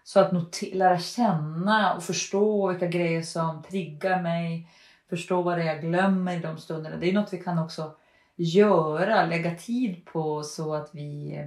Så 0.05 0.21
att 0.21 0.33
notera, 0.33 0.77
lära 0.79 0.99
känna 0.99 1.95
och 1.95 2.03
förstå 2.03 2.69
vilka 2.69 2.87
grejer 2.87 3.23
som 3.23 3.63
triggar 3.63 4.23
mig, 4.23 4.69
förstå 5.09 5.43
vad 5.43 5.59
det 5.59 5.63
är 5.63 5.67
jag 5.67 5.81
glömmer 5.81 6.37
i 6.37 6.41
de 6.41 6.59
stunderna. 6.59 6.97
Det 6.97 7.11
är 7.11 7.13
något 7.13 7.33
vi 7.33 7.43
kan 7.43 7.59
också 7.59 7.95
göra, 8.37 9.27
lägga 9.27 9.55
tid 9.55 10.05
på 10.05 10.43
så 10.43 10.75
att 10.75 10.91
vi 10.93 11.39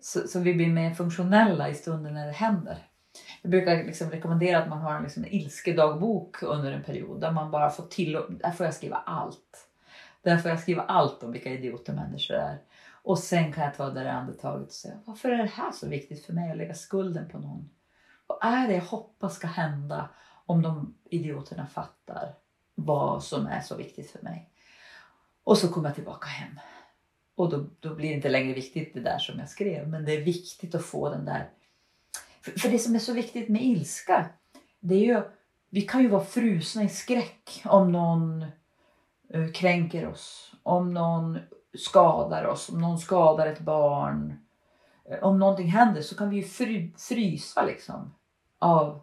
så, 0.00 0.28
så 0.28 0.40
vi 0.40 0.54
blir 0.54 0.68
mer 0.68 0.94
funktionella 0.94 1.68
i 1.68 1.74
stunden 1.74 2.14
när 2.14 2.26
det 2.26 2.32
händer. 2.32 2.89
Jag 3.42 3.50
brukar 3.50 3.84
liksom 3.84 4.10
rekommendera 4.10 4.58
att 4.58 4.68
man 4.68 4.78
har 4.78 4.94
en 4.94 5.02
liksom 5.02 5.24
ilskedagbok 5.24 6.42
under 6.42 6.72
en 6.72 6.82
period 6.82 7.20
där 7.20 7.32
man 7.32 7.50
bara 7.50 7.70
får 7.70 7.84
till 7.84 8.12
där 8.12 8.50
får 8.50 8.66
jag 8.66 8.74
skriva 8.74 8.96
allt. 8.96 9.66
Där 10.22 10.38
får 10.38 10.50
jag 10.50 10.60
skriva 10.60 10.82
allt 10.82 11.22
om 11.22 11.32
vilka 11.32 11.50
idioter 11.50 11.92
människor 11.92 12.34
är. 12.36 12.58
Och 13.02 13.18
sen 13.18 13.52
kan 13.52 13.64
jag 13.64 13.74
ta 13.74 13.86
det 13.86 14.00
där 14.00 14.06
andetaget 14.06 14.66
och 14.66 14.72
säga 14.72 14.94
varför 15.04 15.28
är 15.28 15.36
det 15.36 15.50
här 15.50 15.72
så 15.72 15.88
viktigt 15.88 16.26
för 16.26 16.32
mig 16.32 16.50
att 16.50 16.56
lägga 16.56 16.74
skulden 16.74 17.28
på 17.28 17.38
någon? 17.38 17.70
Vad 18.26 18.38
är 18.42 18.68
det 18.68 18.74
jag 18.74 18.82
hoppas 18.82 19.34
ska 19.34 19.46
hända 19.46 20.08
om 20.46 20.62
de 20.62 20.94
idioterna 21.04 21.66
fattar 21.66 22.34
vad 22.74 23.24
som 23.24 23.46
är 23.46 23.60
så 23.60 23.76
viktigt 23.76 24.10
för 24.10 24.22
mig? 24.22 24.50
Och 25.44 25.58
så 25.58 25.68
kommer 25.68 25.88
jag 25.88 25.94
tillbaka 25.94 26.28
hem. 26.28 26.60
Och 27.34 27.50
då, 27.50 27.66
då 27.80 27.94
blir 27.94 28.08
det 28.08 28.14
inte 28.14 28.28
längre 28.28 28.54
viktigt 28.54 28.94
det 28.94 29.00
där 29.00 29.18
som 29.18 29.38
jag 29.38 29.48
skrev. 29.48 29.88
Men 29.88 30.04
det 30.04 30.12
är 30.12 30.24
viktigt 30.24 30.74
att 30.74 30.84
få 30.84 31.10
den 31.10 31.24
där... 31.24 31.48
För, 32.42 32.50
för 32.60 32.68
det 32.68 32.78
som 32.78 32.94
är 32.94 32.98
så 32.98 33.12
viktigt 33.12 33.48
med 33.48 33.62
ilska, 33.62 34.26
det 34.80 34.94
är 34.94 34.98
ju... 34.98 35.22
Vi 35.72 35.82
kan 35.82 36.02
ju 36.02 36.08
vara 36.08 36.24
frusna 36.24 36.82
i 36.82 36.88
skräck 36.88 37.62
om 37.64 37.92
någon 37.92 38.42
eh, 39.34 39.50
kränker 39.54 40.08
oss. 40.08 40.52
Om 40.62 40.94
någon 40.94 41.38
skadar 41.78 42.44
oss. 42.44 42.68
Om 42.68 42.80
någon 42.80 42.98
skadar 42.98 43.46
ett 43.46 43.60
barn. 43.60 44.34
Eh, 45.10 45.18
om 45.22 45.38
någonting 45.38 45.68
händer 45.68 46.02
så 46.02 46.16
kan 46.16 46.30
vi 46.30 46.36
ju 46.36 46.42
fry, 46.42 46.92
frysa 46.96 47.64
liksom. 47.64 48.14
Av 48.58 49.02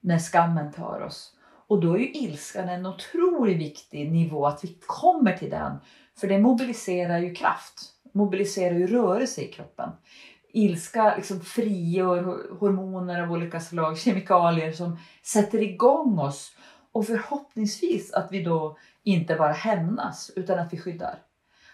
när 0.00 0.18
skammen 0.18 0.72
tar 0.72 1.00
oss. 1.00 1.34
Och 1.68 1.80
då 1.80 1.94
är 1.94 1.98
ju 1.98 2.12
ilskan 2.12 2.68
en 2.68 2.86
otroligt 2.86 3.58
viktig 3.58 4.12
nivå 4.12 4.46
att 4.46 4.64
vi 4.64 4.78
kommer 4.86 5.36
till 5.36 5.50
den. 5.50 5.78
För 6.20 6.28
det 6.28 6.38
mobiliserar 6.38 7.18
ju 7.18 7.34
kraft, 7.34 7.80
mobiliserar 8.12 8.74
ju 8.74 8.86
rörelse 8.86 9.40
i 9.40 9.52
kroppen. 9.52 9.90
Ilska 10.52 11.16
liksom 11.16 11.40
frigör 11.40 12.22
hormoner 12.58 13.22
av 13.22 13.32
olika 13.32 13.60
slag, 13.60 13.98
kemikalier 13.98 14.72
som 14.72 14.98
sätter 15.22 15.62
igång 15.62 16.18
oss. 16.18 16.52
Och 16.92 17.06
förhoppningsvis 17.06 18.12
att 18.12 18.32
vi 18.32 18.42
då 18.42 18.78
inte 19.02 19.34
bara 19.34 19.52
hämnas 19.52 20.30
utan 20.36 20.58
att 20.58 20.72
vi 20.72 20.78
skyddar. 20.78 21.18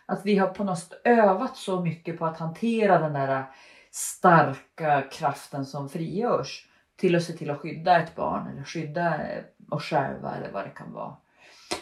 Att 0.06 0.26
vi 0.26 0.38
har 0.38 0.48
på 0.48 0.64
något 0.64 0.78
sätt 0.78 1.00
övat 1.04 1.56
så 1.56 1.80
mycket 1.80 2.18
på 2.18 2.26
att 2.26 2.38
hantera 2.38 2.98
den 2.98 3.12
där 3.12 3.44
starka 3.90 5.02
kraften 5.12 5.66
som 5.66 5.88
frigörs 5.88 6.66
till 6.96 7.16
att 7.16 7.22
se 7.22 7.32
till 7.32 7.50
att 7.50 7.58
skydda 7.58 8.02
ett 8.02 8.16
barn 8.16 8.48
eller 8.52 8.64
skydda 8.64 9.20
oss 9.70 9.82
själva 9.82 10.36
eller 10.36 10.52
vad 10.52 10.64
det 10.64 10.70
kan 10.70 10.92
vara. 10.92 11.16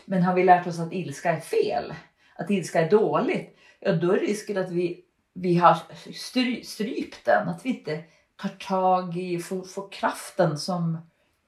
Men 0.04 0.22
har 0.22 0.34
vi 0.34 0.44
lärt 0.44 0.66
oss 0.66 0.78
att 0.78 0.92
ilska 0.92 1.32
är 1.32 1.40
fel, 1.40 1.94
att 2.36 2.50
ilska 2.50 2.80
är 2.80 2.90
dåligt, 2.90 3.58
ja 3.80 3.92
då 3.92 4.12
är 4.12 4.18
risken 4.18 4.58
att 4.58 4.70
vi, 4.70 5.04
vi 5.34 5.56
har 5.56 5.78
stry, 6.14 6.62
strypt 6.64 7.24
den, 7.24 7.48
att 7.48 7.66
vi 7.66 7.68
inte 7.68 8.04
tar 8.36 8.48
tag 8.48 9.16
i, 9.16 9.38
får, 9.38 9.62
får 9.62 9.90
kraften 9.90 10.58
som 10.58 10.98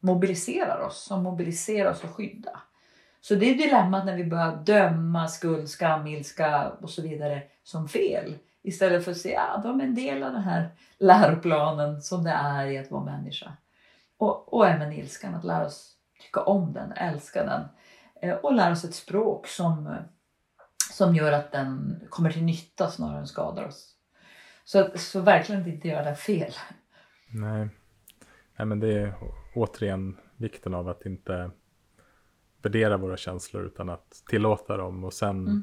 mobiliserar 0.00 0.80
oss, 0.80 1.04
som 1.04 1.22
mobiliserar 1.22 1.90
oss 1.90 2.04
att 2.04 2.10
skydda. 2.10 2.60
Så 3.20 3.34
det 3.34 3.50
är 3.50 3.54
dilemmat 3.54 4.06
när 4.06 4.16
vi 4.16 4.24
börjar 4.24 4.56
döma 4.56 5.28
skuld, 5.28 5.68
skam, 5.68 6.06
ilska 6.06 6.70
och 6.70 6.90
så 6.90 7.02
vidare 7.02 7.42
som 7.62 7.88
fel. 7.88 8.38
Istället 8.62 9.04
för 9.04 9.10
att 9.10 9.18
säga 9.18 9.40
att 9.40 9.64
ja, 9.64 9.70
de 9.70 9.80
är 9.80 9.84
en 9.84 9.94
del 9.94 10.22
av 10.22 10.32
den 10.32 10.42
här 10.42 10.68
läroplanen 10.98 12.02
som 12.02 12.24
det 12.24 12.30
är 12.30 12.66
i 12.66 12.78
att 12.78 12.90
vara 12.90 13.04
människa. 13.04 13.52
Och, 14.16 14.54
och 14.54 14.68
även 14.68 14.92
ilskan, 14.92 15.34
att 15.34 15.44
lära 15.44 15.66
oss 15.66 15.92
tycka 16.22 16.40
om 16.40 16.72
den, 16.72 16.92
älska 16.92 17.44
den. 17.44 17.62
Eh, 18.22 18.34
och 18.34 18.54
lära 18.54 18.72
oss 18.72 18.84
ett 18.84 18.94
språk 18.94 19.46
som, 19.46 19.96
som 20.92 21.14
gör 21.14 21.32
att 21.32 21.52
den 21.52 22.00
kommer 22.10 22.30
till 22.30 22.44
nytta 22.44 22.90
snarare 22.90 23.18
än 23.18 23.26
skadar 23.26 23.66
oss. 23.66 23.94
Så, 24.64 24.90
så 24.94 25.20
verkligen 25.20 25.68
inte 25.68 25.88
göra 25.88 26.04
det 26.04 26.14
fel. 26.14 26.52
Nej. 27.28 27.68
Nej, 28.56 28.66
men 28.66 28.80
det 28.80 28.92
är 28.92 29.14
återigen 29.54 30.16
vikten 30.36 30.74
av 30.74 30.88
att 30.88 31.06
inte 31.06 31.50
värdera 32.62 32.96
våra 32.96 33.16
känslor 33.16 33.64
utan 33.64 33.88
att 33.88 34.22
tillåta 34.30 34.76
dem 34.76 35.04
och 35.04 35.12
sen 35.12 35.46
mm. 35.46 35.62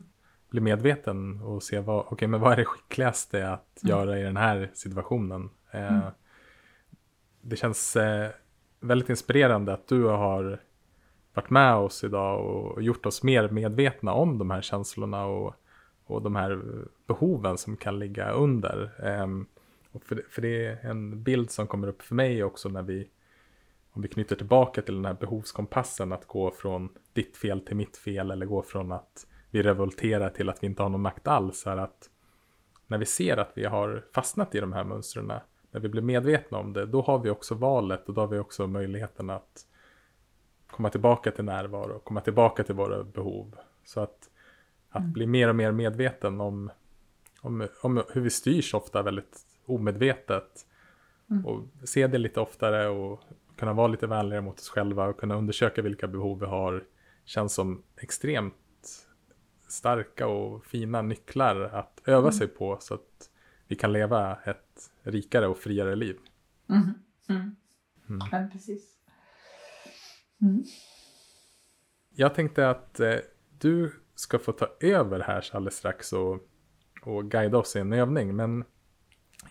bli 0.49 0.61
medveten 0.61 1.41
och 1.41 1.63
se 1.63 1.79
vad, 1.79 2.05
okay, 2.13 2.27
men 2.27 2.39
vad 2.39 2.53
är 2.53 2.57
det 2.57 2.65
skickligaste 2.65 3.49
att 3.49 3.83
mm. 3.83 3.97
göra 3.97 4.19
i 4.19 4.23
den 4.23 4.37
här 4.37 4.71
situationen. 4.73 5.49
Eh, 5.71 5.93
mm. 5.93 6.11
Det 7.41 7.55
känns 7.55 7.95
eh, 7.95 8.29
väldigt 8.79 9.09
inspirerande 9.09 9.73
att 9.73 9.87
du 9.87 10.03
har 10.03 10.61
varit 11.33 11.49
med 11.49 11.75
oss 11.75 12.03
idag 12.03 12.45
och 12.45 12.83
gjort 12.83 13.05
oss 13.05 13.23
mer 13.23 13.49
medvetna 13.49 14.13
om 14.13 14.37
de 14.37 14.51
här 14.51 14.61
känslorna 14.61 15.25
och, 15.25 15.55
och 16.05 16.21
de 16.21 16.35
här 16.35 16.61
behoven 17.07 17.57
som 17.57 17.77
kan 17.77 17.99
ligga 17.99 18.31
under. 18.31 18.91
Um, 19.23 19.45
och 19.91 20.03
för, 20.03 20.25
för 20.29 20.41
det 20.41 20.65
är 20.65 20.85
en 20.85 21.23
bild 21.23 21.51
som 21.51 21.67
kommer 21.67 21.87
upp 21.87 22.01
för 22.01 22.15
mig 22.15 22.43
också 22.43 22.69
när 22.69 22.81
vi 22.81 23.07
om 23.93 24.01
vi 24.01 24.07
knyter 24.07 24.35
tillbaka 24.35 24.81
till 24.81 24.95
den 24.95 25.05
här 25.05 25.13
behovskompassen 25.13 26.11
att 26.11 26.27
gå 26.27 26.51
från 26.51 26.89
ditt 27.13 27.37
fel 27.37 27.61
till 27.61 27.75
mitt 27.75 27.97
fel 27.97 28.31
eller 28.31 28.45
gå 28.45 28.61
från 28.61 28.91
att 28.91 29.27
vi 29.49 29.63
revolterar 29.63 30.29
till 30.29 30.49
att 30.49 30.63
vi 30.63 30.67
inte 30.67 30.83
har 30.83 30.89
någon 30.89 31.01
makt 31.01 31.27
alls 31.27 31.67
är 31.67 31.77
att 31.77 32.09
när 32.87 32.97
vi 32.97 33.05
ser 33.05 33.37
att 33.37 33.51
vi 33.55 33.65
har 33.65 34.05
fastnat 34.13 34.55
i 34.55 34.59
de 34.59 34.73
här 34.73 34.83
mönstren, 34.83 35.31
när 35.71 35.79
vi 35.79 35.89
blir 35.89 36.01
medvetna 36.01 36.57
om 36.57 36.73
det, 36.73 36.85
då 36.85 37.01
har 37.01 37.19
vi 37.19 37.29
också 37.29 37.55
valet 37.55 38.09
och 38.09 38.13
då 38.13 38.21
har 38.21 38.27
vi 38.27 38.39
också 38.39 38.67
möjligheten 38.67 39.29
att 39.29 39.65
komma 40.81 40.89
tillbaka 40.89 41.31
till 41.31 41.45
närvaro, 41.45 41.99
komma 41.99 42.21
tillbaka 42.21 42.63
till 42.63 42.75
våra 42.75 43.03
behov. 43.03 43.55
Så 43.83 43.99
att, 43.99 44.29
att 44.89 45.01
mm. 45.01 45.13
bli 45.13 45.27
mer 45.27 45.49
och 45.49 45.55
mer 45.55 45.71
medveten 45.71 46.41
om, 46.41 46.71
om, 47.41 47.67
om 47.81 48.03
hur 48.13 48.21
vi 48.21 48.29
styrs 48.29 48.73
ofta 48.73 49.01
väldigt 49.01 49.39
omedvetet 49.65 50.65
mm. 51.29 51.45
och 51.45 51.63
se 51.83 52.07
det 52.07 52.17
lite 52.17 52.39
oftare 52.39 52.87
och 52.87 53.19
kunna 53.55 53.73
vara 53.73 53.87
lite 53.87 54.07
vänligare 54.07 54.41
mot 54.41 54.59
oss 54.59 54.69
själva 54.69 55.07
och 55.07 55.19
kunna 55.19 55.35
undersöka 55.35 55.81
vilka 55.81 56.07
behov 56.07 56.39
vi 56.39 56.45
har 56.45 56.83
känns 57.25 57.53
som 57.53 57.83
extremt 57.97 59.07
starka 59.67 60.27
och 60.27 60.65
fina 60.65 61.01
nycklar 61.01 61.61
att 61.61 62.01
öva 62.05 62.19
mm. 62.19 62.31
sig 62.31 62.47
på 62.47 62.77
så 62.79 62.93
att 62.93 63.29
vi 63.67 63.75
kan 63.75 63.93
leva 63.93 64.35
ett 64.35 64.91
rikare 65.03 65.47
och 65.47 65.57
friare 65.57 65.95
liv. 65.95 66.17
Mm. 66.69 66.81
Mm. 67.29 67.55
Mm. 68.09 68.27
Ja, 68.31 68.47
precis. 68.51 68.90
Mm. 70.41 70.63
Jag 72.09 72.35
tänkte 72.35 72.69
att 72.69 72.99
eh, 72.99 73.15
du 73.59 73.91
ska 74.15 74.39
få 74.39 74.51
ta 74.51 74.67
över 74.79 75.19
här 75.19 75.49
alldeles 75.53 75.75
strax 75.75 76.13
och, 76.13 76.39
och 77.01 77.31
guida 77.31 77.57
oss 77.57 77.75
i 77.75 77.79
en 77.79 77.93
övning. 77.93 78.35
Men 78.35 78.63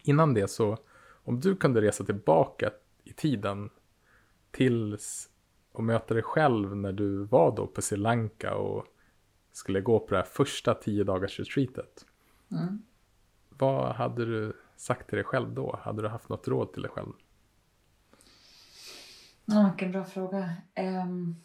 innan 0.02 0.34
det 0.34 0.48
så, 0.48 0.78
om 1.24 1.40
du 1.40 1.56
kunde 1.56 1.80
resa 1.80 2.04
tillbaka 2.04 2.70
i 3.04 3.12
tiden 3.12 3.70
tills 4.50 5.30
och 5.72 5.84
möta 5.84 6.14
dig 6.14 6.22
själv 6.22 6.76
när 6.76 6.92
du 6.92 7.24
var 7.24 7.56
då 7.56 7.66
på 7.66 7.82
Sri 7.82 7.96
Lanka 7.96 8.54
och 8.54 8.86
skulle 9.52 9.80
gå 9.80 10.00
på 10.00 10.10
det 10.10 10.16
här 10.16 10.24
första 10.24 10.74
tio 10.74 11.04
dagars 11.04 11.38
retreatet. 11.38 12.06
Mm. 12.50 12.82
Vad 13.48 13.94
hade 13.94 14.24
du 14.24 14.52
sagt 14.76 15.08
till 15.08 15.16
dig 15.16 15.24
själv 15.24 15.54
då? 15.54 15.80
Hade 15.82 16.02
du 16.02 16.08
haft 16.08 16.28
något 16.28 16.48
råd 16.48 16.72
till 16.72 16.82
dig 16.82 16.90
själv? 16.90 17.12
Ja, 19.50 19.68
vilken 19.70 19.92
bra 19.92 20.04
fråga. 20.04 20.56
Um, 20.76 21.36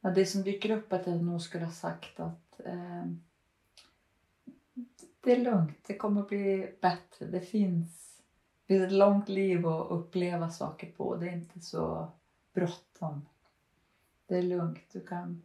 ja, 0.00 0.10
det 0.10 0.26
som 0.26 0.42
dyker 0.42 0.70
upp 0.70 0.92
är 0.92 1.00
att 1.00 1.06
jag 1.06 1.24
nog 1.24 1.42
skulle 1.42 1.64
ha 1.64 1.72
sagt 1.72 2.20
att 2.20 2.60
um, 2.64 3.22
det 5.20 5.32
är 5.32 5.40
lugnt, 5.40 5.78
det 5.86 5.96
kommer 5.96 6.20
att 6.20 6.28
bli 6.28 6.74
bättre. 6.80 7.26
Det 7.26 7.40
finns 7.40 8.02
det 8.66 8.76
är 8.76 8.86
ett 8.86 8.92
långt 8.92 9.28
liv 9.28 9.66
att 9.66 9.90
uppleva 9.90 10.50
saker 10.50 10.90
på. 10.90 11.16
Det 11.16 11.28
är 11.28 11.32
inte 11.32 11.60
så 11.60 12.12
bråttom. 12.54 13.26
Det 14.26 14.38
är 14.38 14.42
lugnt. 14.42 14.92
Du 14.92 15.00
kan, 15.00 15.42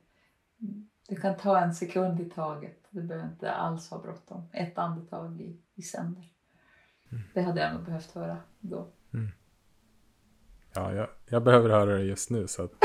du 1.08 1.16
kan 1.16 1.38
ta 1.38 1.60
en 1.60 1.76
sekund 1.76 2.20
i 2.20 2.30
taget. 2.30 2.88
Du 2.90 3.04
behöver 3.04 3.30
inte 3.30 3.52
alls 3.52 3.90
ha 3.90 4.02
bråttom. 4.02 4.44
Ett 4.52 4.78
andetag 4.78 5.42
i, 5.42 5.58
i 5.76 5.82
sänder. 5.82 6.32
Mm. 7.10 7.24
Det 7.34 7.42
hade 7.42 7.62
jag 7.62 7.74
nog 7.74 7.84
behövt 7.84 8.12
höra 8.12 8.38
då. 8.60 8.88
Mm. 9.14 9.32
Ja, 10.78 10.94
jag, 10.94 11.08
jag, 11.26 11.44
behöver 11.44 11.70
höra 11.70 11.96
det 11.98 12.04
just 12.04 12.30
nu. 12.30 12.48
Så 12.48 12.64
att... 12.64 12.72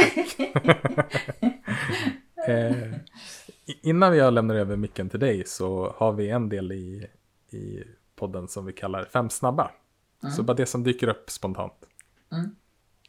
eh, 2.49 2.77
innan 3.83 4.17
jag 4.17 4.33
lämnar 4.33 4.55
över 4.55 4.77
micken 4.77 5.09
till 5.09 5.21
dig 5.21 5.45
så 5.47 5.95
har 5.97 6.13
vi 6.13 6.31
en 6.31 6.49
del 6.49 6.73
i, 6.73 7.07
i 7.51 7.85
podden 8.17 8.49
som 8.49 8.67
vi 8.67 8.73
kallar 8.73 9.05
Fem 9.05 9.31
snabba. 9.31 9.71
Mm. 10.23 10.33
Så 10.33 10.43
bara 10.43 10.55
det 10.55 10.67
som 10.67 10.83
dyker 10.83 11.09
upp 11.09 11.31
spontant. 11.31 11.75
Mm. 12.33 12.57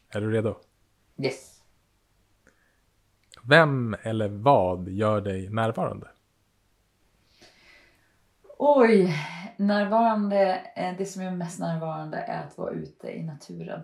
Är 0.08 0.20
du 0.20 0.30
redo? 0.30 0.56
Yes. 1.18 1.62
Vem 3.42 3.96
eller 4.02 4.28
vad 4.28 4.88
gör 4.88 5.20
dig 5.20 5.48
närvarande? 5.48 6.08
Oj, 8.58 9.14
närvarande, 9.56 10.60
eh, 10.76 10.96
det 10.98 11.06
som 11.06 11.22
är 11.22 11.30
mest 11.30 11.60
närvarande 11.60 12.16
är 12.16 12.46
att 12.46 12.58
vara 12.58 12.70
ute 12.70 13.08
i 13.08 13.22
naturen. 13.22 13.80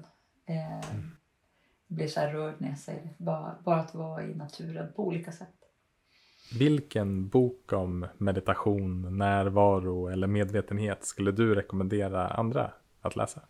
Eh, 0.51 0.91
mm. 0.91 1.11
Jag 1.89 1.97
blir 1.97 2.09
så 2.09 2.21
här 2.21 2.33
rörd 2.33 2.55
när 2.59 2.69
jag 2.69 2.79
säger 2.79 3.03
det. 3.03 3.25
Bara, 3.25 3.57
bara 3.65 3.81
att 3.81 3.95
vara 3.95 4.25
i 4.25 4.35
naturen 4.35 4.93
på 4.97 5.07
olika 5.07 5.33
sätt. 5.33 5.55
Vilken 6.59 7.29
bok 7.29 7.73
om 7.73 8.07
meditation, 8.19 9.19
närvaro 9.19 10.09
eller 10.09 10.27
medvetenhet 10.27 11.05
skulle 11.05 11.33
du 11.33 11.55
rekommendera 11.55 12.29
andra 12.29 12.73
att 13.01 13.17
läsa? 13.17 13.41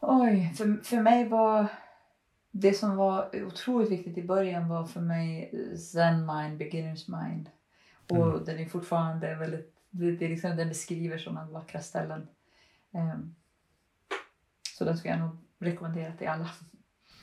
Oj, 0.00 0.54
för, 0.56 0.84
för 0.84 1.02
mig 1.02 1.28
var 1.28 1.66
det 2.50 2.72
som 2.72 2.96
var 2.96 3.44
otroligt 3.46 3.90
viktigt 3.90 4.18
i 4.18 4.22
början 4.22 4.68
var 4.68 4.84
för 4.84 5.00
mig 5.00 5.52
Zen 5.92 6.26
mind, 6.26 6.58
beginners 6.58 7.08
mind. 7.08 7.50
Och 8.10 8.26
mm. 8.26 8.44
den 8.44 8.58
är 8.58 8.66
fortfarande 8.66 9.34
väldigt, 9.34 9.74
det, 9.90 10.10
det 10.10 10.24
är 10.24 10.28
liksom, 10.28 10.56
den 10.56 10.68
beskriver 10.68 11.18
sådana 11.18 11.50
vackra 11.50 11.80
ställen. 11.80 12.26
Um, 12.90 13.34
så 14.80 14.84
den 14.84 14.96
ska 14.96 15.08
jag 15.08 15.18
nog 15.18 15.36
rekommendera 15.58 16.12
till 16.12 16.28
alla. 16.28 16.50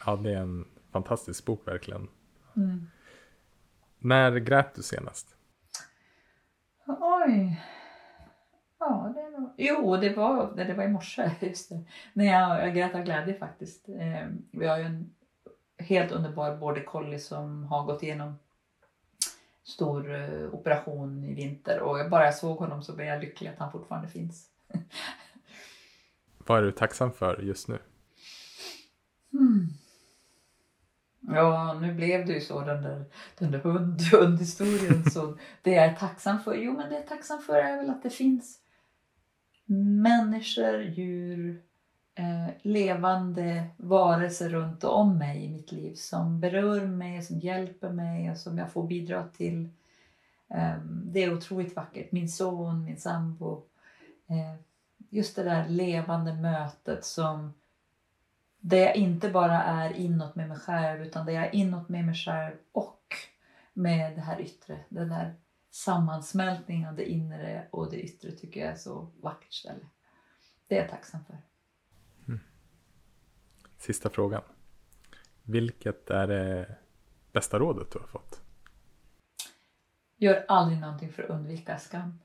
Ja, 0.06 0.16
det 0.16 0.34
är 0.34 0.42
en 0.42 0.66
fantastisk 0.92 1.46
bok 1.46 1.68
verkligen. 1.68 2.08
Mm. 2.56 2.88
När 4.00 4.32
grät 4.40 4.76
du 4.76 4.84
senast? 4.84 5.36
Oj. 6.88 7.62
Ja, 8.80 9.14
det 9.16 9.22
var... 9.22 9.54
Jo, 9.58 9.98
det 9.98 10.16
var, 10.16 10.56
det 10.56 10.74
var 10.74 10.84
i 10.84 10.88
morse. 10.88 11.32
Just 11.40 11.70
det. 11.70 11.84
När 12.14 12.26
jag, 12.26 12.68
jag 12.68 12.76
grät 12.76 12.96
av 12.96 13.04
glädje 13.04 13.34
faktiskt. 13.34 13.90
Eh, 13.90 14.28
vi 14.52 14.68
har 14.68 14.78
ju 14.78 14.84
en 14.84 15.16
helt 15.78 16.12
underbar 16.12 16.58
border 16.58 16.84
collie 16.84 17.20
som 17.20 17.64
har 17.64 17.84
gått 17.84 18.04
igenom 18.04 18.40
stor 19.64 20.10
uh, 20.10 20.54
operation 20.54 21.24
i 21.24 21.34
vinter 21.34 21.80
och 21.80 22.10
bara 22.10 22.26
jag 22.26 22.36
såg 22.36 22.58
honom 22.58 22.84
så 22.84 22.96
blev 22.96 23.08
jag 23.08 23.22
lycklig 23.22 23.50
att 23.50 23.60
han 23.60 23.72
fortfarande 23.72 24.08
finns. 24.08 24.50
Vad 26.48 26.60
är 26.60 26.64
du 26.64 26.72
tacksam 26.72 27.12
för 27.12 27.42
just 27.42 27.68
nu? 27.68 27.80
Mm. 29.34 29.68
Ja, 31.22 31.78
nu 31.82 31.94
blev 31.94 32.26
det 32.26 32.34
ju 32.34 32.42
så 32.42 32.62
den 32.62 32.84
där, 32.84 33.06
den 33.38 33.52
där 33.52 33.60
hund, 33.60 34.02
hundhistorien. 34.12 35.12
så 35.12 35.38
det 35.62 35.72
jag 35.72 35.86
är 35.86 35.96
tacksam 35.96 36.40
för, 36.40 36.56
jo 36.56 36.74
men 36.74 36.90
det 36.90 36.96
jag 36.96 37.04
är 37.04 37.08
tacksam 37.08 37.42
för 37.42 37.56
är 37.56 37.78
väl 37.78 37.90
att 37.90 38.04
det 38.04 38.10
finns 38.10 38.60
människor, 40.02 40.82
djur, 40.82 41.62
eh, 42.16 42.54
levande 42.62 43.68
varelser 43.78 44.50
runt 44.50 44.84
om 44.84 45.18
mig 45.18 45.46
i 45.46 45.50
mitt 45.50 45.72
liv 45.72 45.94
som 45.94 46.40
berör 46.40 46.86
mig, 46.86 47.22
som 47.22 47.40
hjälper 47.40 47.90
mig 47.90 48.32
och 48.32 48.38
som 48.38 48.58
jag 48.58 48.72
får 48.72 48.88
bidra 48.88 49.28
till. 49.28 49.70
Eh, 50.50 50.78
det 50.84 51.24
är 51.24 51.34
otroligt 51.34 51.76
vackert. 51.76 52.12
Min 52.12 52.30
son, 52.30 52.86
min 52.86 52.98
sambo, 52.98 53.64
eh, 54.28 54.67
just 55.10 55.36
det 55.36 55.44
där 55.44 55.70
levande 55.70 56.34
mötet 56.34 57.06
som 57.06 57.54
där 58.60 58.78
jag 58.78 58.96
inte 58.96 59.30
bara 59.30 59.64
är 59.64 59.94
inåt 59.94 60.36
med 60.36 60.48
mig 60.48 60.60
själv 60.60 61.02
utan 61.02 61.26
där 61.26 61.34
jag 61.34 61.46
är 61.46 61.56
inåt 61.56 61.90
med 61.90 62.06
mig 62.06 62.16
själv 62.16 62.56
och 62.72 63.16
med 63.74 64.16
det 64.16 64.22
här 64.22 64.42
yttre. 64.42 64.80
Den 64.90 65.10
där 65.10 65.36
sammansmältningen 65.72 66.90
av 66.90 66.96
det 66.96 67.10
inre 67.10 67.68
och 67.72 67.92
det 67.92 68.02
yttre 68.02 68.32
tycker 68.32 68.60
jag 68.60 68.70
är 68.70 68.76
så 68.76 69.12
vackert 69.22 69.54
ställe. 69.54 69.86
Det 70.68 70.78
är 70.78 70.82
jag 70.82 70.90
tacksam 70.90 71.26
för. 71.26 71.38
Sista 73.78 74.10
frågan. 74.10 74.42
Vilket 75.44 76.10
är 76.10 76.28
det 76.28 76.76
bästa 77.32 77.60
rådet 77.60 77.92
du 77.92 78.00
har 78.00 78.08
fått? 78.08 78.42
Gör 80.18 80.46
aldrig 80.48 80.80
någonting 80.80 81.14
för 81.14 81.24
att 81.24 81.30
undvika 81.30 81.78
skam. 81.78 82.20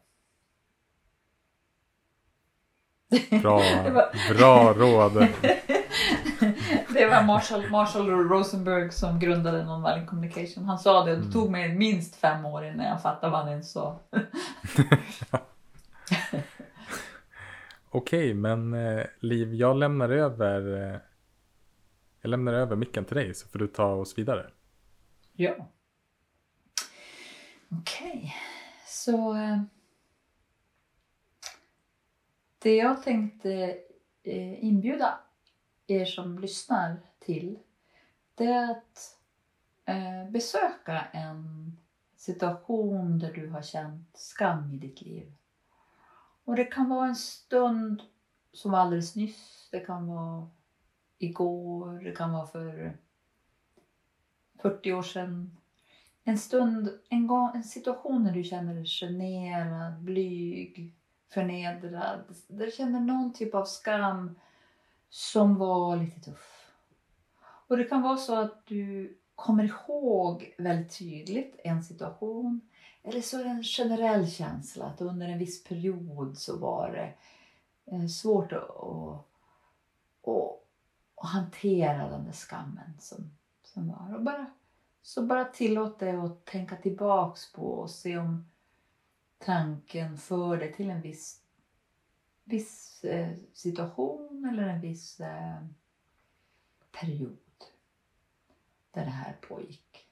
Bra, 3.43 3.57
var- 3.93 4.35
bra 4.35 4.73
råd. 4.73 5.13
Det 6.95 7.07
var 7.07 7.23
Marshall, 7.23 7.71
Marshall 7.71 8.11
Rosenberg 8.11 8.93
som 8.93 9.19
grundade 9.21 9.65
Nonviolent 9.65 10.09
Communication. 10.11 10.65
Han 10.65 10.79
sa 10.79 11.05
det 11.05 11.13
och 11.13 11.19
det 11.19 11.33
tog 11.33 11.51
mig 11.51 11.75
minst 11.75 12.17
fem 12.17 12.47
år 12.47 12.65
innan 12.65 12.87
jag 12.87 13.03
fattade 13.03 13.31
vad 13.33 13.41
han 13.41 13.49
ens 13.49 13.73
sa. 13.73 14.01
Okej, 17.91 18.35
men 18.35 18.75
eh, 18.75 19.05
Liv, 19.21 19.55
jag 19.55 19.77
lämnar 19.77 20.09
över 20.09 20.91
eh, 20.93 20.97
jag 22.21 22.29
lämnar 22.31 22.53
över 22.53 22.77
micken 22.77 23.05
till 23.05 23.17
dig 23.17 23.35
så 23.35 23.49
får 23.49 23.59
du 23.59 23.67
ta 23.69 23.87
oss 23.93 24.19
vidare. 24.19 24.51
Ja. 25.33 25.55
Okej, 27.81 28.35
så 28.87 29.35
eh, 29.35 29.63
det 32.63 32.77
jag 32.77 33.03
tänkte 33.03 33.79
eh, 34.23 34.65
inbjuda 34.65 35.19
er 35.87 36.05
som 36.05 36.39
lyssnar 36.39 36.97
till 37.19 37.59
det 38.35 38.45
är 38.45 38.71
att 38.71 39.19
eh, 39.85 40.31
besöka 40.31 41.05
en 41.13 41.73
situation 42.17 43.19
där 43.19 43.33
du 43.33 43.49
har 43.49 43.63
känt 43.63 44.17
skam 44.17 44.73
i 44.73 44.77
ditt 44.77 45.03
liv. 45.03 45.33
Och 46.45 46.57
det 46.57 46.65
kan 46.65 46.89
vara 46.89 47.09
en 47.09 47.17
stund 47.17 48.03
som 48.53 48.75
alldeles 48.75 49.17
nyss, 49.17 49.69
det 49.71 49.81
kan 49.81 50.07
vara 50.07 50.51
igår, 51.19 52.01
det 52.05 52.13
kan 52.13 52.33
vara 52.33 52.47
för 52.47 52.97
40 54.59 54.93
år 54.93 55.03
sedan. 55.03 55.57
En 56.25 56.39
stund, 56.39 56.99
en, 57.09 57.27
gång, 57.27 57.51
en 57.55 57.65
situation 57.65 58.25
när 58.25 58.33
du 58.33 58.45
känner 58.45 58.75
dig 58.75 58.87
generad, 58.87 60.01
blyg, 60.01 60.95
förnedrad. 61.33 62.21
Där 62.47 62.67
du 62.67 62.73
känner 62.73 63.01
någon 63.01 63.33
typ 63.33 63.55
av 63.55 63.65
skam 63.65 64.39
som 65.09 65.59
var 65.59 65.97
lite 65.97 66.21
tuff. 66.21 66.73
Och 67.67 67.77
det 67.77 67.85
kan 67.85 68.03
vara 68.03 68.17
så 68.17 68.35
att 68.35 68.67
du 68.67 69.19
kommer 69.35 69.65
ihåg 69.65 70.55
väldigt 70.59 70.99
tydligt 70.99 71.61
en 71.65 71.85
situation. 71.85 72.61
Eller 73.03 73.21
så 73.21 73.39
är 73.39 73.45
det 73.45 73.51
en 73.51 73.65
generell 73.65 74.31
känsla 74.31 74.85
att 74.85 75.01
under 75.01 75.29
en 75.29 75.39
viss 75.39 75.65
period 75.65 76.39
så 76.39 76.59
var 76.59 76.91
det 76.91 77.15
eh, 77.95 78.07
svårt 78.07 78.53
att, 78.53 78.71
att, 78.71 79.27
att, 80.23 80.63
att 81.17 81.29
hantera 81.29 82.11
den 82.11 82.25
där 82.25 82.33
skammen 82.33 82.99
som, 83.01 83.31
som 83.65 83.89
var. 83.89 84.15
Och 84.15 84.23
bara, 84.23 84.47
så 85.03 85.23
bara 85.23 85.45
tillåt 85.45 85.99
dig 85.99 86.17
att 86.17 86.45
tänka 86.45 86.77
tillbaks 86.77 87.53
på 87.53 87.63
och 87.63 87.91
se 87.91 88.19
om 88.19 88.52
tanken 89.45 90.19
för 90.19 90.57
dig 90.57 90.73
till 90.73 90.91
en 90.91 91.01
viss, 91.01 91.43
viss 92.45 93.05
eh, 93.05 93.37
situation 93.53 94.45
eller 94.53 94.69
en 94.69 94.81
viss 94.81 95.21
eh, 95.21 95.67
period 97.01 97.39
där 98.91 99.05
det 99.05 99.11
här 99.11 99.37
pågick. 99.49 100.09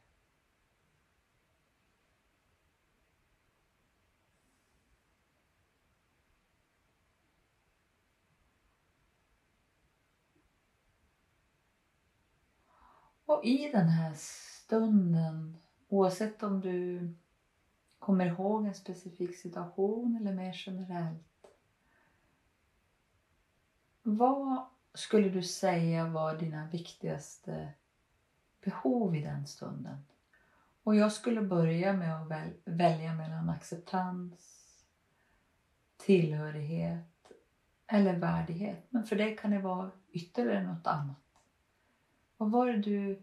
Och 13.24 13.44
i 13.44 13.70
den 13.72 13.88
här 13.88 14.14
stunden, 14.14 15.58
oavsett 15.88 16.42
om 16.42 16.60
du 16.60 17.08
kommer 18.00 18.26
ihåg 18.26 18.66
en 18.66 18.74
specifik 18.74 19.36
situation 19.36 20.16
eller 20.20 20.32
mer 20.32 20.62
generellt. 20.66 21.46
Vad 24.02 24.66
skulle 24.94 25.28
du 25.28 25.42
säga 25.42 26.08
var 26.08 26.36
dina 26.36 26.66
viktigaste 26.66 27.72
behov 28.60 29.16
i 29.16 29.20
den 29.20 29.46
stunden? 29.46 30.04
Och 30.82 30.96
jag 30.96 31.12
skulle 31.12 31.42
börja 31.42 31.92
med 31.92 32.22
att 32.22 32.28
väl, 32.28 32.50
välja 32.64 33.14
mellan 33.14 33.50
acceptans, 33.50 34.66
tillhörighet 35.96 37.32
eller 37.86 38.16
värdighet. 38.16 38.86
Men 38.90 39.04
för 39.04 39.16
det 39.16 39.30
kan 39.30 39.50
det 39.50 39.58
vara 39.58 39.90
ytterligare 40.12 40.66
något 40.66 40.86
annat. 40.86 41.16
Vad 42.36 42.50
var 42.50 42.66
det 42.66 42.78
du 42.78 43.22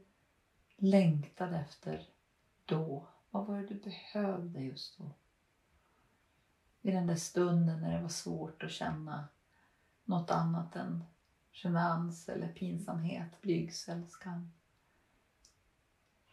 längtade 0.76 1.58
efter 1.58 2.08
då? 2.66 3.08
Vad 3.32 3.46
var 3.46 3.58
det 3.58 3.68
du 3.68 3.76
behövde 3.76 4.62
just 4.62 4.98
då? 4.98 5.12
I 6.82 6.92
den 6.92 7.08
där 7.08 7.16
stunden 7.16 7.82
när 7.82 7.96
det 7.96 8.02
var 8.02 8.10
svårt 8.10 8.64
att 8.64 8.72
känna 8.72 9.28
något 10.06 10.32
annat 10.32 10.76
än 10.76 11.04
genans 11.52 12.30
eller 12.30 12.54
pinsamhet, 12.54 13.42
blygsel, 13.42 14.08
skam. 14.08 14.52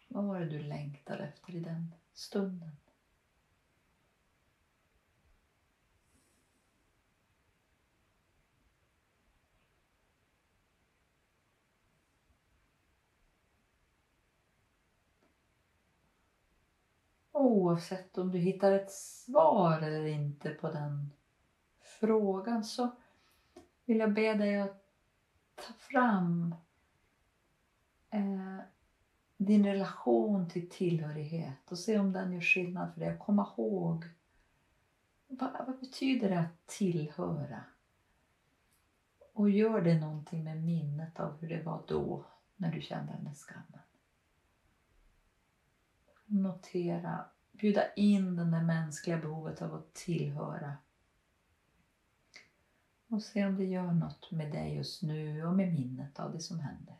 Vad 0.09 0.25
var 0.25 0.41
det 0.41 0.47
du 0.47 0.63
längtade 0.63 1.25
efter 1.25 1.55
i 1.55 1.61
den 1.61 1.95
stunden? 2.13 2.77
Oavsett 17.37 18.19
om 18.19 18.33
du 18.33 18.39
hittar 18.39 18.73
ett 18.73 18.93
svar 18.93 19.79
eller 19.79 20.07
inte 20.07 20.51
på 20.51 20.71
den 20.71 21.11
frågan 21.81 22.65
så 22.65 22.91
vill 23.85 23.99
jag 23.99 24.15
be 24.15 24.35
dig 24.35 24.61
att 24.61 24.85
ta 25.55 25.73
fram 25.73 26.55
eh, 28.11 28.59
din 29.37 29.67
relation 29.67 30.49
till 30.49 30.71
tillhörighet 30.71 31.73
och 31.73 31.79
se 31.79 31.99
om 31.99 32.13
den 32.13 32.33
gör 32.33 32.41
skillnad 32.41 32.95
för 32.95 33.01
dig. 33.01 33.09
Kom 33.09 33.25
komma 33.25 33.49
ihåg 33.57 34.05
vad, 35.27 35.67
vad 35.67 35.79
betyder 35.81 36.31
det 36.31 36.41
att 36.41 36.67
tillhöra? 36.67 37.65
Och 39.33 39.51
gör 39.51 39.81
det 39.81 40.01
någonting 40.01 40.45
med 40.45 40.63
minnet 40.63 41.21
av 41.21 41.41
hur 41.41 41.49
det 41.49 41.63
var 41.63 41.83
då 41.89 42.25
när 42.57 42.73
du 42.73 42.81
kände 42.81 43.13
den 43.23 43.35
skam. 43.35 43.63
skammen. 43.63 43.74
Notera, 46.27 47.25
bjuda 47.53 47.93
in 47.95 48.37
det 48.37 48.45
där 48.45 48.63
mänskliga 48.63 49.19
behovet 49.19 49.63
av 49.63 49.75
att 49.75 49.95
tillhöra. 49.95 50.77
Och 53.09 53.23
se 53.23 53.47
om 53.47 53.57
det 53.57 53.65
gör 53.65 53.93
något 53.93 54.31
med 54.31 54.53
dig 54.53 54.75
just 54.75 55.03
nu 55.03 55.47
och 55.47 55.55
med 55.55 55.73
minnet 55.73 56.21
av 56.21 56.33
det 56.33 56.41
som 56.41 56.61
händer. 56.61 56.95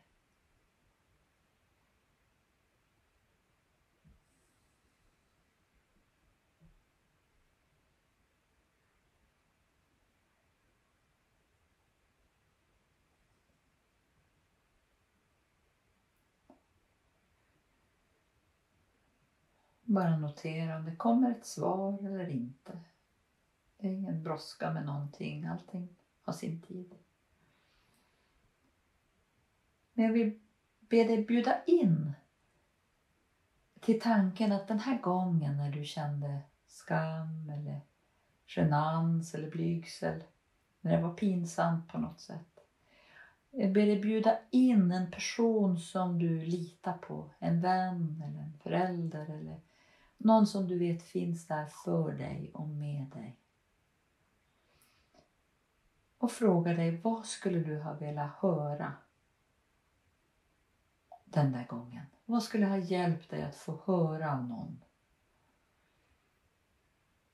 Bara 19.95 20.17
notera 20.17 20.77
om 20.77 20.85
det 20.85 20.95
kommer 20.95 21.31
ett 21.31 21.45
svar 21.45 22.05
eller 22.07 22.29
inte. 22.29 22.79
Det 23.77 23.87
är 23.87 23.91
ingen 23.91 24.23
brådska 24.23 24.71
med 24.71 24.85
någonting. 24.85 25.45
Allting 25.45 25.95
har 26.21 26.33
sin 26.33 26.61
tid. 26.61 26.95
Men 29.93 30.05
jag 30.05 30.13
vill 30.13 30.39
be 30.79 31.03
dig 31.03 31.25
bjuda 31.25 31.63
in 31.65 32.13
till 33.79 34.01
tanken 34.01 34.51
att 34.51 34.67
den 34.67 34.79
här 34.79 34.99
gången 34.99 35.57
när 35.57 35.71
du 35.71 35.85
kände 35.85 36.39
skam 36.67 37.49
eller 37.49 37.81
genans 38.47 39.35
eller 39.35 39.51
blygsel, 39.51 40.23
när 40.81 40.97
det 40.97 41.03
var 41.03 41.13
pinsamt 41.13 41.87
på 41.87 41.97
något 41.97 42.19
sätt. 42.19 42.59
Jag 43.51 43.71
ber 43.71 43.85
dig 43.85 44.01
bjuda 44.01 44.37
in 44.51 44.91
en 44.91 45.11
person 45.11 45.79
som 45.79 46.19
du 46.19 46.41
litar 46.41 46.97
på, 46.97 47.29
en 47.39 47.61
vän 47.61 48.23
eller 48.25 48.39
en 48.39 48.59
förälder 48.63 49.25
eller 49.29 49.59
någon 50.17 50.47
som 50.47 50.67
du 50.67 50.79
vet 50.79 51.03
finns 51.03 51.47
där 51.47 51.65
för 51.65 52.11
dig 52.11 52.51
och 52.53 52.67
med 52.67 53.07
dig. 53.07 53.37
och 56.25 56.31
fråga 56.31 56.73
dig 56.73 57.01
vad 57.03 57.25
skulle 57.25 57.59
du 57.59 57.79
ha 57.79 57.93
velat 57.93 58.31
höra 58.35 58.93
den 61.25 61.51
där 61.51 61.67
gången? 61.67 62.05
Vad 62.25 62.43
skulle 62.43 62.65
ha 62.65 62.77
hjälpt 62.77 63.29
dig 63.29 63.43
att 63.43 63.55
få 63.55 63.81
höra 63.85 64.31
av 64.31 64.43
någon? 64.43 64.81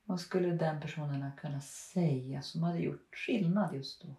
Vad 0.04 0.20
skulle 0.20 0.56
den 0.56 0.82
personen 0.82 1.22
ha 1.22 1.32
kunnat 1.32 1.64
säga 1.64 2.42
som 2.42 2.64
hade 2.64 2.80
gjort 2.80 3.16
skillnad 3.16 3.76
just 3.76 4.02
då? 4.02 4.16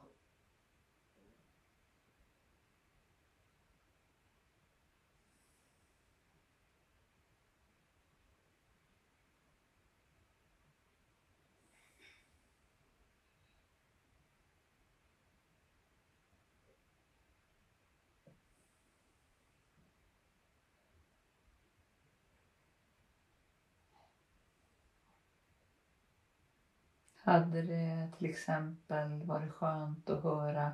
Hade 27.25 27.63
det 27.63 28.09
till 28.19 28.27
exempel 28.27 29.23
varit 29.23 29.53
skönt 29.53 30.11
att 30.11 30.23
höra 30.23 30.73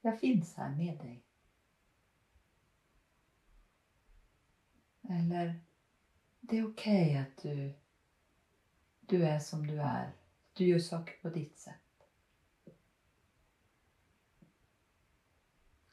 Jag 0.00 0.20
finns 0.20 0.54
här 0.54 0.68
med 0.68 0.98
dig. 0.98 1.22
Eller 5.08 5.60
Det 6.40 6.56
är 6.58 6.66
okej 6.66 7.10
okay 7.10 7.16
att 7.16 7.42
du, 7.42 7.72
du 9.00 9.26
är 9.26 9.38
som 9.38 9.66
du 9.66 9.80
är. 9.80 10.12
Du 10.52 10.64
gör 10.64 10.78
saker 10.78 11.14
på 11.22 11.28
ditt 11.28 11.58
sätt. 11.58 11.74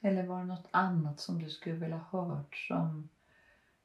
Eller 0.01 0.23
var 0.23 0.39
det 0.39 0.45
något 0.45 0.67
annat 0.71 1.19
som 1.19 1.39
du 1.39 1.49
skulle 1.49 1.75
vilja 1.75 2.01
hört 2.09 2.55
som 2.55 3.09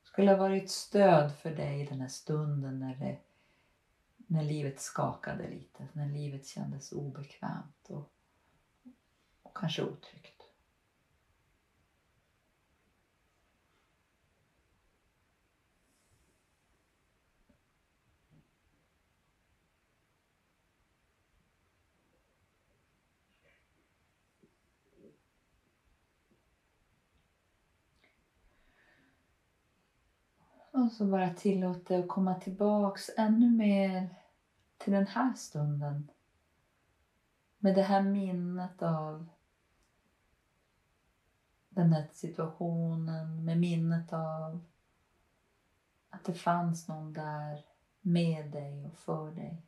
skulle 0.02 0.30
ha 0.30 0.38
varit 0.38 0.70
stöd 0.70 1.32
för 1.32 1.50
dig 1.50 1.80
i 1.80 1.84
den 1.84 2.00
här 2.00 2.08
stunden 2.08 2.78
när 2.78 2.94
det 2.94 3.18
när 4.30 4.44
livet 4.44 4.80
skakade 4.80 5.48
lite, 5.48 5.88
när 5.92 6.08
livet 6.08 6.46
kändes 6.46 6.92
obekvämt 6.92 7.86
och, 7.88 8.12
och 9.42 9.56
kanske 9.56 9.82
otryggt. 9.82 10.42
Och 30.72 30.79
så 30.92 31.04
bara 31.04 31.34
tillåt 31.34 31.86
dig 31.86 32.00
att 32.00 32.08
komma 32.08 32.34
tillbaks 32.34 33.10
ännu 33.16 33.50
mer 33.50 34.14
till 34.78 34.92
den 34.92 35.06
här 35.06 35.34
stunden. 35.34 36.10
Med 37.58 37.74
det 37.74 37.82
här 37.82 38.02
minnet 38.02 38.82
av 38.82 39.28
den 41.68 41.92
här 41.92 42.08
situationen, 42.12 43.44
med 43.44 43.58
minnet 43.58 44.12
av 44.12 44.60
att 46.10 46.24
det 46.24 46.34
fanns 46.34 46.88
någon 46.88 47.12
där 47.12 47.64
med 48.00 48.50
dig 48.50 48.86
och 48.86 48.98
för 48.98 49.30
dig. 49.30 49.62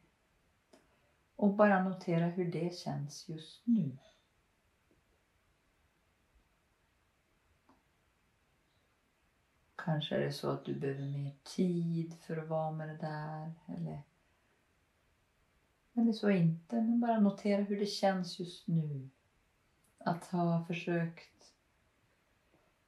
Och 1.37 1.55
bara 1.55 1.85
notera 1.85 2.27
hur 2.27 2.53
det 2.53 2.77
känns 2.77 3.29
just 3.29 3.67
nu. 3.67 3.99
Kanske 9.85 10.17
är 10.17 10.21
det 10.21 10.33
så 10.33 10.51
att 10.51 10.65
du 10.65 10.75
behöver 10.75 11.05
mer 11.07 11.33
tid 11.43 12.15
för 12.15 12.37
att 12.37 12.49
vara 12.49 12.71
med 12.71 12.89
det 12.89 12.97
där. 12.97 13.53
Eller 13.67 14.03
eller 15.95 16.13
så 16.13 16.31
inte, 16.31 16.77
men 16.77 17.01
bara 17.01 17.21
notera 17.21 17.63
hur 17.63 17.81
det 17.81 17.87
känns 17.87 18.41
just 18.41 18.69
nu. 18.69 19.09
Att 19.99 20.27
ha 20.27 20.65
försökt 20.65 21.53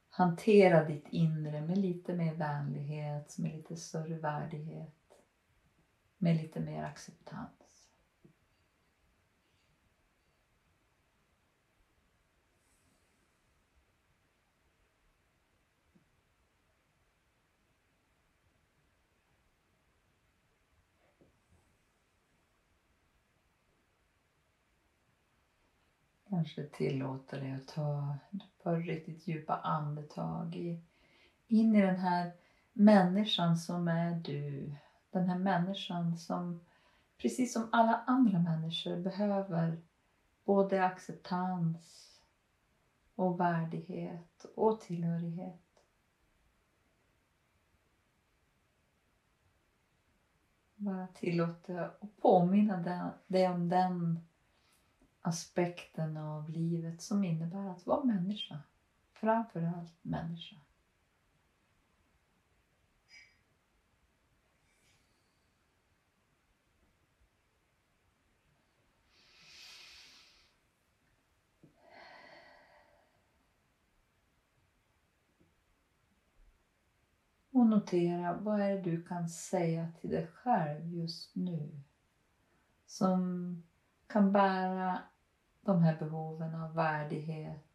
hantera 0.09 0.83
ditt 0.83 1.07
inre 1.09 1.61
med 1.61 1.77
lite 1.77 2.13
mer 2.13 2.33
vänlighet, 2.33 3.37
med 3.37 3.53
lite 3.53 3.75
större 3.75 4.17
värdighet, 4.17 5.21
med 6.17 6.35
lite 6.35 6.59
mer 6.59 6.83
acceptans. 6.83 7.64
Kanske 26.45 26.63
tillåta 26.63 27.39
dig 27.39 27.51
att 27.51 27.67
ta 27.67 28.17
ett 28.33 28.63
par 28.63 28.77
riktigt 28.77 29.27
djupa 29.27 29.55
andetag 29.55 30.55
i, 30.55 30.81
in 31.47 31.75
i 31.75 31.81
den 31.81 31.97
här 31.97 32.33
människan 32.73 33.57
som 33.57 33.87
är 33.87 34.13
du. 34.13 34.73
Den 35.11 35.29
här 35.29 35.35
människan 35.35 36.17
som 36.17 36.61
precis 37.17 37.53
som 37.53 37.69
alla 37.71 38.03
andra 38.07 38.39
människor 38.39 38.97
behöver 38.97 39.81
både 40.43 40.83
acceptans 40.83 42.11
och 43.15 43.39
värdighet 43.39 44.45
och 44.55 44.81
tillhörighet. 44.81 45.83
Bara 50.75 51.07
tillåta 51.07 51.89
och 51.99 52.17
påminna 52.21 53.13
dig 53.27 53.49
om 53.49 53.69
den 53.69 54.19
aspekten 55.27 56.17
av 56.17 56.49
livet 56.49 57.01
som 57.01 57.23
innebär 57.23 57.69
att 57.69 57.85
vara 57.85 58.03
människa. 58.03 58.59
Framförallt 59.13 59.93
människa. 60.01 60.55
Och 77.51 77.67
notera 77.67 78.37
vad 78.37 78.61
är 78.61 78.75
det 78.75 78.81
du 78.81 79.03
kan 79.03 79.29
säga 79.29 79.87
till 80.01 80.09
dig 80.09 80.27
själv 80.27 80.93
just 80.93 81.35
nu 81.35 81.81
som 82.85 83.63
kan 84.07 84.31
bära 84.31 85.01
de 85.65 85.83
här 85.83 85.97
behoven 85.99 86.55
av 86.55 86.73
värdighet, 86.73 87.65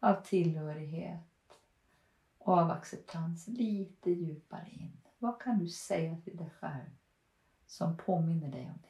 av 0.00 0.14
tillhörighet 0.14 1.20
och 2.38 2.58
av 2.58 2.70
acceptans 2.70 3.48
lite 3.48 4.10
djupare 4.10 4.68
in. 4.70 5.00
Vad 5.18 5.42
kan 5.42 5.58
du 5.58 5.68
säga 5.68 6.16
till 6.24 6.36
dig 6.36 6.50
själv 6.50 6.90
som 7.66 7.96
påminner 7.96 8.48
dig 8.48 8.66
om 8.66 8.78
det? 8.82 8.88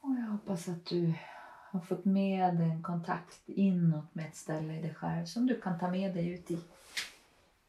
Och 0.00 0.14
jag 0.14 0.26
hoppas 0.26 0.68
att 0.68 0.86
du 0.86 1.14
har 1.70 1.80
fått 1.80 2.04
med 2.04 2.56
dig 2.56 2.70
en 2.70 2.82
kontakt 2.82 3.40
inåt 3.46 4.14
med 4.14 4.26
ett 4.26 4.36
ställe 4.36 4.78
i 4.78 4.82
dig 4.82 4.94
själv 4.94 5.24
som 5.24 5.46
du 5.46 5.60
kan 5.60 5.78
ta 5.78 5.90
med 5.90 6.14
dig 6.14 6.28
ut 6.28 6.50
i, 6.50 6.58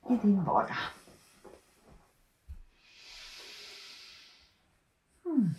i 0.10 0.18
din 0.22 0.44
vardag. 0.44 0.78
Mm. 5.26 5.54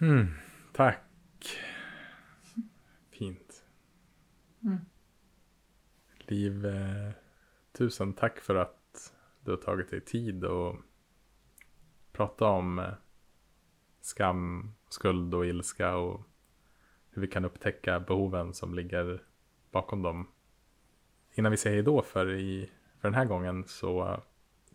Mm, 0.00 0.34
tack. 0.72 1.04
Fint. 3.10 3.64
Mm. 4.62 4.78
Liv, 6.18 6.66
eh, 6.66 7.12
tusen 7.72 8.12
tack 8.12 8.40
för 8.40 8.54
att 8.54 9.12
du 9.40 9.50
har 9.50 9.58
tagit 9.58 9.90
dig 9.90 10.00
tid 10.00 10.44
och 10.44 10.76
prata 12.12 12.46
om 12.46 12.78
eh, 12.78 12.94
skam, 14.00 14.74
skuld 14.88 15.34
och 15.34 15.46
ilska 15.46 15.96
och 15.96 16.20
hur 17.10 17.22
vi 17.22 17.28
kan 17.28 17.44
upptäcka 17.44 18.00
behoven 18.00 18.54
som 18.54 18.74
ligger 18.74 19.22
bakom 19.70 20.02
dem. 20.02 20.28
Innan 21.34 21.50
vi 21.50 21.56
säger 21.56 21.82
då 21.82 22.02
för, 22.02 22.30
i, 22.34 22.70
för 23.00 23.08
den 23.08 23.14
här 23.14 23.24
gången 23.24 23.64
så 23.66 24.20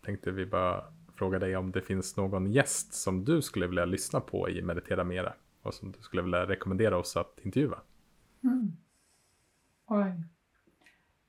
tänkte 0.01 0.31
vi 0.31 0.45
bara 0.45 0.83
fråga 1.15 1.39
dig 1.39 1.55
om 1.55 1.71
det 1.71 1.81
finns 1.81 2.17
någon 2.17 2.51
gäst 2.51 2.93
som 2.93 3.25
du 3.25 3.41
skulle 3.41 3.67
vilja 3.67 3.85
lyssna 3.85 4.19
på 4.19 4.49
i 4.49 4.61
Meditera 4.61 5.03
Mera 5.03 5.33
och 5.61 5.73
som 5.73 5.91
du 5.91 6.01
skulle 6.01 6.21
vilja 6.21 6.47
rekommendera 6.47 6.97
oss 6.97 7.17
att 7.17 7.39
intervjua. 7.41 7.79
Mm. 8.43 8.77
Oj. 9.85 10.23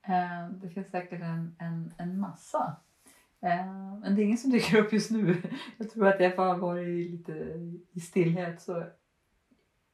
Eh, 0.02 0.50
det 0.50 0.70
finns 0.70 0.90
säkert 0.90 1.20
en, 1.20 1.56
en, 1.58 1.94
en 1.98 2.20
massa. 2.20 2.76
Eh, 3.40 3.66
men 4.00 4.14
det 4.14 4.22
är 4.22 4.24
ingen 4.24 4.38
som 4.38 4.50
dyker 4.50 4.78
upp 4.78 4.92
just 4.92 5.10
nu. 5.10 5.42
Jag 5.76 5.90
tror 5.90 6.08
att 6.08 6.20
jag 6.20 6.36
har 6.36 6.56
varit 6.56 7.10
lite 7.10 7.32
i 7.92 8.00
stillhet. 8.00 8.62
Så 8.62 8.84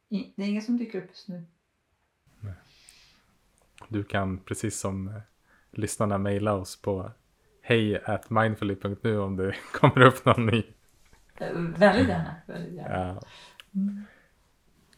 i, 0.08 0.32
det 0.36 0.42
är 0.42 0.48
ingen 0.48 0.62
som 0.62 0.76
dyker 0.76 0.98
upp 0.98 1.08
just 1.08 1.28
nu. 1.28 1.44
Du 3.88 4.04
kan 4.04 4.38
precis 4.38 4.78
som 4.78 5.08
eh, 5.08 5.14
lyssnarna 5.70 6.18
mejla 6.18 6.52
oss 6.52 6.82
på 6.82 7.10
hej 7.62 8.02
mindfully.nu 8.28 9.18
om 9.18 9.36
det 9.36 9.54
kommer 9.72 10.00
upp 10.00 10.24
någon 10.24 10.46
ny. 10.46 10.62
Eh, 11.36 11.52
väldigt 11.52 12.08
gärna. 12.08 12.34
Väldigt 12.46 12.74
gärna. 12.74 13.20
Mm. 13.74 14.04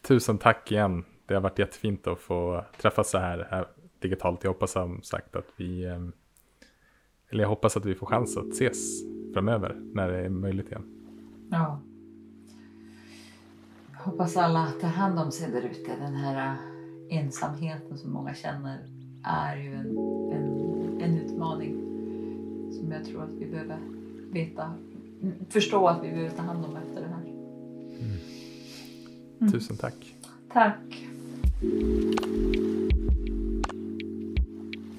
Tusen 0.01 0.37
tack 0.37 0.71
igen. 0.71 1.05
Det 1.25 1.33
har 1.33 1.41
varit 1.41 1.59
jättefint 1.59 2.07
att 2.07 2.19
få 2.19 2.65
träffas 2.77 3.09
så 3.09 3.17
här, 3.17 3.47
här 3.51 3.67
digitalt. 3.99 4.43
Jag 4.43 4.51
hoppas 4.51 4.71
som 4.71 5.03
sagt 5.03 5.35
att 5.35 5.47
vi 5.55 5.85
eh, 5.85 5.99
eller 7.29 7.43
jag 7.43 7.49
hoppas 7.49 7.77
att 7.77 7.85
vi 7.85 7.95
får 7.95 8.07
chans 8.07 8.37
att 8.37 8.51
ses 8.51 9.03
framöver 9.33 9.81
när 9.93 10.11
det 10.11 10.25
är 10.25 10.29
möjligt 10.29 10.67
igen. 10.67 10.83
Ja. 11.49 11.81
Jag 13.91 13.99
hoppas 13.99 14.37
alla 14.37 14.67
tar 14.81 14.87
hand 14.87 15.19
om 15.19 15.31
sig 15.31 15.51
där 15.51 15.61
ute. 15.61 15.95
Den 15.99 16.15
här 16.15 16.53
äh, 17.09 17.17
ensamheten 17.17 17.97
som 17.97 18.11
många 18.11 18.33
känner 18.33 18.79
är 19.23 19.57
ju 19.57 19.73
en, 19.73 19.97
en, 20.31 21.01
en 21.01 21.17
utmaning 21.17 21.73
som 22.71 22.91
jag 22.91 23.05
tror 23.05 23.23
att 23.23 23.33
vi 23.33 23.45
behöver 23.45 23.79
veta, 24.31 24.73
förstå 25.49 25.87
att 25.87 26.03
vi 26.03 26.09
behöver 26.09 26.29
ta 26.29 26.41
hand 26.41 26.65
om 26.65 26.75
efter 26.75 27.01
det 27.01 27.07
här. 27.07 27.23
Mm. 29.39 29.51
Tusen 29.51 29.77
tack. 29.77 30.15
Tack. 30.53 31.07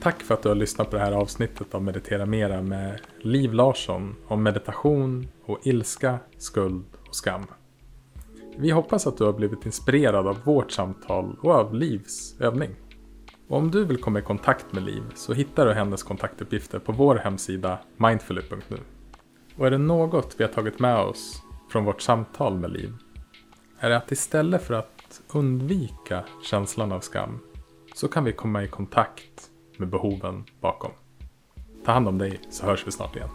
Tack 0.01 0.23
för 0.23 0.35
att 0.35 0.43
du 0.43 0.49
har 0.49 0.57
lyssnat 0.57 0.91
på 0.91 0.97
det 0.97 1.03
här 1.03 1.13
avsnittet 1.13 1.75
av 1.75 1.83
Meditera 1.83 2.27
Mera 2.27 2.63
med 2.63 3.01
Liv 3.21 3.53
Larsson 3.53 4.15
om 4.27 4.43
meditation 4.43 5.29
och 5.45 5.59
ilska, 5.63 6.19
skuld 6.37 6.85
och 7.09 7.15
skam. 7.15 7.47
Vi 8.57 8.71
hoppas 8.71 9.07
att 9.07 9.17
du 9.17 9.25
har 9.25 9.33
blivit 9.33 9.67
inspirerad 9.67 10.27
av 10.27 10.39
vårt 10.45 10.71
samtal 10.71 11.37
och 11.43 11.51
av 11.51 11.75
Livs 11.75 12.41
övning. 12.41 12.71
Och 13.49 13.57
om 13.57 13.71
du 13.71 13.85
vill 13.85 14.01
komma 14.01 14.19
i 14.19 14.23
kontakt 14.23 14.73
med 14.73 14.83
Liv 14.83 15.03
så 15.15 15.33
hittar 15.33 15.67
du 15.67 15.73
hennes 15.73 16.03
kontaktuppgifter 16.03 16.79
på 16.79 16.93
vår 16.93 17.17
hemsida 17.17 17.79
mindfully.nu. 17.97 18.79
Och 19.57 19.67
är 19.67 19.71
det 19.71 19.79
något 19.79 20.35
vi 20.39 20.45
har 20.45 20.53
tagit 20.53 20.79
med 20.79 20.99
oss 20.99 21.43
från 21.71 21.85
vårt 21.85 22.03
samtal 22.03 22.59
med 22.59 22.71
Liv 22.71 22.93
är 23.81 23.91
det 23.91 23.97
att 23.97 24.13
istället 24.13 24.63
för 24.63 24.75
att 24.75 25.21
undvika 25.33 26.25
känslan 26.43 26.93
av 26.93 27.01
skam 27.01 27.41
så 27.95 28.09
kan 28.09 28.25
vi 28.25 28.33
komma 28.33 28.65
i 28.65 28.69
kontakt 28.69 29.48
med 29.79 29.89
behoven 29.89 30.45
bakom. 30.61 30.91
Ta 31.85 31.93
hand 31.93 32.09
om 32.09 32.19
dig 32.19 32.41
så 32.51 32.67
hörs 32.67 32.87
vi 32.87 32.91
snart 32.91 33.17
igen. 33.17 33.29